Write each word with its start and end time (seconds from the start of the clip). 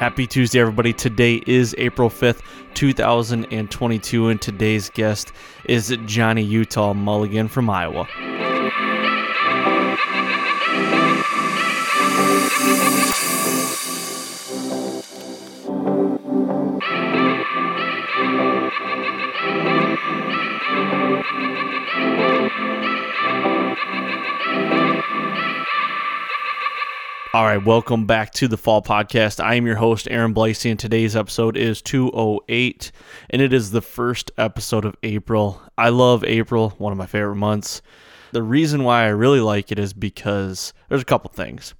Happy 0.00 0.26
Tuesday, 0.26 0.58
everybody. 0.58 0.94
Today 0.94 1.42
is 1.46 1.74
April 1.76 2.08
5th, 2.08 2.40
2022, 2.72 4.28
and 4.28 4.40
today's 4.40 4.88
guest 4.88 5.30
is 5.66 5.94
Johnny 6.06 6.40
Utah 6.40 6.94
Mulligan 6.94 7.48
from 7.48 7.68
Iowa. 7.68 8.08
All 27.32 27.44
right, 27.44 27.64
welcome 27.64 28.06
back 28.06 28.32
to 28.32 28.48
the 28.48 28.56
Fall 28.56 28.82
Podcast. 28.82 29.38
I 29.38 29.54
am 29.54 29.64
your 29.64 29.76
host, 29.76 30.08
Aaron 30.10 30.34
Blasey, 30.34 30.68
and 30.68 30.80
today's 30.80 31.14
episode 31.14 31.56
is 31.56 31.80
208, 31.80 32.90
and 33.30 33.40
it 33.40 33.52
is 33.52 33.70
the 33.70 33.80
first 33.80 34.32
episode 34.36 34.84
of 34.84 34.96
April. 35.04 35.62
I 35.78 35.90
love 35.90 36.24
April, 36.24 36.70
one 36.78 36.90
of 36.90 36.98
my 36.98 37.06
favorite 37.06 37.36
months. 37.36 37.82
The 38.32 38.42
reason 38.42 38.82
why 38.82 39.04
I 39.04 39.10
really 39.10 39.38
like 39.38 39.70
it 39.70 39.78
is 39.78 39.92
because 39.92 40.72
there's 40.88 41.02
a 41.02 41.04
couple 41.04 41.30
things. 41.30 41.74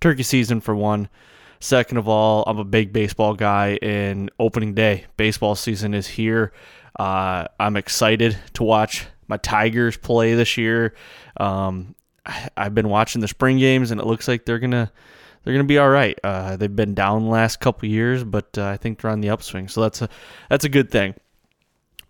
Turkey 0.00 0.24
season, 0.24 0.60
for 0.60 0.74
one. 0.74 1.08
Second 1.60 1.98
of 1.98 2.08
all, 2.08 2.42
I'm 2.44 2.58
a 2.58 2.64
big 2.64 2.92
baseball 2.92 3.34
guy, 3.34 3.78
and 3.82 4.28
opening 4.40 4.74
day, 4.74 5.04
baseball 5.16 5.54
season 5.54 5.94
is 5.94 6.08
here. 6.08 6.52
Uh, 6.98 7.46
I'm 7.60 7.76
excited 7.76 8.36
to 8.54 8.64
watch 8.64 9.06
my 9.28 9.36
Tigers 9.36 9.96
play 9.96 10.34
this 10.34 10.56
year. 10.56 10.96
Um, 11.36 11.94
I've 12.56 12.74
been 12.74 12.88
watching 12.88 13.20
the 13.20 13.28
spring 13.28 13.58
games, 13.58 13.90
and 13.90 14.00
it 14.00 14.06
looks 14.06 14.28
like 14.28 14.44
they're 14.44 14.58
gonna 14.58 14.90
they're 15.44 15.54
gonna 15.54 15.64
be 15.64 15.78
all 15.78 15.88
right. 15.88 16.18
Uh, 16.24 16.56
they've 16.56 16.74
been 16.74 16.94
down 16.94 17.24
the 17.24 17.30
last 17.30 17.60
couple 17.60 17.88
years, 17.88 18.24
but 18.24 18.56
uh, 18.58 18.66
I 18.66 18.76
think 18.76 19.00
they're 19.00 19.10
on 19.10 19.20
the 19.20 19.30
upswing, 19.30 19.68
so 19.68 19.80
that's 19.80 20.02
a 20.02 20.08
that's 20.50 20.64
a 20.64 20.68
good 20.68 20.90
thing. 20.90 21.14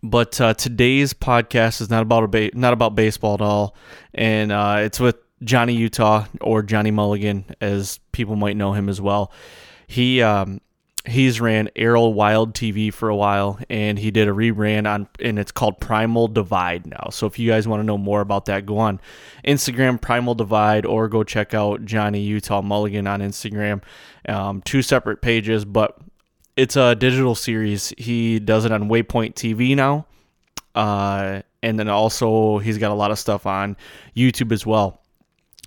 But 0.02 0.40
uh, 0.40 0.54
today's 0.54 1.14
podcast 1.14 1.80
is 1.80 1.90
not 1.90 2.02
about 2.02 2.24
a 2.24 2.28
ba- 2.28 2.50
not 2.54 2.72
about 2.72 2.94
baseball 2.94 3.34
at 3.34 3.40
all, 3.40 3.76
and 4.14 4.52
uh, 4.52 4.76
it's 4.80 5.00
with 5.00 5.16
Johnny 5.42 5.74
Utah 5.74 6.26
or 6.40 6.62
Johnny 6.62 6.90
Mulligan, 6.90 7.44
as 7.60 7.98
people 8.12 8.36
might 8.36 8.56
know 8.56 8.72
him 8.72 8.88
as 8.88 9.00
well. 9.00 9.32
He 9.86 10.22
um, 10.22 10.60
he's 11.06 11.40
ran 11.40 11.70
Errol 11.76 12.12
Wild 12.12 12.54
TV 12.54 12.92
for 12.92 13.08
a 13.08 13.16
while, 13.16 13.58
and 13.70 13.98
he 13.98 14.10
did 14.10 14.28
a 14.28 14.32
rebrand 14.32 14.88
on, 14.92 15.08
and 15.20 15.38
it's 15.38 15.52
called 15.52 15.80
Primal 15.80 16.28
Divide 16.28 16.86
now. 16.86 17.08
So 17.10 17.26
if 17.26 17.38
you 17.38 17.48
guys 17.48 17.66
want 17.66 17.80
to 17.80 17.84
know 17.84 17.98
more 17.98 18.20
about 18.20 18.46
that, 18.46 18.66
go 18.66 18.78
on 18.78 19.00
Instagram 19.44 20.00
Primal 20.00 20.34
Divide, 20.34 20.84
or 20.84 21.08
go 21.08 21.24
check 21.24 21.54
out 21.54 21.84
Johnny 21.84 22.20
Utah 22.20 22.62
Mulligan 22.62 23.06
on 23.06 23.20
Instagram. 23.20 23.82
Um, 24.28 24.62
two 24.62 24.82
separate 24.82 25.22
pages, 25.22 25.64
but 25.64 25.96
it's 26.56 26.76
a 26.76 26.94
digital 26.94 27.34
series. 27.34 27.92
He 27.96 28.38
does 28.38 28.64
it 28.64 28.72
on 28.72 28.88
Waypoint 28.88 29.34
TV 29.34 29.76
now, 29.76 30.06
uh, 30.74 31.42
and 31.62 31.78
then 31.78 31.88
also 31.88 32.58
he's 32.58 32.78
got 32.78 32.90
a 32.90 32.94
lot 32.94 33.10
of 33.10 33.18
stuff 33.18 33.46
on 33.46 33.76
YouTube 34.16 34.52
as 34.52 34.66
well 34.66 35.00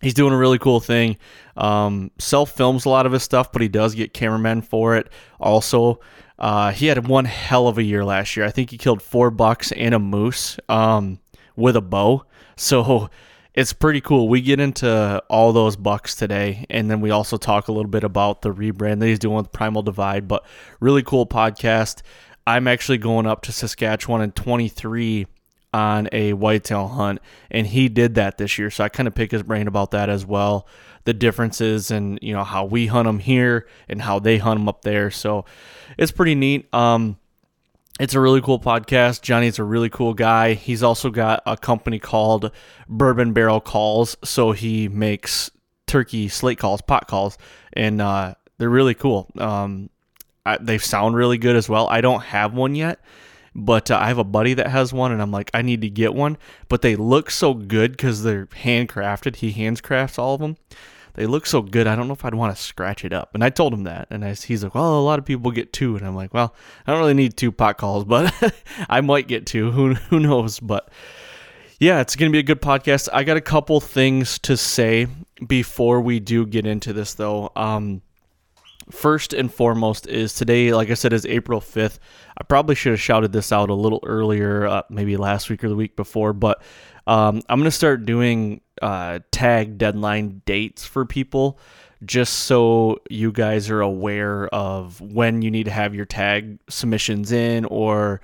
he's 0.02 0.14
doing 0.14 0.34
a 0.34 0.38
really 0.38 0.60
cool 0.60 0.80
thing. 0.80 1.18
Um, 1.58 2.12
Self 2.18 2.52
films 2.52 2.86
a 2.86 2.90
lot 2.90 3.06
of 3.06 3.12
his 3.12 3.24
stuff, 3.24 3.52
but 3.52 3.62
he 3.62 3.68
does 3.68 3.96
get 3.96 4.14
cameramen 4.14 4.62
for 4.62 4.96
it. 4.96 5.10
Also, 5.40 6.00
uh, 6.38 6.72
he 6.72 6.88
had 6.88 7.08
one 7.08 7.26
hell 7.26 7.68
of 7.68 7.78
a 7.78 7.84
year 7.84 8.06
last 8.06 8.38
year. 8.38 8.46
I 8.46 8.52
think 8.52 8.72
he 8.72 8.78
killed 8.78 9.02
four 9.02 9.30
bucks 9.30 9.72
and 9.74 9.94
a 9.94 10.00
moose 10.00 10.58
um, 10.70 11.20
with 11.56 11.76
a 11.76 11.82
bow. 11.82 12.26
So 12.56 13.10
it's 13.54 13.74
pretty 13.74 14.02
cool. 14.02 14.30
We 14.30 14.42
get 14.42 14.60
into 14.60 15.22
all 15.30 15.52
those 15.52 15.76
bucks 15.76 16.16
today, 16.16 16.66
and 16.70 16.90
then 16.90 17.02
we 17.02 17.10
also 17.10 17.38
talk 17.38 17.68
a 17.68 17.72
little 17.72 17.90
bit 17.90 18.04
about 18.04 18.42
the 18.42 18.54
rebrand 18.54 19.00
that 19.00 19.08
he's 19.08 19.20
doing 19.20 19.36
with 19.36 19.52
Primal 19.52 19.82
Divide. 19.82 20.28
But 20.28 20.46
really 20.80 21.04
cool 21.04 21.26
podcast. 21.26 22.02
I'm 22.48 22.68
actually 22.68 22.98
going 22.98 23.28
up 23.28 23.42
to 23.44 23.52
Saskatchewan 23.52 24.22
in 24.22 24.32
23 24.32 25.28
on 25.74 26.10
a 26.12 26.34
whitetail 26.34 26.88
hunt, 26.88 27.20
and 27.52 27.68
he 27.68 27.90
did 27.90 28.16
that 28.16 28.38
this 28.38 28.58
year. 28.58 28.72
So 28.72 28.84
I 28.84 28.90
kind 28.90 29.08
of 29.08 29.16
pick 29.16 29.32
his 29.32 29.44
brain 29.44 29.68
about 29.68 29.92
that 29.92 30.10
as 30.10 30.26
well, 30.26 30.68
the 31.06 31.14
differences 31.14 31.92
and 31.92 32.20
you 32.22 32.34
know 32.34 32.44
how 32.44 32.66
we 32.66 32.88
hunt 32.88 33.06
them 33.06 33.20
here 33.20 33.68
and 33.88 34.02
how 34.02 34.20
they 34.20 34.38
hunt 34.38 34.60
them 34.60 34.70
up 34.70 34.82
there. 34.82 35.12
So 35.12 35.46
it's 35.98 36.12
pretty 36.12 36.36
neat. 36.36 36.74
Um, 36.74 37.18
it's 38.00 38.14
a 38.14 38.20
really 38.20 38.42
cool 38.42 38.60
podcast. 38.60 39.22
Johnny's 39.22 39.60
a 39.60 39.64
really 39.64 39.90
cool 39.90 40.14
guy. 40.14 40.54
He's 40.54 40.82
also 40.84 41.10
got 41.10 41.44
a 41.46 41.58
company 41.58 42.00
called 42.00 42.52
Bourbon 42.88 43.34
Barrel 43.34 43.60
Calls, 43.60 44.16
so 44.24 44.54
he 44.54 44.88
makes 44.88 45.52
turkey 45.86 46.30
slate 46.30 46.60
calls, 46.60 46.82
pot 46.82 47.08
calls, 47.08 47.38
and 47.74 48.02
uh, 48.02 48.36
they're 48.58 48.70
really 48.70 48.94
cool. 48.94 49.30
Um, 49.38 49.90
I, 50.46 50.58
they 50.58 50.78
sound 50.78 51.16
really 51.16 51.38
good 51.38 51.56
as 51.56 51.68
well. 51.68 51.88
I 51.90 52.00
don't 52.02 52.22
have 52.22 52.54
one 52.54 52.74
yet 52.74 53.00
but 53.56 53.92
uh, 53.92 53.98
I 53.98 54.08
have 54.08 54.18
a 54.18 54.24
buddy 54.24 54.54
that 54.56 54.68
has 54.68 54.94
one, 54.94 55.12
and 55.12 55.22
I'm 55.22 55.32
like, 55.32 55.52
I 55.54 55.62
need 55.62 55.82
to 55.82 55.90
get 55.90 56.14
one. 56.14 56.38
But 56.68 56.82
they 56.82 56.96
look 56.96 57.32
so 57.32 57.54
good 57.54 57.92
because 57.92 58.24
they're 58.24 58.48
handcrafted. 58.48 59.38
He 59.38 59.54
handscrafts 59.54 60.20
all 60.20 60.36
of 60.36 60.42
them. 60.42 60.58
They 61.16 61.26
look 61.26 61.46
so 61.46 61.62
good. 61.62 61.88
I 61.88 61.96
don't 61.96 62.08
know 62.08 62.14
if 62.14 62.24
I'd 62.24 62.36
want 62.36 62.56
to 62.56 62.62
scratch 62.62 63.04
it 63.04 63.12
up. 63.12 63.32
And 63.34 63.44
I 63.44 63.50
told 63.50 63.74
him 63.74 63.84
that, 63.84 64.08
and 64.10 64.24
I, 64.24 64.34
he's 64.34 64.64
like, 64.64 64.76
"Well, 64.76 65.00
a 65.00 65.02
lot 65.02 65.20
of 65.20 65.26
people 65.26 65.52
get 65.52 65.74
two. 65.74 65.98
and 65.98 66.06
I'm 66.06 66.16
like, 66.16 66.34
"Well, 66.34 66.56
I 66.86 66.92
don't 66.92 67.02
really 67.02 67.14
need 67.14 67.36
two 67.36 67.52
pot 67.52 67.78
calls, 67.78 68.06
but 68.06 68.34
I 68.90 69.02
might 69.02 69.28
get 69.28 69.46
two. 69.46 69.72
Who 69.72 69.96
who 69.96 70.20
knows?" 70.20 70.60
But 70.60 70.90
yeah, 71.80 72.00
it's 72.00 72.16
gonna 72.16 72.32
be 72.32 72.40
a 72.40 72.44
good 72.44 72.62
podcast. 72.62 73.10
I 73.12 73.24
got 73.24 73.38
a 73.38 73.42
couple 73.42 73.82
things 73.82 74.40
to 74.40 74.56
say 74.56 75.08
before 75.46 76.02
we 76.02 76.20
do 76.20 76.46
get 76.46 76.66
into 76.66 76.94
this, 76.94 77.16
though. 77.16 77.52
Um, 77.56 78.02
first 78.92 79.34
and 79.34 79.54
foremost 79.54 80.08
is 80.08 80.34
today, 80.34 80.74
like 80.74 80.90
I 80.90 80.94
said, 80.94 81.14
is 81.14 81.26
April 81.26 81.62
5th. 81.62 82.00
I 82.38 82.44
probably 82.44 82.76
should 82.76 82.92
have 82.92 83.02
shouted 83.02 83.32
this 83.32 83.52
out 83.52 83.70
a 83.70 83.74
little 83.74 84.00
earlier, 84.04 84.68
uh, 84.68 84.84
maybe 84.90 85.18
last 85.18 85.50
week 85.50 85.64
or 85.64 85.70
the 85.70 85.76
week 85.76 85.96
before, 85.96 86.34
but 86.34 86.62
um, 87.08 87.42
I'm 87.50 87.60
going 87.60 87.66
to 87.66 87.72
start 87.72 88.06
doing 88.06 88.62
uh, 88.82 89.20
tag 89.32 89.78
deadline 89.78 90.42
dates 90.46 90.86
for 90.86 91.06
people 91.06 91.60
just 92.06 92.34
so 92.34 93.00
you 93.10 93.32
guys 93.32 93.70
are 93.70 93.82
aware 93.82 94.48
of 94.48 95.02
when 95.02 95.42
you 95.42 95.52
need 95.52 95.66
to 95.66 95.72
have 95.72 95.94
your 95.94 96.06
tag 96.06 96.60
submissions 96.70 97.32
in 97.32 97.66
or 97.66 98.22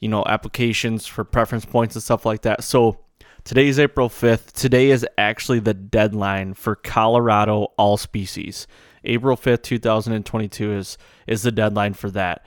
you 0.00 0.08
know 0.08 0.24
applications 0.26 1.06
for 1.06 1.24
preference 1.24 1.64
points 1.64 1.94
and 1.94 2.02
stuff 2.02 2.24
like 2.24 2.42
that. 2.42 2.64
So 2.64 2.98
today 3.44 3.68
is 3.68 3.78
April 3.78 4.08
5th. 4.08 4.52
Today 4.52 4.90
is 4.90 5.06
actually 5.18 5.58
the 5.58 5.74
deadline 5.74 6.54
for 6.54 6.74
Colorado 6.74 7.72
all 7.76 7.96
species. 7.96 8.66
April 9.04 9.36
5th, 9.36 9.62
2022 9.62 10.72
is 10.72 10.98
is 11.26 11.42
the 11.42 11.52
deadline 11.52 11.94
for 11.94 12.10
that. 12.10 12.44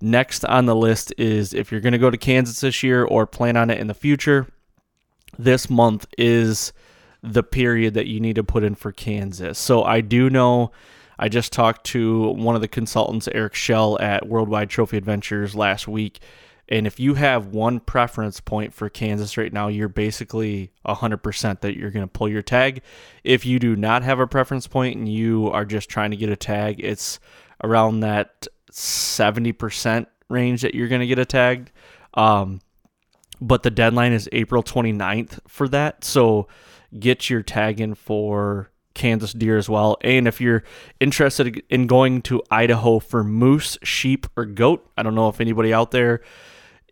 Next 0.00 0.44
on 0.44 0.66
the 0.66 0.76
list 0.76 1.12
is 1.16 1.54
if 1.54 1.70
you're 1.70 1.80
going 1.80 1.92
to 1.92 1.98
go 1.98 2.10
to 2.10 2.18
Kansas 2.18 2.60
this 2.60 2.82
year 2.82 3.04
or 3.04 3.26
plan 3.26 3.56
on 3.56 3.70
it 3.70 3.78
in 3.78 3.86
the 3.86 3.94
future, 3.94 4.48
this 5.38 5.70
month 5.70 6.06
is 6.18 6.72
the 7.22 7.42
period 7.42 7.94
that 7.94 8.06
you 8.06 8.20
need 8.20 8.36
to 8.36 8.44
put 8.44 8.64
in 8.64 8.74
for 8.74 8.92
Kansas. 8.92 9.58
So 9.58 9.82
I 9.82 10.02
do 10.02 10.28
know 10.28 10.72
I 11.18 11.28
just 11.28 11.52
talked 11.52 11.86
to 11.86 12.28
one 12.30 12.54
of 12.54 12.60
the 12.60 12.68
consultants, 12.68 13.28
Eric 13.32 13.54
Shell, 13.54 13.98
at 14.00 14.28
Worldwide 14.28 14.68
Trophy 14.68 14.96
Adventures 14.96 15.54
last 15.54 15.88
week. 15.88 16.20
And 16.68 16.86
if 16.86 16.98
you 16.98 17.14
have 17.14 17.48
one 17.48 17.80
preference 17.80 18.40
point 18.40 18.72
for 18.72 18.88
Kansas 18.88 19.36
right 19.36 19.52
now, 19.52 19.68
you're 19.68 19.88
basically 19.88 20.72
100% 20.86 21.60
that 21.60 21.76
you're 21.76 21.90
going 21.90 22.04
to 22.04 22.10
pull 22.10 22.28
your 22.28 22.42
tag. 22.42 22.82
If 23.22 23.44
you 23.44 23.58
do 23.58 23.76
not 23.76 24.02
have 24.02 24.18
a 24.18 24.26
preference 24.26 24.66
point 24.66 24.96
and 24.96 25.08
you 25.08 25.50
are 25.50 25.64
just 25.64 25.90
trying 25.90 26.10
to 26.12 26.16
get 26.16 26.30
a 26.30 26.36
tag, 26.36 26.80
it's 26.80 27.20
around 27.62 28.00
that 28.00 28.46
70% 28.72 30.06
range 30.28 30.62
that 30.62 30.74
you're 30.74 30.88
going 30.88 31.02
to 31.02 31.06
get 31.06 31.18
a 31.18 31.26
tag. 31.26 31.70
Um, 32.14 32.60
but 33.40 33.62
the 33.62 33.70
deadline 33.70 34.12
is 34.12 34.28
April 34.32 34.62
29th 34.62 35.40
for 35.46 35.68
that. 35.68 36.04
So 36.04 36.48
get 36.98 37.28
your 37.28 37.42
tag 37.42 37.80
in 37.80 37.94
for 37.94 38.70
Kansas 38.94 39.32
deer 39.32 39.58
as 39.58 39.68
well. 39.68 39.98
And 40.02 40.26
if 40.26 40.40
you're 40.40 40.62
interested 41.00 41.62
in 41.68 41.86
going 41.86 42.22
to 42.22 42.42
Idaho 42.50 43.00
for 43.00 43.24
moose, 43.24 43.76
sheep, 43.82 44.26
or 44.36 44.44
goat, 44.46 44.88
I 44.96 45.02
don't 45.02 45.14
know 45.14 45.28
if 45.28 45.40
anybody 45.40 45.74
out 45.74 45.90
there 45.90 46.22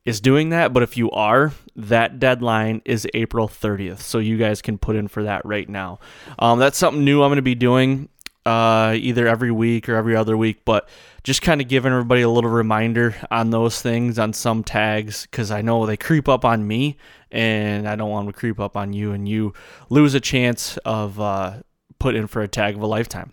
is 0.05 0.21
doing 0.21 0.51
that, 0.51 0.73
but 0.73 0.83
if 0.83 0.97
you 0.97 1.11
are, 1.13 1.53
that 1.77 2.19
deadline 2.19 2.83
is 2.85 3.07
April 3.15 3.49
30th. 3.49 4.01
So 4.01 4.19
you 4.19 4.37
guys 4.37 4.61
can 4.61 4.79
put 4.79 4.97
in 4.97 5.09
for 5.09 5.23
that 5.25 5.45
right 5.45 5.69
now. 5.69 6.01
Um, 6.39 6.59
that's 6.59 6.77
something 6.77 7.05
new 7.05 7.23
I'm 7.23 7.29
going 7.29 7.37
to 7.37 7.43
be 7.43 7.55
doing 7.55 8.09
uh, 8.45 8.95
either 8.97 9.29
every 9.29 9.53
week 9.53 9.89
or 9.89 9.95
every 9.95 10.17
other 10.17 10.37
week, 10.37 10.65
but 10.65 10.89
just 11.23 11.43
kind 11.43 11.61
of 11.61 11.69
giving 11.69 11.93
everybody 11.93 12.23
a 12.23 12.29
little 12.29 12.51
reminder 12.51 13.15
on 13.31 13.51
those 13.51 13.81
things 13.81 14.19
on 14.19 14.33
some 14.33 14.65
tags 14.65 15.23
because 15.31 15.53
I 15.53 15.63
know 15.63 15.87
they 15.87 15.97
creep 15.97 16.29
up 16.29 16.45
on 16.45 16.67
me 16.67 16.97
and 17.31 17.89
I 17.89 17.95
don't 17.95 18.11
want 18.11 18.27
them 18.27 18.33
to 18.33 18.39
creep 18.39 18.59
up 18.59 18.77
on 18.77 18.93
you 18.93 19.13
and 19.13 19.29
you 19.29 19.55
lose 19.89 20.15
a 20.15 20.21
chance 20.21 20.77
of 20.79 21.21
uh, 21.21 21.63
put 22.01 22.17
in 22.17 22.27
for 22.27 22.43
a 22.43 22.49
tag 22.49 22.75
of 22.75 22.83
a 22.83 22.87
lifetime. 22.87 23.33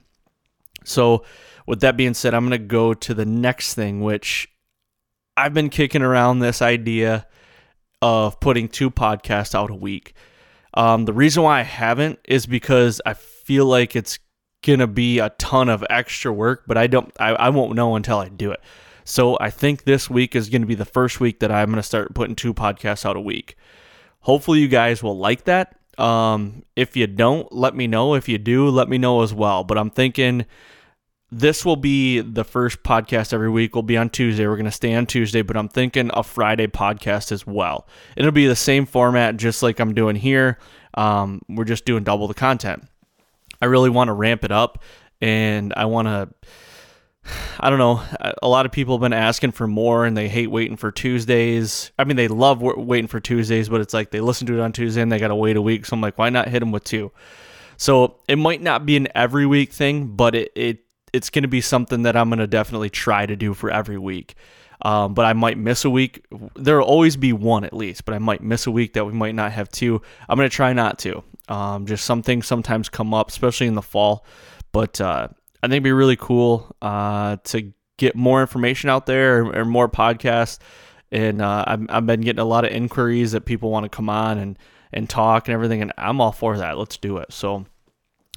So, 0.85 1.25
with 1.65 1.81
that 1.81 1.97
being 1.97 2.15
said, 2.15 2.33
I'm 2.33 2.47
going 2.47 2.59
to 2.59 2.67
go 2.67 2.95
to 2.95 3.13
the 3.13 3.25
next 3.25 3.75
thing, 3.75 4.01
which 4.01 4.49
I've 5.39 5.53
been 5.53 5.69
kicking 5.69 6.01
around 6.01 6.39
this 6.39 6.61
idea 6.61 7.25
of 8.01 8.41
putting 8.41 8.67
two 8.67 8.91
podcasts 8.91 9.55
out 9.55 9.69
a 9.71 9.75
week. 9.75 10.13
Um, 10.73 11.05
the 11.05 11.13
reason 11.13 11.43
why 11.43 11.61
I 11.61 11.63
haven't 11.63 12.19
is 12.25 12.45
because 12.45 13.01
I 13.05 13.13
feel 13.13 13.65
like 13.65 13.95
it's 13.95 14.19
gonna 14.65 14.85
be 14.85 15.19
a 15.19 15.29
ton 15.29 15.69
of 15.69 15.85
extra 15.89 16.33
work, 16.33 16.63
but 16.67 16.77
I 16.77 16.87
don't 16.87 17.09
I, 17.21 17.29
I 17.29 17.49
won't 17.49 17.73
know 17.73 17.95
until 17.95 18.19
I 18.19 18.27
do 18.27 18.51
it. 18.51 18.59
So 19.05 19.37
I 19.39 19.49
think 19.49 19.85
this 19.85 20.09
week 20.09 20.35
is 20.35 20.49
gonna 20.49 20.65
be 20.65 20.75
the 20.75 20.83
first 20.83 21.21
week 21.21 21.39
that 21.39 21.53
I'm 21.53 21.69
gonna 21.69 21.83
start 21.83 22.13
putting 22.13 22.35
two 22.35 22.53
podcasts 22.53 23.05
out 23.05 23.15
a 23.15 23.21
week. 23.21 23.55
Hopefully 24.19 24.59
you 24.59 24.67
guys 24.67 25.01
will 25.01 25.17
like 25.17 25.45
that. 25.45 25.79
Um, 25.97 26.63
if 26.75 26.97
you 26.97 27.07
don't, 27.07 27.49
let 27.53 27.75
me 27.75 27.87
know. 27.87 28.13
If 28.13 28.27
you 28.27 28.37
do, 28.37 28.67
let 28.67 28.89
me 28.89 28.97
know 28.97 29.21
as 29.21 29.33
well. 29.33 29.63
But 29.63 29.77
I'm 29.77 29.89
thinking 29.89 30.45
this 31.31 31.63
will 31.63 31.75
be 31.75 32.21
the 32.21 32.43
first 32.43 32.81
podcast 32.83 33.33
every 33.33 33.49
week. 33.49 33.75
We'll 33.75 33.83
be 33.83 33.97
on 33.97 34.09
Tuesday. 34.09 34.47
We're 34.47 34.55
going 34.55 34.65
to 34.65 34.71
stay 34.71 34.93
on 34.95 35.05
Tuesday, 35.05 35.41
but 35.41 35.55
I'm 35.55 35.69
thinking 35.69 36.09
a 36.13 36.23
Friday 36.23 36.67
podcast 36.67 37.31
as 37.31 37.45
well. 37.45 37.87
It'll 38.15 38.31
be 38.31 38.47
the 38.47 38.55
same 38.55 38.85
format, 38.85 39.37
just 39.37 39.61
like 39.61 39.79
I'm 39.79 39.93
doing 39.93 40.15
here. 40.15 40.57
Um, 40.95 41.41
we're 41.47 41.65
just 41.65 41.85
doing 41.85 42.03
double 42.03 42.27
the 42.27 42.33
content. 42.33 42.87
I 43.61 43.65
really 43.65 43.89
want 43.89 44.07
to 44.07 44.13
ramp 44.13 44.43
it 44.43 44.51
up 44.51 44.83
and 45.21 45.73
I 45.75 45.85
want 45.85 46.07
to 46.07 46.29
I 47.59 47.69
don't 47.69 47.79
know. 47.79 48.01
A 48.41 48.47
lot 48.47 48.65
of 48.65 48.71
people 48.71 48.95
have 48.95 49.01
been 49.01 49.13
asking 49.13 49.51
for 49.51 49.67
more 49.67 50.05
and 50.05 50.15
they 50.15 50.29
hate 50.29 50.49
waiting 50.49 50.77
for 50.77 50.91
Tuesdays. 50.91 51.91
I 51.99 52.05
mean, 52.05 52.17
they 52.17 52.27
love 52.27 52.61
waiting 52.61 53.07
for 53.07 53.19
Tuesdays, 53.19 53.69
but 53.69 53.81
it's 53.81 53.93
like 53.93 54.11
they 54.11 54.21
listen 54.21 54.47
to 54.47 54.53
it 54.57 54.61
on 54.61 54.71
Tuesday 54.71 55.01
and 55.01 55.11
they 55.11 55.19
got 55.19 55.27
to 55.27 55.35
wait 55.35 55.57
a 55.57 55.61
week. 55.61 55.85
So 55.85 55.95
I'm 55.95 56.01
like, 56.01 56.17
why 56.17 56.29
not 56.29 56.47
hit 56.47 56.59
them 56.59 56.71
with 56.71 56.85
two? 56.85 57.11
So 57.77 58.17
it 58.27 58.37
might 58.37 58.61
not 58.61 58.85
be 58.85 58.97
an 58.97 59.07
every 59.15 59.45
week 59.45 59.71
thing, 59.71 60.07
but 60.15 60.35
it, 60.35 60.51
it 60.55 60.79
it's 61.13 61.29
going 61.29 61.43
to 61.43 61.49
be 61.49 61.61
something 61.61 62.03
that 62.03 62.15
I'm 62.15 62.29
going 62.29 62.39
to 62.39 62.47
definitely 62.47 62.89
try 62.89 63.25
to 63.25 63.35
do 63.35 63.53
for 63.53 63.69
every 63.69 63.97
week. 63.97 64.35
Um, 64.81 65.13
but 65.13 65.25
I 65.25 65.33
might 65.33 65.57
miss 65.57 65.83
a 65.83 65.89
week. 65.89 66.25
There 66.55 66.77
will 66.77 66.85
always 66.85 67.17
be 67.17 67.33
one 67.33 67.65
at 67.65 67.73
least, 67.73 68.05
but 68.05 68.15
I 68.15 68.19
might 68.19 68.41
miss 68.41 68.65
a 68.65 68.71
week 68.71 68.93
that 68.93 69.05
we 69.05 69.11
might 69.11 69.35
not 69.35 69.51
have 69.51 69.69
two. 69.69 70.01
I'm 70.27 70.37
going 70.37 70.49
to 70.49 70.55
try 70.55 70.71
not 70.73 70.99
to. 70.99 71.23
Um, 71.49 71.85
just 71.85 72.05
some 72.05 72.21
things 72.21 72.47
sometimes 72.47 72.87
come 72.87 73.13
up, 73.13 73.29
especially 73.29 73.67
in 73.67 73.75
the 73.75 73.81
fall. 73.81 74.25
But 74.71 75.01
uh, 75.01 75.27
I 75.61 75.67
think 75.67 75.73
it'd 75.73 75.83
be 75.83 75.91
really 75.91 76.15
cool 76.15 76.75
uh, 76.81 77.37
to 77.45 77.73
get 77.97 78.15
more 78.15 78.39
information 78.39 78.89
out 78.89 79.05
there 79.05 79.43
or, 79.43 79.59
or 79.59 79.65
more 79.65 79.89
podcasts. 79.89 80.59
And 81.11 81.41
uh, 81.41 81.65
I've, 81.67 81.85
I've 81.89 82.05
been 82.05 82.21
getting 82.21 82.39
a 82.39 82.45
lot 82.45 82.63
of 82.63 82.71
inquiries 82.71 83.33
that 83.33 83.41
people 83.41 83.71
want 83.71 83.83
to 83.83 83.89
come 83.89 84.09
on 84.09 84.37
and, 84.37 84.57
and 84.93 85.09
talk 85.09 85.47
and 85.47 85.53
everything. 85.53 85.81
And 85.81 85.91
I'm 85.97 86.21
all 86.21 86.31
for 86.31 86.57
that. 86.57 86.77
Let's 86.77 86.97
do 86.97 87.17
it. 87.17 87.33
So 87.33 87.65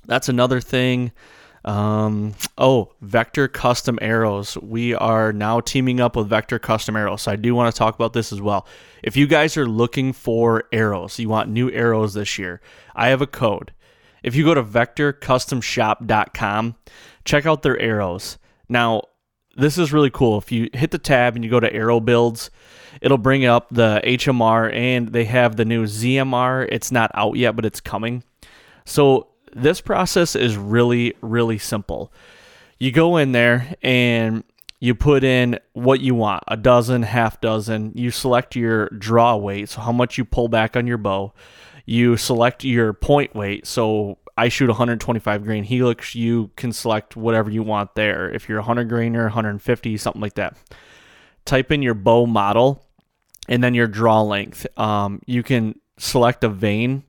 that's 0.07 0.29
another 0.29 0.61
thing. 0.61 1.13
Um, 1.65 2.35
oh, 2.59 2.93
Vector 3.01 3.49
Custom 3.49 3.99
Arrows. 4.03 4.59
We 4.59 4.95
are 4.95 5.33
now 5.33 5.61
teaming 5.61 6.01
up 6.01 6.17
with 6.17 6.29
Vector 6.29 6.59
Custom 6.59 6.97
Arrows. 6.97 7.23
So 7.23 7.33
I 7.33 7.37
do 7.37 7.55
want 7.55 7.73
to 7.73 7.79
talk 7.79 7.95
about 7.95 8.13
this 8.13 8.33
as 8.33 8.41
well. 8.41 8.67
If 9.03 9.17
you 9.17 9.27
guys 9.27 9.57
are 9.57 9.67
looking 9.67 10.13
for 10.13 10.65
arrows, 10.73 11.19
you 11.19 11.29
want 11.29 11.51
new 11.51 11.71
arrows 11.71 12.15
this 12.15 12.39
year, 12.39 12.61
I 12.95 13.09
have 13.09 13.23
a 13.23 13.27
code. 13.27 13.73
If 14.23 14.37
you 14.37 14.45
go 14.45 14.55
to 14.55 14.63
vectorcustomshop.com, 14.63 16.77
check 17.25 17.47
out 17.47 17.63
their 17.63 17.79
arrows. 17.79 18.39
Now, 18.69 19.03
this 19.57 19.79
is 19.79 19.93
really 19.93 20.11
cool. 20.11 20.39
If 20.39 20.53
you 20.53 20.71
hit 20.73 20.93
the 20.93 20.99
tab 20.99 21.35
and 21.35 21.45
you 21.45 21.51
go 21.51 21.61
to 21.61 21.73
arrow 21.73 22.01
builds, 22.01 22.51
it'll 23.01 23.19
bring 23.19 23.45
up 23.45 23.69
the 23.71 24.01
HMR 24.05 24.73
and 24.73 25.09
they 25.09 25.25
have 25.25 25.57
the 25.57 25.65
new 25.65 25.85
ZMR. 25.85 26.69
It's 26.71 26.93
not 26.93 27.11
out 27.15 27.37
yet, 27.37 27.57
but 27.57 27.65
it's 27.65 27.81
coming. 27.81 28.23
So 28.85 29.32
this 29.55 29.81
process 29.81 30.35
is 30.37 30.57
really, 30.57 31.15
really 31.21 31.59
simple. 31.59 32.13
You 32.79 32.91
go 32.93 33.17
in 33.17 33.33
there 33.33 33.75
and 33.83 34.45
you 34.81 34.95
put 34.95 35.23
in 35.23 35.61
what 35.75 36.01
you 36.01 36.15
want 36.15 36.43
a 36.49 36.57
dozen, 36.57 37.03
half 37.03 37.41
dozen. 37.41 37.93
You 37.95 38.11
select 38.11 38.57
your 38.57 38.89
draw 38.89 39.37
weight, 39.37 39.69
so 39.69 39.81
how 39.81 39.93
much 39.93 40.19
you 40.19 40.25
pull 40.25 40.49
back 40.49 40.77
on 40.77 40.87
your 40.87 40.99
bow. 40.99 41.35
You 41.87 42.17
select 42.17 42.65
your 42.65 42.93
point 42.93 43.35
weight. 43.35 43.67
So 43.67 44.19
I 44.37 44.49
shoot 44.49 44.69
125 44.69 45.45
grain 45.45 45.65
helix. 45.65 46.15
You 46.15 46.51
can 46.57 46.73
select 46.73 47.17
whatever 47.17 47.51
you 47.51 47.63
want 47.63 47.95
there. 47.95 48.31
If 48.31 48.49
you're 48.49 48.59
100 48.59 48.89
grainer, 48.89 49.25
150, 49.25 49.97
something 49.97 50.23
like 50.23 50.35
that. 50.35 50.57
Type 51.45 51.71
in 51.71 51.83
your 51.83 51.95
bow 51.95 52.27
model 52.27 52.85
and 53.49 53.63
then 53.63 53.75
your 53.75 53.87
draw 53.87 54.23
length. 54.23 54.67
Um, 54.79 55.21
you 55.27 55.43
can 55.43 55.79
select 55.99 56.45
a 56.45 56.49
vane 56.49 57.05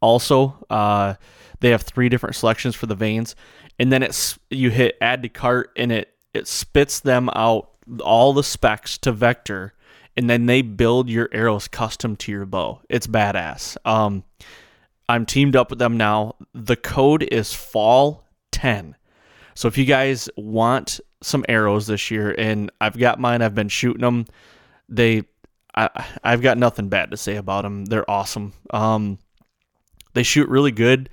also. 0.00 0.64
Uh, 0.68 1.14
they 1.60 1.70
have 1.70 1.82
three 1.82 2.08
different 2.08 2.36
selections 2.36 2.74
for 2.74 2.86
the 2.86 2.94
vanes, 2.94 3.34
and 3.78 3.92
then 3.92 4.02
it's 4.02 4.38
you 4.50 4.70
hit 4.70 4.96
add 5.00 5.22
to 5.22 5.28
cart, 5.28 5.70
and 5.76 5.92
it 5.92 6.14
it 6.34 6.46
spits 6.46 7.00
them 7.00 7.30
out 7.34 7.70
all 8.02 8.32
the 8.32 8.42
specs 8.42 8.98
to 8.98 9.12
Vector, 9.12 9.72
and 10.16 10.28
then 10.28 10.46
they 10.46 10.62
build 10.62 11.08
your 11.08 11.28
arrows 11.32 11.68
custom 11.68 12.16
to 12.16 12.32
your 12.32 12.46
bow. 12.46 12.80
It's 12.88 13.06
badass. 13.06 13.76
Um, 13.84 14.24
I'm 15.08 15.24
teamed 15.24 15.56
up 15.56 15.70
with 15.70 15.78
them 15.78 15.96
now. 15.96 16.36
The 16.52 16.76
code 16.76 17.22
is 17.22 17.54
fall 17.54 18.24
ten. 18.50 18.94
So 19.54 19.66
if 19.66 19.78
you 19.78 19.86
guys 19.86 20.28
want 20.36 21.00
some 21.22 21.44
arrows 21.48 21.86
this 21.86 22.10
year, 22.10 22.34
and 22.38 22.70
I've 22.80 22.96
got 22.96 23.18
mine, 23.18 23.42
I've 23.42 23.54
been 23.54 23.68
shooting 23.68 24.02
them. 24.02 24.26
They, 24.88 25.24
I, 25.74 26.06
I've 26.22 26.42
got 26.42 26.58
nothing 26.58 26.88
bad 26.88 27.10
to 27.10 27.16
say 27.16 27.36
about 27.36 27.62
them. 27.62 27.86
They're 27.86 28.08
awesome. 28.08 28.52
Um, 28.70 29.18
they 30.14 30.22
shoot 30.22 30.48
really 30.48 30.70
good. 30.70 31.10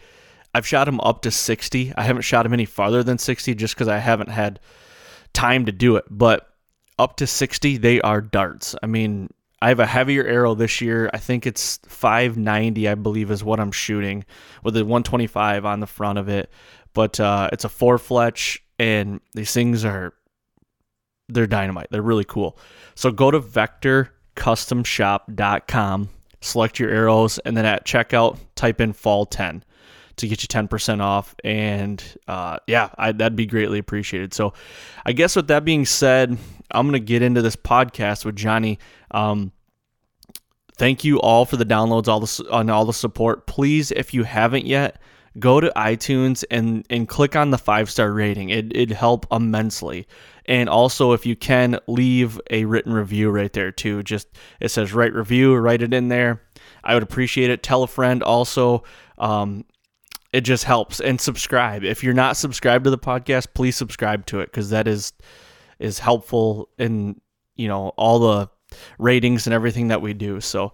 I've 0.55 0.65
shot 0.65 0.87
him 0.87 1.01
up 1.01 1.21
to 1.23 1.31
60. 1.31 1.91
I 1.97 2.03
haven't 2.03 2.21
shot 2.21 2.45
him 2.45 2.53
any 2.53 2.63
farther 2.63 3.03
than 3.03 3.17
60 3.17 3.55
just 3.55 3.75
because 3.75 3.89
I 3.89 3.97
haven't 3.97 4.29
had 4.29 4.61
time 5.33 5.65
to 5.65 5.73
do 5.73 5.97
it. 5.97 6.05
But 6.09 6.49
up 6.97 7.17
to 7.17 7.27
60, 7.27 7.75
they 7.75 7.99
are 7.99 8.21
darts. 8.21 8.73
I 8.81 8.85
mean, 8.85 9.27
I 9.61 9.67
have 9.67 9.81
a 9.81 9.85
heavier 9.85 10.23
arrow 10.23 10.55
this 10.55 10.79
year. 10.79 11.09
I 11.13 11.17
think 11.17 11.45
it's 11.45 11.79
590, 11.89 12.87
I 12.87 12.95
believe, 12.95 13.31
is 13.31 13.43
what 13.43 13.59
I'm 13.59 13.73
shooting 13.73 14.23
with 14.63 14.77
a 14.77 14.85
125 14.85 15.65
on 15.65 15.81
the 15.81 15.87
front 15.87 16.19
of 16.19 16.29
it. 16.29 16.49
But 16.93 17.19
uh, 17.19 17.49
it's 17.51 17.65
a 17.65 17.69
four 17.69 17.97
fletch, 17.97 18.63
and 18.79 19.19
these 19.33 19.51
things 19.51 19.83
are 19.83 20.13
they're 21.27 21.47
dynamite. 21.47 21.87
They're 21.91 22.01
really 22.01 22.23
cool. 22.23 22.57
So 22.95 23.11
go 23.11 23.29
to 23.29 23.41
vectorcustomshop.com, 23.41 26.09
select 26.39 26.79
your 26.79 26.91
arrows, 26.91 27.39
and 27.39 27.57
then 27.57 27.65
at 27.65 27.85
checkout, 27.85 28.37
type 28.55 28.79
in 28.79 28.93
fall 28.93 29.25
10 29.25 29.65
to 30.17 30.27
get 30.27 30.41
you 30.41 30.47
10% 30.47 31.01
off. 31.01 31.35
And 31.43 32.03
uh, 32.27 32.57
yeah, 32.67 32.89
I, 32.97 33.11
that'd 33.11 33.35
be 33.35 33.45
greatly 33.45 33.79
appreciated. 33.79 34.33
So 34.33 34.53
I 35.05 35.11
guess 35.11 35.35
with 35.35 35.47
that 35.47 35.65
being 35.65 35.85
said, 35.85 36.37
I'm 36.71 36.87
going 36.87 36.93
to 36.93 37.05
get 37.05 37.21
into 37.21 37.41
this 37.41 37.55
podcast 37.55 38.25
with 38.25 38.35
Johnny. 38.35 38.79
Um, 39.11 39.51
thank 40.77 41.03
you 41.03 41.19
all 41.19 41.45
for 41.45 41.57
the 41.57 41.65
downloads, 41.65 42.07
all 42.07 42.19
the 42.19 42.51
on 42.51 42.69
all 42.69 42.85
the 42.85 42.93
support. 42.93 43.47
Please, 43.47 43.91
if 43.91 44.13
you 44.13 44.23
haven't 44.23 44.65
yet, 44.65 45.01
go 45.39 45.59
to 45.59 45.71
iTunes 45.75 46.43
and 46.49 46.85
and 46.89 47.07
click 47.07 47.35
on 47.35 47.51
the 47.51 47.57
five 47.57 47.89
star 47.89 48.11
rating. 48.11 48.49
It 48.49 48.75
it'd 48.75 48.91
help 48.91 49.25
immensely. 49.31 50.07
And 50.47 50.69
also, 50.69 51.13
if 51.13 51.25
you 51.25 51.35
can, 51.35 51.79
leave 51.87 52.39
a 52.51 52.65
written 52.65 52.93
review 52.93 53.31
right 53.31 53.51
there 53.51 53.71
too. 53.71 54.03
Just 54.03 54.27
it 54.59 54.69
says 54.69 54.93
write 54.93 55.13
review, 55.13 55.55
write 55.55 55.81
it 55.81 55.93
in 55.93 56.09
there. 56.09 56.41
I 56.83 56.93
would 56.93 57.03
appreciate 57.03 57.49
it. 57.49 57.63
Tell 57.63 57.83
a 57.83 57.87
friend 57.87 58.21
also. 58.21 58.83
Um, 59.17 59.65
it 60.35 60.41
just 60.41 60.65
helps 60.65 60.99
and 60.99 61.19
subscribe. 61.21 61.85
If 61.85 62.03
you're 62.03 62.13
not 62.13 62.35
subscribed 62.35 62.83
to 62.83 62.89
the 62.89 62.97
podcast, 62.97 63.47
please 63.53 63.77
subscribe 63.77 64.25
to 64.25 64.41
it 64.41 64.47
because 64.47 64.71
that 64.71 64.85
is 64.85 65.13
is 65.79 65.97
helpful 65.97 66.67
in 66.77 67.21
you 67.55 67.69
know 67.69 67.93
all 67.95 68.19
the 68.19 68.49
ratings 68.99 69.47
and 69.47 69.53
everything 69.53 69.87
that 69.87 70.01
we 70.01 70.13
do. 70.13 70.41
So 70.41 70.73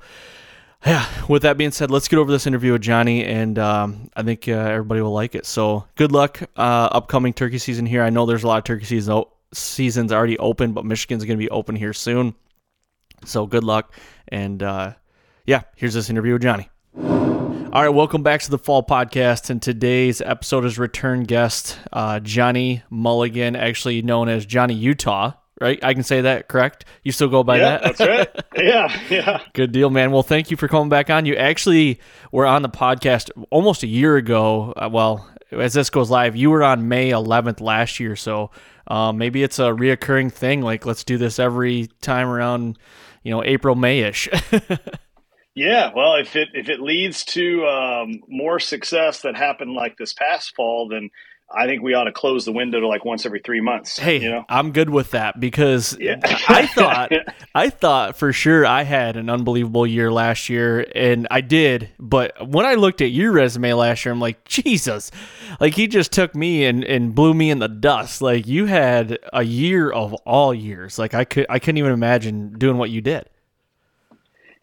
yeah, 0.84 1.06
with 1.30 1.44
that 1.44 1.60
being 1.60 1.70
said, 1.70 1.92
let's 1.92 2.08
get 2.08 2.18
over 2.18 2.32
this 2.32 2.48
interview 2.48 2.72
with 2.72 2.82
Johnny, 2.82 3.24
and 3.24 3.60
um, 3.60 4.10
I 4.16 4.24
think 4.24 4.48
uh, 4.48 4.54
everybody 4.54 5.02
will 5.02 5.14
like 5.14 5.36
it. 5.36 5.46
So 5.46 5.86
good 5.96 6.12
luck, 6.12 6.42
uh, 6.58 6.90
upcoming 6.92 7.32
turkey 7.32 7.60
season 7.60 7.86
here. 7.86 8.02
I 8.02 8.10
know 8.10 8.26
there's 8.26 8.44
a 8.44 8.48
lot 8.48 8.58
of 8.58 8.64
turkey 8.64 8.86
season 8.86 9.24
seasons 9.54 10.12
already 10.12 10.40
open, 10.40 10.74
but 10.74 10.86
Michigan's 10.86 11.24
going 11.24 11.38
to 11.38 11.44
be 11.44 11.52
open 11.52 11.76
here 11.76 11.94
soon. 11.94 12.34
So 13.26 13.46
good 13.46 13.64
luck, 13.64 13.94
and 14.30 14.64
uh, 14.64 14.94
yeah, 15.46 15.62
here's 15.76 15.94
this 15.94 16.10
interview 16.10 16.34
with 16.34 16.42
Johnny. 16.42 16.68
All 17.74 17.82
right, 17.82 17.90
welcome 17.90 18.22
back 18.22 18.42
to 18.42 18.52
the 18.52 18.58
Fall 18.58 18.84
Podcast. 18.84 19.50
And 19.50 19.62
today's 19.62 20.20
episode 20.20 20.66
is 20.66 20.78
return 20.78 21.24
guest 21.24 21.80
uh, 21.94 22.20
Johnny 22.20 22.84
Mulligan, 22.90 23.56
actually 23.56 24.02
known 24.02 24.28
as 24.28 24.46
Johnny 24.46 24.74
Utah 24.74 25.34
right? 25.62 25.80
I 25.84 25.94
can 25.94 26.04
say 26.04 26.22
that, 26.22 26.50
correct? 26.50 26.86
You 27.04 27.12
still 27.12 27.30
go 27.30 27.44
by 27.44 27.58
yeah, 27.58 27.78
that? 27.78 27.84
that's 27.84 28.00
right. 28.02 28.28
Yeah, 28.58 29.02
yeah. 29.10 29.42
Good 29.54 29.72
deal, 29.72 29.90
man. 29.90 30.12
Well, 30.12 30.24
thank 30.24 30.52
you 30.52 30.58
for 30.58 30.68
coming 30.68 30.90
back 30.90 31.10
on. 31.10 31.26
You 31.26 31.36
actually 31.36 32.00
were 32.32 32.46
on 32.46 32.64
the 32.64 32.70
podcast 32.70 33.30
almost 33.50 33.84
a 33.84 33.88
year 33.88 34.18
ago. 34.18 34.74
Uh, 34.76 34.90
well, 34.92 35.30
as 35.52 35.74
this 35.74 35.90
goes 35.90 36.10
live, 36.10 36.36
you 36.36 36.50
were 36.50 36.64
on 36.64 36.90
May 36.90 37.12
11th 37.12 37.62
last 37.62 38.00
year. 38.00 38.16
So 38.16 38.52
um, 38.88 39.18
maybe 39.18 39.44
it's 39.44 39.60
a 39.60 39.70
reoccurring 39.70 40.34
thing. 40.34 40.62
Like, 40.62 40.86
let's 40.86 41.04
do 41.04 41.18
this 41.18 41.40
every 41.40 41.88
time 42.02 42.28
around, 42.28 42.78
you 43.24 43.32
know, 43.32 43.44
April, 43.44 43.76
Mayish. 43.76 44.28
yeah. 45.56 45.92
Well, 45.96 46.16
if 46.16 46.36
it 46.36 46.50
if 46.54 46.70
it 46.70 46.80
leads 46.80 47.26
to 47.26 47.66
um, 47.66 48.22
more 48.28 48.60
success 48.60 49.22
that 49.22 49.36
happened 49.36 49.74
like 49.74 49.98
this 49.98 50.14
past 50.14 50.56
fall, 50.56 50.88
then 50.88 51.10
I 51.54 51.68
think 51.68 51.82
we 51.82 51.94
ought 51.94 52.06
to 52.06 52.12
close 52.12 52.46
the 52.46 52.52
window 52.52 52.80
to 52.80 52.88
like 52.88 53.04
once 53.04 53.26
every 53.26 53.42
three 53.42 53.62
months. 53.62 54.00
Hey, 54.00 54.22
you 54.22 54.30
know? 54.30 54.46
I'm 54.48 54.72
good 54.72 54.90
with 54.90 55.12
that 55.12 55.40
because 55.40 55.98
yeah. 56.00 56.20
I 56.48 56.66
thought 56.76 57.12
I 57.54 57.70
thought 57.70 58.18
for 58.18 58.32
sure 58.32 58.66
I 58.66 58.84
had 58.84 59.18
an 59.18 59.30
unbelievable 59.30 59.86
year 59.86 60.12
last 60.12 60.50
year, 60.50 60.86
and 60.96 61.28
I 61.30 61.42
did. 61.42 61.90
But 62.00 62.48
when 62.48 62.66
I 62.66 62.76
looked 62.76 63.02
at 63.02 63.12
your 63.12 63.32
resume 63.32 63.74
last 63.74 64.06
year, 64.06 64.14
I'm 64.14 64.22
like, 64.22 64.46
Jesus, 64.46 65.12
like 65.60 65.76
he 65.76 65.88
just 65.88 66.12
took 66.12 66.36
me 66.36 66.66
and, 66.66 66.84
and 66.84 67.14
blew 67.14 67.34
me 67.34 67.50
in 67.50 67.60
the 67.60 67.68
dust. 67.68 68.22
Like 68.22 68.48
you 68.48 68.66
had 68.66 69.20
a 69.34 69.44
year 69.44 69.92
of 69.92 70.14
all 70.26 70.54
years. 70.54 70.98
Like 70.98 71.14
I 71.14 71.26
could 71.26 71.46
I 71.50 71.60
couldn't 71.60 71.78
even 71.78 71.92
imagine 71.92 72.58
doing 72.58 72.78
what 72.78 72.90
you 72.90 73.02
did. 73.02 73.26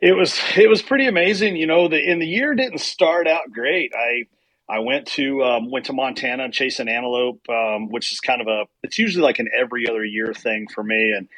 It 0.00 0.12
was 0.12 0.38
it 0.57 0.69
was 0.69 0.83
pretty 0.83 1.07
amazing. 1.07 1.57
You 1.57 1.67
know, 1.67 1.88
the 1.88 1.99
in 1.99 2.19
the 2.21 2.26
year 2.26 2.55
didn't 2.55 2.78
start 2.78 3.26
out 3.26 3.50
great. 3.52 3.93
I 3.97 4.25
I 4.69 4.81
went 4.81 5.07
to 5.09 5.43
um, 5.43 5.71
went 5.71 5.87
to 5.87 5.93
Montana 5.93 6.50
chasing 6.50 6.88
antelope, 6.88 7.40
um, 7.49 7.88
which 7.90 8.12
is 8.12 8.21
kind 8.21 8.40
of 8.40 8.47
a 8.47 8.64
it's 8.83 8.99
usually 8.99 9.23
like 9.23 9.38
an 9.40 9.49
every 9.57 9.88
other 9.88 10.05
year 10.05 10.33
thing 10.33 10.69
for 10.73 10.85
me, 10.85 11.12
and 11.17 11.28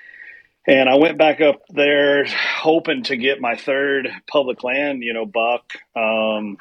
and 0.66 0.88
I 0.90 0.96
went 0.96 1.16
back 1.16 1.40
up 1.40 1.62
there 1.70 2.26
hoping 2.26 3.04
to 3.04 3.16
get 3.16 3.40
my 3.40 3.56
third 3.56 4.08
public 4.30 4.62
land, 4.62 5.02
you 5.02 5.14
know, 5.14 5.24
buck, 5.24 5.72
um, 5.96 6.58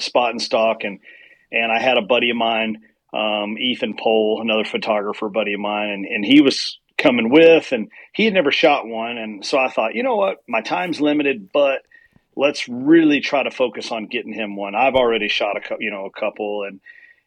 spot 0.00 0.30
and 0.30 0.40
stock, 0.40 0.78
and 0.82 1.00
and 1.52 1.70
I 1.70 1.80
had 1.80 1.98
a 1.98 2.02
buddy 2.02 2.30
of 2.30 2.36
mine, 2.36 2.82
um, 3.12 3.58
Ethan 3.58 3.96
Pole, 3.98 4.40
another 4.40 4.64
photographer 4.64 5.28
buddy 5.28 5.52
of 5.54 5.60
mine, 5.60 5.90
and, 5.90 6.06
and 6.06 6.24
he 6.24 6.40
was 6.40 6.78
coming 6.98 7.30
with, 7.30 7.72
and 7.72 7.90
he 8.14 8.24
had 8.24 8.34
never 8.34 8.50
shot 8.50 8.86
one, 8.86 9.18
and 9.18 9.44
so 9.44 9.58
I 9.58 9.70
thought, 9.70 9.94
you 9.94 10.02
know 10.02 10.16
what, 10.16 10.42
my 10.48 10.60
time's 10.60 11.00
limited, 11.00 11.50
but 11.52 11.82
let's 12.36 12.68
really 12.68 13.20
try 13.20 13.42
to 13.42 13.50
focus 13.50 13.90
on 13.90 14.06
getting 14.06 14.32
him 14.32 14.56
one. 14.56 14.74
I've 14.74 14.94
already 14.94 15.28
shot 15.28 15.56
a 15.56 15.76
you 15.80 15.90
know 15.90 16.06
a 16.06 16.10
couple 16.10 16.64
and 16.64 16.80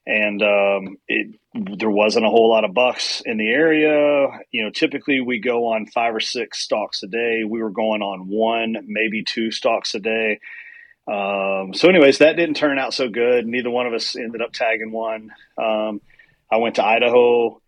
and 0.10 0.42
um, 0.42 0.98
it 1.08 1.36
there 1.54 1.90
wasn't 1.90 2.26
a 2.26 2.30
whole 2.30 2.50
lot 2.50 2.64
of 2.64 2.74
bucks 2.74 3.22
in 3.26 3.38
the 3.38 3.48
area. 3.48 4.28
You 4.52 4.64
know, 4.64 4.72
typically 4.72 5.22
we 5.22 5.40
go 5.40 5.68
on 5.74 5.86
five 5.86 6.16
or 6.16 6.20
six 6.20 6.60
stalks 6.60 7.04
a 7.04 7.08
day. 7.08 7.44
We 7.48 7.62
were 7.62 7.70
going 7.70 8.02
on 8.02 8.28
one, 8.28 8.76
maybe 8.88 9.24
two 9.24 9.52
stalks 9.52 9.94
a 9.94 10.00
day. 10.00 10.40
Um, 11.08 11.74
so, 11.74 11.90
anyways, 11.90 12.20
that 12.20 12.38
didn't 12.38 12.56
turn 12.56 12.80
out 12.80 12.94
so 12.94 13.08
good. 13.08 13.46
Neither 13.46 13.70
one 13.70 13.86
of 13.86 13.94
us 13.94 14.16
ended 14.16 14.42
up 14.42 14.52
tagging 14.52 14.92
one. 14.92 15.32
Um, 15.58 16.02
I 16.52 16.58
went 16.58 16.76
to 16.76 16.86
Idaho. 16.86 17.62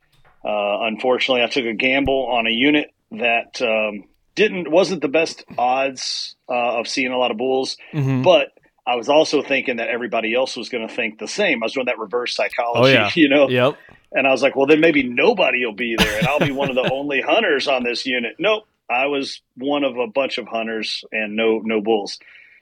Uh, 0.44 0.86
unfortunately, 0.88 1.44
I 1.44 1.48
took 1.48 1.66
a 1.66 1.74
gamble 1.74 2.28
on 2.32 2.48
a 2.48 2.52
unit 2.52 2.92
that 3.12 3.62
um, 3.62 4.06
didn't 4.36 4.72
wasn't 4.72 5.02
the 5.02 5.08
best 5.08 5.44
odds 5.58 6.36
uh, 6.50 6.80
of 6.80 6.88
seeing 6.88 7.12
a 7.12 7.18
lot 7.18 7.32
of 7.32 7.38
bulls, 7.38 7.78
mm-hmm. 7.94 8.24
but 8.24 8.50
I 8.86 8.96
was 8.96 9.10
also 9.10 9.44
thinking 9.44 9.78
that 9.78 9.90
everybody 9.90 10.34
else 10.34 10.58
was 10.58 10.70
going 10.70 10.88
to 10.88 10.94
think 10.94 11.20
the 11.20 11.28
same. 11.28 11.62
I 11.62 11.66
was 11.66 11.74
doing 11.74 11.86
that 11.86 12.00
reverse 12.00 12.36
psychology, 12.36 12.98
oh, 12.98 13.02
yeah. 13.02 13.12
you 13.16 13.30
know. 13.30 13.50
Yep. 13.50 13.78
And 14.14 14.28
I 14.28 14.32
was 14.32 14.42
like, 14.42 14.56
well, 14.56 14.66
then 14.66 14.82
maybe 14.82 15.04
nobody 15.04 15.66
will 15.66 15.76
be 15.76 15.96
there, 15.98 16.18
and 16.18 16.28
I'll 16.28 16.40
be 16.40 16.52
one 16.52 16.70
of 16.70 16.76
the 16.76 16.90
only 16.92 17.22
hunters 17.22 17.68
on 17.68 17.84
this 17.84 18.06
unit. 18.06 18.36
Nope, 18.40 18.68
I 18.90 19.06
was 19.08 19.42
one 19.56 19.84
of 19.84 19.98
a 19.98 20.08
bunch 20.08 20.38
of 20.38 20.48
hunters 20.48 21.04
and 21.12 21.36
no 21.36 21.62
no 21.64 21.82
bulls. 21.82 22.20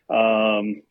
Um, 0.09 0.81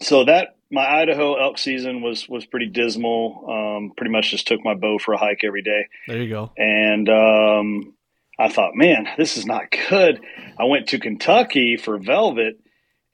so 0.00 0.24
that 0.24 0.56
my 0.72 0.90
Idaho 0.90 1.34
elk 1.34 1.58
season 1.58 2.00
was 2.00 2.26
was 2.28 2.46
pretty 2.46 2.66
dismal. 2.66 3.44
Um, 3.46 3.92
pretty 3.94 4.10
much 4.10 4.30
just 4.30 4.48
took 4.48 4.64
my 4.64 4.74
bow 4.74 4.98
for 4.98 5.12
a 5.12 5.18
hike 5.18 5.44
every 5.44 5.62
day. 5.62 5.86
There 6.08 6.20
you 6.20 6.30
go. 6.30 6.50
And 6.56 7.08
um, 7.10 7.94
I 8.38 8.48
thought, 8.48 8.74
man, 8.74 9.06
this 9.18 9.36
is 9.36 9.44
not 9.44 9.64
good. 9.88 10.20
I 10.58 10.64
went 10.64 10.88
to 10.88 10.98
Kentucky 10.98 11.76
for 11.76 11.98
velvet, 11.98 12.58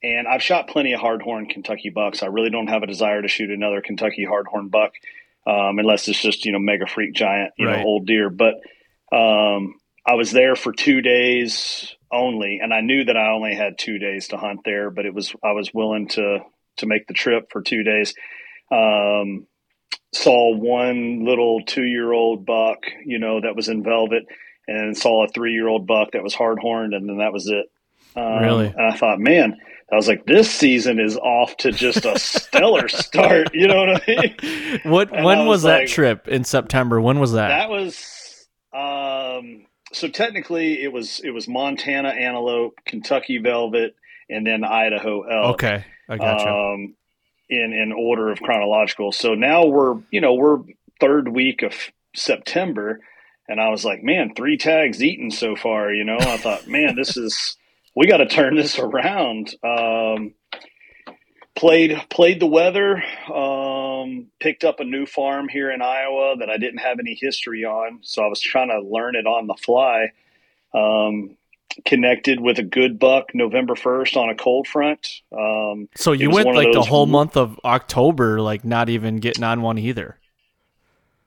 and 0.01 0.25
I've 0.25 0.41
shot 0.41 0.69
plenty 0.69 0.93
of 0.93 1.01
hardhorn 1.01 1.49
Kentucky 1.49 1.89
bucks. 1.89 2.23
I 2.23 2.27
really 2.27 2.49
don't 2.49 2.67
have 2.67 2.81
a 2.81 2.87
desire 2.87 3.21
to 3.21 3.27
shoot 3.27 3.49
another 3.49 3.81
Kentucky 3.81 4.25
hardhorn 4.25 4.71
buck, 4.71 4.93
um, 5.45 5.79
unless 5.79 6.07
it's 6.07 6.21
just 6.21 6.45
you 6.45 6.53
know 6.53 6.59
mega 6.59 6.87
freak 6.87 7.13
giant, 7.13 7.51
you 7.57 7.67
right. 7.67 7.79
know, 7.79 7.85
old 7.85 8.07
deer. 8.07 8.29
But 8.29 8.55
um, 9.11 9.75
I 10.07 10.13
was 10.13 10.31
there 10.31 10.55
for 10.55 10.71
two 10.71 11.01
days 11.01 11.93
only, 12.09 12.61
and 12.63 12.73
I 12.73 12.79
knew 12.79 13.03
that 13.03 13.17
I 13.17 13.31
only 13.31 13.53
had 13.53 13.77
two 13.77 13.99
days 13.99 14.29
to 14.29 14.37
hunt 14.37 14.61
there. 14.63 14.89
But 14.89 15.05
it 15.05 15.13
was 15.13 15.35
I 15.43 15.51
was 15.51 15.73
willing 15.73 16.07
to 16.09 16.39
to 16.79 16.87
make 16.87 17.07
the 17.07 17.13
trip 17.13 17.49
for 17.51 17.61
two 17.61 17.83
days. 17.83 18.13
Um, 18.71 19.47
saw 20.13 20.55
one 20.55 21.25
little 21.25 21.61
two 21.65 21.85
year 21.85 22.11
old 22.11 22.45
buck, 22.45 22.79
you 23.05 23.19
know, 23.19 23.41
that 23.41 23.55
was 23.55 23.69
in 23.69 23.83
velvet 23.83 24.23
and 24.67 24.97
saw 24.97 25.25
a 25.25 25.27
three 25.27 25.53
year 25.53 25.67
old 25.67 25.87
buck 25.87 26.11
that 26.13 26.23
was 26.23 26.33
hard 26.33 26.59
horned, 26.59 26.93
and 26.93 27.09
then 27.09 27.17
that 27.17 27.33
was 27.33 27.47
it. 27.47 27.65
Um, 28.15 28.43
really? 28.43 28.67
And 28.67 28.93
I 28.93 28.95
thought, 28.95 29.19
man, 29.19 29.57
I 29.91 29.95
was 29.95 30.07
like, 30.07 30.25
this 30.25 30.49
season 30.49 30.99
is 30.99 31.17
off 31.17 31.57
to 31.57 31.71
just 31.71 32.05
a 32.05 32.19
stellar 32.19 32.87
start. 32.87 33.53
You 33.53 33.67
know 33.67 33.85
what 33.85 34.03
I 34.07 34.11
mean? 34.11 34.79
What? 34.83 35.13
And 35.13 35.25
when 35.25 35.39
was, 35.39 35.47
was 35.47 35.63
that 35.63 35.79
like, 35.81 35.87
trip 35.87 36.27
in 36.27 36.43
September? 36.43 37.01
When 37.01 37.19
was 37.19 37.33
that? 37.33 37.49
That 37.49 37.69
was. 37.69 38.47
Um, 38.73 39.65
so 39.91 40.07
technically, 40.07 40.83
it 40.83 40.93
was 40.93 41.19
it 41.23 41.31
was 41.31 41.47
Montana 41.47 42.09
antelope, 42.09 42.75
Kentucky 42.85 43.39
velvet, 43.39 43.95
and 44.29 44.45
then 44.45 44.63
Idaho 44.63 45.21
elk. 45.21 45.55
Okay, 45.55 45.85
I 46.07 46.17
gotcha. 46.17 46.49
Um, 46.49 46.95
in 47.49 47.73
in 47.73 47.91
order 47.91 48.31
of 48.31 48.39
chronological. 48.39 49.11
So 49.11 49.33
now 49.33 49.65
we're 49.65 49.97
you 50.11 50.21
know 50.21 50.33
we're 50.33 50.59
third 50.99 51.27
week 51.29 51.63
of 51.63 51.73
September 52.15 52.99
and 53.49 53.59
I 53.59 53.69
was 53.69 53.83
like, 53.83 54.03
man, 54.03 54.33
three 54.35 54.57
tags 54.57 55.03
eaten 55.03 55.31
so 55.31 55.55
far. 55.55 55.91
You 55.91 56.05
know, 56.05 56.17
I 56.19 56.37
thought, 56.37 56.67
man, 56.69 56.95
this 56.95 57.17
is 57.17 57.57
we 57.95 58.07
got 58.07 58.17
to 58.17 58.27
turn 58.27 58.55
this 58.55 58.79
around. 58.79 59.53
Um, 59.63 60.35
played 61.55 61.99
played 62.09 62.39
the 62.39 62.47
weather. 62.47 63.03
Um, 63.33 64.27
picked 64.39 64.63
up 64.63 64.79
a 64.79 64.85
new 64.85 65.05
farm 65.05 65.49
here 65.49 65.71
in 65.71 65.81
Iowa 65.81 66.35
that 66.39 66.49
I 66.49 66.57
didn't 66.57 66.79
have 66.79 66.99
any 66.99 67.17
history 67.19 67.65
on, 67.65 67.99
so 68.03 68.23
I 68.23 68.27
was 68.27 68.39
trying 68.39 68.69
to 68.69 68.79
learn 68.79 69.15
it 69.15 69.25
on 69.25 69.47
the 69.47 69.55
fly. 69.55 70.11
Um, 70.73 71.35
connected 71.85 72.39
with 72.39 72.59
a 72.59 72.63
good 72.63 72.99
buck 72.99 73.33
November 73.33 73.75
first 73.75 74.17
on 74.17 74.29
a 74.29 74.35
cold 74.35 74.67
front. 74.67 75.07
Um, 75.31 75.89
so 75.95 76.11
you 76.11 76.29
went 76.29 76.47
like 76.47 76.73
the 76.73 76.81
whole 76.81 77.05
month 77.05 77.37
of 77.37 77.59
October, 77.63 78.41
like 78.41 78.65
not 78.65 78.89
even 78.89 79.17
getting 79.17 79.43
on 79.43 79.61
one 79.61 79.77
either. 79.77 80.17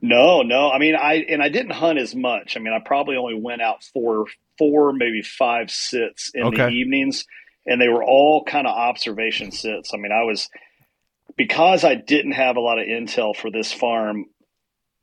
No, 0.00 0.42
no. 0.42 0.70
I 0.70 0.78
mean, 0.78 0.96
I 0.96 1.24
and 1.28 1.42
I 1.42 1.48
didn't 1.48 1.72
hunt 1.72 1.98
as 1.98 2.14
much. 2.14 2.56
I 2.56 2.60
mean, 2.60 2.72
I 2.72 2.80
probably 2.84 3.16
only 3.16 3.38
went 3.38 3.62
out 3.62 3.84
for 3.84 4.26
four, 4.58 4.92
maybe 4.92 5.22
five 5.22 5.70
sits 5.70 6.32
in 6.34 6.42
okay. 6.44 6.66
the 6.66 6.70
evenings, 6.70 7.24
and 7.66 7.80
they 7.80 7.88
were 7.88 8.02
all 8.02 8.44
kind 8.44 8.66
of 8.66 8.76
observation 8.76 9.52
sits. 9.52 9.94
I 9.94 9.98
mean, 9.98 10.10
I 10.10 10.24
was 10.24 10.50
because 11.36 11.84
I 11.84 11.94
didn't 11.94 12.32
have 12.32 12.56
a 12.56 12.60
lot 12.60 12.80
of 12.80 12.86
intel 12.86 13.34
for 13.34 13.50
this 13.50 13.72
farm, 13.72 14.26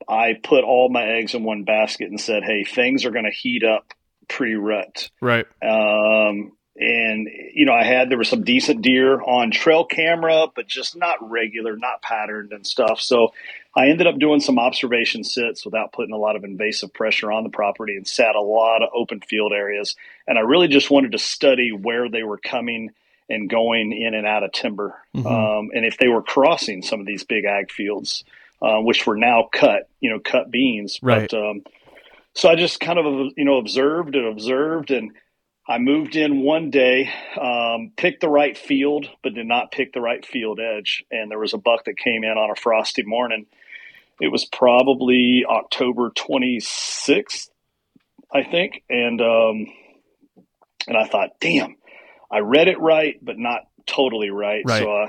I 0.06 0.34
put 0.42 0.64
all 0.64 0.90
my 0.90 1.04
eggs 1.04 1.34
in 1.34 1.44
one 1.44 1.64
basket 1.64 2.10
and 2.10 2.20
said, 2.20 2.42
"Hey, 2.44 2.64
things 2.64 3.06
are 3.06 3.10
going 3.10 3.24
to 3.24 3.30
heat 3.30 3.64
up 3.64 3.94
pre-rut." 4.30 5.10
Right. 5.20 5.46
Um, 5.62 6.52
and 6.76 7.28
you 7.54 7.66
know, 7.66 7.74
I 7.74 7.84
had 7.84 8.08
there 8.08 8.16
were 8.16 8.24
some 8.24 8.42
decent 8.42 8.80
deer 8.80 9.20
on 9.20 9.50
trail 9.50 9.84
camera, 9.84 10.46
but 10.54 10.66
just 10.66 10.96
not 10.96 11.30
regular, 11.30 11.76
not 11.76 12.00
patterned 12.00 12.52
and 12.52 12.66
stuff. 12.66 13.00
So 13.00 13.34
I 13.76 13.88
ended 13.88 14.06
up 14.06 14.18
doing 14.18 14.40
some 14.40 14.58
observation 14.58 15.22
sits 15.22 15.64
without 15.64 15.92
putting 15.92 16.14
a 16.14 16.18
lot 16.18 16.36
of 16.36 16.44
invasive 16.44 16.94
pressure 16.94 17.30
on 17.30 17.44
the 17.44 17.50
property 17.50 17.96
and 17.96 18.06
sat 18.06 18.34
a 18.34 18.40
lot 18.40 18.82
of 18.82 18.88
open 18.94 19.20
field 19.20 19.52
areas. 19.52 19.94
And 20.26 20.38
I 20.38 20.42
really 20.42 20.68
just 20.68 20.90
wanted 20.90 21.12
to 21.12 21.18
study 21.18 21.70
where 21.70 22.08
they 22.08 22.22
were 22.22 22.38
coming 22.38 22.90
and 23.28 23.48
going 23.48 23.92
in 23.92 24.14
and 24.14 24.26
out 24.26 24.42
of 24.42 24.50
timber, 24.52 24.96
Mhm. 25.14 25.26
um, 25.26 25.70
and 25.74 25.84
if 25.84 25.98
they 25.98 26.08
were 26.08 26.22
crossing 26.22 26.82
some 26.82 26.98
of 26.98 27.06
these 27.06 27.22
big 27.22 27.44
ag 27.44 27.70
fields, 27.70 28.24
uh, 28.62 28.78
which 28.80 29.06
were 29.06 29.16
now 29.16 29.48
cut, 29.52 29.88
you 30.00 30.10
know, 30.10 30.18
cut 30.18 30.50
beans. 30.50 30.98
Right. 31.02 31.30
But 31.30 31.38
um, 31.38 31.62
so 32.40 32.48
I 32.48 32.56
just 32.56 32.80
kind 32.80 32.98
of 32.98 33.32
you 33.36 33.44
know 33.44 33.58
observed 33.58 34.16
and 34.16 34.26
observed 34.26 34.90
and. 34.90 35.12
I 35.68 35.78
moved 35.78 36.16
in 36.16 36.42
one 36.42 36.70
day, 36.70 37.08
um, 37.40 37.92
picked 37.96 38.22
the 38.22 38.28
right 38.28 38.58
field, 38.58 39.08
but 39.22 39.34
did 39.34 39.46
not 39.46 39.70
pick 39.70 39.92
the 39.92 40.00
right 40.00 40.26
field 40.26 40.58
edge. 40.58 41.04
And 41.12 41.30
there 41.30 41.38
was 41.38 41.54
a 41.54 41.58
buck 41.58 41.84
that 41.84 41.96
came 41.96 42.24
in 42.24 42.36
on 42.36 42.50
a 42.50 42.56
frosty 42.56 43.04
morning. 43.04 43.46
It 44.20 44.32
was 44.32 44.44
probably 44.46 45.44
October 45.48 46.10
26th, 46.10 47.50
I 48.34 48.42
think. 48.42 48.82
And, 48.90 49.20
um, 49.20 49.66
and 50.88 50.96
I 50.96 51.06
thought, 51.06 51.38
damn, 51.40 51.76
I 52.32 52.38
read 52.40 52.66
it 52.66 52.80
right, 52.80 53.16
but 53.22 53.38
not 53.38 53.62
totally 53.86 54.30
right. 54.30 54.64
Right. 54.66 54.82
So 54.82 54.92
uh, 54.92 55.08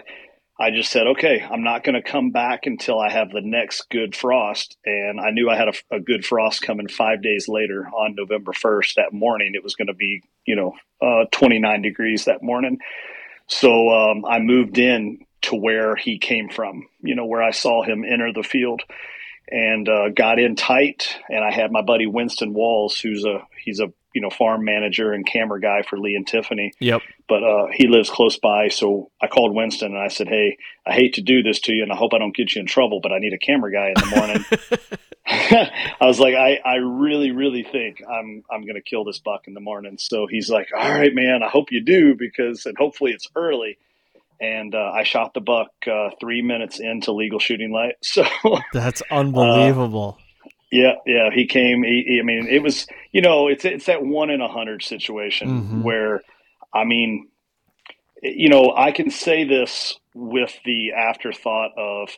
I 0.60 0.70
just 0.70 0.92
said, 0.92 1.08
okay, 1.08 1.42
I'm 1.42 1.64
not 1.64 1.84
going 1.84 1.96
to 1.96 2.04
come 2.04 2.32
back 2.32 2.66
until 2.66 3.00
I 3.00 3.10
have 3.10 3.32
the 3.32 3.42
next 3.42 3.90
good 3.90 4.16
frost. 4.16 4.78
And 4.86 5.20
I 5.20 5.32
knew 5.32 5.50
I 5.50 5.56
had 5.56 5.70
a, 5.70 5.96
a 5.96 6.00
good 6.00 6.26
frost 6.26 6.62
coming 6.62 6.88
five 6.88 7.24
days 7.24 7.48
later 7.48 7.88
on 7.88 8.16
November 8.16 8.52
1st. 8.52 8.96
That 8.96 9.14
morning, 9.14 9.54
it 9.56 9.64
was 9.64 9.76
going 9.76 9.88
to 9.88 9.94
be, 9.94 10.22
you 10.46 10.56
know, 10.56 10.74
uh, 11.02 11.26
29 11.32 11.82
degrees 11.82 12.26
that 12.26 12.44
morning. 12.44 12.80
So 13.48 13.90
um, 13.90 14.26
I 14.26 14.40
moved 14.40 14.78
in 14.78 15.26
to 15.44 15.56
where 15.56 15.96
he 15.96 16.20
came 16.20 16.50
from, 16.50 16.88
you 17.02 17.16
know, 17.16 17.26
where 17.26 17.42
I 17.42 17.52
saw 17.52 17.84
him 17.84 18.06
enter 18.06 18.32
the 18.32 18.44
field 18.44 18.84
and 19.52 19.88
uh, 19.90 20.10
got 20.10 20.40
in 20.40 20.56
tight. 20.56 21.16
And 21.30 21.44
I 21.44 21.52
had 21.52 21.72
my 21.72 21.82
buddy 21.82 22.08
Winston 22.08 22.54
Walls, 22.54 23.00
who's 23.00 23.26
a, 23.26 23.46
he's 23.64 23.80
a, 23.80 23.92
you 24.14 24.22
know, 24.22 24.30
farm 24.30 24.66
manager 24.66 25.14
and 25.14 25.26
camera 25.26 25.62
guy 25.62 25.84
for 25.84 25.98
Lee 25.98 26.16
and 26.16 26.28
Tiffany 26.28 26.74
Yep. 26.80 27.02
but 27.30 27.44
uh, 27.44 27.68
he 27.74 27.88
lives 27.88 28.10
close 28.10 28.38
by. 28.38 28.68
So 28.68 29.10
I 29.22 29.28
called 29.28 29.56
Winston 29.56 29.94
and 29.94 30.02
I 30.02 30.10
said, 30.10 30.28
"Hey, 30.28 30.58
I 30.86 30.94
hate 30.94 31.14
to 31.14 31.22
do 31.22 31.42
this 31.44 31.62
to 31.62 31.74
you, 31.74 31.84
and 31.84 31.94
I 31.94 31.96
hope 31.96 32.14
I 32.14 32.18
don't 32.18 32.36
get 32.36 32.54
you 32.54 32.60
in 32.60 32.68
trouble, 32.68 33.00
but 33.02 33.14
I 33.14 33.20
need 33.20 33.32
a 33.32 33.38
camera 33.38 33.72
guy 33.72 33.88
in 33.88 33.94
the 33.96 34.16
morning." 34.18 34.46
I 35.28 36.06
was 36.06 36.20
like, 36.20 36.36
"I, 36.36 36.60
I 36.66 36.76
really, 36.76 37.32
really 37.32 37.64
think 37.64 38.02
I'm 38.04 38.44
I'm 38.52 38.64
going 38.64 38.76
to 38.76 38.82
kill 38.82 39.06
this 39.06 39.20
buck 39.20 39.48
in 39.48 39.54
the 39.54 39.62
morning." 39.62 39.98
So 39.98 40.28
he's 40.30 40.50
like, 40.50 40.68
"All 40.78 40.92
right, 40.92 41.14
man. 41.14 41.42
I 41.42 41.48
hope 41.50 41.72
you 41.72 41.82
do 41.82 42.16
because, 42.16 42.66
and 42.66 42.78
hopefully 42.78 43.12
it's 43.12 43.28
early." 43.36 43.78
And 44.42 44.74
uh, 44.74 44.92
I 44.94 45.04
shot 45.04 45.34
the 45.36 45.40
buck 45.42 45.70
uh, 45.86 46.10
three 46.20 46.42
minutes 46.42 46.80
into 46.80 47.12
legal 47.12 47.40
shooting 47.40 47.72
light. 47.72 47.96
So 48.02 48.24
That's 48.74 49.02
unbelievable. 49.12 50.18
yeah, 50.72 50.94
yeah, 51.06 51.30
he 51.32 51.46
came. 51.46 51.84
He, 51.84 52.04
he- 52.08 52.20
I 52.20 52.24
mean, 52.24 52.48
it 52.50 52.64
was 52.64 52.88
you 53.12 53.22
know, 53.22 53.48
it's 53.48 53.64
it's 53.66 53.86
that 53.86 54.04
one 54.04 54.30
in 54.32 54.42
a 54.42 54.48
hundred 54.48 54.84
situation 54.84 55.48
Mhm. 55.50 55.84
where, 55.84 56.22
I 56.74 56.86
mean, 56.86 57.28
you 58.24 58.50
know, 58.50 58.74
I 58.76 58.92
can 58.92 59.12
say 59.12 59.44
this 59.44 59.98
with 60.16 60.58
the 60.66 60.94
afterthought 60.94 61.72
of 61.78 62.10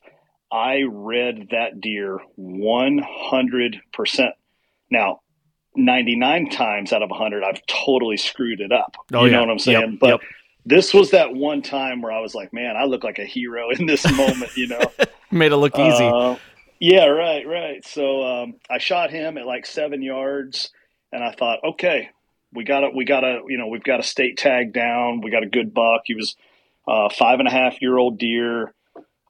I 0.52 0.84
read 0.90 1.50
that 1.52 1.82
deer 1.82 2.20
one 2.36 3.00
hundred 3.06 3.82
percent. 3.92 4.32
Now, 4.90 5.20
ninety 5.76 6.16
nine 6.16 6.50
times 6.50 6.94
out 6.94 7.02
of 7.04 7.10
hundred, 7.12 7.44
I've 7.44 7.66
totally 7.68 8.18
screwed 8.18 8.62
it 8.62 8.72
up. 8.72 8.96
Oh, 9.14 9.26
you 9.26 9.32
yeah. 9.32 9.38
know 9.38 9.42
what 9.44 9.52
I'm 9.52 9.60
saying? 9.60 9.92
Yep, 9.92 10.00
But 10.00 10.08
yep. 10.10 10.20
This 10.66 10.94
was 10.94 11.12
that 11.12 11.34
one 11.34 11.62
time 11.62 12.02
where 12.02 12.12
I 12.12 12.20
was 12.20 12.34
like, 12.34 12.54
man, 12.54 12.76
I 12.78 12.86
look 12.86 13.04
like 13.04 13.20
a 13.20 13.26
hero 13.26 13.70
in 13.78 13.86
this 13.86 14.10
moment. 14.12 14.56
You 14.56 14.68
know. 14.68 14.92
Made 15.32 15.52
it 15.52 15.58
look 15.58 15.78
easy. 15.78 16.06
Uh, 16.06 16.38
yeah, 16.80 17.06
right, 17.06 17.48
right. 17.48 17.86
So 17.86 18.24
um, 18.24 18.56
I 18.70 18.78
shot 18.78 19.10
him 19.10 19.38
at 19.38 19.46
like 19.46 19.66
seven 19.66 20.02
yards, 20.02 20.70
and 21.12 21.24
I 21.24 21.32
thought, 21.32 21.60
okay, 21.64 22.10
we 22.54 22.64
got 22.66 22.82
to, 22.82 22.90
we 22.90 23.06
got 23.06 23.22
to, 23.22 23.42
you 23.48 23.58
know, 23.58 23.68
we've 23.68 23.84
got 23.84 24.00
a 24.00 24.04
state 24.04 24.38
tag 24.38 24.74
down. 24.74 25.22
We 25.22 25.32
got 25.32 25.44
a 25.44 25.50
good 25.50 25.74
buck. 25.74 26.02
He 26.06 26.14
was 26.14 26.36
uh, 26.88 27.10
five 27.10 27.40
and 27.40 27.48
a 27.48 27.52
half 27.52 27.82
year 27.82 27.98
old 27.98 28.20
deer. 28.20 28.74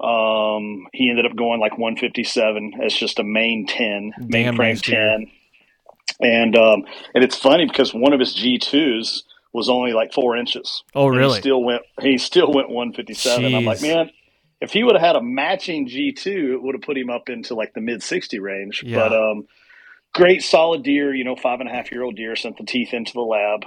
Um, 0.02 0.88
he 0.92 1.10
ended 1.10 1.26
up 1.26 1.36
going 1.36 1.62
like 1.62 1.78
157 1.78 2.74
as 2.84 2.94
just 2.94 3.20
a 3.20 3.24
main 3.24 3.66
10, 3.68 4.14
Damn 4.28 4.56
mainframe 4.56 4.58
nice 4.58 4.82
deer. 4.82 5.18
10. 5.18 5.32
And 6.20 6.58
um, 6.58 6.84
and 7.16 7.24
it's 7.24 7.38
funny 7.38 7.66
because 7.66 7.94
one 7.94 8.14
of 8.14 8.20
his 8.20 8.36
G2s 8.36 9.24
was 9.54 9.70
only 9.70 9.94
like 9.94 10.14
four 10.14 10.36
inches. 10.36 10.84
oh, 10.96 11.08
And 11.08 11.18
really? 11.18 11.36
He 11.36 11.42
still 11.42 11.64
went. 11.64 11.84
He 12.02 12.18
still 12.18 12.52
went 12.52 12.70
157. 12.70 13.56
I'm 13.56 13.66
like, 13.66 13.82
man, 13.82 14.10
if 14.60 14.72
he 14.72 14.84
would 14.84 14.96
have 14.96 15.06
had 15.06 15.16
a 15.16 15.22
matching 15.22 15.88
G2, 15.88 16.26
it 16.26 16.64
would 16.64 16.76
have 16.76 16.82
put 16.82 16.98
him 16.98 17.10
up 17.10 17.30
into 17.30 17.54
like 17.54 17.74
the 17.74 17.82
mid 17.82 18.02
60 18.02 18.40
range. 18.40 18.84
Yeah. 18.86 18.98
But 18.98 19.14
um, 19.14 19.46
great, 20.14 20.42
solid 20.42 20.84
deer. 20.84 21.14
You 21.14 21.24
know, 21.24 21.36
five 21.36 21.60
and 21.60 21.70
a 21.70 21.72
half 21.72 21.92
year 21.92 22.04
old 22.04 22.16
deer. 22.16 22.36
Sent 22.36 22.58
the 22.58 22.66
teeth 22.66 22.94
into 22.94 23.14
the 23.14 23.22
lab 23.22 23.62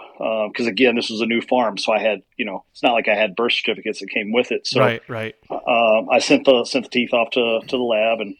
because 0.50 0.66
again, 0.66 0.96
this 0.96 1.08
was 1.08 1.20
a 1.20 1.26
new 1.26 1.40
farm, 1.40 1.78
so 1.78 1.92
I 1.92 2.00
had 2.00 2.22
you 2.36 2.44
know, 2.44 2.64
it's 2.72 2.82
not 2.82 2.92
like 2.92 3.08
I 3.08 3.14
had 3.14 3.36
birth 3.36 3.52
certificates 3.52 4.00
that 4.00 4.10
came 4.10 4.32
with 4.32 4.50
it. 4.50 4.66
So 4.66 4.80
right, 4.80 5.02
right. 5.08 5.34
um, 5.50 6.08
I 6.10 6.18
sent 6.18 6.44
the 6.44 6.64
sent 6.64 6.84
the 6.84 6.90
teeth 6.90 7.12
off 7.12 7.30
to 7.30 7.60
to 7.66 7.76
the 7.76 7.82
lab 7.82 8.20
and. 8.20 8.34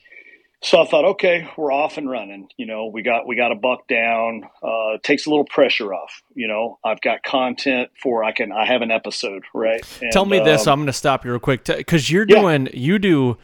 So 0.63 0.81
I 0.83 0.87
thought, 0.87 1.05
okay, 1.05 1.49
we're 1.57 1.71
off 1.71 1.99
and 1.99 2.11
running. 2.11 2.49
You 2.57 2.67
know, 2.67 2.87
we 2.87 3.03
got 3.03 3.27
we 3.27 3.37
got 3.37 3.53
a 3.53 3.55
buck 3.55 3.87
down. 3.89 4.45
Uh, 4.63 4.99
takes 5.03 5.27
a 5.27 5.31
little 5.31 5.45
pressure 5.45 5.93
off. 5.95 6.23
You 6.35 6.49
know, 6.49 6.79
I've 6.85 7.01
got 7.03 7.23
content 7.23 7.91
for 8.03 8.25
I 8.25 8.33
can 8.33 8.53
I 8.53 8.65
have 8.67 8.83
an 8.83 8.91
episode 8.91 9.43
right. 9.55 9.85
And, 10.01 10.11
Tell 10.13 10.25
me 10.25 10.39
this. 10.41 10.67
um, 10.67 10.73
I'm 10.73 10.79
going 10.81 10.87
to 10.87 10.93
stop 10.95 11.25
you 11.25 11.31
real 11.33 11.41
quick 11.41 11.65
because 11.65 12.11
you're 12.11 12.27
Yeah. 12.29 12.41
doing, 12.41 12.69
you 12.73 12.99
do, 12.99 13.37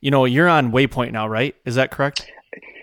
you 0.00 0.10
know, 0.10 0.24
you're 0.24 0.48
on 0.48 0.72
Waypoint 0.72 1.12
now, 1.12 1.28
right? 1.28 1.54
Is 1.64 1.76
that 1.76 1.90
correct? 1.90 2.26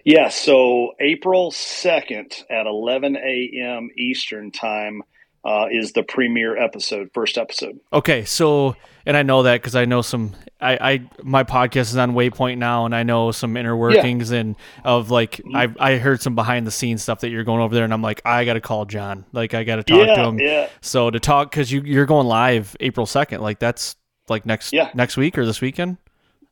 Yeah, 0.06 0.30
so 0.30 0.92
April 1.00 1.52
2nd 1.52 2.44
at 2.50 2.68
11 2.68 3.18
a.m. 3.18 3.90
Eastern 3.98 4.52
time 4.52 5.02
uh, 5.46 5.68
is 5.72 5.94
the 5.94 6.04
premiere 6.04 6.58
episode, 6.58 7.10
first 7.14 7.38
episode. 7.38 7.80
Okay, 7.94 8.26
so 8.26 8.76
and 9.06 9.16
I 9.16 9.22
know 9.24 9.44
that 9.44 9.62
because 9.62 9.76
I 9.76 9.86
know 9.86 10.02
some. 10.02 10.34
I, 10.60 10.78
I 10.94 11.02
my 11.22 11.44
podcast 11.44 11.82
is 11.92 11.98
on 11.98 12.14
Waypoint 12.14 12.58
now, 12.58 12.86
and 12.86 12.96
I 12.96 13.04
know 13.04 13.32
some 13.32 13.56
inner 13.56 13.76
workings 13.78 14.32
and 14.32 14.56
of 14.84 15.12
like 15.12 15.40
I 15.54 15.68
I 15.80 15.98
heard 15.98 16.22
some 16.22 16.34
behind 16.34 16.66
the 16.66 16.72
scenes 16.72 17.04
stuff 17.04 17.20
that 17.20 17.30
you're 17.30 17.44
going 17.44 17.62
over 17.62 17.76
there, 17.76 17.84
and 17.84 17.94
I'm 17.94 18.02
like 18.02 18.22
I 18.26 18.46
got 18.46 18.54
to 18.54 18.62
call 18.62 18.86
John, 18.86 19.26
like 19.34 19.54
I 19.54 19.64
got 19.64 19.76
to 19.76 19.84
talk 19.84 20.08
yeah, 20.08 20.16
to 20.16 20.24
him. 20.24 20.40
yeah. 20.40 20.70
So 20.82 21.12
to 21.12 21.20
talk 21.20 21.52
because 21.52 21.72
you 21.72 21.82
you're 21.82 22.06
going 22.08 22.26
live 22.28 22.76
April 22.80 23.06
second, 23.06 23.42
like 23.42 23.60
that's 23.60 23.96
like 24.30 24.46
next 24.46 24.74
Yeah. 24.74 24.90
next 24.96 25.18
week 25.18 25.38
or 25.38 25.46
this 25.46 25.62
weekend. 25.62 25.98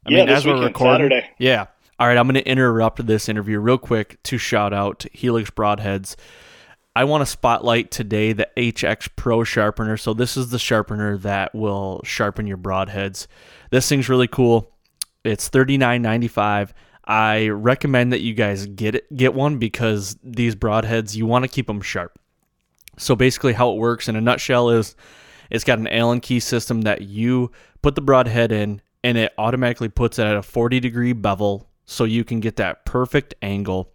I 0.05 0.11
Yeah, 0.11 0.17
mean, 0.17 0.27
this 0.27 0.37
as 0.39 0.45
we're 0.45 0.53
weekend, 0.55 0.67
recording, 0.67 1.09
Saturday. 1.09 1.29
yeah. 1.39 1.65
All 1.99 2.07
right, 2.07 2.17
I'm 2.17 2.27
going 2.27 2.35
to 2.35 2.47
interrupt 2.47 3.05
this 3.07 3.29
interview 3.29 3.59
real 3.59 3.77
quick 3.77 4.21
to 4.23 4.37
shout 4.37 4.73
out 4.73 5.05
Helix 5.13 5.49
Broadheads. 5.49 6.15
I 6.95 7.05
want 7.05 7.21
to 7.21 7.25
spotlight 7.25 7.89
today 7.89 8.33
the 8.33 8.47
HX 8.55 9.09
Pro 9.15 9.43
sharpener. 9.43 9.97
So 9.97 10.13
this 10.13 10.37
is 10.37 10.49
the 10.49 10.59
sharpener 10.59 11.17
that 11.19 11.55
will 11.55 12.01
sharpen 12.03 12.45
your 12.45 12.57
broadheads. 12.57 13.27
This 13.71 13.89
thing's 13.89 14.09
really 14.09 14.27
cool. 14.27 14.71
It's 15.23 15.49
$39.95. 15.49 16.71
I 17.05 17.47
recommend 17.49 18.13
that 18.13 18.21
you 18.21 18.33
guys 18.33 18.67
get 18.67 18.95
it, 18.95 19.15
get 19.15 19.33
one 19.33 19.57
because 19.57 20.17
these 20.23 20.55
broadheads 20.55 21.15
you 21.15 21.25
want 21.25 21.43
to 21.43 21.49
keep 21.49 21.67
them 21.67 21.81
sharp. 21.81 22.17
So 22.97 23.15
basically, 23.15 23.53
how 23.53 23.71
it 23.71 23.77
works 23.77 24.07
in 24.07 24.15
a 24.15 24.21
nutshell 24.21 24.69
is 24.69 24.95
it's 25.49 25.63
got 25.63 25.79
an 25.79 25.87
Allen 25.87 26.19
key 26.19 26.39
system 26.39 26.83
that 26.83 27.01
you 27.01 27.51
put 27.81 27.95
the 27.95 28.01
broadhead 28.01 28.51
in, 28.51 28.81
and 29.03 29.17
it 29.17 29.33
automatically 29.37 29.89
puts 29.89 30.19
it 30.19 30.27
at 30.27 30.35
a 30.35 30.43
40 30.43 30.79
degree 30.79 31.13
bevel 31.13 31.67
so 31.85 32.03
you 32.03 32.23
can 32.23 32.39
get 32.39 32.55
that 32.57 32.85
perfect 32.85 33.33
angle. 33.41 33.91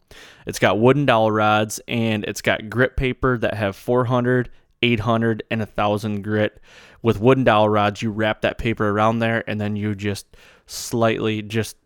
It's 0.46 0.58
got 0.58 0.78
wooden 0.78 1.06
dowel 1.06 1.30
rods 1.30 1.80
and 1.88 2.24
it's 2.24 2.42
got 2.42 2.70
grit 2.70 2.96
paper 2.96 3.38
that 3.38 3.54
have 3.54 3.76
400, 3.76 4.50
800, 4.82 5.42
and 5.50 5.60
1000 5.60 6.22
grit. 6.22 6.60
With 7.02 7.20
wooden 7.20 7.44
dowel 7.44 7.68
rods, 7.68 8.02
you 8.02 8.10
wrap 8.10 8.42
that 8.42 8.58
paper 8.58 8.88
around 8.88 9.20
there 9.20 9.44
and 9.48 9.60
then 9.60 9.76
you 9.76 9.94
just 9.94 10.26
slightly 10.66 11.42
just 11.42 11.76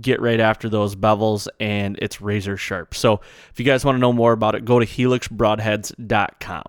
get 0.00 0.20
right 0.20 0.40
after 0.40 0.68
those 0.68 0.96
bevels 0.96 1.46
and 1.60 1.98
it's 2.02 2.20
razor 2.20 2.56
sharp. 2.56 2.94
So 2.94 3.20
if 3.50 3.58
you 3.58 3.64
guys 3.64 3.84
want 3.84 3.96
to 3.96 4.00
know 4.00 4.12
more 4.12 4.32
about 4.32 4.54
it, 4.54 4.64
go 4.64 4.78
to 4.78 4.86
helixbroadheads.com. 4.86 6.64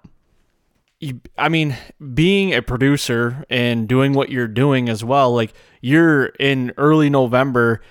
You, 0.99 1.19
I 1.37 1.49
mean, 1.49 1.75
being 2.13 2.53
a 2.53 2.61
producer 2.61 3.45
and 3.49 3.87
doing 3.87 4.13
what 4.13 4.29
you're 4.29 4.47
doing 4.47 4.89
as 4.89 5.03
well, 5.03 5.33
like 5.33 5.53
you're 5.81 6.27
in 6.27 6.71
early 6.77 7.09
November. 7.09 7.81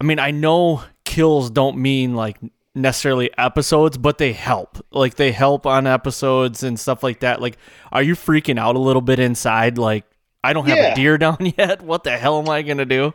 I 0.00 0.04
mean, 0.04 0.18
I 0.18 0.30
know 0.30 0.82
kills 1.04 1.50
don't 1.50 1.76
mean 1.78 2.14
like 2.14 2.38
necessarily 2.74 3.30
episodes, 3.36 3.98
but 3.98 4.18
they 4.18 4.32
help. 4.32 4.78
Like 4.90 5.16
they 5.16 5.32
help 5.32 5.66
on 5.66 5.86
episodes 5.86 6.62
and 6.62 6.78
stuff 6.78 7.02
like 7.02 7.20
that. 7.20 7.40
Like, 7.40 7.58
are 7.92 8.02
you 8.02 8.14
freaking 8.14 8.58
out 8.58 8.76
a 8.76 8.80
little 8.80 9.02
bit 9.02 9.18
inside? 9.18 9.76
Like, 9.78 10.04
I 10.42 10.52
don't 10.52 10.66
have 10.68 10.78
Yeah. 10.78 10.92
a 10.92 10.94
deer 10.94 11.18
down 11.18 11.36
yet. 11.58 11.82
What 11.82 12.04
the 12.04 12.16
hell 12.16 12.38
am 12.40 12.48
I 12.48 12.62
going 12.62 12.78
to 12.78 12.86
do? 12.86 13.12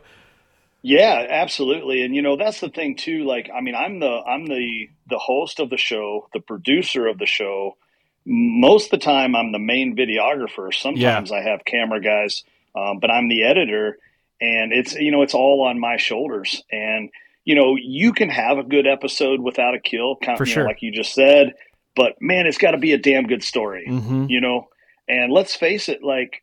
Yeah, 0.83 1.25
absolutely. 1.27 2.03
And 2.03 2.13
you 2.15 2.21
know, 2.21 2.37
that's 2.37 2.59
the 2.59 2.69
thing 2.69 2.95
too. 2.95 3.23
Like, 3.23 3.49
I 3.53 3.61
mean, 3.61 3.73
I'm 3.73 3.99
the 3.99 4.07
I'm 4.27 4.45
the 4.45 4.89
the 5.09 5.17
host 5.17 5.59
of 5.59 5.71
the 5.71 5.77
show, 5.77 6.27
the 6.33 6.39
producer 6.39 7.07
of 7.07 7.17
the 7.17 7.25
show. 7.25 7.77
Most 8.27 8.85
of 8.85 8.99
the 8.99 9.03
time, 9.05 9.35
I'm 9.35 9.51
the 9.51 9.57
main 9.59 9.95
videographer. 9.95 10.71
Sometimes 10.73 11.31
I 11.31 11.41
have 11.41 11.65
camera 11.65 12.01
guys, 12.01 12.43
um, 12.75 12.99
but 12.99 13.09
I'm 13.11 13.29
the 13.29 13.43
editor, 13.43 13.97
and 14.41 14.71
it's 14.73 14.93
you 14.95 15.11
know, 15.11 15.21
it's 15.21 15.33
all 15.33 15.65
on 15.67 15.79
my 15.79 15.97
shoulders. 15.97 16.63
And 16.71 17.09
you 17.43 17.55
know, 17.55 17.75
you 17.79 18.11
can 18.13 18.29
have 18.29 18.57
a 18.57 18.63
good 18.63 18.87
episode 18.87 19.39
without 19.39 19.75
a 19.75 19.79
kill, 19.79 20.15
kind 20.17 20.37
For 20.37 20.43
of, 20.43 20.49
sure. 20.49 20.63
know, 20.63 20.69
like 20.69 20.81
you 20.81 20.91
just 20.91 21.13
said. 21.13 21.53
But 21.95 22.15
man, 22.19 22.45
it's 22.47 22.57
got 22.57 22.71
to 22.71 22.77
be 22.77 22.91
a 22.93 22.97
damn 22.97 23.25
good 23.27 23.43
story 23.43 23.85
Mm-hmm. 23.89 24.25
you 24.29 24.41
know 24.41 24.67
and 25.07 25.31
let's 25.31 25.55
face 25.55 25.87
it 25.87 26.03
like 26.03 26.41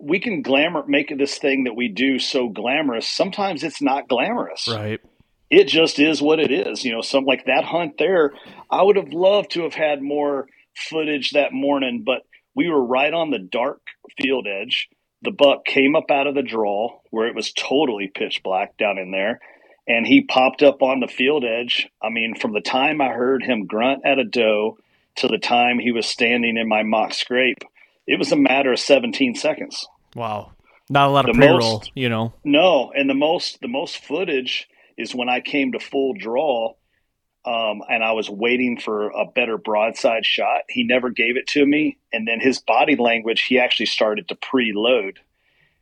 we 0.00 0.18
can 0.18 0.42
glamour 0.42 0.84
make 0.88 1.16
this 1.16 1.38
thing 1.38 1.64
that 1.64 1.74
we 1.76 1.88
do 1.88 2.18
so 2.18 2.48
glamorous 2.48 3.08
sometimes 3.08 3.62
it's 3.62 3.80
not 3.80 4.08
glamorous 4.08 4.66
Right. 4.68 5.00
it 5.48 5.68
just 5.68 5.98
is 6.00 6.20
what 6.20 6.40
it 6.40 6.50
is 6.50 6.84
you 6.84 6.92
know 6.92 7.00
some 7.00 7.24
like 7.24 7.46
that 7.46 7.62
hunt 7.64 7.96
there 7.98 8.32
i 8.70 8.82
would 8.82 8.96
have 8.96 9.12
loved 9.12 9.52
to 9.52 9.62
have 9.62 9.74
had 9.74 10.02
more 10.02 10.48
footage 10.76 11.30
that 11.30 11.52
morning 11.52 12.02
but 12.04 12.22
we 12.56 12.68
were 12.68 12.84
right 12.84 13.14
on 13.14 13.30
the 13.30 13.38
dark 13.38 13.80
field 14.20 14.46
edge 14.48 14.88
the 15.22 15.30
buck 15.30 15.64
came 15.64 15.96
up 15.96 16.10
out 16.10 16.26
of 16.26 16.34
the 16.34 16.42
draw 16.42 16.88
where 17.10 17.26
it 17.26 17.34
was 17.34 17.52
totally 17.52 18.10
pitch 18.14 18.42
black 18.44 18.76
down 18.76 18.98
in 18.98 19.10
there 19.10 19.40
and 19.88 20.06
he 20.06 20.20
popped 20.22 20.62
up 20.62 20.82
on 20.82 21.00
the 21.00 21.08
field 21.08 21.44
edge 21.44 21.88
i 22.02 22.08
mean 22.10 22.34
from 22.34 22.52
the 22.52 22.60
time 22.60 23.00
i 23.00 23.08
heard 23.08 23.42
him 23.42 23.66
grunt 23.66 24.02
at 24.04 24.18
a 24.18 24.24
doe 24.24 24.76
to 25.16 25.26
the 25.28 25.38
time 25.38 25.78
he 25.78 25.92
was 25.92 26.06
standing 26.06 26.56
in 26.56 26.68
my 26.68 26.82
mock 26.82 27.12
scrape 27.14 27.58
it 28.06 28.18
was 28.18 28.30
a 28.32 28.36
matter 28.36 28.72
of 28.72 28.78
17 28.78 29.34
seconds 29.34 29.86
Wow. 30.14 30.52
Not 30.88 31.08
a 31.08 31.10
lot 31.10 31.28
of 31.28 31.34
The 31.34 31.40
pre-roll, 31.40 31.58
most- 31.78 31.90
you 31.94 32.08
know. 32.08 32.32
no, 32.44 32.90
and 32.94 33.10
the 33.10 33.14
most 33.14 33.60
the 33.60 33.68
most 33.68 33.98
footage 33.98 34.68
is 34.96 35.14
when 35.14 35.28
I 35.28 35.40
came 35.40 35.72
to 35.72 35.78
full 35.80 36.14
draw, 36.14 36.72
um, 37.46 37.82
and 37.88 38.02
I 38.02 38.12
was 38.12 38.28
waiting 38.28 38.78
for 38.78 39.10
a 39.10 39.24
better 39.24 39.56
broadside 39.56 40.26
shot. 40.26 40.62
He 40.68 40.82
never 40.82 41.10
gave 41.10 41.36
it 41.36 41.46
to 41.48 41.64
me, 41.64 41.96
and 42.12 42.26
then 42.26 42.40
his 42.40 42.58
body 42.58 42.96
language, 42.96 43.42
he 43.42 43.58
actually 43.58 43.86
started 43.86 44.28
to 44.28 44.34
preload, 44.34 45.18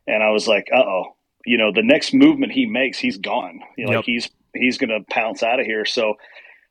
and 0.07 0.21
I 0.21 0.29
was 0.29 0.47
like, 0.47 0.69
"Uh 0.73 0.83
oh." 0.83 1.15
You 1.45 1.57
know, 1.57 1.71
the 1.71 1.83
next 1.83 2.13
movement 2.13 2.51
he 2.51 2.65
makes, 2.65 2.97
he's 2.97 3.17
gone. 3.17 3.61
You 3.77 3.85
know, 3.85 3.91
Yep. 3.91 3.97
Like 3.97 4.05
he's 4.05 4.29
he's 4.53 4.77
going 4.77 4.89
to 4.89 5.01
pounce 5.09 5.43
out 5.43 5.59
of 5.59 5.65
here. 5.65 5.85
So, 5.85 6.15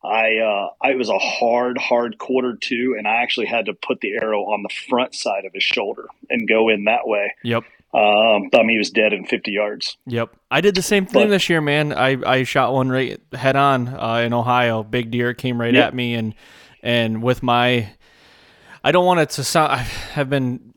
I 0.04 0.38
uh, 0.38 0.68
I 0.80 0.90
it 0.90 0.98
was 0.98 1.08
a 1.08 1.18
hard 1.18 1.76
hard 1.78 2.18
quarter 2.18 2.56
two, 2.60 2.94
and 2.96 3.08
I 3.08 3.22
actually 3.22 3.46
had 3.46 3.66
to 3.66 3.74
put 3.74 4.00
the 4.00 4.12
arrow 4.12 4.42
on 4.42 4.62
the 4.62 4.72
front 4.88 5.14
side 5.14 5.44
of 5.44 5.52
his 5.52 5.62
shoulder 5.64 6.06
and 6.30 6.46
go 6.46 6.68
in 6.68 6.84
that 6.84 7.06
way. 7.08 7.34
Yep. 7.42 7.64
Um, 7.94 8.50
I 8.52 8.58
mean, 8.58 8.70
he 8.70 8.78
was 8.78 8.90
dead 8.90 9.12
in 9.12 9.24
fifty 9.24 9.52
yards. 9.52 9.96
Yep. 10.06 10.34
I 10.50 10.60
did 10.60 10.74
the 10.74 10.82
same 10.82 11.06
thing 11.06 11.24
But- 11.26 11.30
this 11.30 11.48
year, 11.48 11.60
man. 11.60 11.92
I, 11.92 12.16
I 12.26 12.42
shot 12.42 12.72
one 12.72 12.88
right 12.90 13.20
head 13.32 13.54
on 13.56 13.88
uh, 13.88 14.22
in 14.24 14.32
Ohio. 14.32 14.82
Big 14.82 15.10
deer 15.12 15.32
came 15.34 15.60
right 15.60 15.72
Yep. 15.74 15.88
at 15.88 15.94
me 15.94 16.14
and 16.14 16.34
and 16.82 17.22
with 17.22 17.42
my 17.42 17.88
I 18.82 18.90
don't 18.92 19.06
want 19.06 19.20
it 19.20 19.30
to 19.30 19.44
sound 19.44 19.72
I 19.72 19.76
have 19.78 20.28
been 20.28 20.74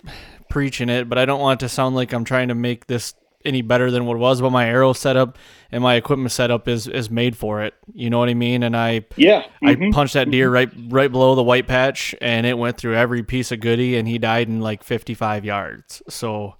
preaching 0.50 0.90
it, 0.90 1.10
but 1.10 1.18
I 1.18 1.26
don't 1.26 1.40
want 1.42 1.62
it 1.62 1.66
to 1.66 1.70
sound 1.70 1.96
like 1.96 2.14
I'm 2.14 2.24
trying 2.24 2.48
to 2.50 2.56
make 2.56 2.88
this 2.88 3.14
any 3.46 3.62
better 3.62 3.90
than 3.92 4.06
what 4.06 4.16
it 4.16 4.20
was, 4.20 4.42
but 4.42 4.50
my 4.52 4.68
arrow 4.68 4.92
setup 4.94 5.38
and 5.72 5.82
my 5.82 5.96
equipment 5.96 6.32
setup 6.32 6.68
is 6.68 6.88
is 6.88 7.10
made 7.10 7.36
for 7.36 7.64
it. 7.64 7.74
You 7.94 8.10
know 8.12 8.20
what 8.20 8.30
I 8.30 8.34
mean? 8.36 8.62
And 8.62 8.78
I 8.78 9.06
Yeah, 9.16 9.44
I 9.64 9.74
mhm. 9.76 9.92
punched 9.92 10.14
that 10.14 10.30
deer 10.30 10.50
right 10.52 10.70
right 10.90 11.12
below 11.12 11.34
the 11.34 11.44
white 11.44 11.66
patch 11.68 12.14
and 12.22 12.46
it 12.46 12.58
went 12.60 12.78
through 12.78 12.96
every 12.96 13.24
piece 13.24 13.52
of 13.52 13.60
goody 13.60 13.96
and 13.98 14.08
he 14.08 14.20
died 14.20 14.48
in 14.50 14.62
like 14.62 14.84
55 14.84 15.46
yards. 15.46 16.02
So 16.10 16.56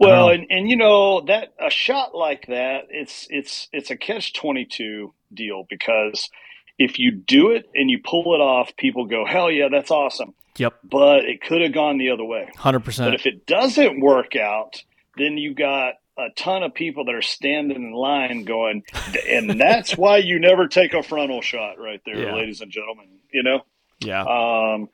Well, 0.00 0.30
and, 0.30 0.46
and 0.50 0.70
you 0.70 0.76
know 0.76 1.20
that 1.26 1.52
a 1.60 1.70
shot 1.70 2.14
like 2.14 2.46
that, 2.46 2.86
it's 2.90 3.26
it's 3.30 3.68
it's 3.72 3.90
a 3.90 3.96
catch 3.96 4.32
twenty 4.32 4.64
two 4.64 5.12
deal 5.32 5.66
because 5.68 6.30
if 6.78 6.98
you 6.98 7.10
do 7.12 7.50
it 7.50 7.66
and 7.74 7.90
you 7.90 8.00
pull 8.02 8.34
it 8.34 8.40
off, 8.40 8.74
people 8.76 9.04
go, 9.06 9.26
"Hell 9.26 9.50
yeah, 9.50 9.68
that's 9.70 9.90
awesome!" 9.90 10.32
yep, 10.56 10.78
But 10.82 11.26
it 11.26 11.42
could 11.42 11.60
have 11.60 11.72
gone 11.74 11.98
the 11.98 12.10
other 12.10 12.24
way. 12.24 12.48
100%. 12.56 12.98
But 13.04 13.14
if 13.14 13.26
it 13.26 13.46
doesn't 13.46 14.00
work 14.00 14.34
out, 14.36 14.82
then 15.16 15.36
you 15.36 15.54
got 15.54 15.94
a 16.18 16.28
ton 16.36 16.62
of 16.62 16.74
people 16.74 17.04
that 17.04 17.14
are 17.14 17.22
standing 17.22 17.76
in 17.76 17.92
line 17.92 18.44
going, 18.44 18.82
and 19.28 19.60
that's 19.60 19.96
why 19.96 20.16
you 20.18 20.38
never 20.40 20.66
take 20.68 20.92
a 20.94 21.02
frontal 21.02 21.42
shot, 21.42 21.78
right 21.78 22.00
there, 22.06 22.18
Yeah. 22.24 22.34
ladies 22.34 22.60
and 22.62 22.70
gentlemen. 22.72 23.06
You 23.32 23.42
know. 23.42 23.60
yeah. 24.00 24.22
Um, 24.22 24.88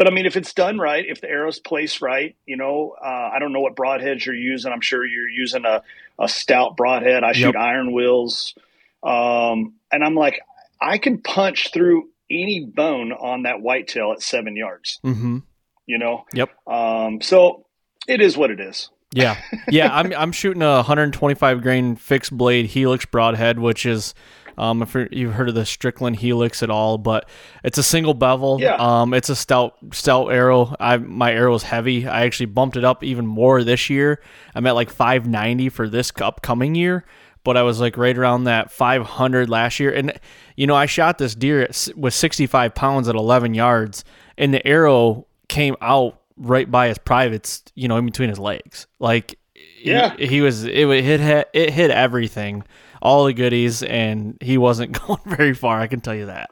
but 0.00 0.06
I 0.06 0.10
mean, 0.12 0.24
if 0.24 0.34
it's 0.34 0.54
done 0.54 0.78
right, 0.78 1.04
if 1.06 1.20
the 1.20 1.28
arrow's 1.28 1.58
placed 1.58 2.00
right, 2.00 2.34
you 2.46 2.56
know, 2.56 2.96
uh, 2.98 3.04
I 3.34 3.38
don't 3.38 3.52
know 3.52 3.60
what 3.60 3.76
broadheads 3.76 4.24
you're 4.24 4.34
using. 4.34 4.72
I'm 4.72 4.80
sure 4.80 5.04
you're 5.04 5.28
using 5.28 5.66
a, 5.66 5.82
a 6.18 6.26
stout 6.26 6.74
broadhead. 6.74 7.22
I 7.22 7.32
shoot 7.32 7.48
Yep. 7.54 7.56
Iron 7.56 7.92
Wills. 7.92 8.54
Um, 9.02 9.74
and 9.92 10.02
I'm 10.02 10.14
like, 10.14 10.40
I 10.80 10.96
can 10.96 11.18
punch 11.20 11.70
through 11.74 12.08
any 12.30 12.64
bone 12.64 13.12
on 13.12 13.42
that 13.42 13.60
whitetail 13.60 14.12
at 14.12 14.22
seven 14.22 14.56
yards, 14.56 15.00
Mm-hmm. 15.04 15.40
you 15.84 15.98
know? 15.98 16.24
Yep. 16.32 16.48
Um, 16.66 17.20
so 17.20 17.66
it 18.08 18.22
is 18.22 18.38
what 18.38 18.50
it 18.50 18.58
is. 18.60 18.88
Yeah, 19.12 19.36
yeah. 19.68 19.90
I'm 19.92 20.14
I'm 20.14 20.32
shooting 20.32 20.62
a 20.62 20.76
125 20.76 21.60
grain 21.62 21.96
fixed 21.96 22.34
blade 22.34 22.66
Helix 22.66 23.04
broadhead, 23.04 23.58
which 23.58 23.84
is, 23.84 24.14
um, 24.60 24.82
if 24.82 24.94
you've 25.10 25.32
heard 25.32 25.48
of 25.48 25.54
the 25.54 25.64
Strickland 25.64 26.16
Helix 26.16 26.62
at 26.62 26.70
all, 26.70 26.98
but 26.98 27.28
it's 27.64 27.78
a 27.78 27.82
single 27.82 28.14
bevel. 28.14 28.58
Yeah. 28.60 28.74
Um, 28.78 29.14
it's 29.14 29.28
a 29.30 29.36
stout 29.36 29.76
stout 29.92 30.28
arrow. 30.28 30.74
I 30.78 30.98
my 30.98 31.32
arrow 31.32 31.54
is 31.54 31.62
heavy. 31.62 32.06
I 32.06 32.22
actually 32.26 32.46
bumped 32.46 32.76
it 32.76 32.84
up 32.84 33.02
even 33.02 33.26
more 33.26 33.64
this 33.64 33.88
year. 33.88 34.20
I'm 34.54 34.66
at 34.66 34.74
like 34.74 34.90
590 34.90 35.68
for 35.70 35.88
this 35.88 36.12
upcoming 36.20 36.74
year, 36.74 37.04
but 37.42 37.56
I 37.56 37.62
was 37.62 37.80
like 37.80 37.96
right 37.96 38.16
around 38.16 38.44
that 38.44 38.70
500 38.70 39.48
last 39.48 39.80
year. 39.80 39.92
And 39.92 40.12
you 40.56 40.66
know, 40.66 40.74
I 40.76 40.86
shot 40.86 41.16
this 41.18 41.34
deer 41.34 41.62
at, 41.62 41.88
with 41.96 42.12
65 42.12 42.74
pounds 42.74 43.08
at 43.08 43.14
11 43.14 43.54
yards, 43.54 44.04
and 44.36 44.52
the 44.52 44.66
arrow 44.66 45.26
came 45.48 45.74
out 45.80 46.20
right 46.36 46.70
by 46.70 46.88
his 46.88 46.98
privates, 46.98 47.62
you 47.74 47.88
know, 47.88 47.96
in 47.96 48.04
between 48.06 48.28
his 48.28 48.38
legs. 48.38 48.86
Like, 48.98 49.38
he- 49.54 49.90
Yeah. 49.90 50.14
he, 50.16 50.40
was 50.42 50.64
it 50.64 50.86
it 50.88 51.04
hit 51.04 51.48
it 51.54 51.70
hit 51.70 51.90
everything, 51.90 52.64
all 53.02 53.24
the 53.24 53.32
goodies, 53.34 53.82
and 53.82 54.36
he 54.40 54.58
wasn't 54.58 54.92
going 55.06 55.20
very 55.26 55.54
far. 55.54 55.80
I 55.80 55.86
can 55.86 56.00
tell 56.00 56.14
you 56.14 56.26
that. 56.26 56.50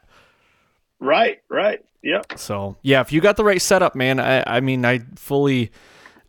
Right, 1.01 1.39
right. 1.49 1.85
Yep. 2.03 2.39
So 2.39 2.77
yeah, 2.83 3.01
if 3.01 3.13
you 3.13 3.21
got 3.21 3.37
the 3.37 3.45
right 3.45 3.61
setup, 3.61 3.95
man, 3.95 4.19
I 4.21 4.43
I 4.47 4.61
mean, 4.61 4.85
I 4.85 5.01
fully. 5.17 5.71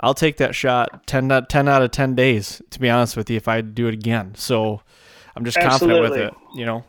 I'll 0.01 0.13
take 0.13 0.37
that 0.37 0.55
shot 0.55 1.05
10, 1.07 1.29
out- 1.29 1.49
10 1.49 1.67
out 1.67 1.81
of 1.81 1.91
10 1.91 2.15
days, 2.15 2.61
to 2.69 2.79
be 2.79 2.89
honest 2.89 3.17
with 3.17 3.29
you, 3.29 3.35
if 3.35 3.49
I 3.49 3.59
do 3.59 3.87
it 3.87 3.93
again. 3.93 4.33
So 4.35 4.81
I'm 5.35 5.43
just 5.43 5.59
confident 5.59 5.99
with 6.01 6.13
it, 6.17 6.33
you 6.55 6.65
know? 6.65 6.85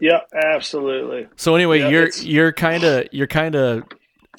Yep, 0.00 0.28
absolutely. 0.34 1.28
So 1.36 1.54
anyway, 1.54 1.80
Yeah, 1.80 1.88
you're 1.88 2.02
it's- 2.04 2.24
you're 2.24 2.50
kind 2.52 2.82
of 2.84 3.08
you're 3.12 3.26
kind 3.26 3.54
of 3.54 3.84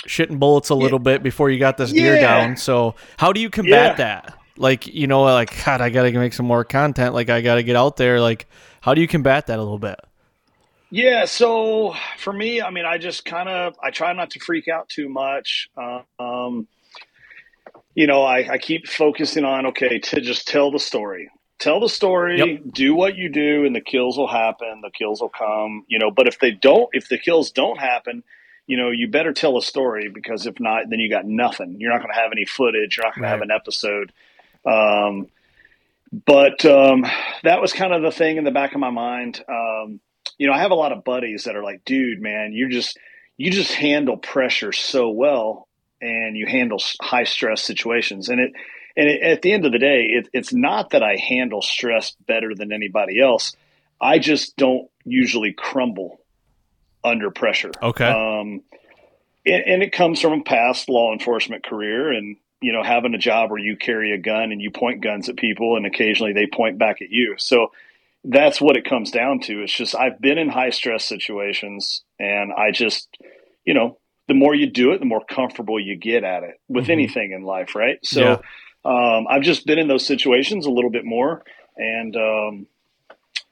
shitting 0.07 0.39
bullets 0.39 0.69
a 0.69 0.75
little 0.75 0.97
bit 0.99 1.21
before 1.23 1.51
you 1.51 1.59
got 1.59 1.77
this 1.77 1.91
deer 1.93 2.15
Yeah. 2.15 2.21
down. 2.21 2.57
So 2.57 2.95
how 3.17 3.31
do 3.31 3.39
you 3.39 3.49
combat 3.51 3.91
Yeah. 3.91 3.93
that? 3.95 4.33
Like 4.57 4.87
you 4.87 5.07
know, 5.07 5.23
like 5.23 5.65
God, 5.65 5.81
I 5.81 5.89
gotta 5.89 6.11
make 6.11 6.33
some 6.33 6.45
more 6.45 6.63
content. 6.63 7.13
Like 7.13 7.29
I 7.29 7.41
gotta 7.41 7.63
get 7.63 7.75
out 7.75 7.97
there. 7.97 8.19
Like 8.21 8.47
how 8.81 8.93
do 8.93 9.01
you 9.01 9.07
combat 9.07 9.47
that 9.47 9.59
a 9.59 9.61
little 9.63 9.79
bit? 9.79 9.99
Yeah, 10.91 11.25
so 11.25 11.95
for 12.19 12.31
me, 12.31 12.61
I 12.61 12.69
mean, 12.69 12.85
I 12.85 12.99
just 12.99 13.25
kind 13.25 13.49
of 13.49 13.75
I 13.81 13.89
try 13.89 14.13
not 14.13 14.29
to 14.31 14.39
freak 14.39 14.67
out 14.67 14.89
too 14.89 15.09
much. 15.09 15.69
Um, 16.19 16.67
you 17.95 18.05
know, 18.07 18.23
I, 18.23 18.47
I 18.53 18.57
keep 18.57 18.87
focusing 18.87 19.43
on 19.43 19.67
okay 19.67 19.99
to 19.99 20.21
just 20.21 20.47
tell 20.47 20.71
the 20.71 20.79
story, 20.79 21.29
tell 21.59 21.79
the 21.79 21.89
story, 21.89 22.37
Yep. 22.37 22.59
do 22.73 22.95
what 22.95 23.15
you 23.15 23.29
do, 23.29 23.65
and 23.65 23.75
the 23.75 23.81
kills 23.81 24.17
will 24.17 24.27
happen. 24.27 24.81
The 24.81 24.91
kills 24.91 25.21
will 25.21 25.29
come. 25.29 25.85
You 25.87 25.97
know, 25.97 26.11
but 26.11 26.27
if 26.27 26.39
they 26.39 26.51
don't, 26.51 26.89
if 26.93 27.07
the 27.09 27.17
kills 27.17 27.51
don't 27.51 27.79
happen, 27.79 28.23
you 28.67 28.77
know, 28.77 28.91
you 28.91 29.07
better 29.07 29.33
tell 29.33 29.57
a 29.57 29.61
story 29.63 30.09
because 30.09 30.45
if 30.45 30.59
not, 30.59 30.89
then 30.89 30.99
you 30.99 31.09
got 31.09 31.25
nothing. 31.25 31.77
You're 31.79 31.91
not 31.91 31.99
going 32.01 32.13
to 32.13 32.19
have 32.19 32.31
any 32.31 32.45
footage. 32.45 32.97
You're 32.97 33.05
not 33.05 33.15
going 33.15 33.23
to 33.23 33.29
have 33.29 33.41
an 33.41 33.51
episode. 33.51 34.11
Um, 34.65 35.27
but 36.25 36.63
um, 36.65 37.05
that 37.43 37.61
was 37.61 37.73
kind 37.73 37.93
of 37.93 38.01
the 38.01 38.11
thing 38.11 38.37
in 38.37 38.43
the 38.43 38.51
back 38.51 38.73
of 38.73 38.79
my 38.79 38.91
mind. 38.91 39.43
Um, 39.47 39.99
you 40.37 40.47
know, 40.47 40.53
I 40.53 40.59
have 40.59 40.71
a 40.71 40.75
lot 40.75 40.91
of 40.91 41.03
buddies 41.03 41.45
that 41.45 41.55
are 41.55 41.63
like, 41.63 41.83
dude, 41.85 42.21
man, 42.21 42.53
you 42.53 42.69
just 42.69 42.97
you 43.37 43.51
just 43.51 43.73
handle 43.73 44.17
pressure 44.17 44.71
so 44.71 45.09
well, 45.09 45.67
and 46.01 46.37
you 46.37 46.45
handle 46.45 46.79
high 47.01 47.23
stress 47.23 47.63
situations. 47.63 48.29
And 48.29 48.39
it 48.39 48.53
and 48.95 49.09
it, 49.09 49.21
at 49.23 49.41
the 49.41 49.53
end 49.53 49.65
of 49.65 49.71
the 49.71 49.79
day, 49.79 50.05
it, 50.09 50.29
it's 50.33 50.53
not 50.53 50.91
that 50.91 51.03
I 51.03 51.15
handle 51.17 51.61
stress 51.61 52.15
better 52.27 52.53
than 52.55 52.71
anybody 52.71 53.19
else. 53.19 53.55
I 53.99 54.19
just 54.19 54.55
don't 54.55 54.89
usually 55.03 55.53
crumble 55.53 56.19
under 57.03 57.31
pressure. 57.31 57.71
Okay. 57.81 58.05
Um, 58.05 58.61
and, 59.45 59.63
and 59.65 59.83
it 59.83 59.91
comes 59.91 60.21
from 60.21 60.33
a 60.33 60.43
past 60.43 60.89
law 60.89 61.11
enforcement 61.11 61.65
career 61.65 62.11
and, 62.11 62.37
you 62.63 62.71
know, 62.73 62.81
having 62.83 63.13
a 63.13 63.17
job 63.17 63.51
where 63.51 63.59
you 63.59 63.75
carry 63.77 64.13
a 64.13 64.17
gun 64.17 64.51
and 64.51 64.61
you 64.61 64.71
point 64.71 65.01
guns 65.03 65.29
at 65.29 65.35
people 65.35 65.75
and 65.75 65.85
occasionally 65.85 66.33
they 66.33 66.47
point 66.47 66.77
back 66.79 67.01
at 67.01 67.09
you. 67.09 67.35
So 67.37 67.71
that's 68.23 68.61
what 68.61 68.77
it 68.77 68.85
comes 68.85 69.11
down 69.11 69.41
to. 69.41 69.61
It's 69.61 69.73
just, 69.73 69.95
I've 69.95 70.19
been 70.21 70.37
in 70.37 70.47
high 70.49 70.69
stress 70.69 71.03
situations 71.05 72.03
and 72.19 72.53
I 72.53 72.71
just, 72.71 73.09
you 73.65 73.73
know, 73.73 73.97
the 74.29 74.33
more 74.33 74.55
you 74.55 74.71
do 74.71 74.93
it, 74.93 74.99
the 74.99 75.05
more 75.05 75.23
comfortable 75.25 75.77
you 75.79 75.97
get 75.97 76.23
at 76.23 76.43
it 76.43 76.59
with 76.69 76.87
Mhm. 76.87 76.91
anything 76.91 77.31
in 77.33 77.43
life. 77.43 77.75
Right. 77.75 77.97
So, 78.03 78.21
Yeah. 78.21 78.37
um, 78.85 79.27
I've 79.29 79.41
just 79.43 79.65
been 79.67 79.77
in 79.77 79.89
those 79.89 80.05
situations 80.07 80.65
a 80.65 80.71
little 80.71 80.89
bit 80.89 81.03
more, 81.03 81.43
and 81.75 82.15
um, 82.15 82.67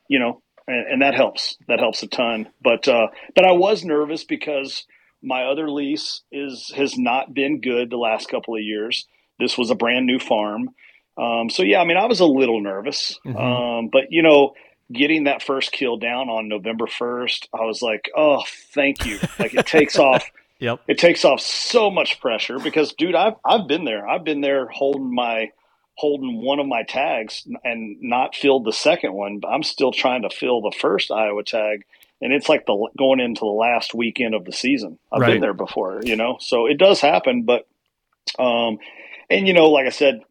you 0.08 0.20
know, 0.20 0.42
and, 0.68 0.88
and, 0.94 1.02
that 1.02 1.16
helps. 1.16 1.58
That 1.68 1.80
helps 1.80 2.04
a 2.04 2.08
ton. 2.08 2.48
But 2.62 2.88
uh, 2.88 3.08
but 3.36 3.46
I 3.46 3.52
was 3.52 3.84
nervous 3.84 4.24
because 4.24 4.86
my 5.22 5.44
other 5.46 5.70
lease 5.70 6.22
is 6.32 6.72
has 6.76 6.98
not 6.98 7.34
been 7.34 7.62
good 7.62 7.90
the 7.90 7.98
last 7.98 8.30
couple 8.30 8.56
of 8.56 8.62
years. 8.62 9.06
This 9.40 9.58
was 9.58 9.70
a 9.70 9.76
brand 9.76 10.06
new 10.06 10.20
farm, 10.20 10.70
um, 11.18 11.50
so 11.50 11.64
yeah, 11.64 11.82
I 11.82 11.86
mean, 11.86 11.98
I 11.98 12.06
was 12.06 12.20
a 12.20 12.26
little 12.26 12.62
nervous, 12.62 13.20
mm-hmm. 13.26 13.38
Um, 13.38 13.90
but 13.92 14.12
you 14.12 14.24
know 14.24 14.54
getting 14.92 15.26
that 15.26 15.42
first 15.42 15.72
kill 15.72 15.98
down 15.98 16.30
on 16.30 16.48
November 16.48 16.86
1st, 16.86 17.48
I 17.54 17.66
was 17.66 17.82
like, 17.82 18.12
oh, 18.16 18.44
thank 18.74 19.06
you. 19.06 19.20
Like 19.40 19.54
it 19.54 19.66
takes 19.66 19.98
off. 20.00 20.30
Yep. 20.60 20.82
It 20.88 20.98
takes 20.98 21.26
off 21.26 21.42
so 21.42 21.90
much 21.90 22.20
pressure 22.20 22.60
because, 22.60 22.94
dude, 22.94 23.16
I've 23.16 23.34
I've 23.44 23.68
been 23.68 23.84
there. 23.84 24.08
I've 24.08 24.24
been 24.24 24.42
there 24.42 24.68
holding 24.68 25.14
my 25.14 25.52
holding 25.96 26.44
one 26.44 26.60
of 26.60 26.68
my 26.68 26.84
tags 26.84 27.48
and 27.64 27.98
not 28.02 28.36
filled 28.36 28.66
the 28.66 28.74
second 28.74 29.14
one. 29.14 29.40
But 29.40 29.50
I'm 29.50 29.64
still 29.64 29.92
trying 29.92 30.22
to 30.22 30.30
fill 30.30 30.62
the 30.62 30.76
first 30.80 31.10
Iowa 31.12 31.44
tag, 31.44 31.86
and 32.22 32.32
it's 32.32 32.48
like 32.48 32.66
the 32.66 32.90
going 32.98 33.20
into 33.20 33.42
the 33.42 33.46
last 33.46 33.94
weekend 33.94 34.36
of 34.36 34.46
the 34.46 34.52
season. 34.52 35.00
I've 35.12 35.22
right. 35.22 35.34
been 35.34 35.42
there 35.42 35.54
before, 35.54 36.02
you 36.04 36.16
know. 36.16 36.38
So 36.40 36.68
it 36.68 36.78
does 36.78 37.02
happen, 37.02 37.44
but 37.44 37.68
um, 38.38 38.78
and 39.30 39.48
you 39.48 39.54
know, 39.54 39.70
like 39.70 39.88
I 39.88 39.90
said, 39.90 40.22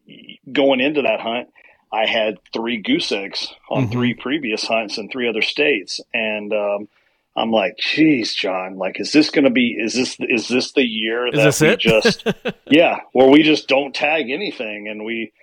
going 0.51 0.79
into 0.79 1.01
that 1.01 1.19
hunt, 1.19 1.49
I 1.91 2.05
had 2.05 2.35
three 2.53 2.81
goose 2.81 3.11
eggs 3.11 3.53
on 3.69 3.83
mm-hmm. 3.83 3.91
three 3.91 4.13
previous 4.13 4.65
hunts 4.65 4.97
in 4.97 5.09
three 5.09 5.27
other 5.27 5.41
states, 5.41 5.99
and 6.13 6.53
um, 6.53 6.87
I'm 7.35 7.51
like, 7.51 7.77
geez, 7.77 8.33
John, 8.33 8.77
like, 8.77 8.99
is 8.99 9.11
this 9.11 9.29
going 9.29 9.43
to 9.43 9.51
be? 9.51 9.77
Is 9.77 9.93
this 9.93 10.15
is 10.19 10.47
this 10.47 10.71
the 10.71 10.85
year 10.85 11.29
that 11.31 11.59
we 11.59 11.67
it? 11.67 11.79
just, 11.79 12.25
yeah, 12.69 12.99
where 13.11 13.29
we 13.29 13.43
just 13.43 13.67
don't 13.67 13.93
tag 13.93 14.29
anything, 14.29 14.87
and 14.87 15.03
we, 15.03 15.33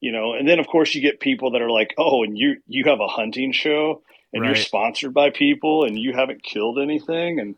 you 0.00 0.12
know, 0.12 0.34
and 0.34 0.48
then 0.48 0.60
of 0.60 0.68
course 0.68 0.94
you 0.94 1.02
get 1.02 1.18
people 1.18 1.52
that 1.52 1.62
are 1.62 1.70
like, 1.70 1.94
oh, 1.98 2.22
and 2.22 2.38
you 2.38 2.56
you 2.68 2.84
have 2.86 3.00
a 3.00 3.08
hunting 3.08 3.50
show 3.50 4.02
and 4.32 4.42
right. 4.42 4.48
you're 4.48 4.56
sponsored 4.56 5.14
by 5.14 5.30
people 5.30 5.84
and 5.84 5.98
you 5.98 6.12
haven't 6.12 6.42
killed 6.42 6.78
anything, 6.78 7.40
and 7.40 7.54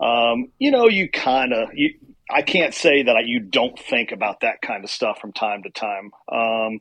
um, 0.00 0.52
you 0.58 0.70
know, 0.70 0.88
you 0.88 1.08
kind 1.08 1.52
of 1.52 1.68
you. 1.74 1.94
I 2.30 2.42
can't 2.42 2.72
say 2.72 3.02
that 3.02 3.16
I, 3.16 3.20
you 3.20 3.40
don't 3.40 3.78
think 3.78 4.10
about 4.10 4.40
that 4.40 4.62
kind 4.62 4.84
of 4.84 4.90
stuff 4.90 5.18
from 5.20 5.32
time 5.32 5.64
to 5.64 5.70
time. 5.70 6.12
Um, 6.32 6.80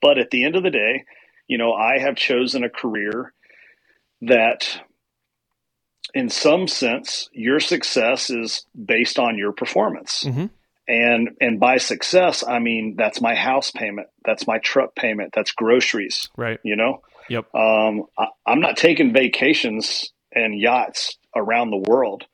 but 0.00 0.18
at 0.18 0.30
the 0.30 0.44
end 0.44 0.54
of 0.54 0.62
the 0.62 0.70
day, 0.70 1.04
you 1.48 1.58
know, 1.58 1.72
I 1.72 1.98
have 1.98 2.16
chosen 2.16 2.62
a 2.62 2.70
career 2.70 3.32
that 4.22 4.80
in 6.14 6.28
some 6.28 6.68
sense 6.68 7.28
your 7.32 7.60
success 7.60 8.30
is 8.30 8.66
based 8.74 9.18
on 9.18 9.38
your 9.38 9.52
performance. 9.52 10.24
Mm-hmm. 10.24 10.46
And 10.88 11.30
and 11.40 11.60
by 11.60 11.78
success, 11.78 12.44
I 12.46 12.58
mean 12.58 12.96
that's 12.96 13.20
my 13.20 13.34
house 13.34 13.70
payment, 13.70 14.08
that's 14.24 14.46
my 14.46 14.58
truck 14.58 14.94
payment, 14.94 15.32
that's 15.34 15.52
groceries. 15.52 16.28
Right. 16.36 16.58
You 16.64 16.76
know? 16.76 17.02
Yep. 17.28 17.54
Um, 17.54 18.04
I, 18.18 18.26
I'm 18.46 18.60
not 18.60 18.76
taking 18.76 19.12
vacations 19.12 20.10
and 20.32 20.58
yachts 20.58 21.16
around 21.34 21.70
the 21.70 21.90
world. 21.90 22.24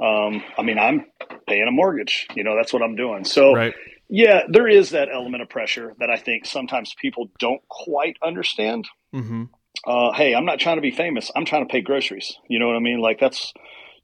Um, 0.00 0.42
I 0.58 0.62
mean, 0.62 0.78
I'm 0.78 1.06
paying 1.46 1.68
a 1.68 1.70
mortgage. 1.70 2.26
You 2.34 2.44
know, 2.44 2.56
that's 2.56 2.72
what 2.72 2.82
I'm 2.82 2.96
doing. 2.96 3.24
So, 3.24 3.54
right. 3.54 3.74
Yeah, 4.08 4.42
there 4.48 4.68
is 4.68 4.90
that 4.90 5.08
element 5.12 5.42
of 5.42 5.48
pressure 5.48 5.94
that 5.98 6.10
I 6.10 6.16
think 6.18 6.44
sometimes 6.44 6.94
people 7.00 7.30
don't 7.38 7.66
quite 7.68 8.18
understand. 8.22 8.86
Mm-hmm. 9.14 9.44
Uh, 9.86 10.12
hey, 10.12 10.34
I'm 10.34 10.44
not 10.44 10.60
trying 10.60 10.76
to 10.76 10.82
be 10.82 10.90
famous. 10.90 11.30
I'm 11.34 11.46
trying 11.46 11.66
to 11.66 11.72
pay 11.72 11.80
groceries. 11.80 12.36
You 12.48 12.58
know 12.58 12.66
what 12.66 12.76
I 12.76 12.80
mean? 12.80 13.00
Like 13.00 13.18
that's, 13.18 13.54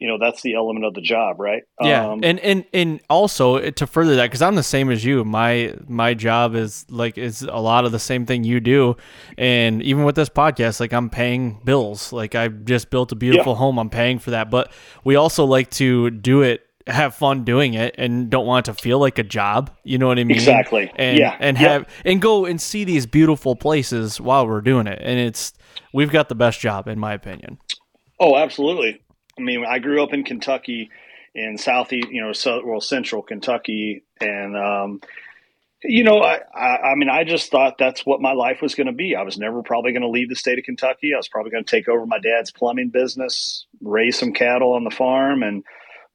you 0.01 0.09
know, 0.09 0.17
that's 0.19 0.41
the 0.41 0.55
element 0.55 0.87
of 0.87 0.95
the 0.95 1.03
job, 1.03 1.39
right? 1.39 1.63
Yeah, 1.81 2.09
um, 2.09 2.21
and 2.23 2.41
and 2.41 2.65
and 2.73 3.01
also 3.11 3.71
to 3.71 3.87
further 3.87 4.17
that, 4.17 4.27
because 4.27 4.41
I'm 4.41 4.55
the 4.55 4.63
same 4.63 4.91
as 4.91 5.05
you. 5.05 5.25
My 5.25 5.75
my 5.87 6.15
job 6.15 6.55
is 6.55 6.87
like 6.89 7.19
is 7.19 7.43
a 7.43 7.59
lot 7.59 7.85
of 7.85 7.93
the 7.93 7.99
same 7.99 8.25
thing 8.25 8.43
you 8.43 8.61
do, 8.61 8.97
and 9.37 9.83
even 9.83 10.05
with 10.05 10.17
this 10.17 10.31
podcast, 10.31 10.81
like 10.81 10.95
I'm 10.95 11.11
paying 11.11 11.61
bills. 11.65 12.15
Like 12.15 12.35
I 12.35 12.49
just 12.49 12.89
built 12.89 13.13
a 13.13 13.15
beautiful 13.15 13.53
yeah. 13.53 13.59
home. 13.59 13.79
I'm 13.79 13.91
paying 13.91 14.19
for 14.19 14.31
that, 14.31 14.51
but 14.51 14.73
we 15.05 15.17
also 15.17 15.45
like 15.45 15.71
to 15.73 16.11
do 16.11 16.41
it 16.41 16.63
have 16.87 17.15
fun 17.15 17.45
doing 17.45 17.75
it 17.75 17.95
and 17.99 18.31
don't 18.31 18.47
want 18.47 18.67
it 18.67 18.73
to 18.73 18.83
feel 18.83 18.99
like 18.99 19.19
a 19.19 19.23
job. 19.23 19.71
You 19.85 19.99
know 19.99 20.09
what 20.09 20.19
I 20.19 20.25
mean? 20.25 20.35
Exactly. 20.35 20.91
And, 20.97 21.19
yeah. 21.19 21.37
And 21.39 21.59
have 21.59 21.87
and 22.07 22.23
go 22.23 22.47
and 22.47 22.59
see 22.59 22.85
these 22.85 23.07
beautiful 23.07 23.55
places 23.55 24.19
while 24.19 24.47
we're 24.47 24.63
doing 24.63 24.87
it. 24.87 24.99
And 25.03 25.21
it's 25.21 25.53
we've 25.93 26.11
got 26.11 26.31
the 26.31 26.35
best 26.35 26.59
job 26.59 26.89
in 26.89 26.99
my 26.99 27.13
opinion. 27.13 27.59
Oh, 28.19 28.37
absolutely. 28.37 29.03
I 29.40 29.44
mean, 29.44 29.64
I 29.66 29.79
grew 29.79 30.03
up 30.03 30.12
in 30.12 30.24
Kentucky, 30.24 30.90
in 31.35 31.57
southeast, 31.59 32.09
you 32.11 32.20
know, 32.20 32.33
well, 32.64 32.81
central 32.81 33.22
Kentucky, 33.22 34.05
and 34.20 34.57
um, 34.57 35.00
you 35.83 36.05
know, 36.05 36.18
I, 36.20 36.40
I, 36.55 36.90
I 36.90 36.94
mean, 36.94 37.09
I 37.09 37.24
just 37.24 37.50
thought 37.50 37.79
that's 37.79 38.05
what 38.05 38.20
my 38.20 38.33
life 38.33 38.61
was 38.61 38.74
going 38.74 38.88
to 38.88 38.92
be. 38.92 39.16
I 39.16 39.22
was 39.22 39.38
never 39.38 39.62
probably 39.62 39.92
going 39.92 40.03
to 40.03 40.09
leave 40.09 40.29
the 40.29 40.37
state 40.37 40.59
of 40.59 40.64
Kentucky. 40.64 41.12
I 41.14 41.16
was 41.16 41.29
probably 41.29 41.53
going 41.53 41.64
to 41.64 41.70
take 41.70 41.88
over 41.88 42.05
my 42.05 42.18
dad's 42.18 42.50
plumbing 42.50 42.90
business, 42.90 43.64
raise 43.81 44.18
some 44.18 44.33
cattle 44.33 44.74
on 44.74 44.85
the 44.85 44.90
farm, 44.90 45.42
and 45.42 45.64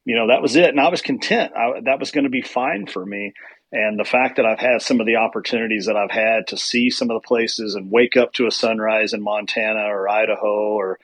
you 0.06 0.16
know, 0.16 0.28
that 0.28 0.42
was 0.42 0.56
it. 0.56 0.70
And 0.70 0.80
I 0.80 0.90
was 0.90 1.02
content. 1.02 1.54
I, 1.56 1.82
that 1.86 2.00
was 2.00 2.12
going 2.12 2.26
to 2.26 2.30
be 2.30 2.44
fine 2.44 2.86
for 2.86 3.04
me. 3.04 3.34
And 3.72 4.00
the 4.00 4.06
fact 4.06 4.38
that 4.38 4.46
I've 4.46 4.60
had 4.60 4.82
some 4.82 5.00
of 5.00 5.08
the 5.08 5.16
opportunities 5.16 5.88
that 5.88 5.98
I've 5.98 6.12
had 6.12 6.48
to 6.48 6.58
see 6.58 6.92
some 6.92 7.10
of 7.10 7.20
the 7.20 7.28
places 7.28 7.74
and 7.74 7.92
wake 7.92 8.16
up 8.16 8.34
to 8.34 8.46
a 8.46 8.52
sunrise 8.52 9.14
in 9.14 9.22
Montana 9.22 9.88
or 9.88 10.08
Idaho 10.08 10.76
or, 10.76 11.00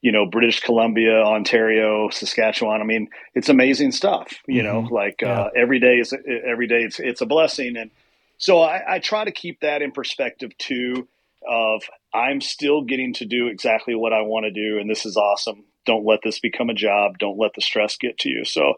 you 0.00 0.12
know, 0.12 0.26
British 0.26 0.60
Columbia, 0.60 1.22
Ontario, 1.22 2.08
Saskatchewan. 2.10 2.80
I 2.80 2.84
mean, 2.84 3.08
it's 3.34 3.48
amazing 3.48 3.92
stuff, 3.92 4.32
you 4.46 4.62
mm-hmm. 4.62 4.84
know, 4.86 4.94
like 4.94 5.22
yeah. 5.22 5.42
uh, 5.42 5.50
every 5.56 5.80
day 5.80 5.98
is 5.98 6.12
every 6.12 6.66
day 6.66 6.82
it's, 6.82 7.00
it's 7.00 7.20
a 7.20 7.26
blessing. 7.26 7.76
And 7.76 7.90
so 8.36 8.60
I, 8.60 8.96
I 8.96 8.98
try 9.00 9.24
to 9.24 9.32
keep 9.32 9.60
that 9.60 9.82
in 9.82 9.92
perspective 9.92 10.56
too 10.58 11.08
of 11.46 11.82
I'm 12.12 12.40
still 12.40 12.82
getting 12.82 13.14
to 13.14 13.24
do 13.24 13.48
exactly 13.48 13.94
what 13.94 14.12
I 14.12 14.22
want 14.22 14.44
to 14.44 14.50
do. 14.50 14.78
And 14.78 14.88
this 14.88 15.06
is 15.06 15.16
awesome 15.16 15.64
don't 15.88 16.04
let 16.04 16.20
this 16.22 16.38
become 16.38 16.68
a 16.68 16.74
job. 16.74 17.18
Don't 17.18 17.38
let 17.38 17.54
the 17.54 17.62
stress 17.62 17.96
get 17.96 18.18
to 18.18 18.28
you. 18.28 18.44
So, 18.44 18.74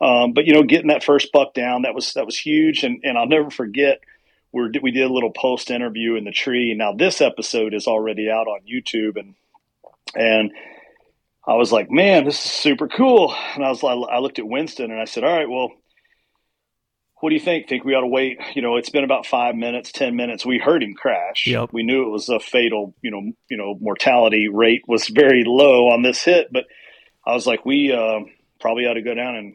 um, 0.00 0.32
but 0.32 0.46
you 0.46 0.54
know, 0.54 0.62
getting 0.62 0.88
that 0.88 1.04
first 1.04 1.30
buck 1.30 1.52
down 1.52 1.82
that 1.82 1.94
was 1.94 2.14
that 2.14 2.24
was 2.26 2.38
huge, 2.38 2.82
and 2.82 3.00
and 3.04 3.16
I'll 3.16 3.28
never 3.28 3.50
forget. 3.50 4.00
we 4.50 4.70
we 4.82 4.90
did 4.90 5.08
a 5.08 5.12
little 5.12 5.30
post 5.30 5.70
interview 5.70 6.16
in 6.16 6.24
the 6.24 6.32
tree. 6.32 6.74
Now 6.74 6.94
this 6.94 7.20
episode 7.20 7.74
is 7.74 7.86
already 7.86 8.30
out 8.30 8.48
on 8.48 8.60
YouTube, 8.66 9.20
and 9.20 9.34
and 10.14 10.50
I 11.46 11.54
was 11.54 11.70
like, 11.72 11.90
man, 11.90 12.24
this 12.24 12.42
is 12.44 12.50
super 12.50 12.88
cool. 12.88 13.34
And 13.54 13.64
I 13.64 13.68
was 13.68 13.82
like, 13.82 13.98
I 14.10 14.18
looked 14.18 14.38
at 14.38 14.48
Winston 14.48 14.90
and 14.90 15.00
I 15.00 15.04
said, 15.04 15.24
all 15.24 15.36
right, 15.36 15.48
well, 15.48 15.70
what 17.20 17.30
do 17.30 17.36
you 17.36 17.40
think? 17.40 17.68
Think 17.68 17.84
we 17.84 17.94
ought 17.94 18.02
to 18.02 18.06
wait? 18.06 18.38
You 18.54 18.62
know, 18.62 18.76
it's 18.76 18.90
been 18.90 19.04
about 19.04 19.26
five 19.26 19.54
minutes, 19.54 19.92
ten 19.92 20.16
minutes. 20.16 20.44
We 20.44 20.58
heard 20.58 20.82
him 20.82 20.94
crash. 20.94 21.46
Yep. 21.46 21.70
We 21.72 21.82
knew 21.82 22.06
it 22.06 22.10
was 22.10 22.28
a 22.28 22.38
fatal. 22.38 22.94
You 23.02 23.10
know, 23.10 23.32
you 23.48 23.56
know, 23.56 23.76
mortality 23.80 24.48
rate 24.52 24.82
was 24.86 25.08
very 25.08 25.42
low 25.46 25.88
on 25.88 26.02
this 26.02 26.22
hit. 26.22 26.48
But 26.52 26.64
I 27.26 27.32
was 27.32 27.46
like, 27.46 27.64
we 27.64 27.92
uh, 27.92 28.20
probably 28.60 28.84
ought 28.84 28.94
to 28.94 29.02
go 29.02 29.14
down 29.14 29.36
and, 29.36 29.54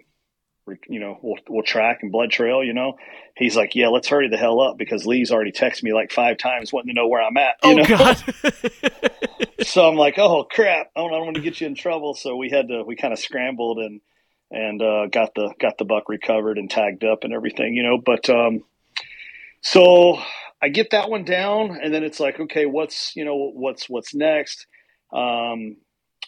you 0.87 0.99
know, 0.99 1.19
we'll 1.21 1.37
we'll 1.47 1.63
track 1.63 1.99
and 2.01 2.11
blood 2.11 2.31
trail. 2.31 2.63
You 2.63 2.73
know, 2.73 2.97
he's 3.35 3.55
like, 3.55 3.75
yeah, 3.75 3.87
let's 3.87 4.07
hurry 4.07 4.29
the 4.29 4.37
hell 4.37 4.61
up 4.61 4.77
because 4.77 5.05
Lee's 5.05 5.31
already 5.31 5.51
texted 5.51 5.83
me 5.83 5.93
like 5.93 6.11
five 6.11 6.37
times 6.37 6.73
wanting 6.73 6.93
to 6.93 7.01
know 7.01 7.07
where 7.07 7.21
I'm 7.21 7.37
at. 7.37 7.55
oh 7.63 7.73
know? 7.73 7.85
God. 7.85 8.23
so 9.63 9.87
I'm 9.87 9.95
like, 9.95 10.17
oh 10.17 10.43
crap, 10.43 10.91
I 10.95 10.99
don't, 10.99 11.13
I 11.13 11.17
don't 11.17 11.25
want 11.25 11.35
to 11.35 11.41
get 11.41 11.61
you 11.61 11.67
in 11.67 11.75
trouble. 11.75 12.13
So 12.13 12.35
we 12.35 12.49
had 12.49 12.67
to, 12.67 12.83
we 12.83 12.95
kind 12.95 13.13
of 13.13 13.19
scrambled 13.19 13.79
and 13.79 14.01
and 14.51 14.81
uh, 14.81 15.07
got 15.07 15.33
the 15.35 15.53
got 15.59 15.77
the 15.77 15.85
buck 15.85 16.09
recovered 16.09 16.57
and 16.57 16.69
tagged 16.69 17.03
up 17.03 17.23
and 17.23 17.33
everything, 17.33 17.75
you 17.75 17.83
know. 17.83 17.97
But 18.03 18.29
um, 18.29 18.63
so 19.61 20.19
I 20.61 20.69
get 20.69 20.91
that 20.91 21.09
one 21.09 21.23
down, 21.23 21.79
and 21.81 21.93
then 21.93 22.03
it's 22.03 22.19
like, 22.19 22.39
okay, 22.39 22.65
what's 22.65 23.15
you 23.15 23.25
know 23.25 23.51
what's 23.53 23.89
what's 23.89 24.13
next? 24.13 24.65
Um, 25.11 25.77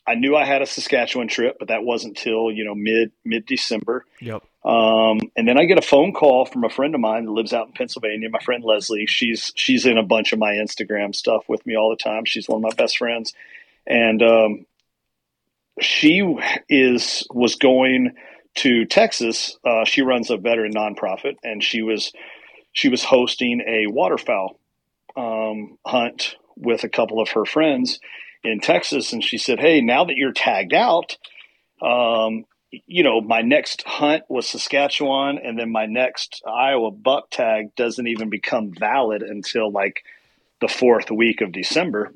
I 0.07 0.15
knew 0.15 0.35
I 0.35 0.45
had 0.45 0.61
a 0.61 0.65
Saskatchewan 0.65 1.27
trip, 1.27 1.57
but 1.59 1.67
that 1.67 1.83
wasn't 1.83 2.17
till 2.17 2.51
you 2.51 2.65
know 2.65 2.75
mid 2.75 3.11
mid 3.23 3.45
December. 3.45 4.05
Yep. 4.19 4.43
Um, 4.63 5.19
and 5.35 5.47
then 5.47 5.59
I 5.59 5.65
get 5.65 5.77
a 5.77 5.83
phone 5.83 6.13
call 6.13 6.45
from 6.45 6.63
a 6.63 6.69
friend 6.69 6.93
of 6.93 7.01
mine 7.01 7.25
that 7.25 7.31
lives 7.31 7.53
out 7.53 7.67
in 7.67 7.73
Pennsylvania. 7.73 8.29
My 8.29 8.39
friend 8.39 8.63
Leslie. 8.63 9.05
She's 9.05 9.51
she's 9.55 9.85
in 9.85 9.97
a 9.97 10.03
bunch 10.03 10.33
of 10.33 10.39
my 10.39 10.53
Instagram 10.53 11.15
stuff 11.15 11.43
with 11.47 11.65
me 11.65 11.75
all 11.75 11.89
the 11.89 11.95
time. 11.95 12.25
She's 12.25 12.47
one 12.47 12.57
of 12.57 12.63
my 12.63 12.75
best 12.75 12.97
friends, 12.97 13.33
and 13.85 14.23
um, 14.23 14.65
she 15.79 16.23
is 16.67 17.27
was 17.31 17.55
going 17.55 18.15
to 18.55 18.85
Texas. 18.85 19.57
Uh, 19.63 19.85
she 19.85 20.01
runs 20.01 20.29
a 20.29 20.37
veteran 20.37 20.73
nonprofit, 20.73 21.35
and 21.43 21.63
she 21.63 21.83
was 21.83 22.11
she 22.73 22.89
was 22.89 23.03
hosting 23.03 23.61
a 23.67 23.87
waterfowl 23.87 24.59
um, 25.15 25.77
hunt 25.85 26.37
with 26.55 26.83
a 26.83 26.89
couple 26.89 27.19
of 27.19 27.29
her 27.29 27.45
friends 27.45 27.99
in 28.43 28.59
Texas. 28.59 29.13
And 29.13 29.23
she 29.23 29.37
said, 29.37 29.59
"Hey, 29.59 29.81
now 29.81 30.05
that 30.05 30.17
you're 30.17 30.33
tagged 30.33 30.73
out, 30.73 31.17
um, 31.81 32.45
you 32.71 33.03
know, 33.03 33.21
my 33.21 33.41
next 33.41 33.83
hunt 33.83 34.23
was 34.29 34.47
Saskatchewan, 34.47 35.37
and 35.37 35.59
then 35.59 35.71
my 35.71 35.85
next 35.85 36.41
Iowa 36.47 36.91
buck 36.91 37.29
tag 37.29 37.75
doesn't 37.75 38.07
even 38.07 38.29
become 38.29 38.71
valid 38.71 39.23
until 39.23 39.71
like 39.71 40.03
the 40.59 40.67
fourth 40.67 41.11
week 41.11 41.41
of 41.41 41.51
December." 41.51 42.13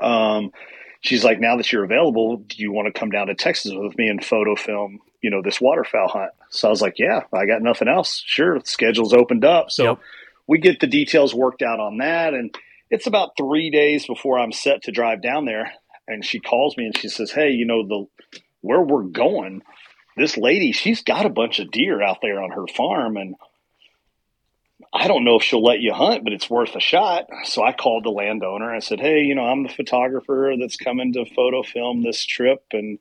Um, 0.00 0.52
she's 1.00 1.24
like, 1.24 1.40
now 1.40 1.56
that 1.56 1.72
you're 1.72 1.84
available, 1.84 2.38
do 2.38 2.56
you 2.58 2.72
want 2.72 2.92
to 2.92 2.98
come 2.98 3.10
down 3.10 3.28
to 3.28 3.34
Texas 3.34 3.72
with 3.74 3.96
me 3.96 4.08
and 4.08 4.24
photo 4.24 4.54
film, 4.56 5.00
you 5.20 5.30
know, 5.30 5.42
this 5.42 5.60
waterfowl 5.60 6.08
hunt? 6.08 6.32
So 6.50 6.68
I 6.68 6.70
was 6.70 6.82
like, 6.82 6.98
yeah, 6.98 7.22
I 7.32 7.46
got 7.46 7.62
nothing 7.62 7.88
else. 7.88 8.22
Sure. 8.26 8.60
Schedule's 8.64 9.14
opened 9.14 9.44
up. 9.44 9.70
So 9.70 9.84
yep. 9.84 9.98
we 10.46 10.58
get 10.58 10.80
the 10.80 10.86
details 10.86 11.34
worked 11.34 11.62
out 11.62 11.80
on 11.80 11.98
that. 11.98 12.34
And 12.34 12.54
it's 12.90 13.06
about 13.06 13.36
three 13.36 13.70
days 13.70 14.06
before 14.06 14.38
I'm 14.38 14.52
set 14.52 14.82
to 14.84 14.92
drive 14.92 15.22
down 15.22 15.44
there. 15.44 15.72
And 16.06 16.24
she 16.24 16.40
calls 16.40 16.76
me 16.76 16.86
and 16.86 16.96
she 16.96 17.08
says, 17.08 17.30
Hey, 17.30 17.50
you 17.50 17.66
know, 17.66 17.86
the 17.86 18.40
where 18.60 18.80
we're 18.80 19.04
going, 19.04 19.62
this 20.16 20.36
lady, 20.36 20.72
she's 20.72 21.02
got 21.02 21.26
a 21.26 21.30
bunch 21.30 21.58
of 21.60 21.70
deer 21.70 22.02
out 22.02 22.18
there 22.22 22.42
on 22.42 22.50
her 22.50 22.66
farm. 22.66 23.16
And 23.16 23.36
I 24.92 25.06
don't 25.06 25.24
know 25.24 25.36
if 25.36 25.42
she'll 25.42 25.62
let 25.62 25.80
you 25.80 25.92
hunt, 25.92 26.24
but 26.24 26.32
it's 26.32 26.50
worth 26.50 26.74
a 26.74 26.80
shot. 26.80 27.26
So 27.44 27.62
I 27.62 27.72
called 27.72 28.04
the 28.04 28.10
landowner. 28.10 28.68
And 28.68 28.76
I 28.76 28.80
said, 28.80 29.00
Hey, 29.00 29.20
you 29.20 29.34
know, 29.34 29.44
I'm 29.44 29.64
the 29.64 29.68
photographer 29.68 30.54
that's 30.58 30.76
coming 30.76 31.12
to 31.12 31.26
photo 31.26 31.62
film 31.62 32.02
this 32.02 32.24
trip. 32.24 32.64
And, 32.72 32.98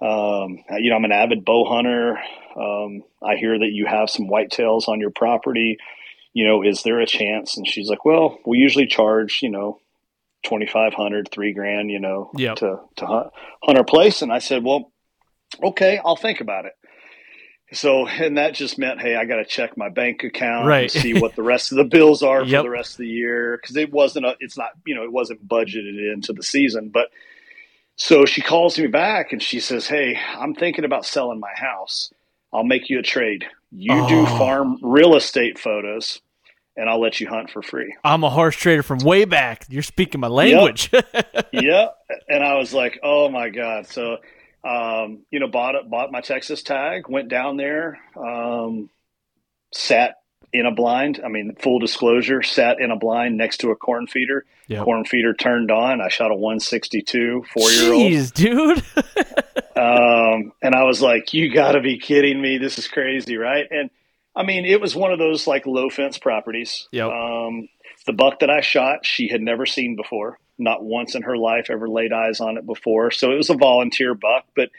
um, 0.00 0.58
you 0.78 0.90
know, 0.90 0.96
I'm 0.96 1.04
an 1.04 1.12
avid 1.12 1.44
bow 1.44 1.64
hunter. 1.64 2.18
Um, 2.56 3.02
I 3.22 3.36
hear 3.36 3.58
that 3.58 3.72
you 3.72 3.86
have 3.86 4.08
some 4.08 4.28
whitetails 4.28 4.88
on 4.88 5.00
your 5.00 5.10
property. 5.10 5.78
You 6.36 6.46
know, 6.46 6.62
is 6.62 6.82
there 6.82 7.00
a 7.00 7.06
chance? 7.06 7.56
And 7.56 7.66
she's 7.66 7.88
like, 7.88 8.04
Well, 8.04 8.38
we 8.44 8.58
usually 8.58 8.86
charge, 8.86 9.40
you 9.42 9.48
know, 9.50 9.80
2500 10.44 11.28
three 11.30 11.52
grand 11.52 11.90
you 11.90 11.98
know 11.98 12.30
yep. 12.36 12.56
to, 12.56 12.78
to 12.96 13.06
hunt, 13.06 13.28
hunt 13.62 13.78
our 13.78 13.84
place 13.84 14.22
and 14.22 14.32
i 14.32 14.38
said 14.38 14.62
well 14.62 14.92
okay 15.62 15.98
i'll 16.04 16.16
think 16.16 16.40
about 16.40 16.66
it 16.66 16.72
so 17.72 18.06
and 18.06 18.38
that 18.38 18.54
just 18.54 18.78
meant 18.78 19.00
hey 19.00 19.16
i 19.16 19.24
got 19.24 19.36
to 19.36 19.44
check 19.44 19.76
my 19.76 19.88
bank 19.88 20.22
account 20.22 20.66
right. 20.66 20.94
and 20.94 21.02
see 21.02 21.18
what 21.18 21.34
the 21.34 21.42
rest 21.42 21.72
of 21.72 21.78
the 21.78 21.84
bills 21.84 22.22
are 22.22 22.44
yep. 22.44 22.60
for 22.60 22.62
the 22.62 22.70
rest 22.70 22.92
of 22.92 22.98
the 22.98 23.08
year 23.08 23.58
because 23.60 23.76
it 23.76 23.92
wasn't 23.92 24.24
a, 24.24 24.36
it's 24.38 24.56
not 24.56 24.70
you 24.86 24.94
know 24.94 25.02
it 25.02 25.12
wasn't 25.12 25.46
budgeted 25.48 26.12
into 26.12 26.32
the 26.32 26.44
season 26.44 26.90
but 26.90 27.08
so 27.96 28.24
she 28.24 28.40
calls 28.40 28.78
me 28.78 28.86
back 28.86 29.32
and 29.32 29.42
she 29.42 29.58
says 29.58 29.88
hey 29.88 30.16
i'm 30.36 30.54
thinking 30.54 30.84
about 30.84 31.04
selling 31.04 31.40
my 31.40 31.54
house 31.56 32.12
i'll 32.52 32.62
make 32.62 32.88
you 32.88 33.00
a 33.00 33.02
trade 33.02 33.44
you 33.72 33.92
Oh. 33.92 34.08
do 34.08 34.26
farm 34.26 34.78
real 34.80 35.16
estate 35.16 35.58
photos 35.58 36.20
and 36.76 36.88
i'll 36.88 37.00
let 37.00 37.20
you 37.20 37.28
hunt 37.28 37.50
for 37.50 37.62
free 37.62 37.94
I'm 38.04 38.22
a 38.24 38.30
horse 38.30 38.56
trader 38.56 38.82
from 38.82 38.98
way 39.00 39.24
back. 39.24 39.66
You're 39.68 39.82
speaking 39.82 40.20
my 40.20 40.28
language. 40.28 40.90
Yep. 40.92 41.48
yep. 41.52 41.96
And 42.28 42.44
I 42.44 42.54
was 42.54 42.72
like, 42.72 43.00
oh 43.02 43.28
my 43.28 43.48
God. 43.48 43.86
So, 43.86 44.18
um, 44.64 45.24
you 45.30 45.40
know, 45.40 45.48
bought 45.48 45.74
it, 45.74 45.88
bought 45.90 46.12
my 46.12 46.20
Texas 46.20 46.62
tag, 46.62 47.08
went 47.08 47.28
down 47.28 47.56
there, 47.56 47.98
um, 48.16 48.90
sat 49.72 50.16
in 50.52 50.66
a 50.66 50.72
blind. 50.72 51.20
I 51.24 51.28
mean, 51.28 51.56
full 51.58 51.78
disclosure, 51.78 52.42
sat 52.42 52.80
in 52.80 52.90
a 52.90 52.96
blind 52.96 53.36
next 53.36 53.58
to 53.58 53.70
a 53.70 53.76
corn 53.76 54.06
feeder. 54.06 54.44
Yep. 54.68 54.84
Corn 54.84 55.04
feeder 55.04 55.34
turned 55.34 55.70
on. 55.70 56.00
I 56.00 56.08
shot 56.08 56.30
a 56.30 56.34
162 56.34 57.44
four 57.52 57.70
year 57.70 57.92
old. 57.92 58.12
Jeez, 58.12 58.32
dude. 58.32 58.82
Um, 59.76 60.52
and 60.62 60.74
I 60.74 60.84
was 60.84 61.02
like, 61.02 61.34
you 61.34 61.52
got 61.52 61.72
to 61.72 61.82
be 61.82 61.98
kidding 61.98 62.40
me. 62.40 62.56
This 62.56 62.78
is 62.78 62.88
crazy, 62.88 63.36
right? 63.36 63.66
And 63.70 63.90
I 64.36 64.42
mean, 64.42 64.66
it 64.66 64.80
was 64.80 64.94
one 64.94 65.12
of 65.12 65.18
those 65.18 65.46
like 65.46 65.66
low 65.66 65.88
fence 65.88 66.18
properties. 66.18 66.88
Yep. 66.92 67.10
Um, 67.10 67.68
the 68.06 68.12
buck 68.12 68.40
that 68.40 68.50
I 68.50 68.60
shot, 68.60 69.04
she 69.04 69.28
had 69.28 69.40
never 69.40 69.66
seen 69.66 69.96
before. 69.96 70.38
Not 70.58 70.84
once 70.84 71.14
in 71.14 71.22
her 71.22 71.36
life 71.36 71.68
ever 71.70 71.88
laid 71.88 72.12
eyes 72.12 72.40
on 72.40 72.56
it 72.56 72.66
before. 72.66 73.10
So 73.10 73.32
it 73.32 73.36
was 73.36 73.50
a 73.50 73.56
volunteer 73.56 74.14
buck. 74.14 74.44
But, 74.54 74.70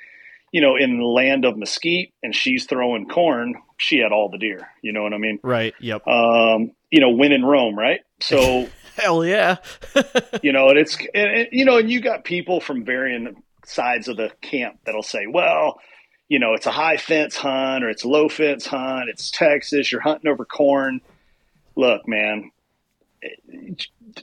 you 0.51 0.61
know, 0.61 0.75
in 0.75 0.97
the 0.97 1.05
land 1.05 1.43
of 1.43 1.57
mesquite 1.57 2.13
and 2.23 2.35
she's 2.35 2.65
throwing 2.65 3.07
corn, 3.07 3.55
she 3.77 3.97
had 3.97 4.11
all 4.11 4.29
the 4.29 4.37
deer. 4.37 4.69
You 4.81 4.93
know 4.93 5.03
what 5.03 5.13
I 5.13 5.17
mean? 5.17 5.39
right. 5.43 5.73
Yep. 5.79 6.07
Um, 6.07 6.71
you 6.89 7.01
know, 7.01 7.09
win 7.09 7.31
in 7.31 7.43
Rome, 7.43 7.77
right? 7.77 8.01
So 8.21 8.69
Hell 8.97 9.23
yeah. 9.23 9.57
you 10.41 10.51
know, 10.51 10.69
and 10.69 10.79
it's 10.79 10.97
and, 11.13 11.31
and, 11.31 11.47
you 11.51 11.65
know, 11.65 11.77
and 11.77 11.89
you 11.89 12.01
got 12.01 12.23
people 12.23 12.59
from 12.59 12.83
varying 12.83 13.35
sides 13.65 14.07
of 14.07 14.17
the 14.17 14.31
camp 14.41 14.79
that'll 14.85 15.03
say, 15.03 15.27
well, 15.27 15.79
you 16.29 16.39
know, 16.39 16.53
it's 16.53 16.65
a 16.65 16.71
high 16.71 16.97
fence 16.97 17.35
hunt 17.37 17.83
or 17.83 17.89
it's 17.89 18.03
a 18.03 18.07
low 18.07 18.29
fence 18.29 18.65
hunt. 18.65 19.09
It's 19.09 19.31
Texas. 19.31 19.91
You're 19.91 20.01
hunting 20.01 20.29
over 20.29 20.45
corn. 20.45 21.01
Look, 21.75 22.07
man, 22.07 22.51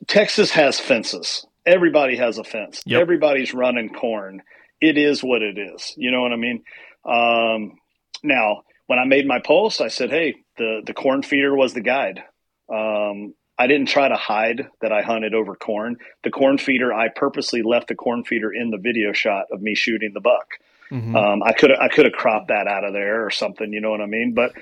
Texas 0.07 0.51
has 0.51 0.79
fences. 0.79 1.47
Everybody 1.67 2.17
has 2.17 2.39
a 2.39 2.45
fence. 2.45 2.83
Yep. 2.85 3.01
Everybody's 3.01 3.55
running 3.55 3.89
corn. 3.89 4.43
It 4.81 4.99
is 4.99 5.23
what 5.23 5.41
it 5.43 5.57
is. 5.57 5.95
You 5.97 6.11
know 6.11 6.21
what 6.21 6.33
I 6.33 6.37
mean? 6.37 6.63
Um, 7.05 7.79
now, 8.23 8.65
when 8.87 8.99
I 8.99 9.05
made 9.05 9.27
my 9.27 9.39
post, 9.39 9.81
I 9.81 9.89
said, 9.89 10.11
"Hey, 10.11 10.35
the 10.59 10.83
the 10.85 10.93
corn 10.93 11.23
feeder 11.23 11.55
was 11.55 11.73
the 11.73 11.81
guide." 11.81 12.23
Um, 12.69 13.35
I 13.57 13.67
didn't 13.67 13.87
try 13.87 14.09
to 14.09 14.17
hide 14.17 14.69
that 14.81 14.93
I 14.93 15.03
hunted 15.03 15.33
over 15.33 15.55
corn. 15.55 15.97
The 16.23 16.31
corn 16.31 16.59
feeder, 16.59 16.93
I 16.93 17.09
purposely 17.09 17.63
left 17.63 17.89
the 17.89 17.95
corn 17.95 18.25
feeder 18.25 18.53
in 18.53 18.71
the 18.71 18.79
video 18.79 19.13
shot 19.13 19.47
of 19.53 19.63
me 19.63 19.75
shooting 19.75 20.13
the 20.13 20.21
buck. 20.21 20.59
Mhm. 20.95 21.17
Um, 21.17 21.43
I 21.43 21.53
could 21.53 21.73
I 21.73 21.89
could 21.89 22.05
have 22.05 22.15
cropped 22.15 22.49
that 22.49 22.67
out 22.69 22.85
of 22.85 22.93
there 22.93 23.27
or 23.27 23.31
something, 23.31 23.73
you 23.73 23.81
know 23.81 23.91
what 23.91 24.01
I 24.01 24.07
mean? 24.07 24.33
But 24.35 24.53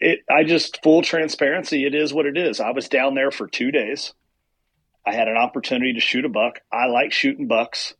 it, 0.00 0.20
I 0.30 0.42
just 0.44 0.82
full 0.82 1.02
transparency. 1.02 1.86
It 1.86 1.94
is 1.94 2.12
what 2.12 2.26
it 2.26 2.36
is. 2.36 2.60
I 2.60 2.70
was 2.70 2.88
down 2.88 3.14
there 3.14 3.30
for 3.30 3.46
two 3.46 3.70
days. 3.70 4.12
I 5.06 5.14
had 5.14 5.28
an 5.28 5.36
opportunity 5.36 5.92
to 5.94 6.00
shoot 6.00 6.24
a 6.24 6.28
buck. 6.28 6.60
I 6.72 6.86
like 6.86 7.12
shooting 7.12 7.46
bucks. 7.46 7.94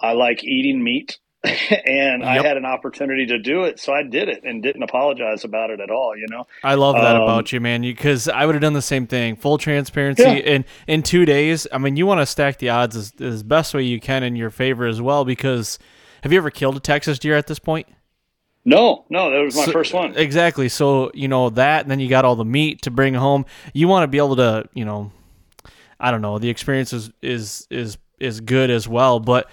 I 0.00 0.12
like 0.12 0.44
eating 0.44 0.82
meat, 0.84 1.18
and 1.86 2.22
I 2.24 2.42
had 2.42 2.56
an 2.56 2.64
opportunity 2.66 3.26
to 3.26 3.38
do 3.38 3.64
it, 3.64 3.78
so 3.80 3.92
I 3.92 4.02
did 4.02 4.28
it 4.28 4.44
and 4.44 4.62
didn't 4.62 4.82
apologize 4.82 5.44
about 5.44 5.70
it 5.70 5.80
at 5.80 5.90
all. 5.90 6.14
You 6.16 6.26
know, 6.30 6.46
I 6.62 6.74
love 6.74 6.96
that 6.96 7.16
Um, 7.16 7.22
about 7.22 7.52
you, 7.52 7.60
man. 7.60 7.82
Because 7.82 8.28
I 8.28 8.44
would 8.46 8.54
have 8.54 8.62
done 8.62 8.72
the 8.74 8.82
same 8.82 9.06
thing. 9.06 9.36
Full 9.36 9.56
transparency. 9.58 10.22
Yeah. 10.22 10.32
And 10.32 10.64
in 10.86 11.02
two 11.02 11.24
days, 11.24 11.66
I 11.72 11.78
mean, 11.78 11.96
you 11.96 12.06
want 12.06 12.20
to 12.20 12.26
stack 12.26 12.58
the 12.58 12.68
odds 12.70 12.96
as, 12.96 13.12
as 13.20 13.42
best 13.42 13.72
way 13.74 13.82
you 13.82 14.00
can 14.00 14.22
in 14.22 14.36
your 14.36 14.50
favor 14.50 14.86
as 14.86 15.00
well. 15.00 15.24
Because 15.24 15.78
have 16.24 16.32
you 16.32 16.38
ever 16.38 16.50
killed 16.50 16.76
a 16.76 16.80
Texas 16.80 17.18
deer 17.20 17.36
at 17.36 17.46
this 17.46 17.58
point? 17.60 17.86
no, 18.66 19.04
no, 19.10 19.30
that 19.30 19.40
was 19.44 19.54
my 19.56 19.66
So- 19.66 19.72
first 19.72 19.92
one. 19.92 20.16
Exactly. 20.16 20.70
So, 20.70 21.10
you 21.12 21.28
know, 21.28 21.50
that, 21.50 21.82
and 21.82 21.90
then 21.90 22.00
you 22.00 22.08
got 22.08 22.24
all 22.24 22.34
the 22.34 22.46
meat 22.46 22.80
to 22.82 22.90
bring 22.90 23.12
home. 23.12 23.44
You 23.74 23.88
want 23.88 24.04
to 24.04 24.08
be 24.08 24.16
able 24.16 24.36
to, 24.36 24.66
you 24.72 24.86
know, 24.86 25.12
I 26.00 26.10
don't 26.10 26.22
know, 26.22 26.38
the 26.38 26.48
experience 26.48 26.94
is, 26.94 27.10
is, 27.20 27.66
is, 27.70 27.98
is 28.18 28.40
good 28.40 28.70
as 28.70 28.88
well. 28.88 29.20
But 29.20 29.50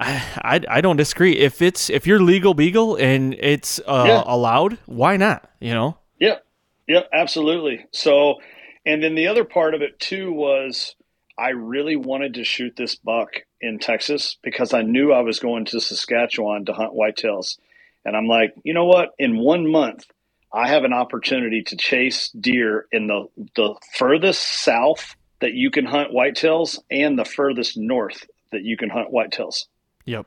I, 0.00 0.20
I, 0.42 0.60
I 0.68 0.80
don't 0.80 0.96
disagree. 0.96 1.36
If 1.36 1.62
it's, 1.62 1.88
if 1.88 2.04
you're 2.04 2.20
legal 2.20 2.52
beagle 2.52 2.96
and 2.96 3.34
it's 3.38 3.78
uh, 3.86 4.04
Yeah. 4.08 4.24
allowed, 4.26 4.78
why 4.86 5.16
not? 5.16 5.48
You 5.60 5.74
know? 5.74 5.98
Yep. 6.18 6.44
Yep. 6.88 7.10
Absolutely. 7.12 7.86
So, 7.92 8.40
and 8.84 9.00
then 9.04 9.14
the 9.14 9.28
other 9.28 9.44
part 9.44 9.74
of 9.74 9.82
it 9.82 10.00
too 10.00 10.32
was 10.32 10.96
I 11.38 11.50
really 11.50 11.94
wanted 11.94 12.34
to 12.34 12.42
shoot 12.44 12.74
this 12.76 12.96
buck 12.96 13.42
in 13.60 13.78
Texas 13.78 14.36
because 14.42 14.72
I 14.74 14.82
knew 14.82 15.12
I 15.12 15.20
was 15.20 15.38
going 15.38 15.64
to 15.66 15.80
Saskatchewan 15.80 16.64
to 16.66 16.72
hunt 16.72 16.92
whitetails. 16.94 17.58
And 18.04 18.16
I'm 18.16 18.26
like, 18.26 18.54
you 18.62 18.74
know 18.74 18.84
what? 18.86 19.10
In 19.18 19.38
one 19.38 19.70
month, 19.70 20.06
I 20.52 20.68
have 20.68 20.84
an 20.84 20.92
opportunity 20.92 21.62
to 21.64 21.76
chase 21.76 22.30
deer 22.30 22.86
in 22.90 23.06
the, 23.06 23.26
the 23.56 23.74
furthest 23.96 24.42
south 24.42 25.14
that 25.40 25.52
you 25.52 25.70
can 25.70 25.84
hunt 25.84 26.10
whitetails 26.12 26.78
and 26.90 27.18
the 27.18 27.24
furthest 27.24 27.76
north 27.76 28.26
that 28.50 28.62
you 28.62 28.76
can 28.76 28.88
hunt 28.88 29.12
whitetails. 29.12 29.66
Yep. 30.06 30.26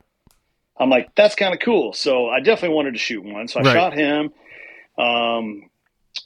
I'm 0.77 0.89
like, 0.89 1.13
that's 1.15 1.35
kind 1.35 1.53
of 1.53 1.59
cool. 1.59 1.93
So 1.93 2.29
I 2.29 2.39
definitely 2.39 2.75
wanted 2.75 2.93
to 2.93 2.99
shoot 2.99 3.23
one. 3.23 3.47
So 3.47 3.59
I 3.59 3.63
Right. 3.63 3.73
shot 3.73 3.93
him. 3.93 4.31
Um, 4.97 5.69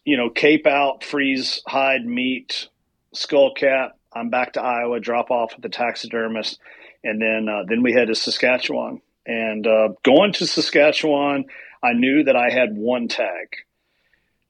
you 0.04 0.18
know, 0.18 0.30
cape 0.30 0.68
out, 0.68 1.04
freeze, 1.04 1.62
hide, 1.68 2.06
meat, 2.06 2.68
skull 3.14 3.54
cap. 3.54 3.98
I'm 4.14 4.30
back 4.30 4.54
to 4.54 4.62
Iowa, 4.62 5.00
drop 5.00 5.30
off 5.32 5.54
at 5.54 5.62
the 5.62 5.70
taxidermist, 5.70 6.60
and 7.06 7.22
then 7.22 7.48
uh, 7.48 7.64
then 7.68 7.84
we 7.84 7.94
head 7.94 8.08
to 8.08 8.16
Saskatchewan. 8.16 9.02
And 9.26 9.66
uh, 9.66 9.90
going 10.04 10.34
to 10.34 10.46
Saskatchewan, 10.46 11.46
I 11.82 11.94
knew 11.94 12.24
that 12.26 12.36
I 12.36 12.52
had 12.52 12.76
one 12.76 13.08
tag. 13.08 13.56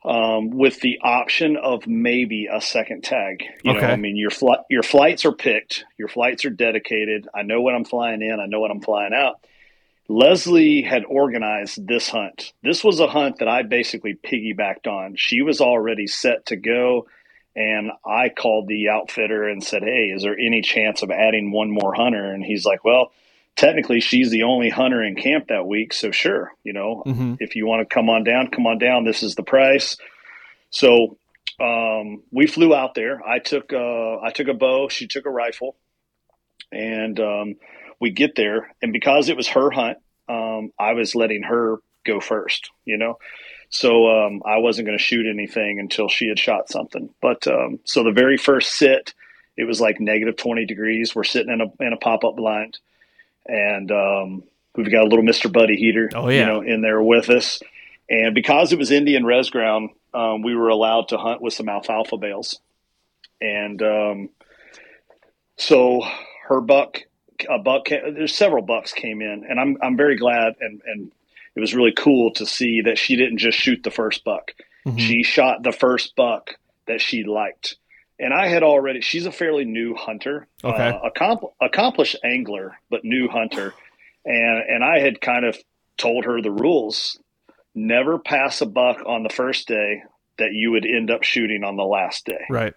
Um, 0.04 0.52
with 0.52 0.82
the 0.82 1.00
option 1.02 1.58
of 1.58 1.88
maybe 1.88 2.48
a 2.52 2.62
second 2.62 3.04
tag, 3.04 3.44
you 3.63 3.74
know, 3.74 3.80
Okay. 3.80 3.88
I 3.88 3.96
mean, 3.96 4.15
your 4.18 4.30
flight, 4.30 4.60
your 4.70 4.84
flights 4.84 5.26
are 5.26 5.32
picked, 5.32 5.84
your 5.98 6.10
flights 6.10 6.46
are 6.46 6.52
dedicated. 6.52 7.28
I 7.34 7.41
know 7.41 7.62
when 7.62 7.74
I'm 7.74 7.86
flying 7.86 8.22
in, 8.22 8.39
I 8.39 8.46
know 8.46 8.60
when 8.60 8.70
I'm 8.70 8.82
flying 8.82 9.13
out. 9.15 9.39
Leslie 10.08 10.84
had 10.84 11.06
organized 11.06 11.88
this 11.88 12.08
hunt. 12.08 12.54
This 12.62 12.84
was 12.84 13.00
a 13.00 13.08
hunt 13.08 13.39
that 13.39 13.48
I 13.48 13.63
basically 13.63 14.13
piggybacked 14.13 14.86
on. 14.86 15.15
She 15.15 15.41
was 15.41 15.60
already 15.60 16.06
set 16.06 16.46
to 16.48 16.56
go, 16.56 17.08
and 17.56 17.91
I 18.06 18.30
called 18.30 18.68
the 18.68 18.89
outfitter 18.89 19.47
and 19.47 19.64
said, 19.64 19.84
Hey, 19.84 20.12
is 20.14 20.24
there 20.24 20.38
any 20.38 20.62
chance 20.62 21.01
of 21.01 21.12
adding 21.12 21.51
one 21.51 21.72
more 21.72 21.93
hunter? 21.93 22.32
And 22.32 22.43
he's 22.43 22.66
like, 22.66 22.84
Well, 22.84 23.12
technically, 23.56 24.01
she's 24.01 24.30
the 24.30 24.43
only 24.43 24.70
hunter 24.70 25.03
in 25.03 25.16
camp 25.16 25.47
that 25.47 25.66
week. 25.66 25.93
So, 25.93 26.12
sure, 26.12 26.51
you 26.64 26.74
know, 26.74 27.03
hmm 27.06 27.36
if 27.39 27.56
you 27.56 27.66
want 27.66 27.88
to 27.88 27.93
come 27.93 28.10
on 28.10 28.24
down, 28.24 28.49
come 28.49 28.66
on 28.66 28.78
down. 28.78 29.03
This 29.03 29.24
is 29.24 29.36
the 29.36 29.43
price. 29.43 29.97
So, 30.70 31.18
um, 31.60 32.24
we 32.32 32.47
flew 32.47 32.76
out 32.76 32.95
there. 32.95 33.22
I 33.26 33.39
took 33.39 33.72
uh, 33.72 34.20
I 34.20 34.32
took 34.32 34.47
a 34.47 34.53
bow. 34.53 34.89
She 34.89 35.08
took 35.08 35.26
a 35.26 35.30
rifle, 35.30 35.78
and 36.72 37.20
um, 37.20 37.56
we 37.99 38.12
get 38.12 38.36
there. 38.36 38.74
And 38.82 38.91
because 38.91 39.30
it 39.30 39.38
was 39.38 39.47
her 39.49 39.72
hunt, 39.72 39.97
um, 40.28 40.72
I 40.78 40.93
was 40.93 41.16
letting 41.16 41.43
her 41.43 41.78
go 42.06 42.20
first. 42.20 42.70
You 42.84 42.97
know, 42.97 43.20
so 43.76 44.07
um, 44.07 44.41
I 44.45 44.57
wasn't 44.59 44.88
going 44.88 44.97
to 44.97 45.03
shoot 45.03 45.26
anything 45.30 45.80
until 45.80 46.07
she 46.07 46.30
had 46.30 46.39
shot 46.39 46.69
something. 46.69 47.09
But 47.21 47.45
um, 47.47 47.80
so 47.84 48.03
the 48.03 48.11
very 48.11 48.38
first 48.38 48.71
sit, 48.71 49.13
it 49.57 49.65
was 49.65 49.82
like 49.82 49.99
negative 49.99 50.38
twenty 50.38 50.65
degrees. 50.65 51.13
We're 51.13 51.26
sitting 51.26 51.51
in 51.51 51.59
a 51.61 51.84
in 51.84 51.91
a 51.93 51.97
pop 51.97 52.23
up 52.23 52.36
blind, 52.38 52.80
and 53.45 53.91
um, 53.91 54.43
we've 54.76 54.91
got 54.91 55.03
a 55.03 55.09
little 55.09 55.23
Mister 55.26 55.49
Buddy 55.49 55.76
heater, 55.76 56.09
Oh, 56.15 56.30
yeah. 56.30 56.39
you 56.39 56.45
know, 56.45 56.61
in 56.61 56.82
there 56.82 57.01
with 57.03 57.30
us. 57.30 57.61
And 58.09 58.34
because 58.34 58.71
it 58.71 58.80
was 58.80 58.91
Indian 58.91 59.26
res 59.26 59.49
ground, 59.49 59.89
um, 60.13 60.41
we 60.41 60.55
were 60.55 60.69
allowed 60.69 61.09
to 61.09 61.17
hunt 61.17 61.41
with 61.41 61.53
some 61.53 61.67
alfalfa 61.67 62.17
bales. 62.17 62.59
and 63.41 63.82
um, 63.82 64.30
so 65.57 66.01
her 66.47 66.61
buck, 66.61 66.99
a 67.49 67.59
buck, 67.59 67.89
there's 67.89 68.36
several 68.36 68.63
bucks 68.63 68.93
came 68.93 69.21
in, 69.21 69.45
and 69.49 69.59
I'm 69.59 69.78
I'm 69.82 69.97
very 69.97 70.17
glad, 70.17 70.55
and 70.59 70.82
and 70.86 71.11
it 71.56 71.60
was 71.60 71.74
really 71.74 71.93
cool 71.93 72.32
to 72.34 72.45
see 72.45 72.82
that 72.82 72.97
she 72.97 73.16
didn't 73.16 73.38
just 73.38 73.58
shoot 73.58 73.82
the 73.84 73.91
first 73.91 74.24
buck. 74.24 74.51
Mm-hmm. 74.86 74.97
She 74.97 75.24
shot 75.24 75.64
the 75.64 75.72
first 75.72 76.16
buck 76.16 76.51
that 76.88 77.01
she 77.01 77.24
liked. 77.24 77.78
And 78.20 78.34
I 78.34 78.47
had 78.47 78.64
already, 78.64 79.01
she's 79.01 79.26
a 79.26 79.32
fairly 79.32 79.66
new 79.66 79.95
hunter, 79.95 80.47
okay. 80.64 80.89
Uh, 80.89 81.10
accompl- 81.10 81.53
accomplished 81.62 82.18
angler, 82.24 82.78
but 82.89 83.03
new 83.03 83.28
hunter. 83.28 83.74
And, 84.26 84.64
and 84.70 84.84
I 84.84 84.99
had 84.99 85.20
kind 85.20 85.45
of 85.45 85.58
told 85.97 86.26
her 86.26 86.41
the 86.41 86.51
rules 86.51 87.20
never 87.74 88.18
pass 88.18 88.62
a 88.62 88.66
buck 88.66 89.03
on 89.06 89.24
the 89.24 89.30
first 89.30 89.68
day 89.68 90.03
that 90.38 90.53
you 90.53 90.72
would 90.72 90.86
end 90.86 91.12
up 91.12 91.24
shooting 91.24 91.64
on 91.64 91.76
the 91.76 91.84
last 91.84 92.26
day. 92.26 92.45
Right. 92.49 92.74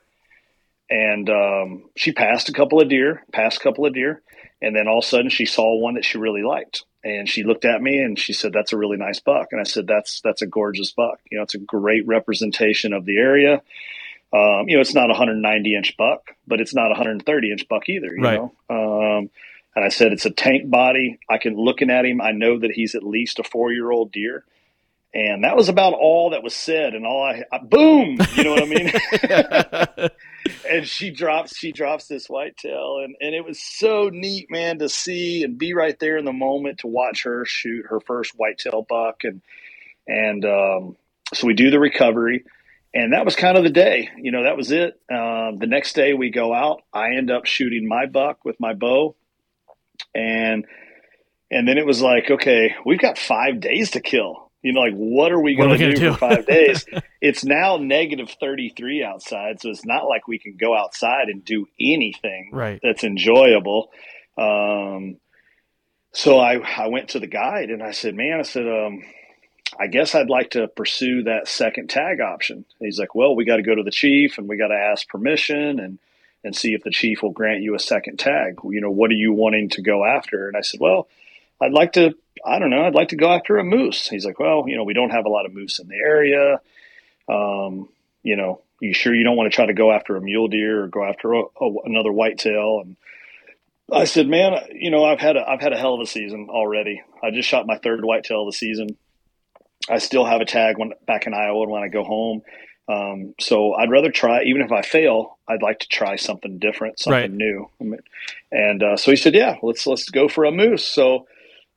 And 0.90 1.28
um, 1.28 1.90
she 1.96 2.12
passed 2.12 2.48
a 2.48 2.52
couple 2.52 2.80
of 2.80 2.88
deer, 2.88 3.24
passed 3.32 3.60
a 3.60 3.62
couple 3.62 3.86
of 3.86 3.94
deer. 3.94 4.22
And 4.60 4.74
then 4.74 4.88
all 4.88 4.98
of 4.98 5.04
a 5.04 5.06
sudden 5.06 5.30
she 5.30 5.46
saw 5.46 5.78
one 5.78 5.94
that 5.94 6.04
she 6.04 6.18
really 6.18 6.42
liked 6.42 6.84
and 7.04 7.28
she 7.28 7.44
looked 7.44 7.64
at 7.64 7.80
me 7.80 7.98
and 7.98 8.18
she 8.18 8.32
said 8.32 8.52
that's 8.52 8.72
a 8.72 8.76
really 8.76 8.96
nice 8.96 9.20
buck. 9.20 9.48
And 9.52 9.60
i 9.60 9.64
said 9.64 9.86
that's 9.86 10.20
that's 10.22 10.42
a 10.42 10.46
gorgeous 10.46 10.92
buck. 10.92 11.20
You 11.30 11.38
know 11.38 11.44
it's 11.44 11.54
a 11.54 11.58
great 11.58 12.06
representation 12.06 12.92
of 12.92 13.04
the 13.04 13.18
area. 13.18 13.62
Um, 14.32 14.68
you 14.68 14.76
know 14.76 14.80
it's 14.80 14.94
not 14.94 15.06
a 15.06 15.16
190 15.16 15.74
inch 15.74 15.96
buck 15.96 16.36
but 16.46 16.60
it's 16.60 16.74
not 16.74 16.86
a 16.86 16.98
130 16.98 17.50
inch 17.50 17.66
buck 17.68 17.88
either 17.88 18.14
you 18.14 18.22
right. 18.22 18.38
know? 18.38 18.52
Um, 18.68 19.30
and 19.74 19.84
i 19.84 19.88
said 19.88 20.12
it's 20.12 20.26
a 20.26 20.30
tank 20.30 20.68
body. 20.68 21.18
I 21.30 21.38
can 21.38 21.56
looking 21.56 21.90
at 21.90 22.04
him 22.04 22.20
i 22.20 22.32
know 22.32 22.58
that 22.58 22.72
he's 22.72 22.94
at 22.94 23.02
least 23.02 23.38
a 23.38 23.42
four 23.42 23.72
year 23.72 23.90
old 23.90 24.12
deer 24.12 24.44
and 25.14 25.44
that 25.44 25.56
was 25.56 25.68
about 25.68 25.94
all 25.94 26.30
that 26.30 26.42
was 26.42 26.54
said 26.54 26.94
and 26.94 27.06
all 27.06 27.22
i, 27.22 27.42
I 27.52 27.58
boom 27.58 28.18
you 28.34 28.44
know 28.44 28.52
what 28.52 28.62
i 28.62 28.66
mean? 28.66 30.10
And 30.70 30.86
she 30.86 31.10
drops 31.10 31.56
she 31.56 31.72
drops 31.72 32.06
this 32.06 32.26
whitetail 32.26 33.00
and 33.02 33.16
and 33.20 33.34
it 33.34 33.44
was 33.44 33.60
so 33.60 34.10
neat 34.12 34.50
man 34.50 34.78
to 34.78 34.88
see 34.88 35.42
and 35.42 35.58
be 35.58 35.74
right 35.74 35.98
there 35.98 36.16
in 36.16 36.24
the 36.24 36.32
moment 36.32 36.80
to 36.80 36.86
watch 36.86 37.24
her 37.24 37.44
shoot 37.44 37.86
her 37.88 38.00
first 38.00 38.32
whitetail 38.36 38.84
buck 38.88 39.24
and 39.24 39.42
and 40.06 40.44
um, 40.44 40.96
so 41.34 41.46
we 41.46 41.54
do 41.54 41.70
the 41.70 41.78
recovery 41.78 42.44
and 42.94 43.12
that 43.12 43.24
was 43.24 43.36
kind 43.36 43.58
of 43.58 43.64
the 43.64 43.70
day 43.70 44.08
you 44.16 44.30
know 44.30 44.44
that 44.44 44.56
was 44.56 44.70
it. 44.70 45.00
Um, 45.10 45.58
the 45.58 45.66
next 45.66 45.94
day 45.94 46.14
we 46.14 46.30
go 46.30 46.54
out 46.54 46.82
i 46.92 47.14
end 47.16 47.30
up 47.30 47.46
shooting 47.46 47.86
my 47.86 48.06
buck 48.06 48.44
with 48.44 48.58
my 48.60 48.74
bow 48.74 49.16
and 50.14 50.64
and 51.50 51.68
then 51.68 51.78
it 51.78 51.86
was 51.86 52.00
like 52.00 52.30
okay 52.30 52.74
we've 52.86 53.00
got 53.00 53.18
five 53.18 53.60
days 53.60 53.90
to 53.92 54.00
kill 54.00 54.47
you 54.62 54.72
know, 54.72 54.80
like 54.80 54.94
what 54.94 55.32
are 55.32 55.40
we 55.40 55.54
going 55.54 55.78
to 55.78 55.90
do, 55.90 55.94
do, 55.94 56.12
for 56.12 56.18
five 56.18 56.46
days? 56.46 56.84
it's 57.20 57.44
now 57.44 57.76
negative 57.76 58.30
33 58.40 59.04
outside. 59.04 59.60
So 59.60 59.70
it's 59.70 59.86
not 59.86 60.08
like 60.08 60.26
we 60.26 60.38
can 60.38 60.56
go 60.56 60.76
outside 60.76 61.28
and 61.28 61.44
do 61.44 61.68
anything 61.80 62.50
right. 62.52 62.80
that's 62.82 63.04
enjoyable. 63.04 63.90
Um, 64.36 65.18
so 66.12 66.38
I, 66.38 66.56
I 66.56 66.88
went 66.88 67.10
to 67.10 67.20
the 67.20 67.26
guide 67.26 67.70
and 67.70 67.82
I 67.82 67.92
said, 67.92 68.14
man, 68.14 68.40
I 68.40 68.42
said, 68.42 68.66
um, 68.66 69.04
I 69.78 69.86
guess 69.86 70.14
I'd 70.14 70.30
like 70.30 70.50
to 70.50 70.66
pursue 70.68 71.24
that 71.24 71.46
second 71.46 71.88
tag 71.88 72.20
option. 72.20 72.56
And 72.56 72.86
he's 72.86 72.98
like, 72.98 73.14
well, 73.14 73.36
we 73.36 73.44
got 73.44 73.56
to 73.56 73.62
go 73.62 73.74
to 73.74 73.82
the 73.82 73.90
chief 73.90 74.38
and 74.38 74.48
we 74.48 74.56
got 74.56 74.68
to 74.68 74.74
ask 74.74 75.06
permission 75.08 75.78
and, 75.78 75.98
and 76.42 76.56
see 76.56 76.72
if 76.72 76.82
the 76.82 76.90
chief 76.90 77.22
will 77.22 77.30
grant 77.30 77.62
you 77.62 77.74
a 77.74 77.80
second 77.80 78.18
tag. 78.18 78.58
You 78.64 78.80
know, 78.80 78.90
what 78.90 79.10
are 79.10 79.14
you 79.14 79.32
wanting 79.32 79.68
to 79.70 79.82
go 79.82 80.04
after? 80.04 80.48
And 80.48 80.56
I 80.56 80.62
said, 80.62 80.80
well, 80.80 81.08
I'd 81.60 81.72
like 81.72 81.92
to, 81.94 82.14
I 82.44 82.58
don't 82.58 82.70
know, 82.70 82.84
I'd 82.84 82.94
like 82.94 83.08
to 83.08 83.16
go 83.16 83.30
after 83.30 83.58
a 83.58 83.64
moose. 83.64 84.08
He's 84.08 84.24
like, 84.24 84.38
well, 84.38 84.64
you 84.66 84.76
know, 84.76 84.84
we 84.84 84.94
don't 84.94 85.10
have 85.10 85.26
a 85.26 85.30
lot 85.30 85.46
of 85.46 85.54
moose 85.54 85.78
in 85.78 85.88
the 85.88 85.96
area. 85.96 86.60
Um, 87.28 87.88
you 88.22 88.36
know, 88.36 88.62
you 88.80 88.94
sure 88.94 89.14
you 89.14 89.24
don't 89.24 89.36
want 89.36 89.50
to 89.50 89.54
try 89.54 89.66
to 89.66 89.74
go 89.74 89.92
after 89.92 90.16
a 90.16 90.20
mule 90.20 90.48
deer 90.48 90.84
or 90.84 90.88
go 90.88 91.04
after 91.04 91.32
a, 91.34 91.42
a, 91.60 91.74
another 91.84 92.12
whitetail? 92.12 92.82
And 92.84 92.96
I 93.92 94.04
said, 94.04 94.28
man, 94.28 94.54
you 94.72 94.90
know, 94.90 95.04
I've 95.04 95.20
had 95.20 95.36
a, 95.36 95.48
I've 95.48 95.60
had 95.60 95.72
a 95.72 95.78
hell 95.78 95.94
of 95.94 96.00
a 96.00 96.06
season 96.06 96.48
already. 96.50 97.02
I 97.22 97.30
just 97.30 97.48
shot 97.48 97.66
my 97.66 97.78
third 97.78 98.04
whitetail 98.04 98.42
of 98.42 98.48
the 98.48 98.56
season. 98.56 98.96
I 99.88 99.98
still 99.98 100.24
have 100.24 100.40
a 100.40 100.44
tag 100.44 100.78
when 100.78 100.92
back 101.06 101.26
in 101.26 101.34
Iowa 101.34 101.66
when 101.68 101.82
I 101.82 101.88
go 101.88 102.04
home. 102.04 102.42
Um, 102.88 103.34
so 103.38 103.74
I'd 103.74 103.90
rather 103.90 104.10
try, 104.10 104.44
even 104.44 104.62
if 104.62 104.72
I 104.72 104.82
fail, 104.82 105.38
I'd 105.46 105.62
like 105.62 105.80
to 105.80 105.88
try 105.88 106.16
something 106.16 106.58
different, 106.58 106.98
something 106.98 107.20
right. 107.20 107.30
new. 107.30 107.70
And 108.50 108.82
uh, 108.82 108.96
so 108.96 109.10
he 109.10 109.16
said, 109.16 109.34
"Yeah, 109.34 109.56
let's 109.62 109.86
let's 109.86 110.08
go 110.08 110.26
for 110.26 110.44
a 110.44 110.50
moose." 110.50 110.84
So 110.84 111.26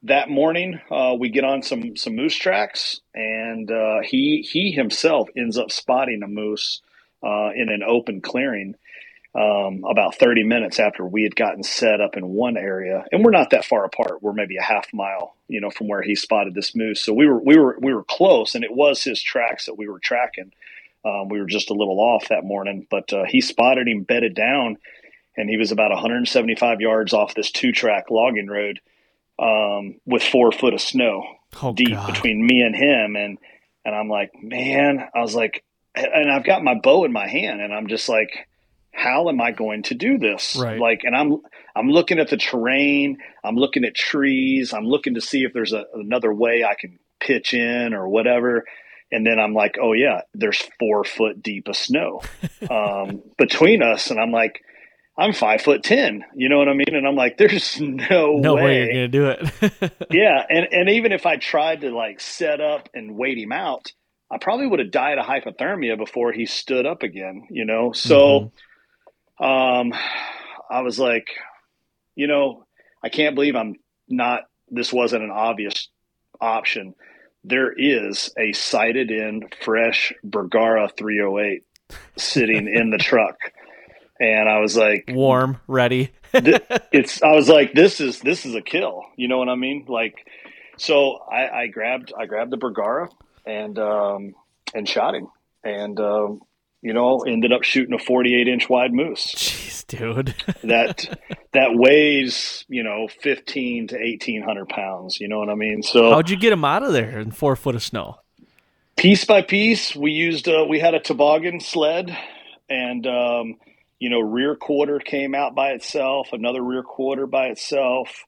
that 0.04 0.30
morning 0.30 0.80
uh, 0.90 1.16
we 1.20 1.30
get 1.30 1.44
on 1.44 1.62
some 1.62 1.96
some 1.96 2.16
moose 2.16 2.36
tracks 2.36 3.02
and 3.14 3.70
uh, 3.72 4.00
he 4.04 4.48
he 4.50 4.72
himself 4.72 5.30
ends 5.38 5.58
up 5.58 5.72
spotting 5.72 6.22
a 6.24 6.28
moose 6.28 6.82
uh, 7.24 7.50
in 7.56 7.70
an 7.70 7.84
open 7.88 8.22
clearing 8.22 8.76
um, 9.34 9.84
about 9.90 10.16
30 10.16 10.44
minutes 10.44 10.80
after 10.80 11.06
we 11.06 11.24
had 11.24 11.36
gotten 11.36 11.64
set 11.64 12.02
up 12.02 12.18
in 12.18 12.28
one 12.28 12.58
area. 12.58 13.06
And 13.14 13.24
we're 13.24 13.32
not 13.32 13.52
that 13.52 13.64
far 13.64 13.86
apart. 13.86 14.22
We're 14.22 14.34
maybe 14.34 14.58
a 14.58 14.64
half 14.64 14.88
mile 14.94 15.36
you 15.48 15.62
know 15.62 15.70
from 15.70 15.88
where 15.88 16.02
he 16.02 16.16
spotted 16.16 16.56
this 16.56 16.76
moose. 16.76 17.02
So 17.02 17.14
we 17.14 17.28
were 17.28 17.40
we 17.40 17.58
were 17.58 17.78
we 17.80 17.94
were 17.94 18.04
close 18.04 18.56
and 18.56 18.64
it 18.64 18.76
was 18.76 19.04
his 19.04 19.22
tracks 19.22 19.66
that 19.68 19.78
we 19.78 19.88
were 19.88 20.00
tracking. 20.00 20.52
Um, 21.06 21.30
we 21.30 21.40
were 21.40 21.48
just 21.48 21.72
a 21.72 21.76
little 21.76 22.00
off 22.00 22.30
that 22.30 22.44
morning 22.44 22.88
but 22.90 23.12
uh, 23.14 23.24
he 23.28 23.42
spotted 23.42 23.88
him 23.88 24.04
bedded 24.04 24.36
down 24.36 24.78
and 25.36 25.50
he 25.50 25.58
was 25.58 25.72
about 25.72 25.90
175 25.90 26.80
yards 26.80 27.14
off 27.14 27.34
this 27.34 27.50
two 27.50 27.72
track 27.72 28.12
logging 28.12 28.48
road 28.48 28.80
um, 29.42 30.00
with 30.06 30.24
four 30.24 30.52
foot 30.52 30.74
of 30.74 30.82
snow 30.82 31.24
oh, 31.62 31.74
deep 31.74 31.90
God. 31.90 32.14
between 32.14 32.46
me 32.46 32.62
and 32.62 32.76
him. 32.76 33.16
And, 33.16 33.38
and 33.84 33.96
I'm 33.96 34.08
like, 34.08 34.32
man, 34.40 35.10
I 35.16 35.20
was 35.20 35.34
like, 35.34 35.64
and 35.96 36.32
I've 36.32 36.46
got 36.46 36.64
my 36.64 36.76
bow 36.76 37.04
in 37.04 37.12
my 37.12 37.28
hand 37.28 37.60
and 37.60 37.74
I'm 37.74 37.88
just 37.88 38.08
like, 38.08 38.48
how 38.94 39.30
am 39.30 39.42
I 39.42 39.52
going 39.52 39.84
to 39.84 39.96
do 39.96 40.18
this? 40.18 40.56
Right. 40.56 40.80
Like, 40.80 41.02
and 41.04 41.16
I'm, 41.16 41.42
I'm 41.76 41.90
looking 41.90 42.20
at 42.20 42.30
the 42.30 42.38
terrain. 42.38 43.18
I'm 43.44 43.56
looking 43.56 43.84
at 43.84 43.96
trees. 43.96 44.74
I'm 44.74 44.86
looking 44.86 45.16
to 45.16 45.22
see 45.22 45.44
if 45.44 45.54
there's 45.54 45.74
a, 45.74 45.86
another 45.94 46.32
way 46.34 46.64
I 46.64 46.76
can 46.76 47.00
pitch 47.20 47.54
in 47.54 47.94
or 47.94 48.08
whatever. 48.08 48.66
And 49.12 49.26
then 49.26 49.40
I'm 49.40 49.54
like, 49.54 49.78
oh 49.82 49.94
yeah, 49.94 50.22
there's 50.34 50.62
four 50.80 51.04
foot 51.04 51.42
deep 51.42 51.68
of 51.68 51.76
snow 51.76 52.22
um, 52.70 53.24
between 53.38 53.82
us. 53.82 54.12
And 54.12 54.20
I'm 54.20 54.32
like, 54.32 54.62
I'm 55.22 55.34
five 55.34 55.62
foot 55.62 55.84
ten. 55.84 56.26
You 56.36 56.50
know 56.50 56.58
what 56.58 56.68
I 56.68 56.74
mean? 56.74 56.96
And 56.96 57.08
I'm 57.08 57.16
like, 57.16 57.38
there's 57.38 57.80
no, 57.80 58.38
no 58.38 58.56
way. 58.56 58.64
way 58.64 58.78
you're 58.78 58.94
gonna 58.94 59.08
do 59.08 59.28
it. 59.30 59.94
yeah, 60.12 60.44
and 60.50 60.68
and 60.72 60.90
even 60.90 61.12
if 61.12 61.28
I 61.28 61.38
tried 61.38 61.82
to 61.82 61.92
like 61.92 62.20
set 62.20 62.60
up 62.60 62.90
and 62.96 63.16
wait 63.16 63.38
him 63.38 63.52
out, 63.52 63.94
I 64.32 64.40
probably 64.40 64.66
would 64.66 64.80
have 64.80 64.90
died 64.90 65.20
of 65.20 65.26
hypothermia 65.26 65.96
before 65.96 66.32
he 66.32 66.48
stood 66.48 66.88
up 66.88 67.04
again. 67.04 67.48
You 67.52 67.66
know, 67.66 67.92
so 67.92 68.52
mm-hmm. 69.40 69.44
um, 69.44 69.94
I 70.70 70.82
was 70.82 70.98
like, 70.98 71.28
you 72.16 72.26
know, 72.26 72.66
I 73.04 73.10
can't 73.10 73.36
believe 73.36 73.56
I'm 73.56 73.76
not. 74.10 74.46
This 74.70 74.92
wasn't 74.92 75.24
an 75.24 75.32
obvious 75.32 75.88
option. 76.40 76.96
There 77.44 77.72
is 77.72 78.34
a 78.40 78.54
sighted 78.54 79.12
in 79.12 79.44
fresh 79.64 80.14
Bergara 80.24 80.90
308 80.98 81.64
sitting 82.18 82.68
in 82.74 82.90
the 82.90 82.98
truck 83.00 83.38
and 84.22 84.48
I 84.48 84.60
was 84.60 84.78
like 84.78 85.06
warm, 85.10 85.60
ready. 85.68 86.12
it's 86.34 87.22
I 87.24 87.32
was 87.32 87.50
like 87.50 87.74
this 87.74 88.00
is 88.00 88.20
this 88.20 88.46
is 88.46 88.54
a 88.54 88.62
kill. 88.62 89.04
You 89.18 89.28
know 89.28 89.40
what 89.40 89.50
I 89.50 89.56
mean? 89.56 89.86
Like 89.88 90.28
so 90.78 91.18
I, 91.30 91.64
I 91.64 91.68
grabbed 91.68 92.14
I 92.18 92.28
grabbed 92.28 92.52
the 92.52 92.58
Bergara 92.58 93.10
and 93.46 93.78
um, 93.80 94.36
and 94.76 94.88
shot 94.88 95.16
him 95.16 95.28
and 95.64 96.00
um, 96.00 96.42
you 96.84 96.94
know 96.94 97.22
ended 97.22 97.52
up 97.52 97.64
shooting 97.64 97.96
a 97.96 98.00
48 98.00 98.48
inch 98.48 98.70
wide 98.70 98.94
moose. 98.94 99.34
Jeez, 99.36 99.88
dude. 99.88 100.36
that 100.64 101.20
that 101.54 101.70
weighs 101.74 102.64
you 102.70 102.84
know 102.84 103.08
15 103.08 103.88
to 103.88 103.96
1800 103.96 104.70
pounds. 104.70 105.20
You 105.20 105.30
know 105.30 105.40
what 105.40 105.50
I 105.50 105.56
mean? 105.56 105.82
So 105.82 106.12
how'd 106.12 106.30
you 106.30 106.38
get 106.38 106.54
him 106.54 106.64
out 106.64 106.84
of 106.84 106.94
there 106.94 107.20
in 107.20 107.32
four 107.32 107.56
foot 107.56 107.74
of 107.74 107.82
snow? 107.82 108.20
Piece 108.98 109.26
by 109.26 109.42
piece, 109.42 109.96
we 109.96 110.12
used 110.12 110.48
uh, 110.48 110.64
we 110.70 110.78
had 110.78 110.94
a 110.94 111.00
toboggan 111.00 111.60
sled 111.60 112.16
and. 112.70 113.08
Um, 113.08 113.56
you 114.02 114.10
know, 114.10 114.20
rear 114.20 114.56
quarter 114.56 114.98
came 114.98 115.36
out 115.36 115.54
by 115.54 115.74
itself, 115.74 116.30
another 116.34 116.60
rear 116.60 116.82
quarter 116.82 117.28
by 117.28 117.50
itself, 117.50 118.26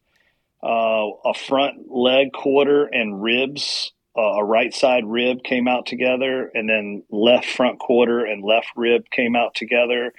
uh, 0.61 1.07
a 1.25 1.33
front 1.33 1.89
leg 1.89 2.31
quarter 2.31 2.85
and 2.85 3.23
ribs, 3.23 3.91
uh, 4.15 4.21
a 4.21 4.43
right 4.45 4.71
side 4.71 5.03
rib 5.03 5.43
came 5.43 5.67
out 5.67 5.87
together, 5.87 6.51
and 6.53 6.69
then 6.69 7.01
left 7.09 7.47
front 7.47 7.79
quarter 7.79 8.23
and 8.23 8.43
left 8.43 8.67
rib 8.75 9.09
came 9.09 9.35
out 9.35 9.55
together, 9.55 10.13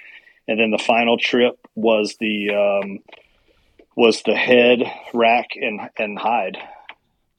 and 0.45 0.59
then 0.59 0.71
the 0.71 0.77
final 0.77 1.17
trip 1.17 1.57
was 1.73 2.17
the 2.19 2.49
um, 2.49 2.99
was 3.95 4.23
the 4.23 4.35
head, 4.35 4.83
rack, 5.13 5.51
and 5.55 5.79
and 5.97 6.19
hide. 6.19 6.57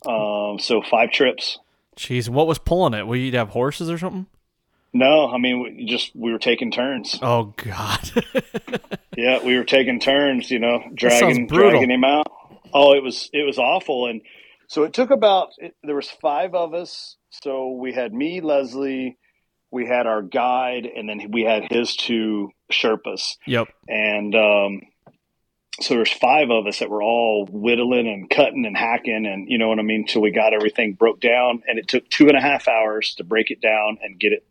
Um, 0.09 0.59
so 0.59 0.81
five 0.81 1.11
trips. 1.11 1.59
Jeez, 1.99 2.31
what 2.31 2.47
was 2.47 2.59
pulling 2.59 2.95
it? 2.95 3.07
Will 3.07 3.17
you 3.17 3.31
have 3.33 3.51
horses 3.51 3.91
or 3.91 3.99
something? 3.99 4.27
No, 4.99 5.29
I 5.29 5.39
mean, 5.39 5.63
we 5.63 5.85
just 5.85 6.13
we 6.15 6.33
were 6.33 6.39
taking 6.39 6.71
turns. 6.71 7.19
Oh 7.21 7.55
God. 7.57 8.11
yeah, 9.17 9.45
we 9.45 9.57
were 9.57 9.65
taking 9.65 10.01
turns. 10.01 10.51
You 10.51 10.59
know, 10.59 10.83
dragging 10.95 11.47
dragging 11.47 11.91
him 11.91 12.05
out. 12.05 12.27
Oh, 12.73 12.95
it 12.95 13.03
was 13.03 13.29
it 13.33 13.45
was 13.45 13.59
awful, 13.59 14.07
and 14.07 14.23
so 14.69 14.85
it 14.85 14.95
took 14.95 15.11
about. 15.11 15.51
It, 15.59 15.75
there 15.83 15.95
was 15.95 16.09
five 16.09 16.55
of 16.55 16.73
us, 16.73 17.17
so 17.31 17.73
we 17.73 17.93
had 17.93 18.13
me, 18.13 18.41
Leslie, 18.41 19.19
we 19.71 19.87
had 19.87 20.07
our 20.07 20.23
guide, 20.23 20.87
and 20.87 21.09
then 21.09 21.31
we 21.31 21.43
had 21.43 21.71
his 21.71 21.95
two 21.95 22.51
Sherpas. 22.73 23.37
Yep. 23.47 23.69
And 23.89 24.35
um, 24.35 24.81
so 25.81 25.95
there's 25.95 26.13
five 26.13 26.51
of 26.51 26.67
us 26.67 26.79
that 26.79 26.89
were 26.89 27.03
all 27.03 27.47
whittling 27.51 28.09
and 28.09 28.31
cutting 28.31 28.65
and 28.65 28.77
hacking, 28.77 29.27
and 29.27 29.47
you 29.51 29.59
know 29.59 29.69
what 29.69 29.79
I 29.79 29.83
mean. 29.83 30.07
Till 30.07 30.23
we 30.23 30.31
got 30.31 30.55
everything 30.55 30.95
broke 30.95 31.21
down, 31.21 31.63
and 31.67 31.79
it 31.79 31.87
took 31.87 32.09
two 32.09 32.29
and 32.29 32.37
a 32.37 32.41
half 32.41 32.67
hours 32.67 33.15
to 33.17 33.25
break 33.25 33.51
it 33.51 33.61
down 33.61 33.99
and 34.03 34.19
get 34.19 34.33
it 34.33 34.47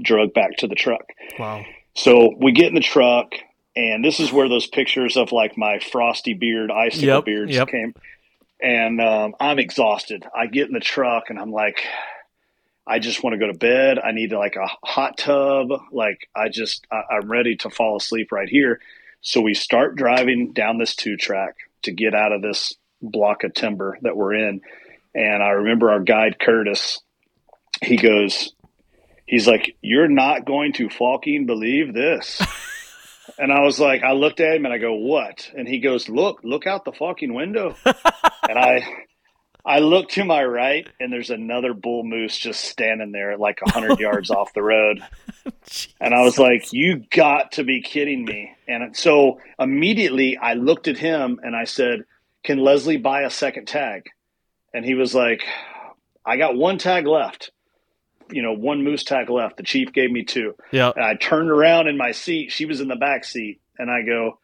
drug 0.00 0.34
back 0.34 0.56
to 0.58 0.66
the 0.66 0.74
truck. 0.74 1.04
Wow. 1.38 1.64
So 1.94 2.34
we 2.38 2.52
get 2.52 2.68
in 2.68 2.74
the 2.74 2.80
truck, 2.80 3.32
and 3.76 4.04
this 4.04 4.20
is 4.20 4.32
where 4.32 4.48
those 4.48 4.66
pictures 4.66 5.16
of 5.16 5.32
like 5.32 5.56
my 5.56 5.78
frosty 5.78 6.34
beard, 6.34 6.70
icicle 6.70 7.06
Yep, 7.06 7.24
beards 7.24 7.52
yep. 7.52 7.68
came. 7.68 7.94
And 8.60 9.00
um, 9.00 9.34
I'm 9.40 9.58
exhausted. 9.58 10.24
I 10.34 10.46
get 10.46 10.68
in 10.68 10.72
the 10.72 10.80
truck, 10.80 11.30
and 11.30 11.38
I'm 11.38 11.50
like, 11.50 11.84
I 12.86 12.98
just 12.98 13.22
want 13.22 13.34
to 13.34 13.38
go 13.38 13.46
to 13.46 13.58
bed. 13.58 13.98
I 13.98 14.12
need 14.12 14.32
like 14.32 14.56
a 14.56 14.68
hot 14.84 15.18
tub. 15.18 15.68
Like 15.92 16.28
I 16.34 16.48
just, 16.48 16.86
I, 16.90 17.02
I'm 17.14 17.30
ready 17.30 17.56
to 17.56 17.70
fall 17.70 17.96
asleep 17.96 18.32
right 18.32 18.48
here. 18.48 18.80
So 19.20 19.40
we 19.40 19.54
start 19.54 19.96
driving 19.96 20.52
down 20.52 20.78
this 20.78 20.96
two 20.96 21.16
track 21.16 21.54
to 21.82 21.92
get 21.92 22.14
out 22.14 22.32
of 22.32 22.42
this 22.42 22.74
block 23.00 23.44
of 23.44 23.54
timber 23.54 23.98
that 24.02 24.16
we're 24.16 24.34
in. 24.34 24.60
And 25.14 25.42
I 25.42 25.50
remember 25.50 25.90
our 25.90 26.00
guide 26.00 26.38
Curtis. 26.40 27.00
He 27.82 27.96
goes, 27.96 28.52
he's 29.32 29.48
like, 29.48 29.74
"You're 29.80 30.08
not 30.08 30.44
going 30.44 30.74
to 30.74 30.90
fucking 30.90 31.46
believe 31.46 31.94
this." 31.94 32.40
and 33.38 33.50
I 33.50 33.62
was 33.62 33.80
like, 33.80 34.04
I 34.04 34.12
looked 34.12 34.40
at 34.40 34.56
him 34.56 34.66
and 34.66 34.74
I 34.74 34.78
go, 34.78 34.92
"What?" 34.92 35.50
And 35.56 35.66
he 35.66 35.80
goes, 35.80 36.08
"Look, 36.08 36.40
look 36.44 36.66
out 36.66 36.84
the 36.84 36.92
fucking 36.92 37.32
window." 37.32 37.74
and 37.84 38.58
I 38.58 38.86
I 39.64 39.78
look 39.78 40.10
to 40.10 40.24
my 40.24 40.44
right, 40.44 40.86
and 41.00 41.10
there's 41.10 41.30
another 41.30 41.72
bull 41.72 42.04
moose 42.04 42.36
just 42.36 42.62
standing 42.64 43.10
there, 43.10 43.38
like 43.38 43.60
a 43.66 43.70
hundred 43.70 43.98
yards 44.06 44.30
off 44.30 44.52
the 44.52 44.62
road. 44.62 45.00
And 45.98 46.14
I 46.14 46.22
was 46.22 46.38
like, 46.38 46.72
"You 46.72 47.02
got 47.10 47.52
to 47.52 47.64
be 47.64 47.80
kidding 47.80 48.26
me!" 48.26 48.52
And 48.68 48.94
so 48.94 49.40
immediately 49.58 50.36
I 50.36 50.54
looked 50.54 50.88
at 50.88 50.98
him 50.98 51.40
and 51.42 51.56
I 51.56 51.64
said, 51.64 52.04
"Can 52.44 52.58
Leslie 52.58 52.98
buy 52.98 53.22
a 53.22 53.30
second 53.30 53.66
tag?" 53.66 54.10
And 54.74 54.84
he 54.84 54.92
was 54.92 55.14
like, 55.14 55.42
"I 56.24 56.36
got 56.36 56.54
one 56.54 56.76
tag 56.76 57.06
left. 57.06 57.50
You 58.32 58.42
know, 58.42 58.52
one 58.52 58.82
moose 58.82 59.04
tag 59.04 59.30
left. 59.30 59.56
The 59.56 59.62
chief 59.62 59.92
gave 59.92 60.10
me 60.10 60.24
two. 60.24 60.54
Yeah. 60.70 60.92
And 60.94 61.04
I 61.04 61.14
turned 61.14 61.50
around 61.50 61.88
in 61.88 61.96
my 61.96 62.12
seat. 62.12 62.52
She 62.52 62.66
was 62.66 62.80
in 62.80 62.88
the 62.88 62.96
back 62.96 63.24
seat, 63.24 63.60
and 63.78 63.90
I 63.90 64.02
go, 64.02 64.38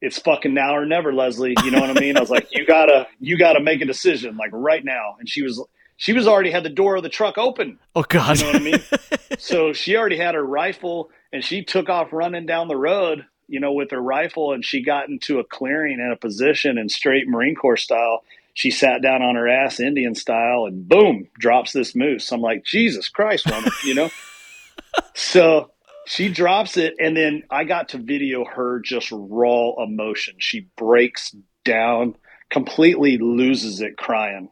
"It's 0.00 0.18
fucking 0.18 0.54
now 0.54 0.76
or 0.76 0.86
never, 0.86 1.12
Leslie." 1.12 1.54
You 1.64 1.70
know 1.70 1.80
what 1.80 1.90
I 1.90 2.00
mean? 2.00 2.16
I 2.16 2.20
was 2.20 2.30
like, 2.30 2.48
"You 2.52 2.66
gotta, 2.66 3.06
you 3.20 3.38
gotta 3.38 3.60
make 3.60 3.80
a 3.80 3.86
decision, 3.86 4.36
like 4.36 4.50
right 4.52 4.84
now." 4.84 5.16
And 5.18 5.28
she 5.28 5.42
was, 5.42 5.62
she 5.96 6.12
was 6.12 6.26
already 6.26 6.50
had 6.50 6.64
the 6.64 6.70
door 6.70 6.96
of 6.96 7.02
the 7.02 7.08
truck 7.08 7.38
open. 7.38 7.78
Oh 7.94 8.04
God. 8.08 8.38
You 8.38 8.44
know 8.44 8.52
what 8.52 8.62
I 8.62 8.64
mean? 8.64 8.82
so 9.38 9.72
she 9.72 9.96
already 9.96 10.18
had 10.18 10.34
her 10.34 10.44
rifle, 10.44 11.10
and 11.32 11.44
she 11.44 11.64
took 11.64 11.88
off 11.88 12.12
running 12.12 12.46
down 12.46 12.68
the 12.68 12.76
road. 12.76 13.26
You 13.50 13.60
know, 13.60 13.72
with 13.72 13.92
her 13.92 14.02
rifle, 14.02 14.52
and 14.52 14.62
she 14.62 14.82
got 14.82 15.08
into 15.08 15.38
a 15.38 15.44
clearing 15.44 16.00
in 16.00 16.12
a 16.12 16.16
position 16.16 16.76
in 16.76 16.90
straight 16.90 17.26
Marine 17.26 17.54
Corps 17.54 17.78
style. 17.78 18.22
She 18.58 18.72
sat 18.72 19.02
down 19.02 19.22
on 19.22 19.36
her 19.36 19.48
ass, 19.48 19.78
Indian 19.78 20.16
style, 20.16 20.64
and 20.66 20.88
boom, 20.88 21.28
drops 21.38 21.72
this 21.72 21.94
moose. 21.94 22.32
I'm 22.32 22.40
like, 22.40 22.64
Jesus 22.64 23.08
Christ, 23.08 23.48
woman, 23.48 23.70
you 23.84 23.94
know? 23.94 24.10
so 25.14 25.70
she 26.06 26.28
drops 26.28 26.76
it, 26.76 26.94
and 26.98 27.16
then 27.16 27.44
I 27.52 27.62
got 27.62 27.90
to 27.90 27.98
video 27.98 28.44
her 28.44 28.80
just 28.80 29.10
raw 29.12 29.74
emotion. 29.80 30.34
She 30.38 30.66
breaks 30.76 31.36
down, 31.64 32.16
completely 32.50 33.18
loses 33.18 33.80
it 33.80 33.96
crying. 33.96 34.48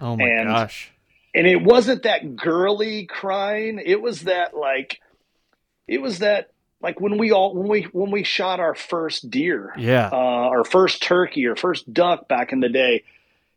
oh 0.00 0.16
my 0.16 0.24
and- 0.24 0.48
gosh. 0.48 0.92
And 1.34 1.44
it 1.46 1.60
wasn't 1.60 2.04
that 2.04 2.36
girly 2.36 3.06
crying. 3.06 3.80
It 3.84 4.00
was 4.00 4.22
that 4.22 4.56
like 4.56 5.00
it 5.88 6.00
was 6.00 6.20
that 6.20 6.50
like 6.80 7.00
when 7.00 7.18
we 7.18 7.32
all 7.32 7.54
when 7.54 7.68
we 7.68 7.82
when 7.92 8.10
we 8.12 8.22
shot 8.22 8.60
our 8.60 8.74
first 8.76 9.28
deer 9.30 9.72
Yeah. 9.76 10.08
uh, 10.12 10.16
our 10.16 10.62
first 10.64 11.02
turkey 11.02 11.46
or 11.46 11.56
first 11.56 11.92
duck 11.92 12.28
back 12.28 12.52
in 12.52 12.60
the 12.60 12.68
day, 12.70 13.02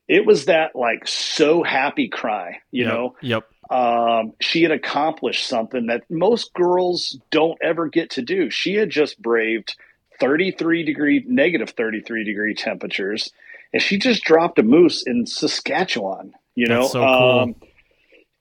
it 0.07 0.25
was 0.25 0.45
that 0.45 0.75
like 0.75 1.07
so 1.07 1.63
happy 1.63 2.09
cry, 2.09 2.59
you 2.71 2.85
Yep. 2.85 2.93
know. 2.93 3.15
Yep. 3.21 3.43
Um, 3.69 4.33
she 4.41 4.63
had 4.63 4.71
accomplished 4.71 5.47
something 5.47 5.87
that 5.87 6.03
most 6.09 6.53
girls 6.53 7.17
don't 7.31 7.57
ever 7.63 7.87
get 7.87 8.11
to 8.11 8.21
do. 8.21 8.49
She 8.49 8.75
had 8.75 8.89
just 8.89 9.21
braved 9.21 9.75
33 10.19 10.83
degree, 10.83 11.23
negative 11.27 11.69
33 11.71 12.25
degree 12.25 12.53
temperatures, 12.53 13.31
and 13.71 13.81
she 13.81 13.97
just 13.97 14.23
dropped 14.23 14.59
a 14.59 14.63
moose 14.63 15.03
in 15.07 15.25
Saskatchewan, 15.25 16.33
you 16.55 16.67
know. 16.67 16.81
So 16.87 16.99
cool. 16.99 17.39
Um, 17.39 17.55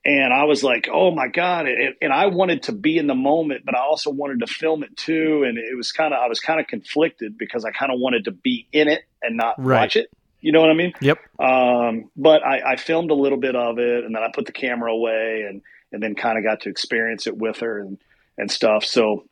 and 0.05 0.33
I 0.33 0.45
was 0.45 0.65
like, 0.65 0.89
"Oh 0.93 1.11
my 1.11 1.29
god!" 1.29 1.67
And, 1.67 1.95
and 2.01 2.13
I 2.13 2.27
wanted 2.27 2.65
to 2.65 2.73
be 2.73 2.99
in 2.99 3.07
the 3.07 3.15
moment, 3.15 3.65
but 3.65 3.77
I 3.77 3.81
also 3.81 4.11
wanted 4.11 4.41
to 4.41 4.47
film 4.47 4.83
it 4.83 4.97
too. 4.97 5.45
And 5.47 5.59
it 5.59 5.77
was 5.77 5.93
kind 5.93 6.15
of, 6.15 6.21
I 6.21 6.27
was 6.27 6.41
kind 6.41 6.59
of 6.59 6.67
conflicted 6.67 7.37
because 7.39 7.65
I 7.65 7.71
kind 7.71 7.93
of 7.93 8.01
wanted 8.01 8.25
to 8.25 8.33
be 8.33 8.67
in 8.73 8.89
it 8.89 9.03
and 9.23 9.37
not 9.37 9.57
Right. 9.59 9.83
watch 9.83 9.97
it. 9.97 10.09
You 10.41 10.53
know 10.53 10.61
what 10.61 10.71
I 10.71 10.75
mean? 10.75 10.93
Yep. 11.01 11.19
Um, 11.39 12.11
but 12.17 12.43
I, 12.45 12.73
I 12.73 12.77
filmed 12.77 13.11
a 13.11 13.15
little 13.15 13.39
bit 13.39 13.55
of 13.55 13.79
it, 13.79 14.05
and 14.05 14.15
then 14.15 14.23
I 14.23 14.31
put 14.35 14.47
the 14.47 14.53
camera 14.53 14.93
away, 14.93 15.45
and 15.49 15.63
and 15.93 16.03
then 16.03 16.15
kind 16.15 16.39
of 16.39 16.45
got 16.45 16.61
to 16.63 16.69
experience 16.71 17.27
it 17.27 17.37
with 17.37 17.59
her 17.59 17.79
and 17.79 17.99
and 18.39 18.51
stuff. 18.51 18.85
So 18.85 19.25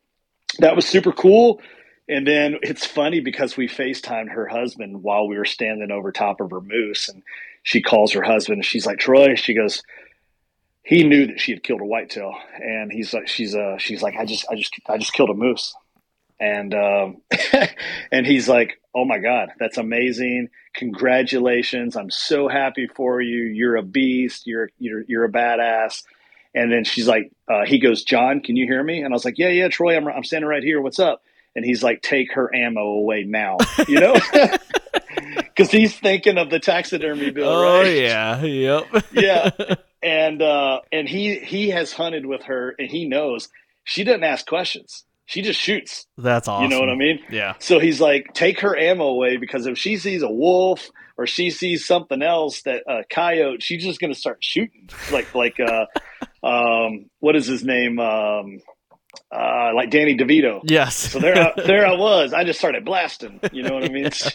that 0.58 0.76
was 0.76 0.86
super 0.86 1.12
cool. 1.12 1.60
And 2.08 2.26
then 2.26 2.56
it's 2.62 2.86
funny 2.86 3.20
because 3.20 3.56
we 3.56 3.68
FaceTimed 3.68 4.30
her 4.30 4.46
husband 4.46 5.02
while 5.02 5.28
we 5.28 5.36
were 5.36 5.44
standing 5.44 5.90
over 5.90 6.10
top 6.10 6.40
of 6.40 6.50
her 6.50 6.60
moose, 6.60 7.08
and 7.08 7.22
she 7.62 7.82
calls 7.82 8.12
her 8.12 8.22
husband, 8.22 8.56
and 8.56 8.64
she's 8.64 8.86
like, 8.86 8.98
"Troy," 8.98 9.34
she 9.34 9.54
goes. 9.54 9.82
He 10.82 11.04
knew 11.04 11.26
that 11.26 11.38
she 11.38 11.52
had 11.52 11.62
killed 11.62 11.82
a 11.82 11.84
whitetail, 11.84 12.34
and 12.58 12.90
he's 12.90 13.12
like, 13.12 13.28
"She's 13.28 13.54
uh, 13.54 13.76
she's 13.76 14.00
like, 14.00 14.16
I 14.16 14.24
just, 14.24 14.46
I 14.50 14.54
just, 14.54 14.74
I 14.88 14.96
just 14.96 15.12
killed 15.12 15.28
a 15.28 15.34
moose," 15.34 15.74
and 16.40 16.74
um, 16.74 17.16
and 18.12 18.26
he's 18.26 18.48
like, 18.48 18.80
"Oh 18.94 19.04
my 19.04 19.18
god, 19.18 19.50
that's 19.58 19.78
amazing! 19.78 20.48
Congratulations! 20.74 21.96
I'm 21.96 22.10
so 22.10 22.48
happy 22.48 22.86
for 22.86 23.20
you. 23.20 23.44
You're 23.44 23.76
a 23.76 23.82
beast. 23.82 24.46
You're 24.46 24.70
you're 24.78 25.02
you're 25.08 25.24
a 25.24 25.30
badass." 25.32 26.02
And 26.54 26.72
then 26.72 26.84
she's 26.84 27.06
like, 27.06 27.30
uh, 27.48 27.64
"He 27.66 27.78
goes, 27.78 28.04
John, 28.04 28.40
can 28.40 28.56
you 28.56 28.66
hear 28.66 28.82
me?" 28.82 29.02
And 29.02 29.12
I 29.12 29.14
was 29.14 29.24
like, 29.24 29.38
"Yeah, 29.38 29.48
yeah, 29.48 29.68
Troy, 29.68 29.96
I'm 29.96 30.06
I'm 30.08 30.24
standing 30.24 30.48
right 30.48 30.62
here. 30.62 30.80
What's 30.80 30.98
up?" 30.98 31.22
And 31.56 31.64
he's 31.64 31.82
like, 31.82 32.02
"Take 32.02 32.32
her 32.34 32.54
ammo 32.54 32.80
away 32.82 33.24
now," 33.24 33.58
you 33.88 34.00
know, 34.00 34.14
because 35.36 35.70
he's 35.70 35.96
thinking 35.98 36.38
of 36.38 36.50
the 36.50 36.58
taxidermy 36.60 37.30
bill, 37.30 37.48
Oh 37.48 37.80
right? 37.80 37.96
yeah. 37.96 38.42
Yep. 38.42 38.86
yeah 39.12 39.50
and 40.02 40.40
uh 40.40 40.80
and 40.92 41.08
he 41.08 41.40
he 41.40 41.70
has 41.70 41.92
hunted 41.92 42.24
with 42.24 42.44
her 42.44 42.72
and 42.78 42.88
he 42.88 43.04
knows 43.04 43.48
she 43.82 44.04
doesn't 44.04 44.22
ask 44.22 44.46
questions 44.46 45.04
she 45.28 45.42
just 45.42 45.60
shoots 45.60 46.06
That's 46.16 46.48
awesome. 46.48 46.64
you 46.64 46.68
know 46.70 46.80
what 46.80 46.88
i 46.90 46.96
mean 46.96 47.20
Yeah. 47.30 47.54
so 47.60 47.78
he's 47.78 48.00
like 48.00 48.32
take 48.34 48.60
her 48.60 48.76
ammo 48.76 49.04
away 49.04 49.36
because 49.36 49.66
if 49.66 49.76
she 49.78 49.96
sees 49.98 50.22
a 50.22 50.28
wolf 50.28 50.90
or 51.16 51.26
she 51.26 51.50
sees 51.50 51.86
something 51.86 52.22
else 52.22 52.62
that 52.62 52.82
a 52.88 52.92
uh, 52.92 53.02
coyote 53.10 53.60
she's 53.60 53.84
just 53.84 54.00
going 54.00 54.12
to 54.12 54.18
start 54.18 54.38
shooting 54.40 54.88
like 55.12 55.34
like 55.34 55.56
uh 55.60 55.84
um 56.46 57.10
what 57.20 57.36
is 57.36 57.46
his 57.46 57.62
name 57.64 57.98
um 58.00 58.58
uh 59.34 59.70
like 59.74 59.90
danny 59.90 60.16
devito 60.16 60.60
Yes. 60.64 60.96
so 60.96 61.18
there 61.18 61.36
I, 61.36 61.52
there 61.66 61.86
i 61.86 61.92
was 61.96 62.32
i 62.32 62.44
just 62.44 62.58
started 62.58 62.84
blasting 62.84 63.40
you 63.52 63.62
know 63.62 63.74
what 63.74 63.84
i 63.84 63.88
mean 63.88 64.10
so 64.12 64.30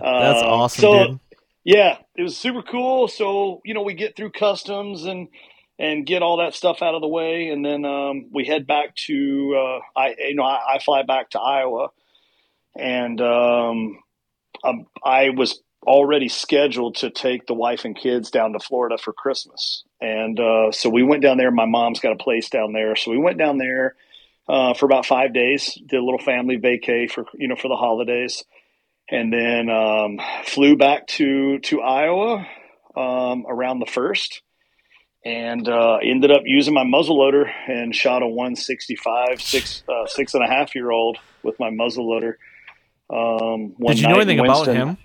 That's 0.00 0.40
um, 0.42 0.48
awesome, 0.48 0.80
so 0.82 1.06
dude. 1.06 1.20
yeah, 1.64 1.98
it 2.16 2.22
was 2.22 2.36
super 2.36 2.62
cool. 2.62 3.08
So 3.08 3.60
you 3.64 3.74
know, 3.74 3.82
we 3.82 3.94
get 3.94 4.14
through 4.16 4.30
customs 4.30 5.04
and 5.04 5.28
and 5.78 6.04
get 6.04 6.22
all 6.22 6.38
that 6.38 6.54
stuff 6.54 6.82
out 6.82 6.94
of 6.94 7.00
the 7.00 7.08
way, 7.08 7.48
and 7.48 7.64
then 7.64 7.84
um, 7.84 8.26
we 8.32 8.44
head 8.44 8.66
back 8.66 8.96
to 8.96 9.54
uh, 9.56 10.00
I 10.00 10.14
you 10.18 10.34
know 10.34 10.44
I, 10.44 10.74
I 10.74 10.78
fly 10.80 11.02
back 11.02 11.30
to 11.30 11.40
Iowa, 11.40 11.88
and 12.76 13.20
um, 13.20 13.98
um, 14.64 14.86
I 15.04 15.30
was 15.30 15.60
already 15.86 16.28
scheduled 16.28 16.96
to 16.96 17.10
take 17.10 17.46
the 17.46 17.54
wife 17.54 17.84
and 17.84 17.96
kids 17.96 18.30
down 18.30 18.52
to 18.52 18.58
Florida 18.58 18.98
for 18.98 19.12
Christmas, 19.12 19.84
and 20.00 20.38
uh, 20.40 20.72
so 20.72 20.90
we 20.90 21.02
went 21.02 21.22
down 21.22 21.38
there. 21.38 21.50
My 21.50 21.66
mom's 21.66 22.00
got 22.00 22.12
a 22.12 22.16
place 22.16 22.48
down 22.48 22.72
there, 22.72 22.96
so 22.96 23.10
we 23.10 23.18
went 23.18 23.38
down 23.38 23.58
there. 23.58 23.94
Uh, 24.48 24.72
for 24.72 24.86
about 24.86 25.04
five 25.04 25.34
days, 25.34 25.74
did 25.74 25.98
a 25.98 26.02
little 26.02 26.18
family 26.18 26.56
vacay 26.56 27.10
for 27.10 27.26
you 27.34 27.48
know 27.48 27.56
for 27.56 27.68
the 27.68 27.76
holidays, 27.76 28.44
and 29.10 29.32
then 29.32 29.68
um, 29.70 30.18
flew 30.44 30.76
back 30.76 31.06
to 31.06 31.58
to 31.60 31.82
Iowa 31.82 32.46
um, 32.96 33.44
around 33.46 33.78
the 33.78 33.86
first, 33.86 34.42
and 35.24 35.68
uh, 35.68 35.98
ended 36.02 36.30
up 36.30 36.42
using 36.44 36.74
my 36.74 36.84
muzzleloader 36.84 37.50
and 37.66 37.94
shot 37.94 38.22
a 38.22 38.26
165 38.26 39.42
six 39.42 39.82
uh, 39.88 40.06
six 40.06 40.34
and 40.34 40.44
a 40.44 40.46
half 40.46 40.74
year 40.74 40.90
old 40.90 41.18
with 41.42 41.58
my 41.58 41.70
muzzleloader. 41.70 42.34
Um, 43.10 43.74
one 43.78 43.94
Did 43.94 44.02
you 44.02 44.08
know 44.08 44.16
anything 44.16 44.40
about 44.40 44.66
him? 44.66 44.98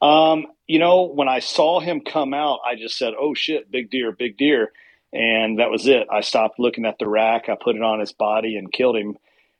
Um, 0.00 0.46
you 0.66 0.78
know, 0.78 1.04
when 1.04 1.28
I 1.28 1.40
saw 1.40 1.80
him 1.80 2.02
come 2.02 2.34
out, 2.34 2.60
I 2.66 2.76
just 2.76 2.96
said, 2.98 3.14
"Oh 3.18 3.34
shit, 3.34 3.70
big 3.70 3.90
deer, 3.90 4.12
big 4.12 4.36
deer," 4.36 4.72
and 5.12 5.58
that 5.58 5.70
was 5.70 5.86
it. 5.86 6.06
I 6.10 6.20
stopped 6.20 6.58
looking 6.58 6.84
at 6.84 6.98
the 6.98 7.08
rack. 7.08 7.48
I 7.48 7.56
put 7.60 7.76
it 7.76 7.82
on 7.82 8.00
his 8.00 8.12
body 8.12 8.56
and 8.56 8.72
killed 8.72 8.96
him. 8.96 9.16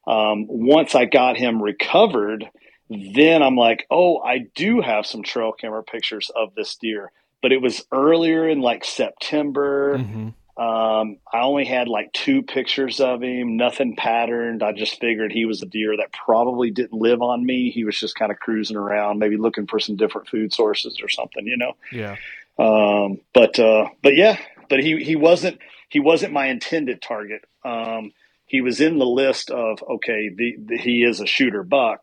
Um, 0.06 0.46
once 0.48 0.94
I 0.94 1.04
got 1.04 1.36
him 1.36 1.62
recovered, 1.62 2.48
then 2.88 3.42
I'm 3.42 3.56
like, 3.56 3.86
"Oh, 3.90 4.18
I 4.20 4.46
do 4.54 4.80
have 4.80 5.06
some 5.06 5.22
trail 5.22 5.52
camera 5.52 5.82
pictures 5.82 6.30
of 6.34 6.54
this 6.54 6.76
deer." 6.76 7.10
But 7.40 7.52
it 7.52 7.62
was 7.62 7.84
earlier 7.92 8.48
in 8.48 8.60
like 8.60 8.84
September. 8.84 9.98
Mhm. 9.98 10.34
Um, 10.58 11.18
I 11.32 11.42
only 11.42 11.64
had 11.64 11.86
like 11.86 12.12
two 12.12 12.42
pictures 12.42 12.98
of 12.98 13.22
him, 13.22 13.56
nothing 13.56 13.94
patterned. 13.94 14.64
I 14.64 14.72
just 14.72 14.98
figured 14.98 15.30
he 15.30 15.44
was 15.44 15.62
a 15.62 15.66
deer 15.66 15.96
that 15.96 16.12
probably 16.12 16.72
didn't 16.72 17.00
live 17.00 17.22
on 17.22 17.46
me. 17.46 17.70
He 17.70 17.84
was 17.84 17.98
just 17.98 18.16
kind 18.16 18.32
of 18.32 18.40
cruising 18.40 18.76
around, 18.76 19.20
maybe 19.20 19.36
looking 19.36 19.68
for 19.68 19.78
some 19.78 19.94
different 19.94 20.28
food 20.28 20.52
sources 20.52 21.00
or 21.00 21.08
something, 21.08 21.46
you 21.46 21.56
know. 21.56 21.74
Yeah. 21.92 22.16
Um, 22.58 23.20
but 23.32 23.58
uh, 23.60 23.90
but 24.02 24.16
yeah, 24.16 24.36
but 24.68 24.80
he 24.80 25.02
he 25.04 25.14
wasn't 25.14 25.60
he 25.88 26.00
wasn't 26.00 26.32
my 26.32 26.46
intended 26.46 27.00
target. 27.00 27.44
Um, 27.64 28.12
he 28.46 28.60
was 28.60 28.80
in 28.80 28.98
the 28.98 29.06
list 29.06 29.50
of 29.52 29.82
okay, 29.88 30.28
the, 30.34 30.56
the 30.58 30.76
he 30.76 31.04
is 31.04 31.20
a 31.20 31.26
shooter 31.26 31.62
buck, 31.62 32.00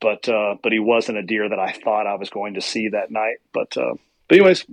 but 0.00 0.28
uh, 0.28 0.56
but 0.62 0.72
he 0.72 0.80
wasn't 0.80 1.18
a 1.18 1.22
deer 1.22 1.48
that 1.48 1.60
I 1.60 1.70
thought 1.70 2.08
I 2.08 2.16
was 2.16 2.30
going 2.30 2.54
to 2.54 2.60
see 2.60 2.88
that 2.88 3.12
night. 3.12 3.36
But 3.52 3.76
uh, 3.76 3.94
but 4.38 4.46
anyways, 4.48 4.64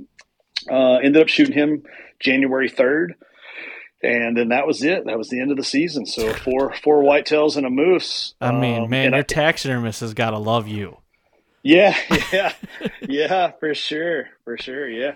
uh, 0.70 0.96
ended 1.04 1.22
up 1.22 1.28
shooting 1.28 1.54
him 1.56 1.84
January 2.20 2.70
third, 2.70 3.16
and 4.04 4.36
then 4.38 4.50
that 4.50 4.68
was 4.68 4.84
it. 4.84 5.06
That 5.06 5.18
was 5.18 5.30
the 5.30 5.40
end 5.42 5.52
of 5.52 5.58
the 5.58 5.64
season. 5.64 6.06
So 6.06 6.34
four 6.34 6.74
four 6.84 7.04
whitetails 7.04 7.58
and 7.58 7.66
a 7.66 7.70
moose. 7.70 8.34
I 8.42 8.52
mean, 8.52 8.84
Um, 8.84 8.90
man, 8.90 9.12
your 9.12 9.20
I- 9.20 9.24
taxidermist 9.24 10.02
has 10.02 10.14
got 10.14 10.32
to 10.32 10.38
love 10.38 10.68
you. 10.68 10.98
yeah, 11.64 11.96
yeah, 12.34 12.54
yeah, 13.08 13.52
for 13.60 13.74
sure, 13.76 14.28
for 14.44 14.58
sure, 14.58 14.90
yeah, 14.90 15.14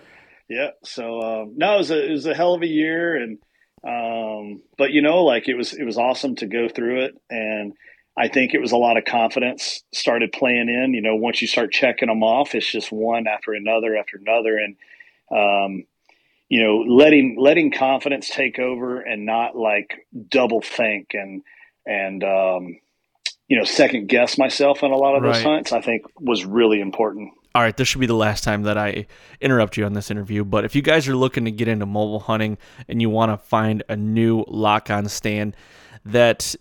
yeah. 0.48 0.70
So 0.84 1.22
um, 1.22 1.54
no, 1.58 1.76
it 1.76 1.78
was 1.78 1.92
a 1.92 2.06
it 2.08 2.12
was 2.12 2.26
a 2.26 2.36
hell 2.36 2.54
of 2.54 2.62
a 2.62 2.68
year, 2.68 3.16
and 3.16 3.38
um, 3.84 4.62
but 4.78 4.92
you 4.92 5.02
know, 5.02 5.24
like 5.24 5.48
it 5.48 5.56
was 5.56 5.74
it 5.74 5.84
was 5.84 5.98
awesome 5.98 6.36
to 6.38 6.46
go 6.48 6.68
through 6.68 7.06
it, 7.06 7.16
and 7.30 7.74
I 8.18 8.28
think 8.30 8.54
it 8.54 8.62
was 8.62 8.72
a 8.72 8.78
lot 8.78 8.98
of 8.98 9.04
confidence 9.06 9.84
started 9.94 10.32
playing 10.32 10.70
in. 10.70 10.94
You 10.94 11.02
know, 11.02 11.16
once 11.16 11.42
you 11.42 11.48
start 11.48 11.72
checking 11.72 12.08
them 12.08 12.24
off, 12.24 12.56
it's 12.56 12.72
just 12.72 12.92
one 12.92 13.28
after 13.28 13.54
another 13.54 13.98
after 13.98 14.18
another, 14.18 14.58
and 14.58 14.76
um, 15.32 15.86
you 16.48 16.64
know, 16.64 16.78
letting 16.78 17.36
letting 17.40 17.72
confidence 17.72 18.30
take 18.30 18.60
over 18.60 19.02
and 19.02 19.26
not 19.26 19.58
like 19.58 20.08
double 20.30 20.62
think 20.62 21.10
and 21.14 21.42
and 21.86 22.24
um, 22.24 22.78
you 23.48 23.58
know 23.58 23.64
second 23.66 24.08
guess 24.08 24.38
myself 24.38 24.84
on 24.84 24.92
a 24.92 24.96
lot 24.98 25.16
of 25.16 25.24
those 25.24 25.38
Right. 25.38 25.46
hunts. 25.46 25.72
I 25.74 25.82
think 25.82 26.04
was 26.20 26.46
really 26.46 26.80
important. 26.80 27.32
All 27.54 27.62
right, 27.62 27.76
this 27.76 27.88
should 27.88 28.02
be 28.02 28.06
the 28.06 28.14
last 28.14 28.44
time 28.44 28.64
that 28.64 28.78
I 28.78 29.08
interrupt 29.40 29.78
you 29.78 29.86
on 29.86 29.94
this 29.94 30.12
interview. 30.12 30.44
But 30.44 30.66
if 30.66 30.76
you 30.76 30.82
guys 30.82 31.08
are 31.08 31.16
looking 31.16 31.46
to 31.46 31.52
get 31.52 31.70
into 31.70 31.86
mobile 31.86 32.20
hunting 32.20 32.58
and 32.90 33.02
you 33.02 33.10
want 33.10 33.32
to 33.32 33.38
find 33.38 33.82
a 33.88 33.96
new 33.96 34.44
lock 34.50 34.90
on 34.90 35.08
stand 35.08 35.56
that 36.04 36.54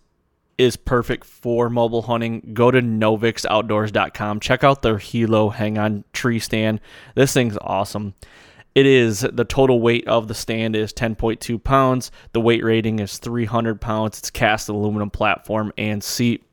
is 0.58 0.76
perfect 0.76 1.24
for 1.24 1.68
mobile 1.68 2.02
hunting, 2.02 2.52
go 2.54 2.70
to 2.70 2.80
novixoutdoors.com. 2.80 4.40
Check 4.40 4.64
out 4.64 4.82
their 4.82 4.98
Hilo 4.98 5.50
hang 5.50 5.78
on 5.78 6.04
tree 6.12 6.38
stand. 6.38 6.80
This 7.14 7.32
thing's 7.32 7.58
awesome. 7.60 8.14
It 8.74 8.86
is 8.86 9.20
the 9.20 9.44
total 9.44 9.80
weight 9.80 10.06
of 10.08 10.26
the 10.26 10.34
stand 10.34 10.74
is 10.74 10.92
10.2 10.92 11.62
pounds. 11.62 12.10
The 12.32 12.40
weight 12.40 12.64
rating 12.64 12.98
is 12.98 13.18
300 13.18 13.80
pounds. 13.80 14.18
It's 14.18 14.30
cast 14.30 14.68
aluminum 14.68 15.10
platform 15.10 15.72
and 15.78 16.02
seat. 16.02 16.44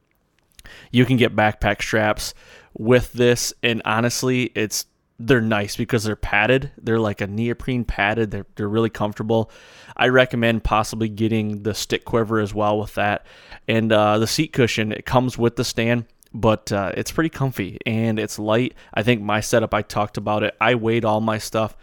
You 0.92 1.06
can 1.06 1.18
get 1.18 1.36
backpack 1.36 1.82
straps 1.82 2.36
with 2.78 3.12
this, 3.14 3.54
and 3.64 3.82
honestly, 3.86 4.52
it's 4.56 4.86
they're 5.28 5.42
nice 5.42 5.76
because 5.76 6.04
they're 6.04 6.16
padded. 6.16 6.72
They're 6.78 7.00
like 7.00 7.22
a 7.22 7.28
neoprene 7.28 7.86
padded. 7.86 8.32
They're 8.32 8.46
they're 8.56 8.70
really 8.70 8.90
comfortable. 8.90 9.52
I 9.96 10.08
recommend 10.08 10.64
possibly 10.64 11.10
getting 11.10 11.64
the 11.64 11.74
stick 11.74 12.06
quiver 12.06 12.40
as 12.40 12.54
well 12.54 12.80
with 12.80 12.96
that, 12.96 13.26
and 13.68 13.92
uh, 13.92 14.18
the 14.18 14.28
seat 14.28 14.54
cushion. 14.54 14.92
It 14.92 15.06
comes 15.06 15.38
with 15.38 15.56
the 15.56 15.64
stand, 15.64 16.06
but 16.34 16.72
uh, 16.72 16.92
it's 16.96 17.12
pretty 17.12 17.30
comfy 17.30 17.78
and 17.86 18.20
it's 18.20 18.40
light. 18.40 18.74
I 18.94 19.04
think 19.04 19.22
my 19.22 19.42
setup. 19.42 19.74
I 19.74 19.82
talked 19.82 20.18
about 20.18 20.44
it. 20.44 20.56
I 20.60 20.76
weighed 20.76 21.06
all 21.06 21.22
my 21.22 21.38
stuff 21.38 21.76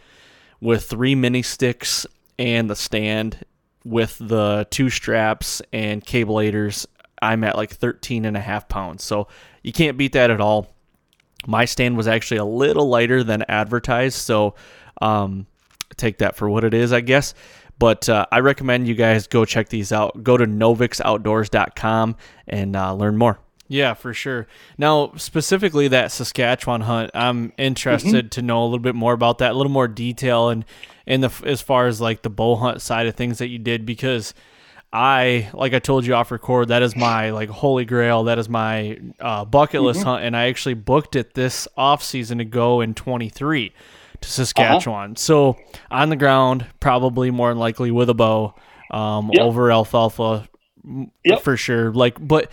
with 0.61 0.85
three 0.85 1.15
mini 1.15 1.43
sticks 1.43 2.07
and 2.39 2.69
the 2.69 2.77
stand 2.77 3.45
with 3.85 4.19
the 4.21 4.67
two 4.71 4.91
straps 4.91 5.63
and 5.73 6.05
cabelators 6.05 6.87
i'm 7.23 7.43
at 7.45 7.57
like 7.57 7.71
13 7.71 8.25
and 8.25 8.37
a 8.37 8.41
half 8.41 8.69
pounds 8.69 9.03
so 9.03 9.29
you 9.63 9.73
can't 9.73 9.97
beat 9.97 10.13
that 10.13 10.31
at 10.31 10.41
all 10.41 10.75
my 11.47 11.65
stand 11.65 11.97
was 11.97 12.09
actually 12.09 12.39
a 12.39 12.45
little 12.45 12.89
lighter 12.89 13.23
than 13.23 13.45
advertised 13.49 14.17
so 14.17 14.55
um, 15.01 15.47
take 15.97 16.19
that 16.19 16.37
for 16.37 16.49
what 16.49 16.65
it 16.65 16.75
is 16.75 16.93
i 16.93 17.01
guess. 17.01 17.35
But 17.79 18.09
uh, 18.09 18.27
i 18.33 18.41
recommend 18.41 18.89
you 18.89 18.95
guys 18.95 19.29
go 19.29 19.45
check 19.45 19.69
these 19.69 19.93
out. 19.93 20.25
Go 20.25 20.37
to 20.37 20.47
novixoutdoors.com 20.47 22.17
and 22.49 22.75
uh, 22.75 22.93
learn 22.95 23.17
more. 23.17 23.39
Yeah, 23.69 23.93
for 23.95 24.15
sure. 24.15 24.47
Now, 24.79 25.13
specifically 25.17 25.89
that 25.89 26.11
Saskatchewan 26.11 26.81
hunt, 26.81 27.11
I'm 27.15 27.53
interested 27.59 28.33
to 28.33 28.43
know 28.43 28.63
a 28.63 28.65
little 28.65 28.79
bit 28.79 28.95
more 28.95 29.13
about 29.13 29.39
that, 29.39 29.53
a 29.53 29.55
little 29.55 29.71
more 29.71 29.87
detail, 29.87 30.49
and 30.49 30.65
in 31.07 31.21
the 31.21 31.31
as 31.45 31.61
far 31.61 31.87
as 31.87 32.01
like 32.01 32.23
the 32.23 32.31
bow 32.31 32.57
hunt 32.57 32.81
side 32.81 33.07
of 33.07 33.15
things 33.15 33.39
that 33.39 33.49
you 33.49 33.59
did, 33.59 33.85
because 33.85 34.33
I, 34.93 35.51
like 35.53 35.75
I 35.75 35.79
told 35.81 36.07
you 36.07 36.15
off 36.15 36.31
record, 36.31 36.69
that 36.69 36.83
is 36.83 36.97
my 36.97 37.31
like 37.31 37.51
holy 37.51 37.85
grail. 37.85 38.25
That 38.25 38.39
is 38.39 38.49
my 38.49 38.99
uh, 39.21 39.45
bucket 39.45 39.83
list 39.83 40.03
hunt, 40.03 40.25
and 40.25 40.37
I 40.37 40.49
actually 40.49 40.75
booked 40.75 41.15
it 41.15 41.35
this 41.35 41.69
off 41.77 42.03
season 42.03 42.39
to 42.39 42.45
go 42.45 42.81
in 42.81 42.95
23 42.95 43.73
to 44.23 44.29
Saskatchewan. 44.29 45.17
So 45.17 45.57
on 45.91 46.09
the 46.09 46.17
ground, 46.17 46.67
probably 46.81 47.31
more 47.31 47.51
than 47.51 47.59
likely 47.59 47.91
with 47.91 48.09
a 48.09 48.15
bow, 48.15 48.55
um, 48.91 49.31
Yep. 49.33 49.43
over 49.45 49.71
alfalfa, 49.71 50.49
Yep. 51.25 51.43
for 51.43 51.57
sure. 51.59 51.93
Like, 51.93 52.17
but 52.27 52.51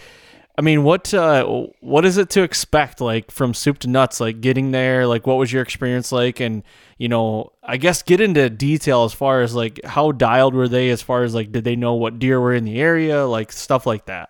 I 0.57 0.61
mean, 0.61 0.83
what 0.83 1.13
uh, 1.13 1.45
what 1.81 2.05
is 2.05 2.17
it 2.17 2.29
to 2.31 2.43
expect 2.43 3.01
like 3.01 3.29
from 3.29 3.53
soup 3.53 3.79
to 3.79 3.89
nuts? 3.89 4.21
Like 4.21 4.39
getting 4.39 4.71
there, 4.71 5.05
like 5.05 5.27
what 5.27 5.37
was 5.37 5.51
your 5.51 5.61
experience 5.61 6.11
like? 6.11 6.39
And 6.39 6.63
you 6.97 7.09
know, 7.09 7.51
I 7.61 7.75
guess 7.77 8.01
get 8.01 8.21
into 8.21 8.49
detail 8.49 9.03
as 9.03 9.13
far 9.13 9.41
as 9.41 9.53
like 9.53 9.83
how 9.83 10.13
dialed 10.13 10.53
were 10.53 10.69
they? 10.69 10.89
As 10.91 11.01
far 11.01 11.23
as 11.23 11.35
like, 11.35 11.51
did 11.51 11.65
they 11.65 11.75
know 11.75 11.95
what 11.95 12.19
deer 12.19 12.39
were 12.39 12.53
in 12.53 12.63
the 12.63 12.79
area? 12.79 13.25
Like 13.25 13.51
stuff 13.51 13.85
like 13.85 14.05
that. 14.05 14.29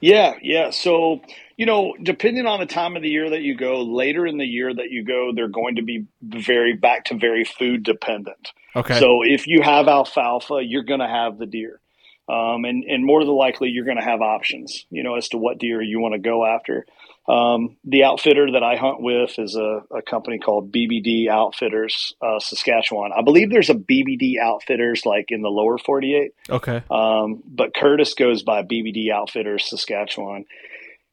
Yeah, 0.00 0.34
yeah. 0.42 0.70
So, 0.70 1.20
you 1.56 1.66
know, 1.66 1.94
depending 2.02 2.46
on 2.46 2.60
the 2.60 2.66
time 2.66 2.96
of 2.96 3.02
the 3.02 3.08
year 3.08 3.30
that 3.30 3.42
you 3.42 3.56
go, 3.56 3.82
later 3.82 4.26
in 4.26 4.36
the 4.38 4.44
year 4.44 4.72
that 4.72 4.90
you 4.90 5.04
go, 5.04 5.32
they're 5.34 5.48
going 5.48 5.76
to 5.76 5.82
be 5.82 6.06
very 6.22 6.74
back 6.74 7.06
to 7.06 7.14
very 7.14 7.44
food 7.44 7.82
dependent. 7.82 8.52
Okay. 8.74 8.98
So 8.98 9.22
if 9.22 9.46
you 9.46 9.62
have 9.62 9.88
alfalfa, 9.88 10.62
you're 10.62 10.82
going 10.82 11.00
to 11.00 11.08
have 11.08 11.38
the 11.38 11.46
deer. 11.46 11.80
Um, 12.28 12.64
and, 12.64 12.84
and 12.84 13.04
more 13.04 13.24
than 13.24 13.34
likely, 13.34 13.68
you're 13.68 13.84
going 13.84 13.98
to 13.98 14.04
have 14.04 14.20
options, 14.20 14.84
you 14.90 15.04
know, 15.04 15.14
as 15.14 15.28
to 15.28 15.38
what 15.38 15.58
deer 15.58 15.80
you 15.80 16.00
want 16.00 16.14
to 16.14 16.18
go 16.18 16.44
after. 16.44 16.84
Um, 17.28 17.76
the 17.84 18.04
outfitter 18.04 18.52
that 18.52 18.62
I 18.62 18.76
hunt 18.76 19.00
with 19.00 19.38
is 19.38 19.56
a, 19.56 19.82
a 19.92 20.02
company 20.02 20.38
called 20.38 20.72
BBD 20.72 21.28
Outfitters, 21.28 22.14
uh, 22.20 22.38
Saskatchewan. 22.38 23.12
I 23.16 23.22
believe 23.22 23.50
there's 23.50 23.70
a 23.70 23.74
BBD 23.74 24.38
Outfitters 24.40 25.04
like 25.04 25.26
in 25.30 25.42
the 25.42 25.48
lower 25.48 25.78
48. 25.78 26.32
okay. 26.50 26.82
Um, 26.90 27.42
but 27.46 27.74
Curtis 27.74 28.14
goes 28.14 28.42
by 28.42 28.62
BBD 28.62 29.10
Outfitters 29.10 29.68
Saskatchewan. 29.68 30.46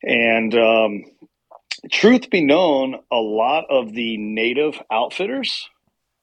And 0.04 0.54
um, 0.56 1.06
truth 1.92 2.30
be 2.30 2.44
known, 2.44 2.96
a 3.12 3.18
lot 3.18 3.66
of 3.70 3.94
the 3.94 4.18
native 4.18 4.82
outfitters 4.92 5.70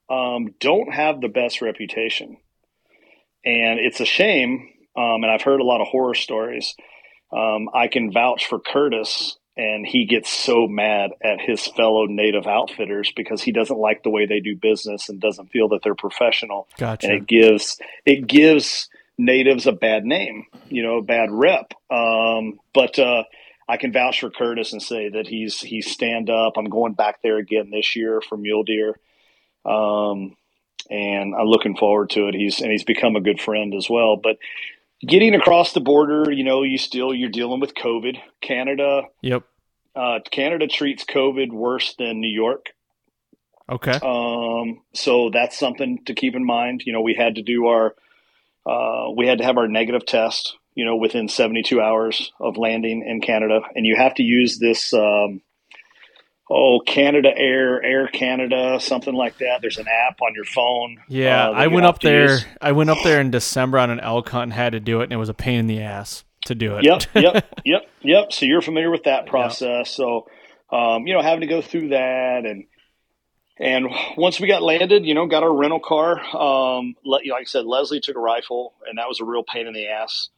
um, 0.08 0.54
don't 0.60 0.92
have 0.92 1.20
the 1.20 1.28
best 1.28 1.62
reputation. 1.62 2.36
And 3.44 3.80
it's 3.80 4.00
a 4.00 4.04
shame. 4.04 4.68
Um, 5.00 5.22
and 5.22 5.30
I've 5.30 5.42
heard 5.42 5.60
a 5.60 5.64
lot 5.64 5.80
of 5.80 5.88
horror 5.88 6.14
stories. 6.14 6.74
Um, 7.32 7.68
I 7.72 7.88
can 7.88 8.12
vouch 8.12 8.46
for 8.46 8.58
Curtis, 8.58 9.38
and 9.56 9.86
he 9.86 10.04
gets 10.04 10.30
so 10.30 10.66
mad 10.66 11.12
at 11.22 11.40
his 11.40 11.66
fellow 11.66 12.06
native 12.06 12.46
outfitters 12.46 13.12
because 13.14 13.40
he 13.40 13.52
doesn't 13.52 13.78
like 13.78 14.02
the 14.02 14.10
way 14.10 14.26
they 14.26 14.40
do 14.40 14.56
business 14.56 15.08
and 15.08 15.20
doesn't 15.20 15.50
feel 15.50 15.68
that 15.68 15.80
they're 15.82 15.94
professional 15.94 16.68
Gotcha. 16.76 17.06
and 17.06 17.16
it 17.16 17.26
gives 17.26 17.78
it 18.04 18.26
gives 18.26 18.88
natives 19.16 19.66
a 19.66 19.72
bad 19.72 20.04
name, 20.04 20.46
you 20.68 20.82
know, 20.82 20.98
a 20.98 21.02
bad 21.02 21.30
rep. 21.30 21.72
Um, 21.90 22.58
but 22.74 22.98
uh, 22.98 23.24
I 23.68 23.76
can 23.76 23.92
vouch 23.92 24.20
for 24.20 24.30
Curtis 24.30 24.72
and 24.72 24.82
say 24.82 25.10
that 25.10 25.26
he's 25.26 25.60
he's 25.60 25.90
stand 25.90 26.30
up. 26.30 26.54
I'm 26.56 26.70
going 26.70 26.94
back 26.94 27.22
there 27.22 27.38
again 27.38 27.70
this 27.70 27.94
year 27.94 28.20
for 28.20 28.36
mule 28.36 28.64
deer, 28.64 28.98
um, 29.64 30.36
and 30.90 31.34
I'm 31.34 31.46
looking 31.46 31.76
forward 31.76 32.10
to 32.10 32.28
it. 32.28 32.34
He's 32.34 32.60
and 32.60 32.70
he's 32.70 32.84
become 32.84 33.14
a 33.14 33.20
good 33.20 33.40
friend 33.40 33.74
as 33.74 33.88
well. 33.88 34.16
But 34.16 34.38
getting 35.06 35.34
across 35.34 35.72
the 35.72 35.80
border, 35.80 36.30
you 36.30 36.44
know, 36.44 36.62
you 36.62 36.78
still 36.78 37.14
you're 37.14 37.30
dealing 37.30 37.60
with 37.60 37.74
COVID. 37.74 38.18
Canada, 38.40 39.02
Yep. 39.22 39.44
uh, 39.96 40.18
Canada 40.30 40.66
treats 40.66 41.04
COVID 41.04 41.50
worse 41.52 41.94
than 41.98 42.20
New 42.20 42.28
York. 42.32 42.66
Okay. 43.68 43.98
Um, 44.02 44.82
so 44.94 45.30
that's 45.32 45.58
something 45.58 46.04
to 46.06 46.14
keep 46.14 46.34
in 46.34 46.44
mind. 46.44 46.82
You 46.84 46.92
know, 46.92 47.02
we 47.02 47.14
had 47.14 47.36
to 47.36 47.42
do 47.42 47.68
our, 47.68 47.94
uh, 48.66 49.10
we 49.16 49.26
had 49.26 49.38
to 49.38 49.44
have 49.44 49.56
our 49.58 49.68
negative 49.68 50.04
test, 50.04 50.56
you 50.74 50.84
know, 50.84 50.96
within 50.96 51.28
72 51.28 51.80
hours 51.80 52.32
of 52.40 52.56
landing 52.56 53.04
in 53.06 53.20
Canada. 53.20 53.60
And 53.74 53.86
you 53.86 53.96
have 53.96 54.14
to 54.14 54.24
use 54.24 54.58
this, 54.58 54.92
um, 54.92 55.40
oh, 56.50 56.80
Canada 56.84 57.30
Air, 57.34 57.82
Air 57.82 58.08
Canada, 58.08 58.78
something 58.80 59.14
like 59.14 59.38
that. 59.38 59.60
There's 59.62 59.78
an 59.78 59.86
app 59.86 60.20
on 60.20 60.34
your 60.34 60.44
phone. 60.44 60.98
Yeah, 61.08 61.48
uh, 61.48 61.52
I 61.52 61.68
went 61.68 61.86
up 61.86 62.00
there. 62.00 62.32
use. 62.32 62.46
I 62.60 62.72
went 62.72 62.90
up 62.90 62.98
there 63.04 63.20
in 63.20 63.30
December 63.30 63.78
on 63.78 63.90
an 63.90 64.00
elk 64.00 64.28
hunt 64.28 64.44
and 64.44 64.52
had 64.52 64.72
to 64.72 64.80
do 64.80 65.00
it, 65.00 65.04
and 65.04 65.12
it 65.12 65.16
was 65.16 65.28
a 65.28 65.34
pain 65.34 65.60
in 65.60 65.66
the 65.66 65.80
ass 65.80 66.24
to 66.46 66.54
do 66.54 66.76
it. 66.76 66.84
Yep, 66.84 67.02
yep, 67.14 67.60
yep, 67.64 67.82
yep. 68.02 68.32
So 68.32 68.46
you're 68.46 68.62
familiar 68.62 68.90
with 68.90 69.04
that 69.04 69.26
process. 69.26 69.90
So, 69.90 70.28
um, 70.70 71.06
you 71.06 71.14
know, 71.14 71.22
having 71.22 71.42
to 71.42 71.46
go 71.46 71.62
through 71.62 71.90
that 71.90 72.44
and, 72.44 72.64
and 73.58 73.88
once 74.16 74.40
we 74.40 74.48
got 74.48 74.62
landed, 74.62 75.04
you 75.04 75.12
know, 75.12 75.26
got 75.26 75.42
our 75.42 75.54
rental 75.54 75.80
car. 75.80 76.18
Um, 76.34 76.94
like 77.04 77.24
I 77.30 77.44
said, 77.44 77.66
Leslie 77.66 78.00
took 78.00 78.16
a 78.16 78.20
rifle, 78.20 78.72
and 78.88 78.96
that 78.96 79.06
was 79.06 79.20
a 79.20 79.24
real 79.24 79.42
pain 79.42 79.66
in 79.66 79.74
the 79.74 79.86
ass 79.88 80.30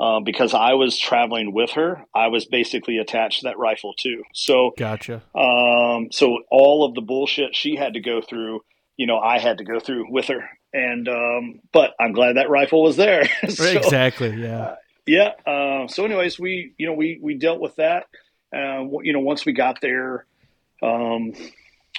um, 0.00 0.24
because 0.24 0.54
I 0.54 0.74
was 0.74 0.98
traveling 0.98 1.52
with 1.52 1.70
her. 1.72 2.04
I 2.14 2.28
was 2.28 2.46
basically 2.46 2.98
attached 2.98 3.40
to 3.40 3.44
that 3.44 3.58
rifle 3.58 3.94
too. 3.94 4.24
So, 4.32 4.72
Gotcha. 4.76 5.22
um, 5.34 6.08
so 6.10 6.40
all 6.50 6.84
of 6.84 6.94
the 6.94 7.00
bullshit 7.00 7.54
she 7.54 7.76
had 7.76 7.94
to 7.94 8.00
go 8.00 8.20
through, 8.20 8.60
you 8.96 9.06
know, 9.06 9.18
I 9.18 9.38
had 9.38 9.58
to 9.58 9.64
go 9.64 9.80
through 9.80 10.10
with 10.10 10.26
her. 10.26 10.48
And 10.72 11.08
um, 11.08 11.60
but 11.72 11.94
I'm 12.00 12.12
glad 12.12 12.36
that 12.36 12.50
rifle 12.50 12.82
was 12.82 12.96
there. 12.96 13.28
So, 13.48 13.64
exactly. 13.64 14.34
Yeah. 14.42 14.74
yeah. 15.06 15.32
Uh, 15.46 15.86
so, 15.86 16.04
anyways, 16.04 16.38
we 16.38 16.74
you 16.76 16.86
know 16.86 16.94
we 16.94 17.18
we 17.22 17.34
dealt 17.34 17.60
with 17.60 17.76
that. 17.76 18.06
Uh, 18.52 18.84
you 19.02 19.12
know, 19.12 19.20
once 19.20 19.46
we 19.46 19.52
got 19.52 19.80
there, 19.80 20.26
um, 20.82 21.32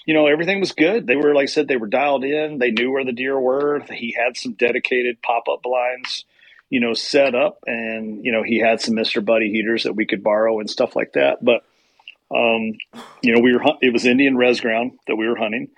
you 0.05 0.13
know, 0.13 0.27
everything 0.27 0.59
was 0.59 0.71
good. 0.71 1.07
They 1.07 1.15
were, 1.15 1.33
like 1.33 1.43
I 1.43 1.47
said, 1.47 1.67
they 1.67 1.77
were 1.77 1.87
dialed 1.87 2.23
in. 2.23 2.59
They 2.59 2.71
knew 2.71 2.91
where 2.91 3.03
the 3.03 3.11
deer 3.11 3.39
were. 3.39 3.81
He 3.91 4.15
had 4.17 4.37
some 4.37 4.53
dedicated 4.53 5.21
pop 5.21 5.47
up 5.51 5.63
blinds, 5.63 6.25
you 6.69 6.79
know, 6.79 6.93
set 6.93 7.35
up, 7.35 7.59
and 7.65 8.23
you 8.23 8.31
know, 8.31 8.43
he 8.43 8.59
had 8.59 8.81
some 8.81 8.95
Mister 8.95 9.21
Buddy 9.21 9.51
heaters 9.51 9.83
that 9.83 9.95
we 9.95 10.05
could 10.05 10.23
borrow 10.23 10.59
and 10.59 10.69
stuff 10.69 10.95
like 10.95 11.13
that. 11.13 11.43
But, 11.43 11.63
um, 12.35 12.73
you 13.21 13.33
know, 13.33 13.41
we 13.41 13.53
were 13.53 13.63
it 13.81 13.93
was 13.93 14.05
Indian 14.05 14.35
res 14.35 14.61
ground 14.61 14.93
that 15.07 15.15
we 15.15 15.27
were 15.27 15.37
hunting, 15.37 15.69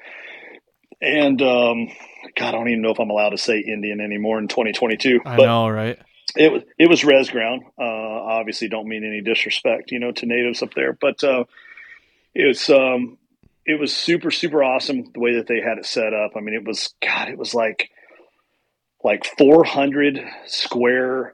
and 1.02 1.42
um, 1.42 1.90
God, 2.36 2.50
I 2.50 2.52
don't 2.52 2.70
even 2.70 2.82
know 2.82 2.92
if 2.92 3.00
I'm 3.00 3.10
allowed 3.10 3.30
to 3.30 3.38
say 3.38 3.60
Indian 3.60 4.02
anymore 4.02 4.40
in 4.40 4.48
2022. 4.48 5.22
I 5.26 5.38
but 5.38 5.46
know, 5.46 5.70
right? 5.70 6.00
it 6.36 6.52
was 6.52 6.64
it 6.78 6.90
was 6.90 7.04
res 7.04 7.30
ground. 7.30 7.64
Uh, 7.80 7.84
obviously, 7.84 8.70
don't 8.70 8.88
mean 8.88 9.04
any 9.04 9.22
disrespect, 9.22 9.92
you 9.92 10.00
know, 10.00 10.12
to 10.12 10.26
natives 10.26 10.62
up 10.62 10.74
there, 10.74 10.94
but 10.94 11.24
uh, 11.24 11.46
it's 12.34 12.70
um, 12.70 13.18
it 13.66 13.80
was 13.80 13.96
super 13.96 14.32
super 14.32 14.64
awesome 14.64 15.12
the 15.14 15.20
way 15.20 15.36
that 15.36 15.48
they 15.48 15.62
had 15.62 15.78
it 15.78 15.86
set 15.86 16.14
up. 16.14 16.32
I 16.36 16.40
mean, 16.42 16.56
it 16.56 16.66
was 16.66 16.94
God, 17.02 17.30
it 17.30 17.38
was 17.38 17.54
like 17.54 17.90
like 19.08 19.26
400 19.38 20.20
square, 20.48 21.34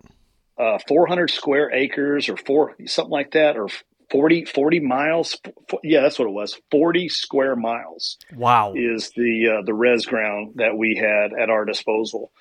uh, 0.60 0.78
400 0.88 1.30
square 1.32 1.72
acres 1.72 2.30
or 2.30 2.38
four 2.38 2.76
something 2.86 3.12
like 3.12 3.32
that, 3.32 3.58
or 3.58 3.68
40 4.12 4.46
40 4.46 4.80
miles. 4.80 5.38
F- 5.72 5.80
Yeah, 5.84 6.02
that's 6.02 6.20
what 6.20 6.28
it 6.28 6.32
was. 6.32 6.60
40 6.72 7.10
square 7.10 7.56
miles 7.56 8.18
Wow. 8.36 8.74
is 8.76 9.10
the 9.16 9.58
uh, 9.58 9.62
the 9.66 9.74
res 9.74 10.06
ground 10.06 10.54
that 10.56 10.78
we 10.78 10.96
had 10.96 11.34
at 11.38 11.50
our 11.50 11.66
disposal. 11.66 12.32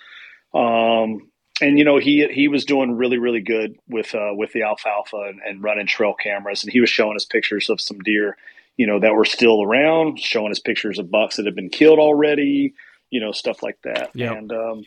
Um, 0.54 1.30
and 1.60 1.78
you 1.78 1.84
know 1.84 1.98
he 1.98 2.26
he 2.30 2.48
was 2.48 2.64
doing 2.64 2.96
really 2.96 3.18
really 3.18 3.40
good 3.40 3.76
with 3.88 4.14
uh, 4.14 4.32
with 4.34 4.52
the 4.52 4.62
alfalfa 4.64 5.16
and, 5.28 5.40
and 5.46 5.62
running 5.62 5.86
trail 5.86 6.14
cameras, 6.14 6.62
and 6.64 6.72
he 6.72 6.80
was 6.80 6.90
showing 6.90 7.16
us 7.16 7.24
pictures 7.24 7.70
of 7.70 7.80
some 7.80 7.98
deer, 8.00 8.36
you 8.76 8.86
know, 8.86 9.00
that 9.00 9.14
were 9.14 9.24
still 9.24 9.62
around, 9.62 10.18
showing 10.20 10.50
us 10.50 10.58
pictures 10.58 10.98
of 10.98 11.10
bucks 11.10 11.36
that 11.36 11.46
had 11.46 11.54
been 11.54 11.70
killed 11.70 11.98
already, 11.98 12.74
you 13.10 13.20
know, 13.20 13.32
stuff 13.32 13.62
like 13.62 13.78
that. 13.84 14.10
Yep. 14.14 14.36
And 14.36 14.52
um, 14.52 14.84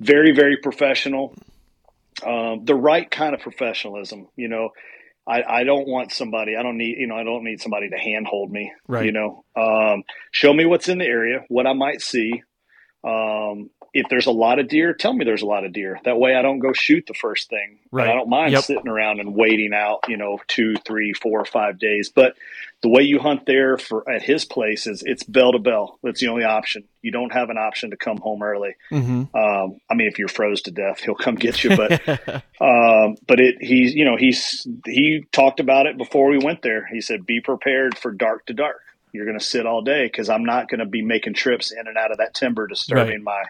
very 0.00 0.32
very 0.32 0.56
professional, 0.56 1.34
um, 2.26 2.64
the 2.64 2.74
right 2.74 3.08
kind 3.10 3.34
of 3.34 3.40
professionalism, 3.40 4.28
you 4.36 4.48
know. 4.48 4.70
I, 5.28 5.60
I 5.60 5.64
don't 5.64 5.86
want 5.86 6.12
somebody. 6.12 6.56
I 6.56 6.62
don't 6.62 6.78
need 6.78 6.96
you 6.98 7.06
know. 7.06 7.14
I 7.14 7.22
don't 7.22 7.44
need 7.44 7.60
somebody 7.60 7.90
to 7.90 7.96
handhold 7.96 8.50
me. 8.50 8.72
Right. 8.88 9.04
You 9.04 9.12
know, 9.12 9.44
um, 9.54 10.02
show 10.32 10.52
me 10.52 10.64
what's 10.64 10.88
in 10.88 10.98
the 10.98 11.04
area, 11.04 11.44
what 11.48 11.66
I 11.66 11.74
might 11.74 12.00
see. 12.00 12.42
Um, 13.04 13.70
if 13.92 14.06
there's 14.08 14.26
a 14.26 14.30
lot 14.30 14.60
of 14.60 14.68
deer, 14.68 14.94
tell 14.94 15.12
me 15.12 15.24
there's 15.24 15.42
a 15.42 15.46
lot 15.46 15.64
of 15.64 15.72
deer. 15.72 15.98
That 16.04 16.16
way, 16.18 16.36
I 16.36 16.42
don't 16.42 16.60
go 16.60 16.72
shoot 16.72 17.06
the 17.08 17.14
first 17.14 17.48
thing. 17.50 17.70
And 17.70 17.78
Right. 17.90 18.08
I 18.08 18.12
don't 18.14 18.28
mind 18.28 18.52
Yep. 18.52 18.62
sitting 18.62 18.86
around 18.88 19.18
and 19.18 19.34
waiting 19.34 19.72
out, 19.74 20.04
you 20.06 20.16
know, 20.16 20.38
two, 20.46 20.76
three, 20.86 21.12
four, 21.12 21.44
five 21.44 21.80
days. 21.80 22.08
But 22.08 22.36
the 22.82 22.88
way 22.88 23.02
you 23.02 23.18
hunt 23.18 23.46
there 23.46 23.78
for 23.78 24.08
at 24.08 24.22
his 24.22 24.44
place 24.44 24.86
is 24.86 25.02
it's 25.04 25.24
bell 25.24 25.50
to 25.52 25.58
bell. 25.58 25.98
That's 26.04 26.20
the 26.20 26.28
only 26.28 26.44
option. 26.44 26.84
You 27.02 27.10
don't 27.10 27.32
have 27.32 27.50
an 27.50 27.58
option 27.58 27.90
to 27.90 27.96
come 27.96 28.18
home 28.18 28.42
early. 28.44 28.76
Mm-hmm. 28.92 29.36
Um, 29.36 29.80
I 29.90 29.94
mean, 29.94 30.06
if 30.06 30.20
you're 30.20 30.28
froze 30.28 30.62
to 30.62 30.70
death, 30.70 31.00
he'll 31.00 31.16
come 31.16 31.34
get 31.34 31.64
you. 31.64 31.70
But 31.76 32.44
um, 32.60 33.16
but 33.26 33.40
it 33.40 33.56
he's 33.60 33.94
you 33.94 34.04
know 34.04 34.16
he's 34.16 34.66
he 34.86 35.24
talked 35.32 35.58
about 35.58 35.86
it 35.86 35.98
before 35.98 36.30
we 36.30 36.38
went 36.38 36.62
there. 36.62 36.86
He 36.86 37.00
said, 37.00 37.26
"Be 37.26 37.40
prepared 37.40 37.98
for 37.98 38.12
dark 38.12 38.46
to 38.46 38.54
dark. 38.54 38.80
You're 39.12 39.26
going 39.26 39.38
to 39.38 39.44
sit 39.44 39.66
all 39.66 39.82
day 39.82 40.06
because 40.06 40.28
I'm 40.28 40.44
not 40.44 40.68
going 40.68 40.80
to 40.80 40.86
be 40.86 41.02
making 41.02 41.34
trips 41.34 41.72
in 41.72 41.86
and 41.86 41.96
out 41.96 42.10
of 42.12 42.18
that 42.18 42.34
timber 42.34 42.66
disturbing 42.66 43.22
my 43.24 43.42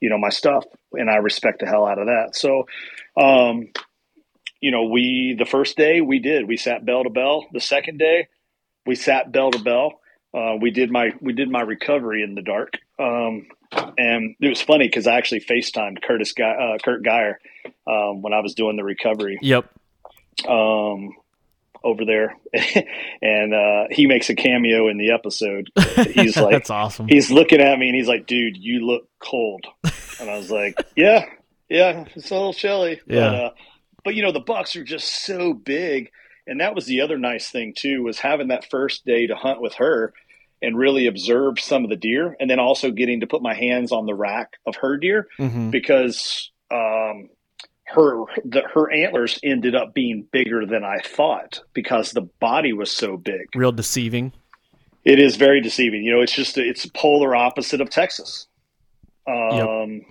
you 0.00 0.10
know 0.10 0.18
my 0.18 0.30
stuff, 0.30 0.64
and 0.92 1.10
I 1.10 1.16
respect 1.16 1.60
the 1.60 1.66
hell 1.66 1.86
out 1.86 1.98
of 1.98 2.06
that. 2.06 2.36
So." 2.36 2.66
Um, 3.16 3.68
you 4.60 4.70
know, 4.70 4.84
we 4.84 5.36
the 5.38 5.44
first 5.44 5.76
day 5.76 6.00
we 6.00 6.18
did 6.18 6.48
we 6.48 6.56
sat 6.56 6.84
bell 6.84 7.04
to 7.04 7.10
bell. 7.10 7.46
The 7.52 7.60
second 7.60 7.98
day 7.98 8.28
we 8.86 8.94
sat 8.94 9.30
bell 9.32 9.50
to 9.50 9.58
bell. 9.62 10.00
Uh, 10.34 10.56
we 10.60 10.70
did 10.70 10.90
my 10.90 11.10
we 11.20 11.32
did 11.32 11.50
my 11.50 11.60
recovery 11.60 12.22
in 12.22 12.34
the 12.34 12.42
dark, 12.42 12.74
um, 12.98 13.46
and 13.96 14.36
it 14.40 14.48
was 14.48 14.60
funny 14.60 14.86
because 14.86 15.06
I 15.06 15.16
actually 15.16 15.40
FaceTimed 15.40 16.02
Curtis 16.02 16.32
Guy, 16.32 16.50
uh, 16.50 16.78
Kurt 16.82 17.02
Geyer 17.02 17.38
um, 17.86 18.22
when 18.22 18.32
I 18.32 18.40
was 18.40 18.54
doing 18.54 18.76
the 18.76 18.84
recovery 18.84 19.38
Yep. 19.40 19.70
um, 20.46 21.10
over 21.86 22.04
there, 22.04 22.36
and 23.22 23.54
uh, 23.54 23.84
he 23.90 24.06
makes 24.06 24.28
a 24.28 24.34
cameo 24.34 24.88
in 24.88 24.98
the 24.98 25.12
episode. 25.12 25.70
He's 26.12 26.36
like, 26.36 26.52
That's 26.52 26.70
awesome. 26.70 27.08
he's 27.08 27.30
looking 27.30 27.60
at 27.60 27.78
me 27.78 27.88
and 27.88 27.96
he's 27.96 28.08
like, 28.08 28.26
"Dude, 28.26 28.56
you 28.56 28.84
look 28.86 29.08
cold," 29.20 29.64
and 30.20 30.28
I 30.28 30.36
was 30.36 30.50
like, 30.50 30.76
"Yeah, 30.96 31.24
yeah, 31.68 32.04
it's 32.14 32.30
a 32.30 32.34
little 32.34 32.52
chilly." 32.54 33.00
Yeah. 33.06 33.20
But, 33.30 33.34
uh, 33.34 33.50
but 34.04 34.14
you 34.14 34.22
know, 34.22 34.32
the 34.32 34.40
bucks 34.40 34.76
are 34.76 34.84
just 34.84 35.24
so 35.24 35.52
big, 35.54 36.10
and 36.46 36.60
that 36.60 36.74
was 36.74 36.86
the 36.86 37.00
other 37.00 37.18
nice 37.18 37.48
thing 37.50 37.72
too 37.76 38.02
was 38.02 38.18
having 38.18 38.48
that 38.48 38.68
first 38.70 39.04
day 39.06 39.26
to 39.28 39.34
hunt 39.36 39.60
with 39.60 39.74
her 39.74 40.12
and 40.62 40.76
really 40.78 41.06
observe 41.06 41.60
some 41.60 41.84
of 41.84 41.90
the 41.90 41.96
deer, 41.96 42.36
and 42.40 42.48
then 42.50 42.58
also 42.58 42.90
getting 42.90 43.20
to 43.20 43.26
put 43.26 43.42
my 43.42 43.54
hands 43.54 43.92
on 43.92 44.06
the 44.06 44.14
rack 44.14 44.54
of 44.66 44.76
her 44.76 44.96
deer 44.96 45.28
Mm-hmm. 45.38 45.70
because 45.70 46.50
um, 46.72 47.28
her 47.86 48.24
the, 48.44 48.62
her 48.74 48.92
antlers 48.92 49.38
ended 49.42 49.74
up 49.74 49.94
being 49.94 50.26
bigger 50.32 50.66
than 50.66 50.84
I 50.84 50.98
thought 51.04 51.60
because 51.72 52.12
the 52.12 52.22
body 52.40 52.72
was 52.72 52.90
so 52.90 53.16
big. 53.16 53.46
Real 53.54 53.72
deceiving. 53.72 54.32
It 55.04 55.20
is 55.20 55.36
very 55.36 55.60
deceiving. 55.60 56.02
You 56.04 56.16
know, 56.16 56.20
it's 56.20 56.32
just 56.32 56.58
it's 56.58 56.84
polar 56.86 57.36
opposite 57.36 57.80
of 57.80 57.90
Texas. 57.90 58.46
Um, 59.28 60.02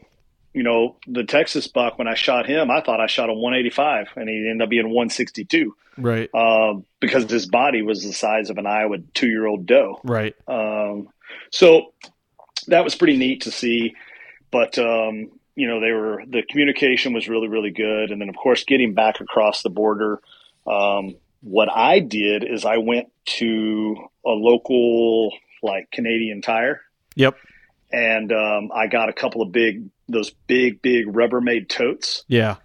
You 0.54 0.64
know, 0.64 0.96
the 1.06 1.26
Texas 1.26 1.68
buck 1.68 1.98
when 2.00 2.08
I 2.08 2.14
shot 2.16 2.46
him, 2.46 2.72
I 2.72 2.80
thought 2.80 3.02
I 3.02 3.08
shot 3.08 3.30
a 3.30 3.34
185, 3.34 4.08
and 4.16 4.30
he 4.30 4.48
ended 4.50 4.62
up 4.62 4.70
being 4.70 4.86
162 4.86 5.76
Right. 5.98 6.30
um, 6.34 6.86
because 7.02 7.30
his 7.30 7.46
body 7.46 7.82
was 7.82 8.04
the 8.04 8.14
size 8.14 8.50
of 8.50 8.58
an 8.58 8.66
Iowa 8.66 9.00
two 9.14 9.28
year 9.28 9.46
old 9.48 9.66
doe. 9.66 10.00
Right. 10.06 10.34
Um, 10.48 11.10
so 11.52 11.94
that 12.68 12.86
was 12.86 12.96
pretty 12.96 13.18
neat 13.18 13.42
to 13.42 13.52
see. 13.52 13.96
But 14.50 14.80
um, 14.80 15.32
you 15.56 15.68
know, 15.68 15.80
they 15.80 15.92
were 15.92 16.24
the 16.28 16.44
communication 16.44 17.14
was 17.14 17.28
really 17.28 17.48
really 17.48 17.72
good, 17.72 18.12
and 18.12 18.22
then 18.22 18.30
of 18.30 18.36
course 18.36 18.64
getting 18.64 18.94
back 18.94 19.22
across 19.22 19.62
the 19.62 19.70
border. 19.70 20.22
Um, 20.68 21.16
what 21.42 21.70
I 21.72 22.00
did 22.00 22.44
is 22.44 22.66
I 22.66 22.78
went 22.78 23.08
to 23.38 23.96
a 24.26 24.30
local 24.32 25.32
like 25.62 25.92
Canadian 25.92 26.42
Tire, 26.42 26.82
Yep. 27.16 27.36
and 27.92 28.32
um, 28.32 28.72
I 28.74 28.88
got 28.88 29.10
a 29.10 29.14
couple 29.14 29.42
of 29.42 29.52
big 29.52 29.90
those 30.08 30.32
big 30.48 30.82
big 30.82 31.08
Rubbermaid 31.08 31.68
totes 31.70 32.24
Yeah. 32.28 32.58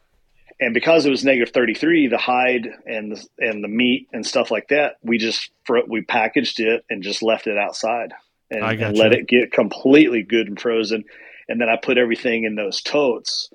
and 0.60 0.74
because 0.74 1.06
it 1.06 1.10
was 1.10 1.24
negative 1.24 1.54
33 1.54 2.08
the 2.08 2.18
hide 2.18 2.68
and 2.84 3.12
the, 3.12 3.26
and 3.38 3.64
the 3.64 3.68
meat 3.68 4.08
and 4.12 4.26
stuff 4.26 4.50
like 4.50 4.68
that 4.68 4.96
we 5.02 5.16
just 5.16 5.50
we 5.88 6.02
packaged 6.02 6.60
it 6.60 6.84
and 6.90 7.02
just 7.02 7.22
left 7.22 7.46
it 7.46 7.56
outside 7.56 8.12
and, 8.50 8.62
I 8.62 8.74
and 8.74 8.94
let 8.96 9.14
it 9.14 9.26
get 9.26 9.52
completely 9.52 10.22
good 10.22 10.48
and 10.48 10.60
frozen 10.60 11.04
and 11.50 11.60
then 11.60 11.68
i 11.68 11.76
put 11.76 11.98
everything 11.98 12.44
in 12.44 12.54
those 12.54 12.80
totes 12.80 13.50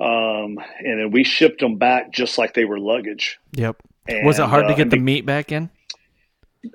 um, 0.00 0.58
and 0.78 0.98
then 0.98 1.10
we 1.12 1.22
shipped 1.24 1.60
them 1.60 1.76
back 1.76 2.10
just 2.10 2.38
like 2.38 2.54
they 2.54 2.64
were 2.64 2.78
luggage 2.80 3.38
Yep. 3.52 3.76
and, 4.08 4.26
Was 4.26 4.38
it 4.40 4.46
hard 4.46 4.66
to 4.66 4.72
uh, 4.72 4.76
get 4.76 4.90
the 4.90 4.98
meat 4.98 5.24
back 5.26 5.52
in? 5.52 5.70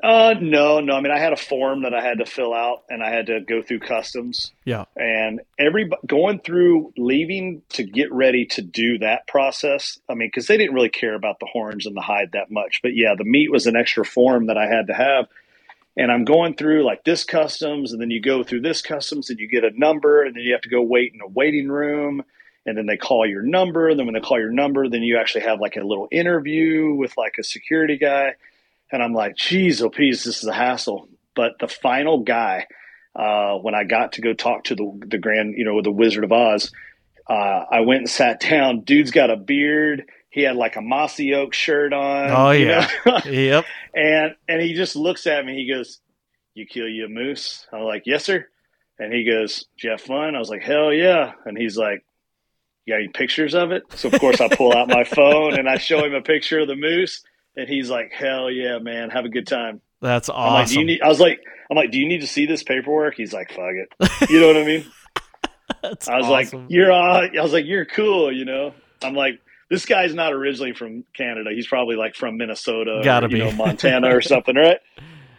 uh, 0.02 0.34
no 0.42 0.80
no 0.80 0.96
i 0.96 1.00
mean 1.02 1.12
i 1.12 1.20
had 1.20 1.32
a 1.32 1.36
form 1.38 1.84
that 1.84 1.94
i 1.94 2.02
had 2.02 2.18
to 2.18 2.26
fill 2.26 2.56
out 2.56 2.84
and 2.90 3.04
i 3.04 3.10
had 3.12 3.28
to 3.28 3.40
go 3.42 3.62
through 3.62 3.80
customs 3.80 4.52
Yeah. 4.64 4.86
and 4.96 5.42
every 5.60 5.90
going 6.08 6.40
through 6.40 6.92
leaving 6.98 7.62
to 7.70 7.84
get 7.84 8.12
ready 8.12 8.48
to 8.48 8.64
do 8.64 8.98
that 9.00 9.28
process 9.28 10.00
i 10.10 10.16
mean 10.16 10.28
because 10.28 10.48
they 10.48 10.58
didn't 10.58 10.74
really 10.74 10.90
care 10.90 11.14
about 11.14 11.40
the 11.40 11.46
horns 11.46 11.86
and 11.86 11.96
the 11.96 12.02
hide 12.02 12.32
that 12.34 12.50
much 12.50 12.80
but 12.82 12.96
yeah 12.96 13.14
the 13.16 13.26
meat 13.26 13.52
was 13.52 13.68
an 13.68 13.76
extra 13.76 14.04
form 14.04 14.48
that 14.48 14.58
i 14.58 14.66
had 14.66 14.88
to 14.88 14.94
have 14.96 15.28
and 15.98 16.12
i'm 16.12 16.26
going 16.26 16.56
through 16.56 16.84
like 16.84 17.04
this 17.04 17.24
customs 17.24 17.92
and 17.92 18.02
then 18.02 18.12
you 18.12 18.22
go 18.22 18.44
through 18.44 18.62
this 18.62 18.82
customs 18.82 19.30
and 19.30 19.40
you 19.40 19.48
get 19.48 19.64
a 19.64 19.78
number 19.80 20.24
and 20.24 20.36
then 20.36 20.44
you 20.44 20.54
have 20.54 20.62
to 20.62 20.70
go 20.70 20.82
wait 20.82 21.14
in 21.14 21.22
a 21.22 21.28
waiting 21.28 21.68
room 21.68 22.24
and 22.66 22.78
then 22.78 22.86
they 22.86 22.98
call 22.98 23.28
your 23.28 23.44
number 23.44 23.90
and 23.90 24.00
then 24.00 24.06
when 24.06 24.14
they 24.16 24.20
call 24.20 24.40
your 24.40 24.52
number 24.52 24.88
then 24.90 25.04
you 25.04 25.18
actually 25.18 25.42
have 25.42 25.60
like 25.60 25.76
a 25.76 25.84
little 25.84 26.08
interview 26.12 26.94
with 26.94 27.16
like 27.18 27.36
a 27.40 27.44
security 27.44 27.98
guy 27.98 28.34
and 28.92 29.02
i'm 29.04 29.14
like 29.14 29.36
geez 29.36 29.82
oh 29.82 29.90
peas 29.90 30.24
this 30.24 30.42
is 30.42 30.48
a 30.48 30.54
hassle 30.54 31.08
but 31.36 31.60
the 31.60 31.68
final 31.68 32.20
guy 32.20 32.66
uh, 33.16 33.58
when 33.58 33.74
I 33.74 33.86
got 33.86 34.14
to 34.14 34.22
go 34.22 34.34
talk 34.34 34.66
to 34.66 34.76
the 34.76 35.00
the 35.08 35.18
grand, 35.18 35.56
you 35.58 35.64
know, 35.64 35.82
the 35.82 35.92
Wizard 35.92 36.24
of 36.24 36.32
Oz, 36.32 36.72
uh, 37.30 37.64
I 37.72 37.82
went 37.82 38.00
and 38.00 38.10
sat 38.10 38.40
down. 38.50 38.82
Dude's 38.82 39.12
got 39.12 39.30
a 39.30 39.38
beard. 39.38 40.06
He 40.36 40.42
had 40.42 40.58
like 40.58 40.76
a 40.76 40.82
mossy 40.82 41.34
oak 41.34 41.54
shirt 41.54 41.94
on. 41.94 42.30
Oh, 42.30 42.52
you 42.52 42.68
yeah. 42.68 42.90
know? 43.06 43.20
Yep. 43.26 43.66
and 43.96 44.36
and 44.50 44.62
he 44.62 44.74
just 44.74 44.98
looks 44.98 45.26
at 45.28 45.46
me. 45.46 45.56
He 45.56 45.74
goes, 45.74 46.02
you 46.54 46.66
kill 46.66 46.90
you 46.90 47.06
a 47.06 47.08
moose? 47.10 47.66
I'm 47.72 47.84
like, 47.84 48.04
yes, 48.06 48.26
sir. 48.26 48.46
And 49.00 49.14
he 49.14 49.24
goes, 49.26 49.66
"Did 49.78 49.84
you 49.86 49.90
have 49.92 50.02
fun?" 50.02 50.36
I 50.36 50.40
was 50.40 50.50
like, 50.50 50.62
"Hell 50.62 50.94
yeah!" 50.94 51.34
And 51.46 51.58
he's 51.58 51.78
like, 51.78 52.04
"You 52.86 52.94
got 52.94 53.00
any 53.00 53.10
pictures 53.10 53.54
of 53.54 53.72
it?" 53.72 53.84
So 53.96 54.08
of 54.10 54.20
course 54.22 54.40
I 54.40 54.48
pull 54.48 54.72
out 54.74 54.88
my 54.88 55.04
phone 55.18 55.60
and 55.60 55.68
I 55.70 55.78
show 55.78 56.04
him 56.06 56.14
a 56.14 56.22
picture 56.22 56.60
of 56.62 56.70
the 56.70 56.78
moose, 56.78 57.22
and 57.58 57.68
he's 57.68 57.90
like, 57.90 58.14
"Hell 58.14 58.50
yeah, 58.50 58.80
man! 58.80 59.10
Have 59.10 59.26
a 59.26 59.30
good 59.30 59.48
time." 59.48 59.82
That's 60.02 60.30
I'm 60.30 60.36
like, 60.36 60.68
"Do 60.68 60.72
awesome. 60.72 60.80
you 60.80 60.86
need?" 60.86 61.02
I 61.02 61.10
was 61.10 61.20
like, 61.20 61.42
"I'm 61.70 61.76
like, 61.76 61.92
do 61.92 62.00
you 62.00 62.08
need 62.08 62.22
to 62.22 62.28
see 62.28 62.46
this 62.46 62.64
paperwork?" 62.64 63.16
He's 63.16 63.34
like, 63.34 63.50
"Fuck 63.52 63.74
it." 63.74 64.30
You 64.30 64.40
know 64.40 64.48
what 64.48 64.58
I 64.58 64.64
mean? 64.66 64.86
That's 65.84 66.08
I 66.08 66.16
was 66.16 66.28
awesome. 66.28 66.62
like, 66.62 66.72
"You're 66.72 66.94
on." 66.94 67.38
I 67.38 67.42
was 67.42 67.52
like, 67.52 67.66
"You're 67.66 67.86
cool," 67.86 68.32
you 68.32 68.46
know. 68.46 68.74
I'm 69.04 69.14
like, 69.14 69.42
this 69.70 69.86
guy's 69.86 70.14
not 70.14 70.34
originally 70.34 70.74
from 70.74 71.04
Canada. 71.16 71.50
He's 71.54 71.68
probably 71.68 71.96
like 71.96 72.16
from 72.16 72.38
Minnesota, 72.38 73.02
Gotta 73.04 73.28
or, 73.28 73.30
you 73.30 73.36
be. 73.38 73.44
know, 73.44 73.52
Montana 73.54 74.16
or 74.16 74.22
something, 74.22 74.56
right? 74.56 74.80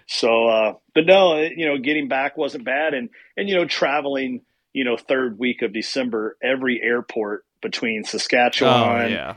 So, 0.09 0.47
uh, 0.49 0.73
but 0.95 1.07
no, 1.07 1.41
you 1.41 1.67
know, 1.67 1.79
getting 1.79 2.09
back 2.09 2.37
wasn't 2.37 2.65
bad, 2.65 2.95
and 2.95 3.09
and 3.37 3.49
you 3.49 3.57
know, 3.57 3.65
traveling, 3.67 4.43
you 4.73 4.85
know, 4.85 4.97
third 4.97 5.39
week 5.39 5.63
of 5.63 5.73
December, 5.73 6.37
every 6.43 6.81
airport 6.83 7.45
between 7.63 8.03
oh 8.05 8.09
Saskatchewan, 8.09 9.11
yeah, 9.11 9.35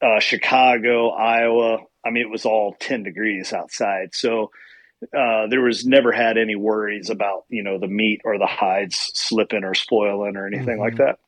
uh, 0.00 0.20
Chicago, 0.20 1.10
Iowa. 1.10 1.78
I 2.04 2.10
mean, 2.10 2.22
it 2.24 2.30
was 2.30 2.44
all 2.44 2.74
10 2.80 3.04
degrees 3.04 3.52
outside. 3.52 4.12
So 4.12 4.50
uh, 5.16 5.46
there 5.48 5.60
was 5.62 5.86
never 5.86 6.10
had 6.12 6.36
any 6.36 6.56
worries 6.56 7.10
about, 7.10 7.44
you 7.48 7.62
know, 7.62 7.78
the 7.78 7.86
meat 7.86 8.20
or 8.24 8.38
the 8.38 8.46
hides 8.46 9.10
slipping 9.14 9.62
or 9.64 9.74
spoiling 9.74 10.36
or 10.36 10.46
anything 10.48 10.78
like 10.80 10.94
Mhm. 10.94 10.98
that. 10.98 11.18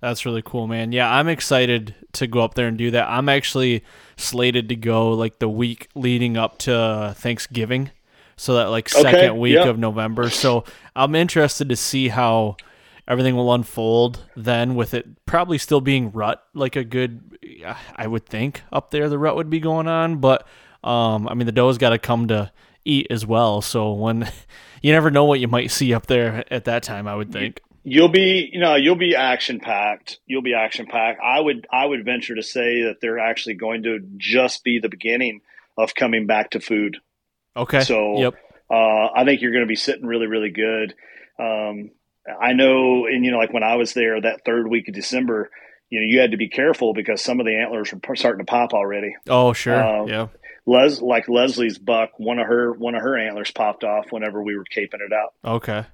that's 0.00 0.24
really 0.24 0.42
cool, 0.44 0.66
man. 0.68 0.92
Yeah, 0.92 1.12
I'm 1.12 1.28
excited 1.28 1.94
to 2.14 2.26
go 2.26 2.40
up 2.40 2.54
there 2.54 2.68
and 2.68 2.76
do 2.76 2.90
that. 2.90 3.08
I'm 3.08 3.28
actually 3.28 3.84
slated 4.16 4.68
to 4.68 4.76
go 4.76 5.10
like 5.12 5.38
the 5.38 5.48
week 5.48 5.88
leading 5.94 6.36
up 6.36 6.58
to 6.58 7.14
Thanksgiving, 7.16 7.90
so 8.36 8.54
that 8.54 8.66
like 8.66 8.94
Okay, 8.94 9.02
second 9.02 9.38
week 9.38 9.54
yeah. 9.54 9.68
of 9.68 9.78
November. 9.78 10.30
So 10.30 10.64
I'm 10.94 11.14
interested 11.14 11.68
to 11.68 11.76
see 11.76 12.08
how 12.08 12.56
everything 13.08 13.34
will 13.34 13.52
unfold 13.52 14.24
then 14.36 14.76
with 14.76 14.94
it 14.94 15.26
probably 15.26 15.58
still 15.58 15.80
being 15.80 16.12
rut 16.12 16.40
like 16.54 16.76
a 16.76 16.84
good 16.84 17.36
I 17.96 18.06
would 18.06 18.26
think 18.26 18.62
up 18.70 18.92
there 18.92 19.08
the 19.08 19.18
rut 19.18 19.34
would 19.34 19.50
be 19.50 19.60
going 19.60 19.88
on, 19.88 20.18
but 20.18 20.46
um 20.84 21.28
I 21.28 21.34
mean 21.34 21.46
the 21.46 21.52
does 21.52 21.78
got 21.78 21.90
to 21.90 21.98
come 21.98 22.28
to 22.28 22.52
eat 22.84 23.06
as 23.10 23.26
well. 23.26 23.60
So 23.60 23.92
when 23.92 24.30
you 24.82 24.92
never 24.92 25.10
know 25.10 25.24
what 25.24 25.40
you 25.40 25.48
might 25.48 25.70
see 25.70 25.92
up 25.94 26.06
there 26.06 26.44
at 26.52 26.64
that 26.64 26.82
time, 26.82 27.06
I 27.08 27.14
would 27.14 27.32
think. 27.32 27.60
You'll 27.84 28.08
be, 28.08 28.48
you 28.52 28.60
know, 28.60 28.76
you'll 28.76 28.96
be 28.96 29.16
action 29.16 29.58
packed. 29.58 30.18
You'll 30.26 30.42
be 30.42 30.54
action 30.54 30.86
packed. 30.86 31.20
I 31.20 31.40
would, 31.40 31.66
I 31.72 31.84
would 31.84 32.04
venture 32.04 32.34
to 32.34 32.42
say 32.42 32.84
that 32.84 32.98
they're 33.00 33.18
actually 33.18 33.54
going 33.54 33.82
to 33.84 33.98
just 34.16 34.62
be 34.62 34.78
the 34.78 34.88
beginning 34.88 35.40
of 35.76 35.94
coming 35.94 36.26
back 36.26 36.50
to 36.50 36.60
food. 36.60 36.98
Okay. 37.56 37.80
So, 37.80 38.18
yep. 38.18 38.34
Uh, 38.70 39.08
I 39.14 39.24
think 39.24 39.42
you're 39.42 39.52
going 39.52 39.64
to 39.64 39.68
be 39.68 39.76
sitting 39.76 40.06
really, 40.06 40.26
really 40.26 40.50
good. 40.50 40.94
Um, 41.38 41.90
I 42.40 42.52
know, 42.52 43.06
and 43.06 43.24
you 43.24 43.32
know, 43.32 43.38
like 43.38 43.52
when 43.52 43.64
I 43.64 43.76
was 43.76 43.94
there 43.94 44.20
that 44.20 44.44
third 44.44 44.68
week 44.68 44.88
of 44.88 44.94
December, 44.94 45.50
you 45.90 46.00
know, 46.00 46.06
you 46.06 46.20
had 46.20 46.30
to 46.30 46.36
be 46.36 46.48
careful 46.48 46.94
because 46.94 47.20
some 47.20 47.40
of 47.40 47.46
the 47.46 47.54
antlers 47.54 47.92
were 47.92 48.16
starting 48.16 48.44
to 48.44 48.50
pop 48.50 48.72
already. 48.72 49.14
Oh, 49.28 49.52
sure. 49.52 49.82
Um, 49.82 50.08
yeah. 50.08 50.28
Les, 50.64 51.00
like 51.02 51.28
Leslie's 51.28 51.78
buck, 51.78 52.12
one 52.18 52.38
of 52.38 52.46
her 52.46 52.72
one 52.72 52.94
of 52.94 53.02
her 53.02 53.18
antlers 53.18 53.50
popped 53.50 53.82
off 53.84 54.06
whenever 54.10 54.42
we 54.42 54.56
were 54.56 54.64
caping 54.64 55.00
it 55.04 55.12
out. 55.12 55.34
Okay. 55.44 55.84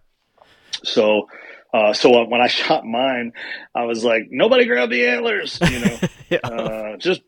So, 0.85 1.29
uh, 1.75 1.93
so 1.93 2.25
when 2.27 2.41
I 2.41 2.47
shot 2.61 2.85
mine, 2.85 3.33
I 3.75 3.85
was 3.85 4.05
like, 4.05 4.29
nobody 4.31 4.65
grab 4.67 4.91
the 4.91 5.07
antlers, 5.07 5.59
you 5.71 5.81
know, 5.81 5.99
Yeah. 6.31 6.39
uh, 6.45 6.97
just 6.99 7.23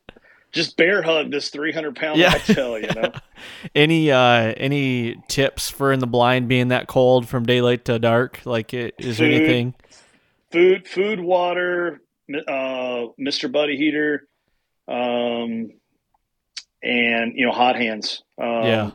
just 0.53 0.77
bear 0.77 1.01
hug 1.03 1.31
this 1.31 1.49
300 1.51 1.95
pound 1.95 2.19
Yeah. 2.19 2.33
whitetail, 2.33 2.79
you 2.79 2.89
know. 2.89 3.13
any 3.75 4.11
uh 4.11 4.53
any 4.57 5.17
tips 5.29 5.69
for 5.71 5.93
in 5.93 6.01
the 6.01 6.07
blind 6.09 6.49
being 6.49 6.69
that 6.69 6.87
cold 6.89 7.29
from 7.29 7.47
daylight 7.47 7.85
to 7.87 7.99
dark? 7.99 8.41
Like, 8.45 8.75
i- 8.75 8.93
is 8.99 9.19
there 9.19 9.31
anything? 9.31 9.75
food, 10.53 10.89
food, 10.89 11.21
water, 11.21 12.01
uh, 12.49 13.07
Mr. 13.21 13.51
Buddy 13.51 13.77
Heater, 13.77 14.27
um, 14.89 15.71
and 16.83 17.33
you 17.37 17.47
know, 17.47 17.53
hot 17.53 17.77
hands. 17.77 18.23
Um, 18.41 18.65
Yeah. 18.65 18.91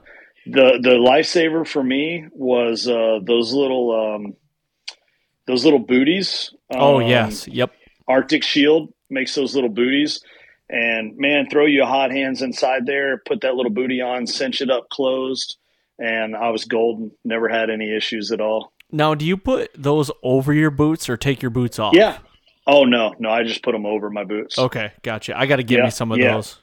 The 0.47 0.77
the 0.81 0.91
lifesaver 0.91 1.65
for 1.67 1.83
me 1.83 2.25
was 2.31 2.87
uh, 2.87 3.19
those 3.23 3.51
little 3.53 4.15
um, 4.15 4.33
those 5.47 5.63
little 5.63 5.79
booties. 5.79 6.53
Oh 6.73 7.01
Um, 7.01 7.07
yes. 7.07 7.47
Yep. 7.47 7.71
Arctic 8.07 8.43
Shield 8.43 8.93
makes 9.09 9.33
those 9.35 9.55
little 9.55 9.69
booties. 9.69 10.21
And 10.69 11.15
man, 11.17 11.47
throw 11.49 11.65
you 11.65 11.85
hot 11.85 12.11
hands 12.11 12.41
inside 12.41 12.85
there, 12.87 13.21
put 13.27 13.41
that 13.41 13.53
little 13.55 13.71
booty 13.71 14.01
on, 14.01 14.25
cinch 14.25 14.61
it 14.61 14.71
up 14.71 14.89
closed, 14.89 15.57
and 15.99 16.35
I 16.35 16.49
was 16.49 16.65
golden. 16.65 17.11
Never 17.23 17.47
had 17.47 17.69
any 17.69 17.95
issues 17.95 18.31
at 18.31 18.41
all. 18.41 18.73
Now, 18.91 19.13
do 19.13 19.25
you 19.25 19.37
put 19.37 19.69
those 19.75 20.09
over 20.23 20.53
your 20.53 20.71
boots 20.71 21.07
or 21.07 21.17
take 21.17 21.41
your 21.43 21.51
boots 21.51 21.77
off? 21.77 21.93
Yeah. 21.93 22.17
Oh 22.65 22.83
no, 22.83 23.13
no, 23.19 23.29
I 23.29 23.43
just 23.43 23.61
put 23.61 23.73
them 23.73 23.85
over 23.85 24.09
my 24.09 24.23
boots. 24.23 24.57
Okay, 24.57 24.91
gotcha. 25.03 25.37
I 25.37 25.45
got 25.45 25.57
to 25.57 25.63
give 25.63 25.77
Yeah, 25.77 25.85
me 25.85 25.91
some 25.91 26.11
of 26.11 26.17
yeah. 26.17 26.33
those. 26.33 26.57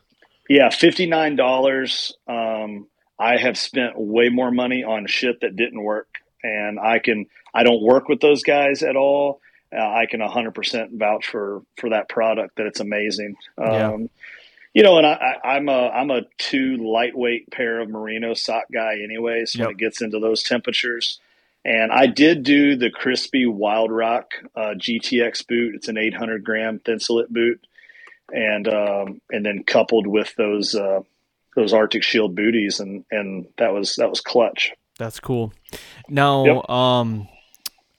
Yeah, 0.49 0.69
fifty 0.71 1.07
nine 1.07 1.37
dollars. 1.37 2.13
Um, 2.27 2.89
I 3.21 3.37
have 3.37 3.57
spent 3.57 3.93
way 3.97 4.29
more 4.31 4.51
money 4.51 4.83
on 4.83 5.07
shit 5.07 5.41
that 5.43 5.55
didn't 5.55 5.81
work, 5.81 6.12
and 6.43 6.79
I 6.81 6.99
can. 6.99 7.27
I 7.55 7.63
don't 7.65 7.83
work 7.83 8.09
with 8.09 8.21
those 8.21 8.43
guys 8.43 8.83
at 8.83 8.97
all. 8.97 9.41
Uh, 9.75 9.81
I 9.81 10.07
can 10.11 10.21
hundred 10.21 10.55
percent 10.55 10.93
vouch 10.95 11.27
for 11.27 11.63
for 11.77 11.91
that 11.91 12.09
product 12.09 12.57
that 12.57 12.67
it's 12.67 12.81
amazing. 12.81 13.37
Um, 13.59 13.73
Yeah. 13.73 13.97
You 14.75 14.83
know, 14.83 14.97
and 14.97 15.07
I, 15.07 15.37
I, 15.45 15.49
I'm 15.57 15.69
a 15.69 15.89
I'm 15.91 16.11
a 16.11 16.23
too 16.39 16.79
lightweight 16.79 17.51
pair 17.51 17.81
of 17.81 17.91
merino 17.91 18.33
sock 18.33 18.65
guy, 18.73 19.01
anyways. 19.05 19.55
When 19.55 19.65
Yep. 19.69 19.71
it 19.73 19.77
gets 19.79 20.01
into 20.01 20.19
those 20.19 20.43
temperatures, 20.43 21.21
and 21.63 21.93
I 21.93 22.07
did 22.07 22.43
do 22.43 22.77
the 22.77 22.91
Crispi 22.91 23.47
Wild 23.47 23.91
Rock 23.93 24.31
uh, 24.57 24.73
GTX 24.77 25.47
boot. 25.47 25.75
It's 25.75 25.89
an 25.89 25.99
800 25.99 26.43
gram 26.43 26.79
thinsulate 26.79 27.31
boot, 27.31 27.61
and 28.33 28.67
um, 28.67 29.21
and 29.31 29.45
then 29.45 29.63
coupled 29.65 30.07
with 30.07 30.35
those 30.37 30.75
uh, 30.75 31.01
those 31.55 31.75
Arctic 31.75 32.03
Shield 32.03 32.35
booties, 32.35 32.81
and 32.81 33.05
and 33.11 33.49
that 33.59 33.75
was 33.75 33.97
that 33.97 34.09
was 34.09 34.23
clutch. 34.23 34.73
That's 34.99 35.21
cool. 35.21 35.53
Now, 36.09 36.63
um, 36.65 37.29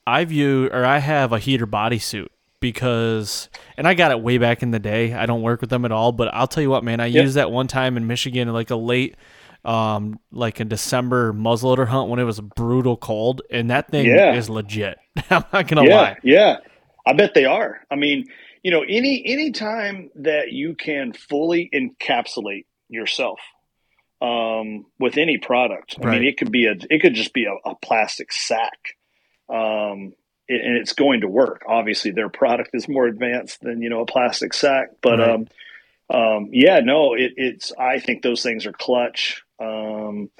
I 0.06 0.24
view 0.24 0.68
or 0.72 0.84
I 0.84 0.98
have 0.98 1.32
a 1.32 1.38
heater 1.38 1.66
bodysuit 1.66 2.28
because, 2.60 3.48
and 3.76 3.88
I 3.88 3.94
got 3.94 4.10
it 4.12 4.20
way 4.20 4.38
back 4.38 4.62
in 4.62 4.70
the 4.70 4.78
day. 4.78 5.14
I 5.14 5.26
don't 5.26 5.42
work 5.42 5.60
with 5.60 5.70
them 5.70 5.84
at 5.84 5.92
all, 5.92 6.12
but 6.12 6.32
I'll 6.34 6.46
tell 6.48 6.62
you 6.62 6.70
what, 6.70 6.84
man, 6.84 7.00
I 7.00 7.06
Yep. 7.12 7.26
used 7.26 7.36
that 7.36 7.50
one 7.50 7.68
time 7.68 7.96
in 7.96 8.06
Michigan, 8.06 8.48
like 8.52 8.70
a 8.70 8.76
late, 8.76 9.16
um, 9.64 10.20
like 10.32 10.60
a 10.60 10.64
December 10.64 11.32
muzzleloader 11.32 11.88
hunt 11.88 12.10
when 12.10 12.20
it 12.20 12.24
was 12.24 12.40
brutal 12.40 12.96
cold, 12.96 13.42
and 13.50 13.70
that 13.70 13.90
thing 13.90 14.16
Yeah. 14.16 14.30
is 14.30 14.48
legit. 14.50 14.98
I'm 15.30 15.44
not 15.52 15.68
gonna 15.68 15.84
yeah, 15.84 15.84
lie. 15.84 16.18
yeah, 16.22 16.58
I 17.06 17.12
bet 17.14 17.34
they 17.34 17.44
are. 17.44 17.80
I 17.90 17.96
mean, 17.96 18.26
you 18.62 18.70
know, 18.70 18.82
any 18.82 19.22
any 19.26 19.50
time 19.52 20.10
that 20.16 20.52
you 20.52 20.74
can 20.74 21.12
fully 21.12 21.70
encapsulate 21.74 22.66
yourself 22.88 23.40
um, 24.22 24.86
with 24.98 25.16
any 25.18 25.38
product. 25.38 25.96
I 26.02 26.06
Right. 26.06 26.20
mean, 26.20 26.28
it 26.28 26.38
could 26.38 26.50
be 26.52 26.66
a 26.66 26.74
it 26.90 27.00
could 27.00 27.14
just 27.14 27.32
be 27.34 27.46
a, 27.46 27.54
a 27.68 27.74
plastic 27.76 28.32
sack. 28.32 28.78
Um, 29.48 30.14
it- 30.48 30.64
and 30.64 30.76
it's 30.76 30.92
going 30.92 31.20
to 31.22 31.28
work. 31.28 31.62
Obviously, 31.68 32.10
their 32.10 32.28
product 32.28 32.70
is 32.74 32.88
more 32.88 33.06
advanced 33.06 33.60
than 33.62 33.82
you 33.82 33.90
know 33.90 34.00
a 34.02 34.06
plastic 34.06 34.54
sack, 34.54 34.88
but 35.02 35.18
Right. 35.18 35.30
um, 35.30 35.46
um, 36.10 36.48
yeah, 36.52 36.80
no, 36.80 37.14
it, 37.14 37.32
it's. 37.36 37.72
I 37.78 37.98
think 37.98 38.22
those 38.22 38.42
things 38.42 38.66
are 38.66 38.72
clutch. 38.72 39.42
Um, 39.58 40.30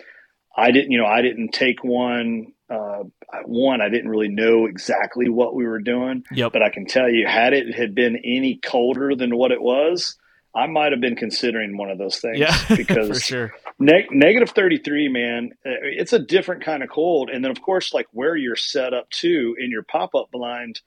I 0.57 0.70
didn't, 0.70 0.91
you 0.93 0.99
know, 0.99 1.07
I 1.07 1.22
didn't 1.22 1.53
take 1.53 1.83
one. 1.83 2.53
Uh, 2.70 3.05
one, 3.45 3.81
I 3.83 3.89
didn't 3.91 4.09
really 4.09 4.29
know 4.29 4.66
exactly 4.66 5.29
what 5.29 5.55
we 5.55 5.66
were 5.66 5.81
doing, 5.81 6.25
Yep. 6.33 6.53
but 6.53 6.62
I 6.62 6.70
can 6.70 6.87
tell 6.87 7.11
you, 7.11 7.27
had 7.27 7.53
it 7.53 7.75
had 7.75 7.95
been 7.95 8.16
any 8.16 8.57
colder 8.57 9.14
than 9.14 9.37
what 9.37 9.53
it 9.53 9.61
was, 9.61 10.16
I 10.55 10.66
might 10.66 10.92
have 10.92 11.00
been 11.00 11.16
considering 11.16 11.76
one 11.76 11.90
of 11.90 11.98
those 11.98 12.18
things. 12.18 12.38
Yeah, 12.38 12.52
for 12.57 12.76
because 12.76 13.22
sure. 13.22 13.55
Neg- 13.78 14.12
negative 14.12 14.50
33, 14.50 15.09
man, 15.09 15.50
uh, 15.66 15.70
it's 15.82 16.12
a 16.12 16.18
different 16.18 16.64
kind 16.64 16.82
of 16.82 16.88
cold. 16.90 17.28
And 17.28 17.44
then, 17.44 17.50
of 17.50 17.61
course, 17.61 17.92
like 17.92 18.07
where 18.12 18.36
you're 18.36 18.57
set 18.57 18.94
up 18.94 19.11
to 19.11 19.57
in 19.59 19.70
your 19.70 19.82
pop 19.82 20.14
up 20.14 20.30
blind, 20.30 20.80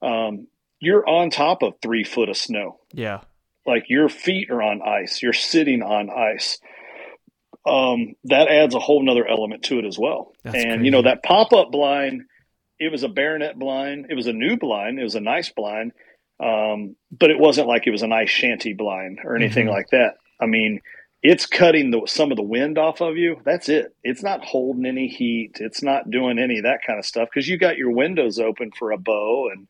um, 0.00 0.46
you're 0.78 1.06
on 1.06 1.30
top 1.30 1.62
of 1.62 1.74
three 1.82 2.04
foot 2.04 2.28
of 2.28 2.36
snow. 2.36 2.78
Yeah. 2.92 3.20
Like 3.66 3.84
your 3.88 4.08
feet 4.08 4.50
are 4.50 4.62
on 4.62 4.80
ice, 4.82 5.22
you're 5.22 5.32
sitting 5.32 5.82
on 5.82 6.08
ice. 6.10 6.58
Um, 7.66 8.14
that 8.24 8.48
adds 8.48 8.74
a 8.74 8.78
whole 8.78 9.04
nother 9.04 9.26
element 9.28 9.64
to 9.64 9.78
it 9.78 9.84
as 9.84 9.98
well. 9.98 10.32
That's 10.42 10.56
and, 10.56 10.84
you 10.84 10.90
know, 10.90 11.02
that 11.02 11.22
pop 11.22 11.52
up 11.52 11.70
blind, 11.70 12.22
it 12.78 12.90
was 12.90 13.02
a 13.02 13.08
Barronett 13.08 13.58
blind, 13.58 14.06
it 14.08 14.14
was 14.14 14.26
a 14.26 14.32
new 14.32 14.56
blind, 14.56 14.98
it 14.98 15.02
was 15.02 15.14
a 15.14 15.20
nice 15.20 15.50
blind. 15.50 15.92
Um, 16.42 16.96
but 17.12 17.30
it 17.30 17.38
wasn't 17.38 17.68
like 17.68 17.86
it 17.86 17.90
was 17.90 18.02
a 18.02 18.06
nice 18.06 18.30
shanty 18.30 18.72
blind 18.72 19.18
or 19.24 19.36
anything 19.36 19.66
Mhm. 19.66 19.70
like 19.70 19.88
that. 19.90 20.14
I 20.40 20.46
mean, 20.46 20.80
it's 21.22 21.44
cutting 21.44 21.90
the, 21.90 22.02
some 22.06 22.30
of 22.30 22.36
the 22.36 22.42
wind 22.42 22.78
off 22.78 23.02
of 23.02 23.18
you. 23.18 23.42
That's 23.44 23.68
it. 23.68 23.94
It's 24.02 24.22
not 24.22 24.42
holding 24.44 24.86
any 24.86 25.06
heat. 25.06 25.58
It's 25.60 25.82
not 25.82 26.10
doing 26.10 26.38
any 26.38 26.58
of 26.58 26.64
that 26.64 26.80
kind 26.86 26.98
of 26.98 27.04
stuff 27.04 27.28
because 27.32 27.46
you 27.46 27.58
got 27.58 27.76
your 27.76 27.90
windows 27.90 28.38
open 28.38 28.70
for 28.78 28.90
a 28.92 28.98
bow 28.98 29.50
and 29.52 29.68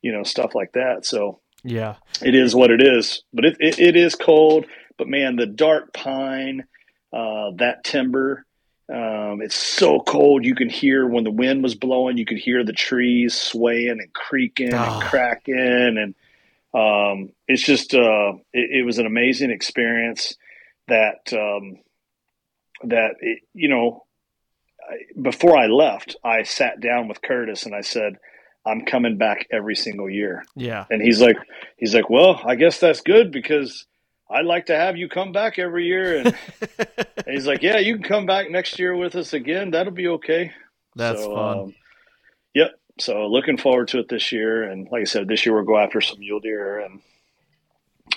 you 0.00 0.12
know 0.12 0.22
stuff 0.22 0.54
like 0.54 0.72
that. 0.72 1.04
So 1.04 1.40
Yeah. 1.64 1.96
it 2.24 2.34
is 2.36 2.54
what 2.54 2.70
it 2.70 2.80
is. 2.80 3.24
But 3.32 3.44
it 3.46 3.56
it, 3.58 3.78
it 3.80 3.96
is 3.96 4.14
cold. 4.14 4.66
But 4.96 5.08
man, 5.08 5.34
the 5.34 5.46
dark 5.46 5.92
pine, 5.92 6.64
uh, 7.12 7.50
that 7.56 7.82
timber, 7.82 8.46
Um, 8.88 9.40
it's 9.42 9.54
so 9.54 10.00
cold. 10.00 10.44
You 10.44 10.54
can 10.54 10.68
hear 10.68 11.06
when 11.06 11.24
the 11.24 11.30
wind 11.30 11.62
was 11.62 11.74
blowing, 11.74 12.18
you 12.18 12.26
could 12.26 12.38
hear 12.38 12.64
the 12.64 12.72
trees 12.72 13.34
swaying 13.34 13.90
and 14.00 14.12
creaking 14.12 14.74
Oh. 14.74 14.76
and 15.00 15.02
cracking. 15.08 15.96
And 15.98 16.14
um, 16.74 17.30
it's 17.48 17.62
just, 17.62 17.94
uh, 17.94 18.32
it, 18.52 18.80
it 18.80 18.84
was 18.84 18.98
an 18.98 19.06
amazing 19.06 19.50
experience 19.50 20.34
that, 20.88 21.32
um, 21.32 21.78
that, 22.84 23.14
it, 23.20 23.40
you 23.54 23.68
know, 23.68 24.04
I- 24.86 25.20
before 25.20 25.56
I 25.56 25.66
left, 25.68 26.16
I 26.24 26.42
sat 26.42 26.80
down 26.80 27.08
with 27.08 27.22
Curtis 27.22 27.64
and 27.66 27.74
I 27.74 27.82
said, 27.82 28.16
I'm 28.66 28.84
coming 28.84 29.16
back 29.18 29.46
every 29.50 29.74
single 29.76 30.08
year. 30.10 30.44
Yeah. 30.56 30.84
And 30.90 31.00
he's 31.02 31.20
like, 31.20 31.36
he's 31.76 31.94
like, 31.94 32.08
well, 32.10 32.40
I 32.44 32.54
guess 32.56 32.78
that's 32.78 33.00
good 33.00 33.30
because 33.32 33.86
I'd 34.32 34.46
like 34.46 34.66
to 34.66 34.76
have 34.76 34.96
you 34.96 35.08
come 35.08 35.32
back 35.32 35.58
every 35.58 35.86
year. 35.86 36.18
And, 36.18 36.36
and 36.86 37.06
he's 37.26 37.46
like, 37.46 37.62
yeah, 37.62 37.78
you 37.78 37.94
can 37.96 38.04
come 38.04 38.26
back 38.26 38.50
next 38.50 38.78
year 38.78 38.96
with 38.96 39.14
us 39.14 39.32
again. 39.34 39.70
That'll 39.70 39.92
be 39.92 40.08
okay. 40.08 40.52
That's 40.96 41.20
So, 41.20 41.34
fun. 41.34 41.58
um, 41.58 41.74
yep. 42.54 42.72
So 42.98 43.26
looking 43.26 43.56
forward 43.58 43.88
to 43.88 43.98
it 43.98 44.08
this 44.08 44.32
year. 44.32 44.64
And 44.64 44.88
like 44.90 45.02
I 45.02 45.04
said, 45.04 45.28
this 45.28 45.44
year 45.46 45.54
we'll 45.54 45.64
go 45.64 45.78
after 45.78 46.00
some 46.00 46.18
mule 46.20 46.40
deer 46.40 46.80
and 46.80 47.00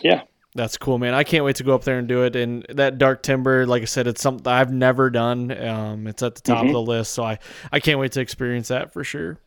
yeah, 0.01 0.23
That's 0.55 0.77
cool, 0.77 0.97
man. 0.99 1.13
I 1.13 1.23
can't 1.23 1.45
wait 1.45 1.57
to 1.57 1.63
go 1.63 1.73
up 1.75 1.83
there 1.83 1.97
and 1.99 2.07
do 2.07 2.23
it. 2.23 2.35
And 2.35 2.65
that 2.69 2.97
dark 2.97 3.23
timber, 3.23 3.65
like 3.65 3.81
I 3.81 3.85
said, 3.85 4.07
it's 4.07 4.21
something 4.21 4.45
I've 4.51 4.73
never 4.73 5.09
done. 5.09 5.51
Um, 5.65 6.07
it's 6.07 6.21
at 6.23 6.35
the 6.35 6.41
top 6.41 6.63
Mhm. 6.63 6.67
of 6.67 6.73
the 6.73 6.81
list, 6.81 7.13
so 7.13 7.23
I 7.23 7.39
I 7.71 7.79
can't 7.79 7.99
wait 7.99 8.11
to 8.13 8.21
experience 8.21 8.67
that 8.69 8.91
for 8.93 9.03
sure. 9.03 9.37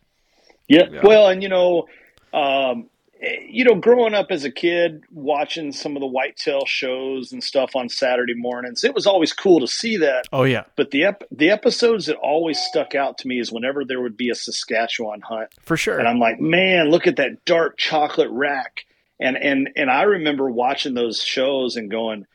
Yeah. 0.67 0.87
Yeah. 0.91 1.01
Well, 1.03 1.27
and 1.29 1.43
you 1.43 1.49
know, 1.49 1.87
um, 2.33 2.89
you 3.21 3.65
know, 3.65 3.75
growing 3.75 4.13
up 4.13 4.27
as 4.29 4.45
a 4.45 4.51
kid, 4.51 5.03
watching 5.11 5.71
some 5.73 5.95
of 5.95 5.99
the 5.99 6.07
whitetail 6.07 6.65
shows 6.65 7.31
and 7.33 7.43
stuff 7.43 7.75
on 7.75 7.89
Saturday 7.89 8.33
mornings, 8.33 8.83
it 8.83 8.95
was 8.95 9.05
always 9.05 9.33
cool 9.33 9.59
to 9.59 9.67
see 9.67 9.97
that. 9.97 10.25
Oh 10.31 10.43
yeah, 10.43 10.63
But 10.77 10.91
the 10.91 11.03
ep- 11.05 11.23
the 11.29 11.49
episodes 11.49 12.05
that 12.05 12.15
always 12.15 12.57
stuck 12.59 12.95
out 12.95 13.17
to 13.19 13.27
me 13.27 13.39
is 13.39 13.51
whenever 13.51 13.83
there 13.83 13.99
would 14.01 14.15
be 14.15 14.29
a 14.29 14.35
Saskatchewan 14.35 15.21
hunt, 15.21 15.49
for 15.63 15.75
sure. 15.75 15.99
and 15.99 16.07
I'm 16.07 16.19
like, 16.19 16.39
man, 16.39 16.89
look 16.89 17.07
at 17.07 17.17
that 17.17 17.43
dark 17.45 17.77
chocolate 17.77 18.29
rack, 18.31 18.85
and 19.19 19.35
and 19.37 19.69
and 19.75 19.89
I 19.89 20.03
remember 20.03 20.49
watching 20.49 20.93
those 20.93 21.21
shows 21.21 21.75
and 21.75 21.91
going, 21.91 22.25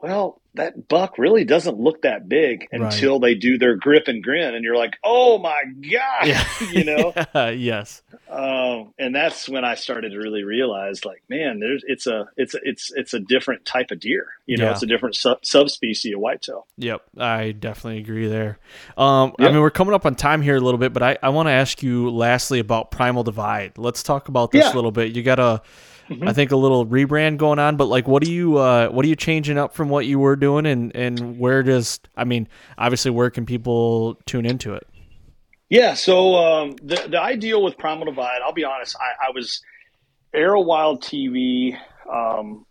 well, 0.00 0.39
that 0.54 0.88
buck 0.88 1.16
really 1.18 1.44
doesn't 1.44 1.78
look 1.78 2.02
that 2.02 2.28
big 2.28 2.66
Right. 2.72 2.82
until 2.82 3.18
they 3.20 3.34
do 3.34 3.56
their 3.58 3.76
grip 3.76 4.08
and 4.08 4.22
grin, 4.22 4.54
and 4.54 4.64
you're 4.64 4.76
like, 4.76 4.96
oh 5.04 5.38
my 5.38 5.62
god, 5.92 6.26
yeah, 6.26 6.44
you 6.72 6.84
know. 6.84 7.12
yes, 7.50 8.02
Um, 8.28 8.92
and 8.98 9.14
that's 9.14 9.48
when 9.48 9.64
I 9.64 9.74
started 9.74 10.10
to 10.10 10.18
really 10.18 10.42
realize, 10.44 11.04
like, 11.04 11.22
man, 11.28 11.60
there's 11.60 11.84
it's 11.86 12.06
a 12.06 12.28
it's 12.36 12.54
a, 12.54 12.58
it's 12.62 12.92
it's 12.94 13.14
a 13.14 13.20
different 13.20 13.64
type 13.64 13.90
of 13.90 14.00
deer. 14.00 14.26
You 14.46 14.56
know, 14.56 14.64
Yeah. 14.64 14.72
it's 14.72 14.82
a 14.82 14.86
different 14.86 15.14
sub- 15.16 15.44
subspecies 15.44 16.14
of 16.14 16.20
whitetail. 16.20 16.66
yep. 16.76 17.02
I 17.16 17.52
definitely 17.52 18.00
agree 18.00 18.26
there. 18.28 18.58
Um, 18.96 19.34
I 19.38 19.48
mean, 19.50 19.60
we're 19.60 19.70
coming 19.70 19.94
up 19.94 20.06
on 20.06 20.14
time 20.16 20.42
here 20.42 20.56
a 20.56 20.60
little 20.60 20.78
bit, 20.78 20.92
but 20.92 21.02
I 21.02 21.18
I 21.22 21.28
want 21.30 21.46
to 21.48 21.52
ask 21.52 21.82
you 21.82 22.10
lastly 22.10 22.58
about 22.58 22.90
Primal 22.90 23.22
Divide. 23.22 23.78
Let's 23.78 24.02
talk 24.02 24.28
about 24.28 24.50
this 24.50 24.64
Yeah. 24.64 24.72
a 24.72 24.76
little 24.76 24.90
bit. 24.92 25.14
You 25.14 25.22
got 25.22 25.38
a 25.38 25.62
Mhm. 26.10 26.28
I 26.28 26.32
think 26.32 26.50
a 26.50 26.56
little 26.56 26.84
rebrand 26.84 27.36
going 27.36 27.60
on, 27.60 27.76
but 27.76 27.86
like, 27.86 28.08
what 28.08 28.24
do 28.24 28.30
you 28.32 28.58
uh, 28.58 28.88
what 28.88 29.04
are 29.04 29.08
you 29.08 29.14
changing 29.14 29.56
up 29.56 29.74
from 29.74 29.88
what 29.88 30.06
you 30.06 30.18
were 30.18 30.34
doing, 30.34 30.66
and 30.66 30.94
and 30.96 31.38
where 31.38 31.62
does 31.62 32.00
I 32.16 32.24
mean, 32.24 32.48
obviously, 32.76 33.12
where 33.12 33.30
can 33.30 33.46
people 33.46 34.16
tune 34.26 34.44
into 34.44 34.74
it? 34.74 34.86
Yeah. 35.68 35.94
So 35.94 36.34
um, 36.34 36.76
the 36.82 37.06
the 37.08 37.20
ideal 37.20 37.62
with 37.62 37.78
Primal 37.78 38.06
Divide, 38.06 38.40
I'll 38.44 38.52
be 38.52 38.64
honest, 38.64 38.96
I, 38.98 39.28
I 39.28 39.30
was 39.32 39.62
Arrow 40.34 40.62
Wild 40.62 41.00
TV 41.02 41.78
um, 42.12 42.66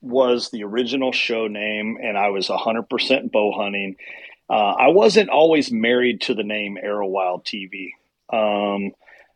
was 0.00 0.50
the 0.50 0.62
original 0.62 1.10
show 1.10 1.48
name, 1.48 1.98
and 2.00 2.16
I 2.16 2.28
was 2.30 2.46
100% 2.48 3.32
bow 3.32 3.52
hunting. 3.56 3.96
Uh, 4.48 4.52
I 4.78 4.88
wasn't 4.88 5.30
always 5.30 5.72
married 5.72 6.20
to 6.22 6.34
the 6.34 6.44
name 6.44 6.78
Arrow 6.80 7.08
Wild 7.08 7.44
TV. 7.44 7.90
Um, 8.32 8.92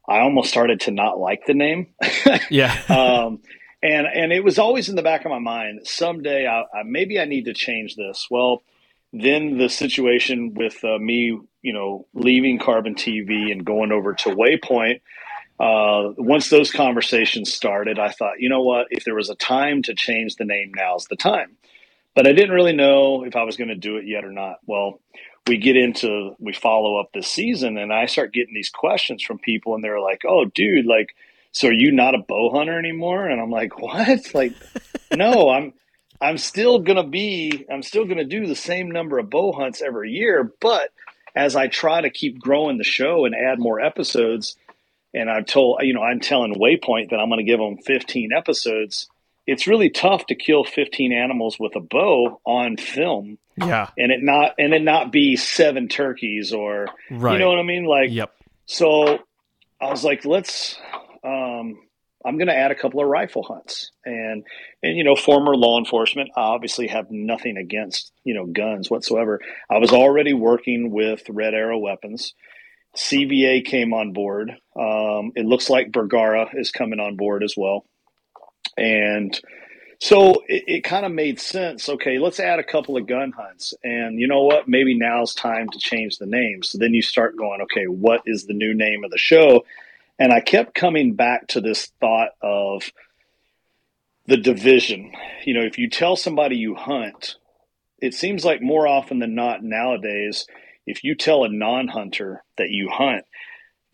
I 0.08 0.20
almost 0.20 0.50
started 0.50 0.80
to 0.80 0.90
not 0.90 1.18
like 1.18 1.46
the 1.46 1.54
name. 1.54 1.88
Yeah, 2.50 2.72
um, 2.88 3.40
and 3.82 4.06
and 4.06 4.32
it 4.32 4.44
was 4.44 4.58
always 4.58 4.88
in 4.88 4.96
the 4.96 5.02
back 5.02 5.24
of 5.24 5.30
my 5.30 5.38
mind 5.38 5.80
someday 5.84 6.46
I, 6.46 6.62
I 6.62 6.82
maybe 6.84 7.18
I 7.18 7.24
need 7.24 7.46
to 7.46 7.54
change 7.54 7.96
this. 7.96 8.26
Well, 8.30 8.62
then 9.12 9.58
the 9.58 9.68
situation 9.68 10.54
with 10.54 10.82
uh, 10.84 10.98
me, 10.98 11.38
you 11.62 11.72
know, 11.72 12.06
leaving 12.14 12.58
Carbon 12.58 12.94
TV 12.94 13.52
and 13.52 13.64
going 13.64 13.92
over 13.92 14.14
to 14.14 14.30
Waypoint. 14.30 15.00
Uh, 15.60 16.12
once 16.16 16.48
those 16.48 16.72
conversations 16.72 17.52
started, 17.52 17.98
I 17.98 18.08
thought, 18.08 18.40
you 18.40 18.48
know 18.48 18.62
what? 18.62 18.88
If 18.90 19.04
there 19.04 19.14
was 19.14 19.30
a 19.30 19.36
time 19.36 19.82
to 19.82 19.94
change 19.94 20.36
the 20.36 20.44
name, 20.44 20.72
now's 20.74 21.06
the 21.06 21.16
time. 21.16 21.56
But 22.14 22.26
I 22.26 22.32
didn't 22.32 22.54
really 22.54 22.72
know 22.72 23.24
if 23.24 23.36
I 23.36 23.44
was 23.44 23.56
going 23.56 23.68
to 23.68 23.76
do 23.76 23.96
it 23.96 24.06
yet 24.06 24.24
or 24.24 24.32
not. 24.32 24.56
Well, 24.66 25.00
we 25.46 25.58
get 25.58 25.76
into 25.76 26.36
we 26.38 26.52
follow 26.52 26.98
up 27.00 27.10
this 27.12 27.28
season, 27.28 27.76
and 27.78 27.92
I 27.92 28.06
start 28.06 28.32
getting 28.32 28.54
these 28.54 28.70
questions 28.70 29.22
from 29.22 29.38
people, 29.38 29.74
and 29.74 29.82
they're 29.82 30.00
like, 30.00 30.22
"Oh, 30.26 30.44
dude, 30.44 30.86
like." 30.86 31.14
so 31.52 31.68
are 31.68 31.72
you 31.72 31.92
not 31.92 32.14
a 32.14 32.18
bow 32.18 32.50
hunter 32.50 32.78
anymore 32.78 33.28
and 33.28 33.40
i'm 33.40 33.50
like 33.50 33.78
what 33.78 34.34
like 34.34 34.54
no 35.14 35.50
i'm 35.50 35.72
i'm 36.20 36.38
still 36.38 36.80
gonna 36.80 37.06
be 37.06 37.64
i'm 37.70 37.82
still 37.82 38.06
gonna 38.06 38.24
do 38.24 38.46
the 38.46 38.56
same 38.56 38.90
number 38.90 39.18
of 39.18 39.30
bow 39.30 39.52
hunts 39.52 39.80
every 39.80 40.10
year 40.10 40.52
but 40.60 40.90
as 41.36 41.54
i 41.54 41.68
try 41.68 42.00
to 42.00 42.10
keep 42.10 42.40
growing 42.40 42.78
the 42.78 42.84
show 42.84 43.24
and 43.24 43.34
add 43.34 43.58
more 43.58 43.80
episodes 43.80 44.56
and 45.14 45.30
i've 45.30 45.46
told 45.46 45.80
you 45.82 45.94
know 45.94 46.02
i'm 46.02 46.20
telling 46.20 46.54
waypoint 46.54 47.10
that 47.10 47.16
i'm 47.16 47.28
gonna 47.28 47.44
give 47.44 47.60
them 47.60 47.76
15 47.78 48.32
episodes 48.32 49.08
it's 49.46 49.66
really 49.66 49.90
tough 49.90 50.26
to 50.26 50.34
kill 50.34 50.64
15 50.64 51.12
animals 51.12 51.58
with 51.58 51.74
a 51.76 51.80
bow 51.80 52.40
on 52.44 52.76
film 52.76 53.38
yeah, 53.56 53.90
and 53.98 54.10
it 54.10 54.22
not 54.22 54.54
and 54.58 54.72
it 54.72 54.82
not 54.82 55.12
be 55.12 55.36
seven 55.36 55.88
turkeys 55.88 56.52
or 56.52 56.86
right. 57.10 57.34
you 57.34 57.38
know 57.38 57.50
what 57.50 57.58
i 57.58 57.62
mean 57.62 57.84
like 57.84 58.10
yep. 58.10 58.32
so 58.66 59.18
I 59.82 59.90
was 59.90 60.04
like, 60.04 60.24
let's. 60.24 60.78
Um, 61.24 61.76
I'm 62.24 62.38
going 62.38 62.46
to 62.46 62.56
add 62.56 62.70
a 62.70 62.76
couple 62.76 63.00
of 63.00 63.08
rifle 63.08 63.42
hunts, 63.42 63.90
and 64.04 64.44
and 64.82 64.96
you 64.96 65.02
know, 65.02 65.16
former 65.16 65.56
law 65.56 65.78
enforcement. 65.78 66.30
I 66.36 66.42
obviously 66.42 66.86
have 66.86 67.10
nothing 67.10 67.56
against 67.56 68.12
you 68.22 68.34
know 68.34 68.46
guns 68.46 68.90
whatsoever. 68.90 69.40
I 69.68 69.78
was 69.78 69.90
already 69.90 70.32
working 70.32 70.92
with 70.92 71.22
Red 71.28 71.54
Arrow 71.54 71.78
Weapons. 71.78 72.34
CVA 72.96 73.64
came 73.64 73.92
on 73.92 74.12
board. 74.12 74.50
Um, 74.78 75.32
it 75.34 75.46
looks 75.46 75.68
like 75.68 75.90
Bergara 75.90 76.50
is 76.54 76.70
coming 76.70 77.00
on 77.00 77.16
board 77.16 77.42
as 77.42 77.54
well, 77.56 77.86
and 78.76 79.38
so 79.98 80.42
it, 80.48 80.64
it 80.66 80.84
kind 80.84 81.06
of 81.06 81.12
made 81.12 81.38
sense. 81.38 81.88
Okay, 81.88 82.18
let's 82.18 82.40
add 82.40 82.58
a 82.58 82.64
couple 82.64 82.96
of 82.96 83.06
gun 83.06 83.32
hunts, 83.32 83.74
and 83.84 84.18
you 84.18 84.26
know 84.26 84.42
what? 84.42 84.68
Maybe 84.68 84.98
now's 84.98 85.34
time 85.34 85.68
to 85.68 85.78
change 85.78 86.18
the 86.18 86.26
name. 86.26 86.62
So 86.62 86.78
then 86.78 86.94
you 86.94 87.02
start 87.02 87.36
going, 87.36 87.60
okay, 87.62 87.84
what 87.84 88.22
is 88.26 88.46
the 88.46 88.54
new 88.54 88.74
name 88.74 89.04
of 89.04 89.10
the 89.10 89.18
show? 89.18 89.64
And 90.18 90.32
I 90.32 90.40
kept 90.40 90.74
coming 90.74 91.14
back 91.14 91.48
to 91.48 91.60
this 91.60 91.86
thought 92.00 92.30
of 92.40 92.90
the 94.26 94.36
division. 94.36 95.12
You 95.44 95.54
know, 95.54 95.62
if 95.62 95.78
you 95.78 95.88
tell 95.88 96.16
somebody 96.16 96.56
you 96.56 96.74
hunt, 96.74 97.36
it 97.98 98.14
seems 98.14 98.44
like 98.44 98.60
more 98.62 98.86
often 98.86 99.18
than 99.20 99.34
not 99.34 99.62
nowadays, 99.62 100.46
if 100.86 101.04
you 101.04 101.14
tell 101.14 101.44
a 101.44 101.48
non-hunter 101.48 102.42
that 102.58 102.70
you 102.70 102.88
hunt, 102.90 103.24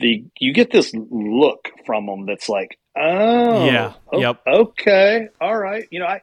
the 0.00 0.24
you 0.38 0.52
get 0.54 0.70
this 0.70 0.94
look 0.94 1.70
from 1.84 2.06
them 2.06 2.26
that's 2.26 2.48
like, 2.48 2.77
oh, 2.99 3.64
Yeah, 3.66 3.94
o- 4.12 4.20
yep. 4.20 4.42
okay, 4.46 5.28
all 5.40 5.57
right. 5.57 5.86
You 5.90 6.01
know, 6.01 6.07
I. 6.07 6.22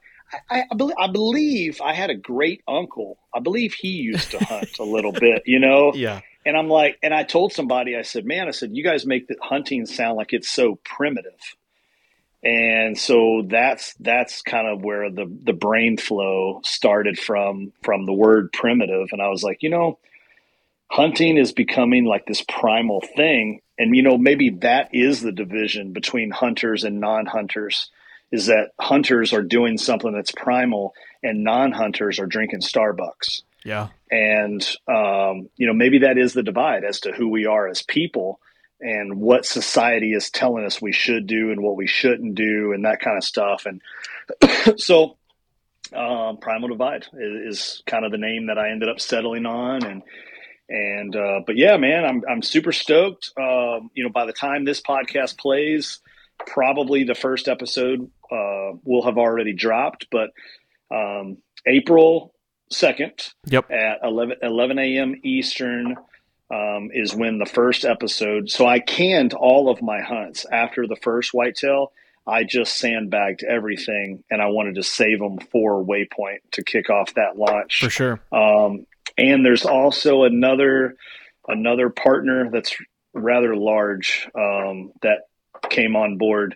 I, 0.50 0.64
I, 0.70 0.76
believe, 0.76 0.96
I 1.00 1.08
believe 1.08 1.82
I 1.82 1.94
had 1.94 2.10
a 2.10 2.16
great 2.16 2.62
uncle. 2.68 3.20
I 3.34 3.40
believe 3.40 3.74
he 3.74 3.90
used 3.90 4.32
to 4.32 4.40
hunt 4.40 4.70
a 4.80 4.84
little 4.84 5.12
bit, 5.20 5.44
you 5.46 5.60
know? 5.60 5.94
Yeah, 5.94 6.22
And 6.46 6.58
I'm 6.58 6.68
like, 6.68 6.98
and 7.04 7.14
I 7.14 7.24
told 7.24 7.54
somebody, 7.54 7.96
I 7.96 8.02
said, 8.02 8.26
man, 8.26 8.48
I 8.48 8.52
said, 8.52 8.72
you 8.74 8.84
guys 8.84 9.06
make 9.06 9.28
the 9.28 9.36
hunting 9.40 9.86
sound 9.86 10.18
like 10.18 10.34
it's 10.34 10.50
so 10.50 10.80
primitive. 10.84 11.40
And 12.44 12.98
so 12.98 13.44
that's 13.48 13.94
that's 14.00 14.42
kind 14.42 14.68
of 14.68 14.84
where 14.84 15.10
the 15.10 15.26
the 15.44 15.54
brain 15.54 15.96
flow 15.98 16.60
started 16.64 17.18
from 17.18 17.72
from 17.84 18.06
the 18.06 18.14
word 18.14 18.52
primitive. 18.52 19.10
And 19.12 19.22
I 19.22 19.30
was 19.30 19.42
like, 19.44 19.64
you 19.64 19.70
know, 19.70 20.00
hunting 20.92 21.38
is 21.38 21.54
becoming 21.54 22.06
like 22.06 22.26
this 22.26 22.44
primal 22.48 23.02
thing. 23.16 23.62
And 23.78 23.96
you 23.96 24.04
know, 24.04 24.18
maybe 24.18 24.52
that 24.62 24.90
is 24.94 25.22
the 25.22 25.32
division 25.32 25.92
between 25.92 26.32
hunters 26.32 26.84
and 26.84 27.00
non-hunters 27.00 27.90
is 28.32 28.48
that 28.48 28.72
hunters 28.80 29.34
are 29.34 29.44
doing 29.44 29.78
something 29.78 30.12
that's 30.12 30.32
primal 30.32 30.94
and 31.22 31.44
non-hunters 31.44 32.20
are 32.20 32.26
drinking 32.26 32.62
Starbucks. 32.62 33.44
Yeah, 33.64 33.90
and 34.12 34.62
um, 34.88 35.50
you 35.58 35.68
know 35.68 35.74
maybe 35.74 36.00
that 36.00 36.18
is 36.18 36.34
the 36.34 36.44
divide 36.44 36.84
as 36.84 37.02
to 37.02 37.12
who 37.12 37.30
we 37.30 37.46
are 37.48 37.68
as 37.68 37.82
people 37.82 38.40
and 38.80 39.20
what 39.20 39.46
society 39.46 40.14
is 40.14 40.30
telling 40.30 40.66
us 40.66 40.82
we 40.82 40.92
should 40.92 41.28
do 41.28 41.52
and 41.52 41.62
what 41.62 41.76
we 41.76 41.88
shouldn't 41.88 42.36
do 42.36 42.74
and 42.74 42.86
that 42.86 43.00
kind 43.00 43.18
of 43.18 43.24
stuff. 43.24 43.66
And 43.66 43.82
so 44.80 45.18
um, 45.94 46.38
primal 46.38 46.70
divide 46.70 47.08
is, 47.14 47.58
is 47.58 47.84
kind 47.86 48.06
of 48.06 48.12
the 48.12 48.18
name 48.18 48.48
that 48.48 48.58
i 48.58 48.70
ended 48.70 48.90
up 48.90 49.00
settling 49.00 49.46
on. 49.46 49.86
And 49.86 50.04
and 50.70 51.16
uh, 51.16 51.42
but 51.46 51.58
yeah 51.58 51.78
man 51.78 52.06
i'm, 52.06 52.24
I'm 52.30 52.42
super 52.42 52.72
stoked 52.72 53.32
um, 53.38 53.90
you 53.94 54.04
know 54.04 54.10
by 54.10 54.26
the 54.26 54.34
time 54.34 54.66
this 54.66 54.82
podcast 54.82 55.38
plays 55.38 56.00
probably 56.48 57.04
the 57.04 57.16
first 57.16 57.48
episode 57.48 58.10
uh, 58.32 58.72
will 58.84 59.04
have 59.04 59.18
already 59.18 59.54
dropped 59.54 60.08
but 60.12 60.32
um, 60.92 61.38
april 61.66 62.34
2nd 62.74 63.34
Yep. 63.48 63.70
at 63.72 64.00
11, 64.04 64.38
11 64.42 64.80
a.m. 64.80 65.16
Eastern 65.24 65.96
um, 66.52 66.90
is 66.94 67.14
when 67.16 67.38
the 67.38 67.46
first 67.46 67.86
episode. 67.86 68.50
So 68.50 68.66
I 68.66 68.80
canned 68.80 69.34
all 69.34 69.70
of 69.70 69.82
my 69.84 70.02
hunts 70.02 70.46
after 70.52 70.88
the 70.88 70.96
first 70.96 71.32
whitetail. 71.34 71.92
I 72.28 72.44
just 72.44 72.78
sandbagged 72.78 73.44
everything, 73.44 74.24
and 74.32 74.42
I 74.42 74.48
wanted 74.48 74.76
to 74.76 74.84
save 74.84 75.20
them 75.20 75.38
for 75.52 75.84
Waypoint 75.86 76.40
to 76.54 76.64
kick 76.64 76.90
off 76.90 77.14
that 77.14 77.38
launch. 77.38 77.80
For 77.82 77.90
sure. 77.92 78.20
Um, 78.32 78.88
and 79.18 79.46
there's 79.46 79.66
also 79.66 80.24
another 80.24 80.96
another 81.48 81.90
partner 81.90 82.50
that's 82.52 82.76
rather 83.14 83.56
large 83.56 84.28
um, 84.36 84.92
that 85.02 85.20
came 85.70 85.96
on 85.96 86.18
board. 86.18 86.56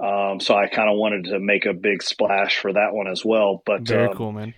Um, 0.00 0.40
so 0.40 0.54
I 0.54 0.68
kind 0.68 0.88
of 0.88 0.96
wanted 0.96 1.24
to 1.24 1.40
make 1.40 1.66
a 1.66 1.72
big 1.72 2.02
splash 2.02 2.58
for 2.58 2.72
that 2.72 2.92
one 2.92 3.08
as 3.08 3.24
well. 3.24 3.62
But 3.66 3.82
Very 3.82 4.08
um, 4.08 4.14
cool, 4.14 4.32
man. 4.32 4.54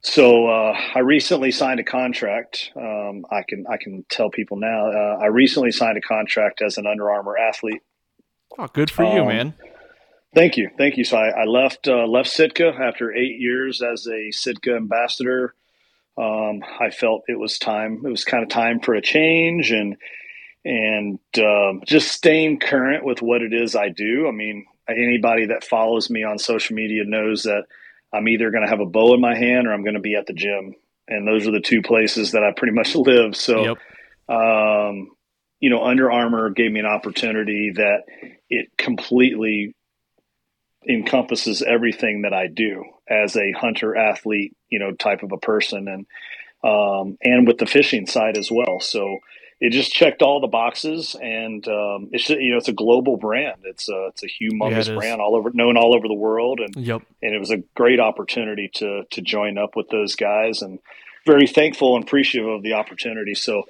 so 0.00 0.48
uh, 0.48 0.78
I 0.94 1.00
recently 1.00 1.50
signed 1.50 1.78
a 1.78 1.84
contract. 1.84 2.70
Um, 2.74 3.26
I 3.30 3.42
can 3.46 3.66
I 3.68 3.76
can 3.76 4.04
tell 4.08 4.30
people 4.30 4.56
now. 4.56 4.90
Uh, 4.90 5.18
I 5.22 5.26
recently 5.26 5.72
signed 5.72 5.98
a 5.98 6.00
contract 6.00 6.62
as 6.62 6.78
an 6.78 6.86
Under 6.86 7.10
Armour 7.10 7.36
athlete. 7.36 7.82
Oh, 8.58 8.68
good 8.72 8.90
for 8.90 9.04
you, 9.04 9.22
um, 9.22 9.28
man. 9.28 9.54
Thank 10.34 10.56
you, 10.56 10.70
thank 10.76 10.96
you. 10.96 11.04
So 11.04 11.16
I, 11.16 11.42
I 11.42 11.44
left 11.44 11.86
uh, 11.86 12.06
left 12.06 12.30
Sitka 12.30 12.68
after 12.68 13.12
eight 13.12 13.38
years 13.38 13.82
as 13.82 14.06
a 14.06 14.30
Sitka 14.30 14.74
ambassador. 14.74 15.54
Um, 16.18 16.62
I 16.80 16.90
felt 16.90 17.24
it 17.28 17.38
was 17.38 17.58
time. 17.58 18.02
It 18.04 18.08
was 18.08 18.24
kind 18.24 18.42
of 18.42 18.48
time 18.48 18.80
for 18.80 18.94
a 18.94 19.02
change 19.02 19.70
and 19.70 19.96
and 20.64 21.20
um, 21.38 21.82
just 21.86 22.08
staying 22.10 22.58
current 22.58 23.04
with 23.04 23.22
what 23.22 23.42
it 23.42 23.52
is 23.52 23.76
I 23.76 23.88
do. 23.88 24.26
I 24.26 24.32
mean, 24.32 24.66
anybody 24.88 25.46
that 25.46 25.62
follows 25.62 26.10
me 26.10 26.24
on 26.24 26.38
social 26.38 26.74
media 26.74 27.04
knows 27.04 27.44
that 27.44 27.64
I'm 28.12 28.26
either 28.28 28.50
going 28.50 28.64
to 28.64 28.70
have 28.70 28.80
a 28.80 28.86
bow 28.86 29.14
in 29.14 29.20
my 29.20 29.36
hand 29.36 29.68
or 29.68 29.72
I'm 29.72 29.84
going 29.84 29.94
to 29.94 30.00
be 30.00 30.16
at 30.16 30.26
the 30.26 30.32
gym, 30.32 30.74
and 31.06 31.28
those 31.28 31.46
are 31.46 31.52
the 31.52 31.60
two 31.60 31.82
places 31.82 32.32
that 32.32 32.42
I 32.42 32.50
pretty 32.56 32.74
much 32.74 32.94
live. 32.96 33.36
So 33.36 33.76
Yep. 34.28 34.36
um, 34.36 35.10
you 35.60 35.70
know, 35.70 35.84
Under 35.84 36.10
Armour 36.10 36.50
gave 36.50 36.72
me 36.72 36.80
an 36.80 36.86
opportunity 36.86 37.72
that 37.76 38.02
it 38.50 38.68
completely 38.76 39.74
encompasses 40.88 41.62
everything 41.62 42.22
that 42.22 42.32
I 42.32 42.46
do 42.46 42.84
as 43.08 43.36
a 43.36 43.52
hunter 43.52 43.96
athlete, 43.96 44.56
you 44.68 44.78
know, 44.78 44.92
type 44.92 45.22
of 45.22 45.32
a 45.32 45.38
person, 45.38 45.88
and 45.88 46.06
um, 46.64 47.18
and 47.22 47.46
with 47.46 47.58
the 47.58 47.66
fishing 47.66 48.06
side 48.06 48.36
as 48.36 48.50
well. 48.50 48.80
So 48.80 49.18
it 49.60 49.70
just 49.70 49.92
checked 49.92 50.22
all 50.22 50.40
the 50.40 50.48
boxes, 50.48 51.16
and 51.20 51.66
um, 51.68 52.10
it's 52.12 52.28
you 52.28 52.52
know 52.52 52.58
it's 52.58 52.68
a 52.68 52.72
global 52.72 53.16
brand. 53.16 53.62
It's 53.64 53.88
a 53.88 54.08
it's 54.08 54.22
a 54.22 54.26
humongous 54.26 54.86
Yeah, 54.86 54.92
it 54.92 54.96
brand 54.98 55.20
all 55.20 55.36
over 55.36 55.50
known 55.52 55.76
all 55.76 55.94
over 55.94 56.08
the 56.08 56.14
world, 56.14 56.60
and 56.60 56.76
Yep. 56.76 57.02
and 57.22 57.34
it 57.34 57.38
was 57.38 57.50
a 57.50 57.58
great 57.74 58.00
opportunity 58.00 58.70
to 58.74 59.04
to 59.10 59.22
join 59.22 59.58
up 59.58 59.76
with 59.76 59.88
those 59.88 60.14
guys 60.14 60.62
and 60.62 60.78
very 61.26 61.46
thankful 61.46 61.96
and 61.96 62.04
appreciative 62.04 62.48
of 62.48 62.62
the 62.62 62.74
opportunity 62.74 63.34
so 63.34 63.64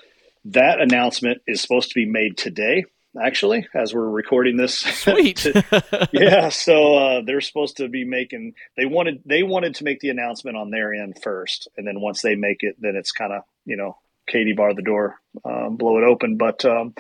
that 0.45 0.81
announcement 0.81 1.41
is 1.47 1.61
supposed 1.61 1.89
to 1.89 1.95
be 1.95 2.05
made 2.07 2.37
today 2.37 2.85
actually 3.23 3.67
as 3.75 3.95
we're 3.95 4.09
recording 4.09 4.57
this. 4.57 4.79
Sweet. 4.79 5.47
yeah 6.13 6.49
so 6.49 6.95
uh, 6.95 7.23
they're 7.25 7.41
supposed 7.41 7.79
to 7.79 7.89
be 7.89 8.05
making 8.05 8.55
they 8.77 8.87
wanted 8.87 9.23
they 9.25 9.43
wanted 9.43 9.75
to 9.77 9.85
make 9.85 10.01
the 10.01 10.11
announcement 10.11 10.57
on 10.57 10.71
their 10.71 10.95
end 10.95 11.19
first 11.23 11.69
and 11.77 11.87
then 11.87 12.01
once 12.01 12.23
they 12.23 12.35
make 12.35 12.59
it 12.61 12.77
then 12.79 12.97
it's 12.97 13.13
kind 13.13 13.33
of 13.33 13.43
you 13.65 13.77
know 13.77 13.97
katie 14.27 14.53
bar 14.53 14.75
the 14.75 14.83
door 14.83 15.21
um, 15.45 15.77
blow 15.77 15.99
it 15.99 16.05
open. 16.05 16.37
But 16.37 16.65
um, 16.65 16.95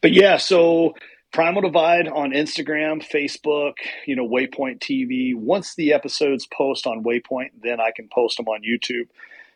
but 0.00 0.12
yeah 0.12 0.36
so 0.36 0.94
primal 1.32 1.62
divide 1.62 2.08
on 2.08 2.32
instagram 2.32 3.02
facebook 3.02 3.74
you 4.06 4.14
know 4.14 4.28
waypoint 4.28 4.80
tv 4.80 5.34
once 5.34 5.74
the 5.76 5.94
episodes 5.94 6.46
post 6.46 6.86
on 6.86 7.02
waypoint 7.02 7.48
then 7.62 7.80
i 7.80 7.90
can 7.90 8.08
post 8.12 8.36
them 8.36 8.46
on 8.48 8.60
youtube. 8.62 9.08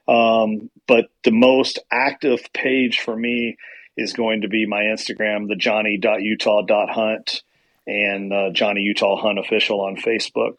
Um, 0.08 0.70
but 0.86 1.06
the 1.24 1.32
most 1.32 1.80
active 1.90 2.40
page 2.52 3.00
for 3.00 3.16
me 3.16 3.56
is 3.96 4.12
going 4.12 4.42
to 4.42 4.48
be 4.48 4.66
my 4.66 4.82
instagram 4.82 5.48
the 5.48 5.56
johnny.utah.hunt 5.56 7.42
and 7.86 8.32
uh, 8.32 8.50
johnny 8.52 8.80
utah 8.80 9.16
hunt 9.16 9.38
official 9.38 9.80
on 9.80 9.96
facebook 9.96 10.58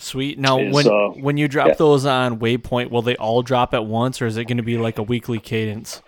Sweet. 0.00 0.38
Now, 0.38 0.60
Is, 0.60 0.72
when 0.72 0.86
uh, 0.86 1.08
when 1.08 1.36
you 1.36 1.48
drop 1.48 1.68
yeah. 1.68 1.74
those 1.74 2.06
on 2.06 2.38
Waypoint, 2.38 2.90
will 2.90 3.02
they 3.02 3.16
all 3.16 3.42
drop 3.42 3.74
at 3.74 3.84
once, 3.84 4.22
or 4.22 4.26
is 4.26 4.36
it 4.36 4.44
going 4.44 4.58
to 4.58 4.62
be 4.62 4.78
like 4.78 4.98
a 4.98 5.02
weekly 5.02 5.40
cadence? 5.40 6.02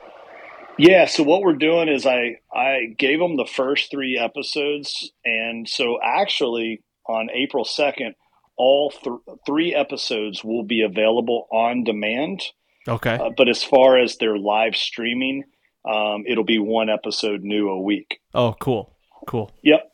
Yeah, 0.78 1.07
so 1.07 1.22
what 1.24 1.43
we're 1.43 1.57
doing 1.57 1.89
is 1.89 2.07
I 2.07 2.39
I 2.55 2.95
gave 2.97 3.18
them 3.18 3.37
the 3.37 3.47
first 3.47 3.91
three 3.91 4.16
episodes, 4.16 5.12
and 5.24 5.68
so 5.68 5.99
actually 6.03 6.83
on 7.07 7.28
April 7.35 7.64
second, 7.64 8.14
all 8.57 8.91
th- 8.91 9.39
three 9.45 9.74
episodes 9.74 10.45
will 10.45 10.62
be 10.62 10.83
available 10.83 11.49
on 11.53 11.85
demand. 11.85 12.43
Okay. 12.89 13.14
Uh, 13.14 13.31
but 13.37 13.49
as 13.49 13.62
far 13.62 13.99
as 13.99 14.16
their 14.16 14.39
live 14.39 14.74
streaming, 14.74 15.45
um, 15.85 16.24
it'll 16.26 16.45
be 16.45 16.59
one 16.59 16.89
episode 16.91 17.43
new 17.43 17.68
a 17.68 17.81
week. 17.81 18.20
oh, 18.35 18.55
cool. 18.61 18.93
Cool. 19.26 19.51
Yep. 19.62 19.87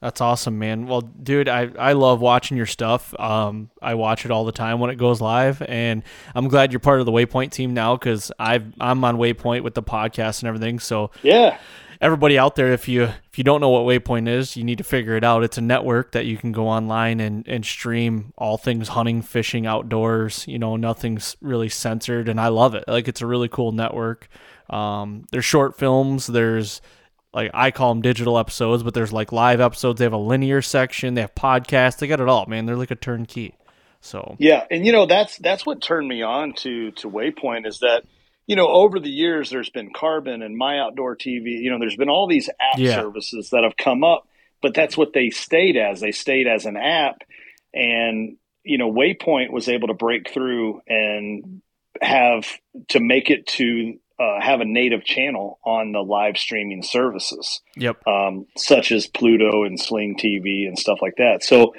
That's 0.00 0.20
awesome, 0.20 0.58
man. 0.58 0.86
Well, 0.86 1.00
dude, 1.00 1.48
I, 1.48 1.70
I 1.78 1.94
love 1.94 2.20
watching 2.20 2.56
your 2.56 2.66
stuff. 2.66 3.18
Um, 3.18 3.70
I 3.80 3.94
watch 3.94 4.24
it 4.24 4.30
all 4.30 4.44
the 4.44 4.52
time 4.52 4.78
when 4.78 4.90
it 4.90 4.96
goes 4.96 5.20
live, 5.22 5.62
and 5.62 6.02
I'm 6.34 6.48
glad 6.48 6.70
you're 6.70 6.80
part 6.80 7.00
of 7.00 7.06
the 7.06 7.12
Waypoint 7.12 7.50
team 7.50 7.72
now 7.74 7.96
because 7.96 8.30
I've 8.38 8.72
I'm 8.78 9.02
on 9.04 9.16
Waypoint 9.16 9.62
with 9.62 9.74
the 9.74 9.82
podcast 9.82 10.42
and 10.42 10.48
everything. 10.48 10.78
So 10.80 11.10
Yeah. 11.22 11.56
everybody 12.00 12.38
out 12.38 12.56
there, 12.56 12.72
if 12.74 12.86
you 12.88 13.04
if 13.04 13.38
you 13.38 13.42
don't 13.42 13.60
know 13.62 13.70
what 13.70 13.82
Waypoint 13.84 14.28
is, 14.28 14.54
you 14.54 14.64
need 14.64 14.78
to 14.78 14.84
figure 14.84 15.16
it 15.16 15.24
out. 15.24 15.42
It's 15.42 15.56
a 15.58 15.62
network 15.62 16.12
that 16.12 16.26
you 16.26 16.36
can 16.36 16.52
go 16.52 16.68
online 16.68 17.18
and 17.18 17.48
and 17.48 17.64
stream 17.64 18.32
all 18.36 18.58
things 18.58 18.88
hunting, 18.88 19.22
fishing, 19.22 19.66
outdoors. 19.66 20.44
You 20.46 20.58
know, 20.58 20.76
nothing's 20.76 21.36
really 21.40 21.70
censored, 21.70 22.28
and 22.28 22.38
I 22.38 22.48
love 22.48 22.74
it. 22.74 22.84
Like 22.86 23.08
it's 23.08 23.22
a 23.22 23.26
really 23.26 23.48
cool 23.48 23.72
network. 23.72 24.28
Um, 24.70 25.26
there's 25.30 25.44
short 25.44 25.78
films. 25.78 26.26
There's 26.26 26.80
like 27.32 27.50
I 27.54 27.70
call 27.70 27.90
them 27.94 28.02
digital 28.02 28.38
episodes, 28.38 28.82
but 28.82 28.94
there's 28.94 29.12
like 29.12 29.32
live 29.32 29.60
episodes. 29.60 29.98
They 29.98 30.04
have 30.04 30.12
a 30.12 30.18
linear 30.18 30.62
section. 30.62 31.14
They 31.14 31.20
have 31.20 31.34
podcasts. 31.34 31.98
They 31.98 32.06
got 32.06 32.20
it 32.20 32.28
all, 32.28 32.46
man. 32.46 32.66
They're 32.66 32.76
like 32.76 32.90
a 32.90 32.96
turnkey. 32.96 33.54
So 34.00 34.36
Yeah, 34.38 34.64
and 34.70 34.86
you 34.86 34.92
know 34.92 35.06
that's 35.06 35.36
that's 35.38 35.66
what 35.66 35.82
turned 35.82 36.08
me 36.08 36.22
on 36.22 36.52
to 36.58 36.92
to 36.92 37.10
Waypoint 37.10 37.66
is 37.66 37.80
that 37.80 38.04
you 38.46 38.54
know 38.56 38.68
over 38.68 39.00
the 39.00 39.10
years 39.10 39.50
there's 39.50 39.70
been 39.70 39.92
Carbon 39.92 40.42
and 40.42 40.56
My 40.56 40.78
Outdoor 40.78 41.16
TV. 41.16 41.60
You 41.60 41.70
know, 41.70 41.78
there's 41.78 41.96
been 41.96 42.08
all 42.10 42.26
these 42.28 42.48
app 42.48 42.78
Yeah. 42.78 42.94
services 42.94 43.50
that 43.50 43.64
have 43.64 43.76
come 43.76 44.04
up, 44.04 44.26
but 44.62 44.74
that's 44.74 44.96
what 44.96 45.12
they 45.12 45.30
stayed 45.30 45.76
as. 45.76 46.00
They 46.00 46.12
stayed 46.12 46.46
as 46.46 46.66
an 46.66 46.76
app, 46.76 47.22
and 47.74 48.36
you 48.64 48.78
know 48.78 48.90
Waypoint 48.92 49.50
was 49.50 49.68
able 49.68 49.88
to 49.88 49.94
break 49.94 50.30
through 50.30 50.80
and 50.86 51.60
have 52.00 52.46
to 52.90 53.00
make 53.00 53.30
it 53.30 53.46
to 53.46 53.94
uh, 54.18 54.40
have 54.40 54.60
a 54.60 54.64
native 54.64 55.04
channel 55.04 55.58
on 55.64 55.92
the 55.92 56.00
live 56.00 56.36
streaming 56.38 56.82
services 56.82 57.60
yep, 57.76 57.96
um, 58.06 58.46
such 58.56 58.90
as 58.90 59.06
Pluto 59.06 59.64
and 59.64 59.78
Sling 59.78 60.16
TV 60.16 60.66
and 60.66 60.78
stuff 60.78 60.98
like 61.02 61.16
that. 61.16 61.42
So 61.42 61.74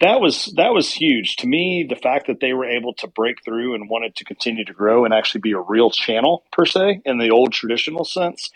that 0.00 0.20
was 0.20 0.52
that 0.56 0.72
was 0.72 0.92
huge 0.92 1.36
to 1.36 1.46
me. 1.46 1.86
The 1.88 1.96
fact 1.96 2.26
that 2.26 2.40
they 2.40 2.52
were 2.52 2.64
able 2.64 2.94
to 2.94 3.06
break 3.06 3.44
through 3.44 3.74
and 3.74 3.88
wanted 3.88 4.16
to 4.16 4.24
continue 4.24 4.64
to 4.64 4.72
grow 4.72 5.04
and 5.04 5.14
actually 5.14 5.42
be 5.42 5.52
a 5.52 5.60
real 5.60 5.90
channel 5.90 6.44
per 6.50 6.66
se 6.66 7.02
in 7.04 7.18
the 7.18 7.30
old 7.30 7.52
traditional 7.52 8.04
sense, 8.04 8.50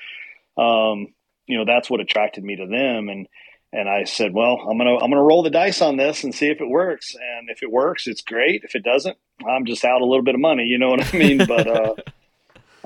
um, 0.58 1.14
you 1.46 1.56
know, 1.56 1.64
that's 1.64 1.88
what 1.88 2.00
attracted 2.00 2.42
me 2.42 2.56
to 2.56 2.66
them. 2.66 3.08
And 3.08 3.28
and 3.72 3.88
I 3.88 4.04
said, 4.04 4.32
well, 4.32 4.58
I'm 4.68 4.78
gonna 4.78 4.96
I'm 4.96 5.10
gonna 5.10 5.22
roll 5.22 5.42
the 5.42 5.50
dice 5.50 5.80
on 5.82 5.96
this 5.96 6.24
and 6.24 6.34
see 6.34 6.48
if 6.48 6.60
it 6.60 6.68
works. 6.68 7.14
And 7.14 7.48
if 7.48 7.62
it 7.62 7.70
works, 7.70 8.06
it's 8.06 8.22
great. 8.22 8.62
If 8.64 8.74
it 8.74 8.82
doesn't, 8.82 9.16
I'm 9.46 9.66
just 9.66 9.84
out 9.84 10.00
a 10.00 10.06
little 10.06 10.24
bit 10.24 10.34
of 10.34 10.40
money. 10.40 10.64
You 10.64 10.78
know 10.78 10.88
what 10.88 11.14
I 11.14 11.16
mean? 11.16 11.38
But 11.46 11.66
uh, 11.68 11.94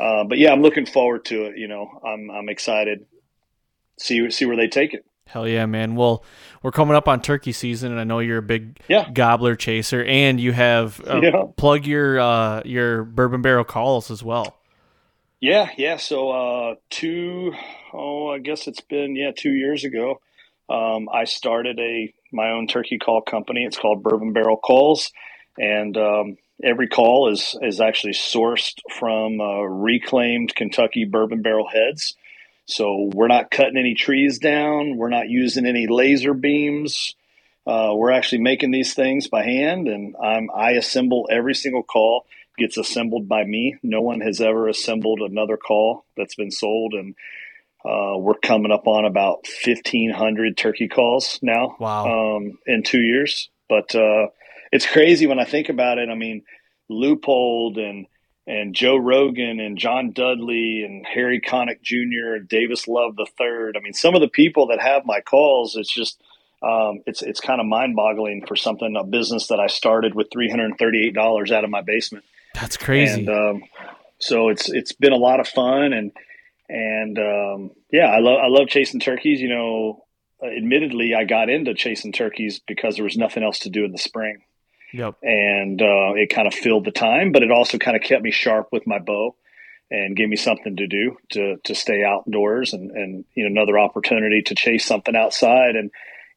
uh, 0.01 0.25
but 0.25 0.39
yeah, 0.39 0.53
I'm 0.53 0.63
looking 0.63 0.87
forward 0.87 1.25
to 1.27 1.45
it. 1.47 1.59
You 1.59 1.69
know, 1.69 2.01
I'm 2.05 2.31
I'm 2.31 2.49
excited. 2.49 3.07
See 3.99 4.31
see 4.31 4.47
where 4.47 4.57
they 4.57 4.69
take 4.69 4.95
it. 4.95 5.05
hell 5.27 5.47
yeah, 5.47 5.67
man. 5.67 5.95
Well, 5.95 6.25
we're 6.63 6.73
coming 6.73 6.97
up 6.97 7.07
on 7.07 7.21
turkey 7.23 7.53
season, 7.53 7.93
and 7.93 8.01
I 8.01 8.05
know 8.05 8.19
you're 8.19 8.39
a 8.39 8.43
big 8.43 8.81
Yeah. 8.89 9.09
gobbler 9.13 9.55
chaser, 9.57 10.03
and 10.05 10.41
you 10.41 10.53
have 10.53 11.01
uh, 11.07 11.21
Yeah. 11.23 11.45
plug 11.57 11.87
your 11.87 12.19
uh, 12.19 12.63
your 12.65 13.05
bourbon 13.05 13.43
barrel 13.43 13.65
calls 13.65 14.11
as 14.11 14.23
well. 14.25 14.57
Yeah, 15.41 15.71
yeah. 15.77 15.97
So 15.97 16.31
uh, 16.31 16.75
two, 16.91 17.53
oh, 17.95 18.29
I 18.31 18.39
guess 18.39 18.67
it's 18.67 18.81
been 18.83 19.17
yeah 19.17 19.33
two 19.37 19.53
years 19.53 19.85
ago. 19.85 20.21
Um, 20.69 21.09
I 21.13 21.25
started 21.25 21.79
a 21.81 22.13
my 22.33 22.51
own 22.51 22.67
turkey 22.69 22.99
call 22.99 23.21
company. 23.23 23.65
It's 23.65 23.79
called 23.79 24.03
Bourbon 24.03 24.33
Barrel 24.33 24.57
Calls, 24.57 25.11
and 25.59 25.97
um, 25.97 26.37
every 26.65 26.89
call 26.89 27.33
is 27.33 27.57
is 27.63 27.81
actually 27.81 28.15
sourced 28.15 28.79
from 28.91 29.41
uh, 29.41 29.63
reclaimed 29.63 30.55
Kentucky 30.55 31.05
bourbon 31.05 31.43
barrel 31.43 31.69
heads. 31.69 32.15
So 32.67 33.11
we're 33.13 33.27
not 33.27 33.51
cutting 33.51 33.77
any 33.77 33.95
trees 33.95 34.39
down. 34.39 34.97
We're 34.97 35.09
not 35.09 35.29
using 35.29 35.67
any 35.67 35.87
laser 35.89 36.35
beams. 36.35 37.15
Uh, 37.67 37.93
we're 37.95 38.13
actually 38.13 38.41
making 38.41 38.71
these 38.71 38.95
things 38.95 39.29
by 39.29 39.43
hand, 39.43 39.87
and 39.87 40.17
I'm, 40.17 40.49
I 40.55 40.73
assemble 40.73 41.29
every 41.31 41.55
single 41.55 41.83
call 41.83 42.27
gets 42.57 42.79
assembled 42.79 43.29
by 43.29 43.45
me. 43.45 43.77
No 43.83 44.01
one 44.01 44.21
has 44.21 44.41
ever 44.41 44.69
assembled 44.69 45.21
another 45.21 45.57
call 45.57 46.05
that's 46.17 46.35
been 46.35 46.51
sold, 46.51 46.95
and 46.95 47.15
uh, 47.85 48.17
we're 48.19 48.35
coming 48.35 48.73
up 48.73 48.87
on 48.87 49.05
about 49.05 49.47
fifteen 49.47 50.11
hundred 50.11 50.57
turkey 50.57 50.89
calls 50.89 51.39
now. 51.43 51.77
Wow. 51.79 52.37
Um, 52.37 52.59
in 52.67 52.83
two 52.83 53.03
years, 53.03 53.51
but 53.69 53.95
uh, 53.95 54.29
it's 54.73 54.87
crazy 54.87 55.27
when 55.27 55.39
I 55.39 55.45
think 55.45 55.69
about 55.69 55.99
it. 55.99 56.09
I 56.09 56.15
mean, 56.15 56.43
Leupold 56.91 57.79
and 57.79 58.07
and 58.47 58.75
Joe 58.75 58.97
Rogan 58.97 59.61
and 59.61 59.79
John 59.79 60.13
Dudley 60.13 60.83
and 60.85 61.07
Harry 61.07 61.41
Connick 61.41 61.83
Jr. 61.83 62.35
and 62.35 62.49
Davis 62.49 62.89
Love 62.89 63.15
the 63.17 63.29
third. 63.39 63.77
I 63.77 63.81
mean, 63.81 63.93
some 63.93 64.15
of 64.15 64.21
the 64.21 64.29
people 64.29 64.69
that 64.69 64.81
have 64.81 65.07
my 65.07 65.21
calls, 65.21 65.77
it's 65.77 65.93
just 65.93 66.21
um, 66.63 67.01
it's 67.07 67.23
it's 67.23 67.41
kind 67.41 67.61
of 67.61 67.67
mind 67.67 67.97
boggling 67.97 68.45
for 68.47 68.57
something 68.57 68.97
a 68.97 69.05
business 69.05 69.49
that 69.49 69.61
I 69.61 69.67
started 69.67 70.15
with 70.15 70.29
three 70.33 70.51
hundred 70.51 70.67
and 70.67 70.79
thirty 70.79 71.07
eight 71.07 71.15
dollars 71.15 71.53
out 71.53 71.65
of 71.65 71.71
my 71.71 71.83
basement. 71.83 72.25
That's 72.55 72.77
crazy. 72.77 73.21
And 73.21 73.29
um, 73.31 73.63
so 74.19 74.49
it's 74.49 74.69
it's 74.69 74.93
been 74.93 75.13
a 75.13 75.17
lot 75.17 75.41
of 75.41 75.49
fun 75.49 75.93
and 75.93 76.13
and 76.69 77.19
um, 77.19 77.71
yeah, 77.93 78.07
I 78.07 78.21
love 78.21 78.39
I 78.43 78.49
love 78.49 78.69
chasing 78.69 79.01
turkeys. 79.01 79.41
You 79.41 79.49
know, 79.49 80.05
admittedly, 80.43 81.15
I 81.15 81.25
got 81.25 81.51
into 81.51 81.75
chasing 81.75 82.13
turkeys 82.13 82.61
because 82.61 82.97
there 82.97 83.05
was 83.05 83.17
nothing 83.17 83.43
else 83.43 83.61
to 83.61 83.71
do 83.71 83.85
in 83.85 83.93
the 83.93 83.99
spring. 83.99 84.43
Yep. 84.93 85.17
And 85.23 85.81
uh, 85.81 86.15
it 86.15 86.31
kind 86.31 86.49
of 86.49 86.55
filled 86.55 86.85
the 86.85 86.91
time, 86.91 87.33
but 87.33 87.43
it 87.43 87.51
also 87.51 87.79
kind 87.79 87.97
of 87.97 88.03
kept 88.03 88.23
me 88.23 88.31
sharp 88.31 88.69
with 88.73 88.87
my 88.87 88.99
bow 88.99 89.37
and 89.91 90.17
gave 90.17 90.29
me 90.29 90.37
something 90.37 90.77
to 90.77 90.87
do 90.87 91.17
to 91.31 91.57
to 91.65 91.75
stay 91.75 92.05
outdoors 92.05 92.73
and 92.73 92.93
and 92.93 93.25
you 93.35 93.43
know 93.43 93.51
another 93.51 93.79
opportunity 93.79 94.41
to 94.43 94.55
chase 94.55 94.85
something 94.85 95.17
outside 95.17 95.75
and 95.75 95.91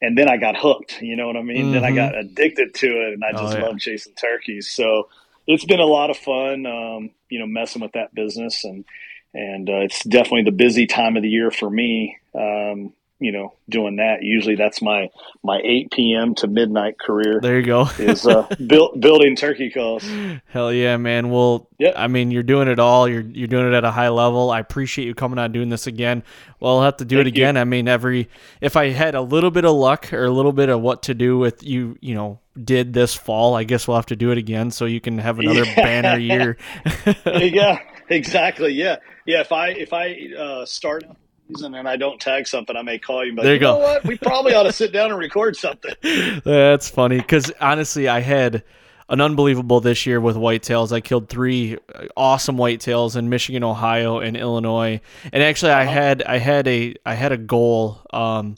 and 0.04 0.18
then 0.18 0.30
I 0.30 0.38
got 0.38 0.58
hooked. 0.58 1.02
You 1.02 1.16
know 1.16 1.28
what 1.28 1.38
I 1.38 1.42
mean? 1.42 1.58
Mm-hmm. 1.58 1.72
Then 1.72 1.84
I 1.86 1.88
mm-hmm. 1.88 1.96
got 1.96 2.18
addicted 2.18 2.74
to 2.76 2.88
it, 2.88 3.14
and 3.14 3.24
I 3.24 3.32
just 3.32 3.56
oh, 3.56 3.58
yeah. 3.58 3.66
love 3.66 3.80
chasing 3.80 4.14
turkeys. 4.14 4.70
So 4.70 5.08
it's 5.48 5.64
been 5.64 5.80
a 5.80 5.86
lot 5.86 6.10
of 6.10 6.18
fun, 6.18 6.66
um, 6.66 7.12
you 7.30 7.40
know, 7.40 7.48
messing 7.48 7.82
with 7.82 7.94
that 7.94 8.14
business, 8.14 8.66
and 8.66 8.84
and 9.34 9.70
uh, 9.70 9.80
it's 9.80 10.04
definitely 10.04 10.44
the 10.44 10.52
busy 10.52 10.86
time 10.86 11.16
of 11.16 11.24
the 11.24 11.30
year 11.30 11.50
for 11.52 11.70
me. 11.70 12.18
Um, 12.36 12.94
you 13.20 13.32
know, 13.32 13.54
doing 13.70 13.98
that. 13.98 14.22
Usually, 14.22 14.56
that's 14.56 14.82
my 14.82 15.10
my 15.44 15.62
eight 15.64 15.92
p.m. 15.92 16.36
to 16.36 16.48
midnight 16.48 17.00
career. 17.00 17.40
There 17.42 17.60
you 17.60 17.66
go. 17.66 17.88
is 18.00 18.28
uh, 18.28 18.48
build, 18.68 19.00
building 19.00 19.36
turkey 19.36 19.70
calls. 19.70 20.04
Hell 20.48 20.74
yeah, 20.74 20.98
man. 20.98 21.30
Well, 21.30 21.70
yeah. 21.80 21.94
I 21.96 22.08
mean, 22.08 22.32
you're 22.32 22.44
doing 22.44 22.68
it 22.68 22.80
all. 22.80 23.08
You're 23.08 23.22
you're 23.22 23.48
doing 23.48 23.68
it 23.68 23.74
at 23.74 23.86
a 23.86 23.92
high 23.92 24.10
level. 24.10 24.52
I 24.52 24.60
appreciate 24.60 25.06
you 25.06 25.16
coming 25.16 25.40
on 25.40 25.52
doing 25.52 25.70
this 25.70 25.88
again. 25.88 26.24
Well, 26.60 26.78
I'll 26.78 26.84
have 26.84 26.98
to 26.98 27.06
do 27.06 27.18
Thank 27.18 27.28
it 27.28 27.30
again. 27.30 27.56
You. 27.56 27.62
I 27.62 27.64
mean, 27.64 27.88
every 27.88 28.30
if 28.62 28.76
I 28.76 28.90
had 28.90 29.16
a 29.16 29.22
little 29.22 29.52
bit 29.52 29.64
of 29.64 29.76
luck 29.76 30.12
or 30.12 30.26
a 30.26 30.32
little 30.32 30.54
bit 30.54 30.70
of 30.70 30.82
what 30.82 31.04
to 31.04 31.14
do 31.14 31.38
with 31.38 31.64
you, 31.64 31.98
you 32.02 32.16
know, 32.16 32.40
did 32.62 32.94
this 32.94 33.16
fall, 33.16 33.56
I 33.56 33.64
guess 33.64 33.88
we'll 33.88 33.98
have 33.98 34.08
to 34.08 34.16
do 34.16 34.32
it 34.32 34.38
again 34.38 34.72
so 34.72 34.86
you 34.86 35.00
can 35.00 35.18
have 35.18 35.40
another 35.40 35.66
yeah. 35.66 35.76
banner 35.76 36.20
year. 36.20 36.58
yeah, 37.26 37.80
exactly. 38.10 38.74
Yeah, 38.74 38.98
yeah. 39.26 39.42
If 39.42 39.52
I 39.52 39.70
if 39.70 39.94
I 39.94 40.18
uh, 40.38 40.66
start 40.66 41.04
and 41.50 41.88
I 41.88 41.96
don't 41.98 42.20
tag 42.20 42.48
something, 42.48 42.76
I 42.76 42.82
may 42.82 43.00
call 43.00 43.26
you. 43.26 43.36
But 43.36 43.44
there 43.44 43.54
you, 43.54 43.60
you 43.60 43.66
go. 43.66 43.78
what? 43.78 44.04
We 44.06 44.18
probably 44.18 44.54
ought 44.54 44.64
to 44.64 44.72
sit 44.74 44.92
down 44.92 45.12
and 45.12 45.20
record 45.20 45.56
something. 45.56 45.94
That's 46.44 46.90
funny 46.90 47.18
because 47.18 47.52
honestly, 47.60 48.08
I 48.08 48.22
had 48.22 48.64
an 49.10 49.22
unbelievable 49.22 49.80
this 49.80 50.06
year 50.06 50.20
with 50.20 50.36
whitetails. 50.36 50.92
I 50.92 51.02
killed 51.02 51.30
three 51.30 51.78
awesome 52.16 52.58
whitetails 52.58 53.16
in 53.16 53.30
Michigan, 53.30 53.64
Ohio, 53.64 54.20
and 54.20 54.36
Illinois. 54.38 55.02
And 55.32 55.44
actually, 55.44 55.72
uh-huh. 55.72 55.82
I 55.82 55.86
had 55.86 56.24
I 56.24 56.38
had 56.38 56.68
a 56.68 56.96
I 57.06 57.14
had 57.14 57.32
a 57.32 57.38
goal. 57.38 58.02
Um, 58.12 58.56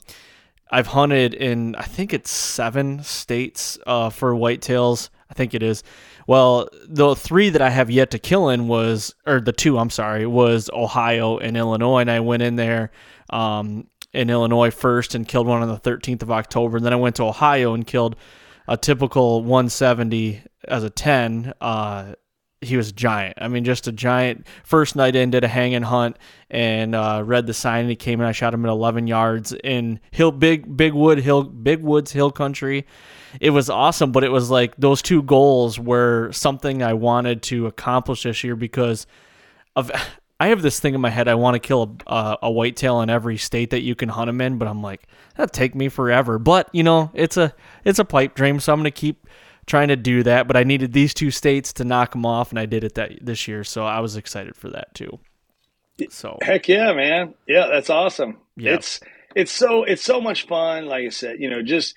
I've 0.70 0.86
hunted 0.88 1.34
in 1.34 1.74
I 1.76 1.82
think 1.82 2.12
it's 2.12 2.30
seven 2.30 3.02
states 3.02 3.78
uh, 3.86 4.10
for 4.10 4.32
whitetails. 4.32 5.10
I 5.30 5.34
think 5.34 5.54
it 5.54 5.62
is. 5.62 5.82
Well, 6.26 6.68
the 6.86 7.14
three 7.16 7.50
that 7.50 7.62
I 7.62 7.70
have 7.70 7.90
yet 7.90 8.10
to 8.12 8.18
kill 8.18 8.48
in 8.48 8.68
was, 8.68 9.14
or 9.26 9.40
the 9.40 9.52
two, 9.52 9.78
I'm 9.78 9.90
sorry, 9.90 10.26
was 10.26 10.70
Ohio 10.72 11.38
and 11.38 11.56
Illinois. 11.56 12.00
And 12.00 12.10
I 12.10 12.20
went 12.20 12.42
in 12.42 12.56
there 12.56 12.90
um, 13.30 13.88
in 14.12 14.30
Illinois 14.30 14.70
first 14.70 15.14
and 15.14 15.26
killed 15.26 15.46
one 15.46 15.62
on 15.62 15.68
the 15.68 15.78
13th 15.78 16.22
of 16.22 16.30
October. 16.30 16.76
And 16.76 16.86
then 16.86 16.92
I 16.92 16.96
went 16.96 17.16
to 17.16 17.24
Ohio 17.24 17.74
and 17.74 17.86
killed 17.86 18.16
a 18.68 18.76
typical 18.76 19.42
170 19.42 20.42
as 20.66 20.84
a 20.84 20.90
10. 20.90 21.52
Uh, 21.60 22.14
he 22.60 22.76
was 22.76 22.92
giant. 22.92 23.38
I 23.40 23.48
mean, 23.48 23.64
just 23.64 23.86
a 23.86 23.92
giant. 23.92 24.46
First 24.64 24.96
night 24.96 25.14
in, 25.14 25.30
did 25.30 25.44
a 25.44 25.48
hang 25.48 25.74
and 25.74 25.84
hunt 25.84 26.16
and 26.50 26.94
uh, 26.94 27.22
read 27.24 27.46
the 27.46 27.54
sign. 27.54 27.80
And 27.80 27.90
he 27.90 27.96
came 27.96 28.20
and 28.20 28.28
I 28.28 28.32
shot 28.32 28.54
him 28.54 28.64
at 28.64 28.70
11 28.70 29.06
yards 29.06 29.52
in 29.52 30.00
hill, 30.10 30.32
big, 30.32 30.76
big 30.76 30.94
wood 30.94 31.18
hill, 31.18 31.42
big 31.42 31.82
woods 31.82 32.12
hill 32.12 32.30
country 32.30 32.86
it 33.40 33.50
was 33.50 33.70
awesome, 33.70 34.12
but 34.12 34.24
it 34.24 34.30
was 34.30 34.50
like 34.50 34.76
those 34.76 35.02
two 35.02 35.22
goals 35.22 35.78
were 35.78 36.30
something 36.32 36.82
I 36.82 36.94
wanted 36.94 37.42
to 37.44 37.66
accomplish 37.66 38.22
this 38.22 38.42
year 38.44 38.56
because 38.56 39.06
of 39.74 39.90
I 40.38 40.48
have 40.48 40.60
this 40.60 40.78
thing 40.78 40.94
in 40.94 41.00
my 41.00 41.08
head. 41.08 41.28
I 41.28 41.34
want 41.34 41.54
to 41.54 41.58
kill 41.58 41.96
a, 42.06 42.10
uh, 42.10 42.36
a 42.42 42.50
whitetail 42.50 43.00
in 43.00 43.08
every 43.08 43.38
state 43.38 43.70
that 43.70 43.80
you 43.80 43.94
can 43.94 44.10
hunt 44.10 44.28
them 44.28 44.42
in, 44.42 44.58
but 44.58 44.68
I'm 44.68 44.82
like 44.82 45.06
that'd 45.34 45.54
take 45.54 45.74
me 45.74 45.88
forever. 45.88 46.38
But 46.38 46.68
you 46.72 46.82
know, 46.82 47.10
it's 47.14 47.38
a 47.38 47.54
it's 47.84 47.98
a 47.98 48.04
pipe 48.04 48.34
dream, 48.34 48.60
so 48.60 48.72
I'm 48.74 48.78
gonna 48.80 48.90
keep 48.90 49.26
trying 49.66 49.88
to 49.88 49.96
do 49.96 50.22
that. 50.22 50.46
But 50.46 50.56
I 50.56 50.64
needed 50.64 50.92
these 50.92 51.14
two 51.14 51.30
states 51.30 51.72
to 51.74 51.84
knock 51.84 52.12
them 52.12 52.26
off, 52.26 52.50
and 52.50 52.58
I 52.58 52.66
did 52.66 52.84
it 52.84 52.94
that 52.94 53.12
this 53.20 53.46
year, 53.48 53.64
so 53.64 53.84
I 53.84 54.00
was 54.00 54.16
excited 54.16 54.56
for 54.56 54.70
that 54.70 54.94
too. 54.94 55.18
So 56.10 56.38
heck 56.42 56.68
yeah, 56.68 56.92
man, 56.92 57.34
yeah, 57.46 57.68
that's 57.70 57.90
awesome. 57.90 58.38
Yeah. 58.56 58.74
It's 58.74 59.00
it's 59.34 59.52
so 59.52 59.84
it's 59.84 60.02
so 60.02 60.20
much 60.20 60.46
fun. 60.46 60.86
Like 60.86 61.06
I 61.06 61.10
said, 61.10 61.40
you 61.40 61.50
know, 61.50 61.62
just 61.62 61.96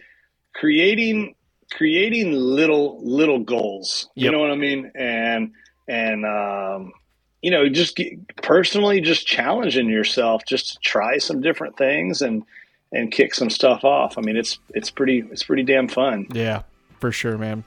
creating 0.54 1.36
creating 1.72 2.34
little 2.34 3.00
little 3.04 3.40
goals. 3.40 4.10
You 4.16 4.32
know 4.32 4.40
what 4.40 4.52
I 4.52 4.56
mean? 4.56 4.92
And 4.96 5.52
and 5.88 6.26
um, 6.26 6.94
you 7.42 7.52
know, 7.52 7.70
just 7.70 7.96
get, 7.96 8.36
personally, 8.38 9.02
just 9.02 9.26
challenging 9.26 9.90
yourself, 9.90 10.44
just 10.46 10.74
to 10.74 10.80
try 10.80 11.18
some 11.18 11.42
different 11.42 11.78
things 11.78 12.22
and 12.22 12.44
and 12.92 13.12
kick 13.12 13.34
some 13.36 13.50
stuff 13.50 13.84
off. 13.84 14.18
I 14.18 14.22
mean, 14.22 14.36
it's 14.36 14.60
it's 14.70 14.90
pretty 14.90 15.24
it's 15.32 15.44
pretty 15.44 15.64
damn 15.64 15.88
fun. 15.88 16.28
Yeah, 16.34 16.64
for 17.00 17.12
sure, 17.12 17.38
man. 17.38 17.64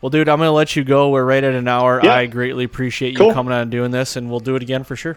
Well, 0.00 0.10
dude, 0.10 0.28
I'm 0.28 0.38
gonna 0.38 0.52
let 0.52 0.76
you 0.76 0.84
go. 0.84 1.10
We're 1.10 1.24
right 1.24 1.42
at 1.42 1.54
an 1.54 1.66
hour. 1.68 2.00
Yeah. 2.02 2.14
I 2.14 2.26
greatly 2.26 2.64
appreciate 2.64 3.12
you 3.12 3.18
cool. 3.18 3.32
coming 3.32 3.52
on 3.52 3.62
and 3.62 3.70
doing 3.70 3.90
this, 3.90 4.16
and 4.16 4.30
we'll 4.30 4.40
do 4.40 4.56
it 4.56 4.62
again 4.62 4.84
for 4.84 4.96
sure. 4.96 5.16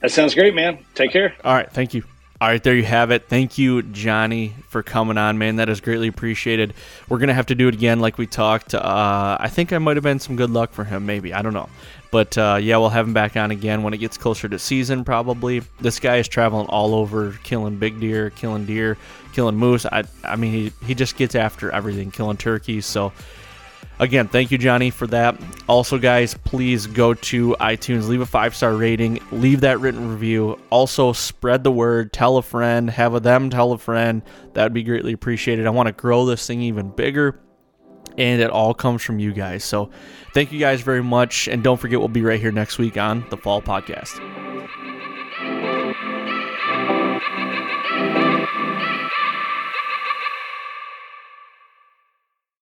That 0.00 0.10
sounds 0.10 0.34
great, 0.34 0.54
man. 0.54 0.78
Take 0.94 1.12
care. 1.12 1.34
All 1.44 1.54
right, 1.54 1.70
thank 1.70 1.94
you. 1.94 2.04
All 2.38 2.48
right, 2.48 2.62
there 2.62 2.76
you 2.76 2.84
have 2.84 3.10
it. 3.12 3.28
Thank 3.28 3.56
you, 3.56 3.82
Johnny, 3.82 4.52
for 4.68 4.82
coming 4.82 5.16
on, 5.16 5.38
man. 5.38 5.56
That 5.56 5.70
is 5.70 5.80
greatly 5.80 6.08
appreciated. 6.08 6.74
We're 7.08 7.18
gonna 7.18 7.32
have 7.34 7.46
to 7.46 7.54
do 7.54 7.68
it 7.68 7.74
again, 7.74 8.00
like 8.00 8.18
we 8.18 8.26
talked. 8.26 8.74
Uh, 8.74 9.38
I 9.40 9.48
think 9.48 9.72
I 9.72 9.78
might 9.78 9.96
have 9.96 10.04
been 10.04 10.18
some 10.18 10.36
good 10.36 10.50
luck 10.50 10.72
for 10.72 10.84
him, 10.84 11.06
maybe. 11.06 11.32
I 11.32 11.40
don't 11.40 11.54
know, 11.54 11.70
but 12.16 12.38
uh, 12.38 12.58
yeah, 12.58 12.78
we'll 12.78 12.88
have 12.88 13.06
him 13.06 13.12
back 13.12 13.36
on 13.36 13.50
again 13.50 13.82
when 13.82 13.92
it 13.92 13.98
gets 13.98 14.16
closer 14.16 14.48
to 14.48 14.58
season, 14.58 15.04
probably. 15.04 15.60
This 15.82 16.00
guy 16.00 16.16
is 16.16 16.26
traveling 16.26 16.66
all 16.68 16.94
over, 16.94 17.38
killing 17.42 17.76
big 17.76 18.00
deer, 18.00 18.30
killing 18.30 18.64
deer, 18.64 18.96
killing 19.34 19.54
moose. 19.54 19.84
I, 19.84 20.04
I 20.24 20.36
mean, 20.36 20.50
he 20.50 20.72
he 20.86 20.94
just 20.94 21.18
gets 21.18 21.34
after 21.34 21.70
everything, 21.72 22.10
killing 22.10 22.38
turkeys. 22.38 22.86
So 22.86 23.12
Again, 23.98 24.28
thank 24.28 24.50
you, 24.50 24.56
Johnny, 24.56 24.88
for 24.88 25.06
that. 25.08 25.38
Also, 25.68 25.98
guys, 25.98 26.32
please 26.32 26.86
go 26.86 27.12
to 27.12 27.54
iTunes, 27.60 28.08
leave 28.08 28.22
a 28.22 28.26
five 28.26 28.54
star 28.54 28.74
rating, 28.74 29.20
leave 29.30 29.60
that 29.60 29.80
written 29.80 30.10
review. 30.10 30.58
Also, 30.70 31.12
spread 31.12 31.64
the 31.64 31.70
word, 31.70 32.14
tell 32.14 32.38
a 32.38 32.42
friend, 32.42 32.88
have 32.88 33.22
them 33.22 33.50
tell 33.50 33.72
a 33.72 33.78
friend. 33.78 34.22
That 34.54 34.64
would 34.64 34.74
be 34.74 34.82
greatly 34.84 35.12
appreciated. 35.12 35.66
I 35.66 35.70
want 35.70 35.86
to 35.86 35.92
grow 35.92 36.24
this 36.24 36.46
thing 36.46 36.62
even 36.62 36.90
bigger, 36.90 37.40
and 38.16 38.40
it 38.40 38.50
all 38.50 38.74
comes 38.74 39.02
from 39.02 39.18
you 39.18 39.32
guys. 39.32 39.64
So, 39.64 39.90
thank 40.34 40.52
you 40.52 40.58
guys 40.58 40.80
very 40.80 41.02
much. 41.02 41.48
And 41.48 41.62
don't 41.62 41.78
forget, 41.78 41.98
we'll 41.98 42.08
be 42.08 42.22
right 42.22 42.40
here 42.40 42.52
next 42.52 42.78
week 42.78 42.96
on 42.96 43.26
the 43.30 43.36
Fall 43.36 43.62
Podcast. 43.62 44.20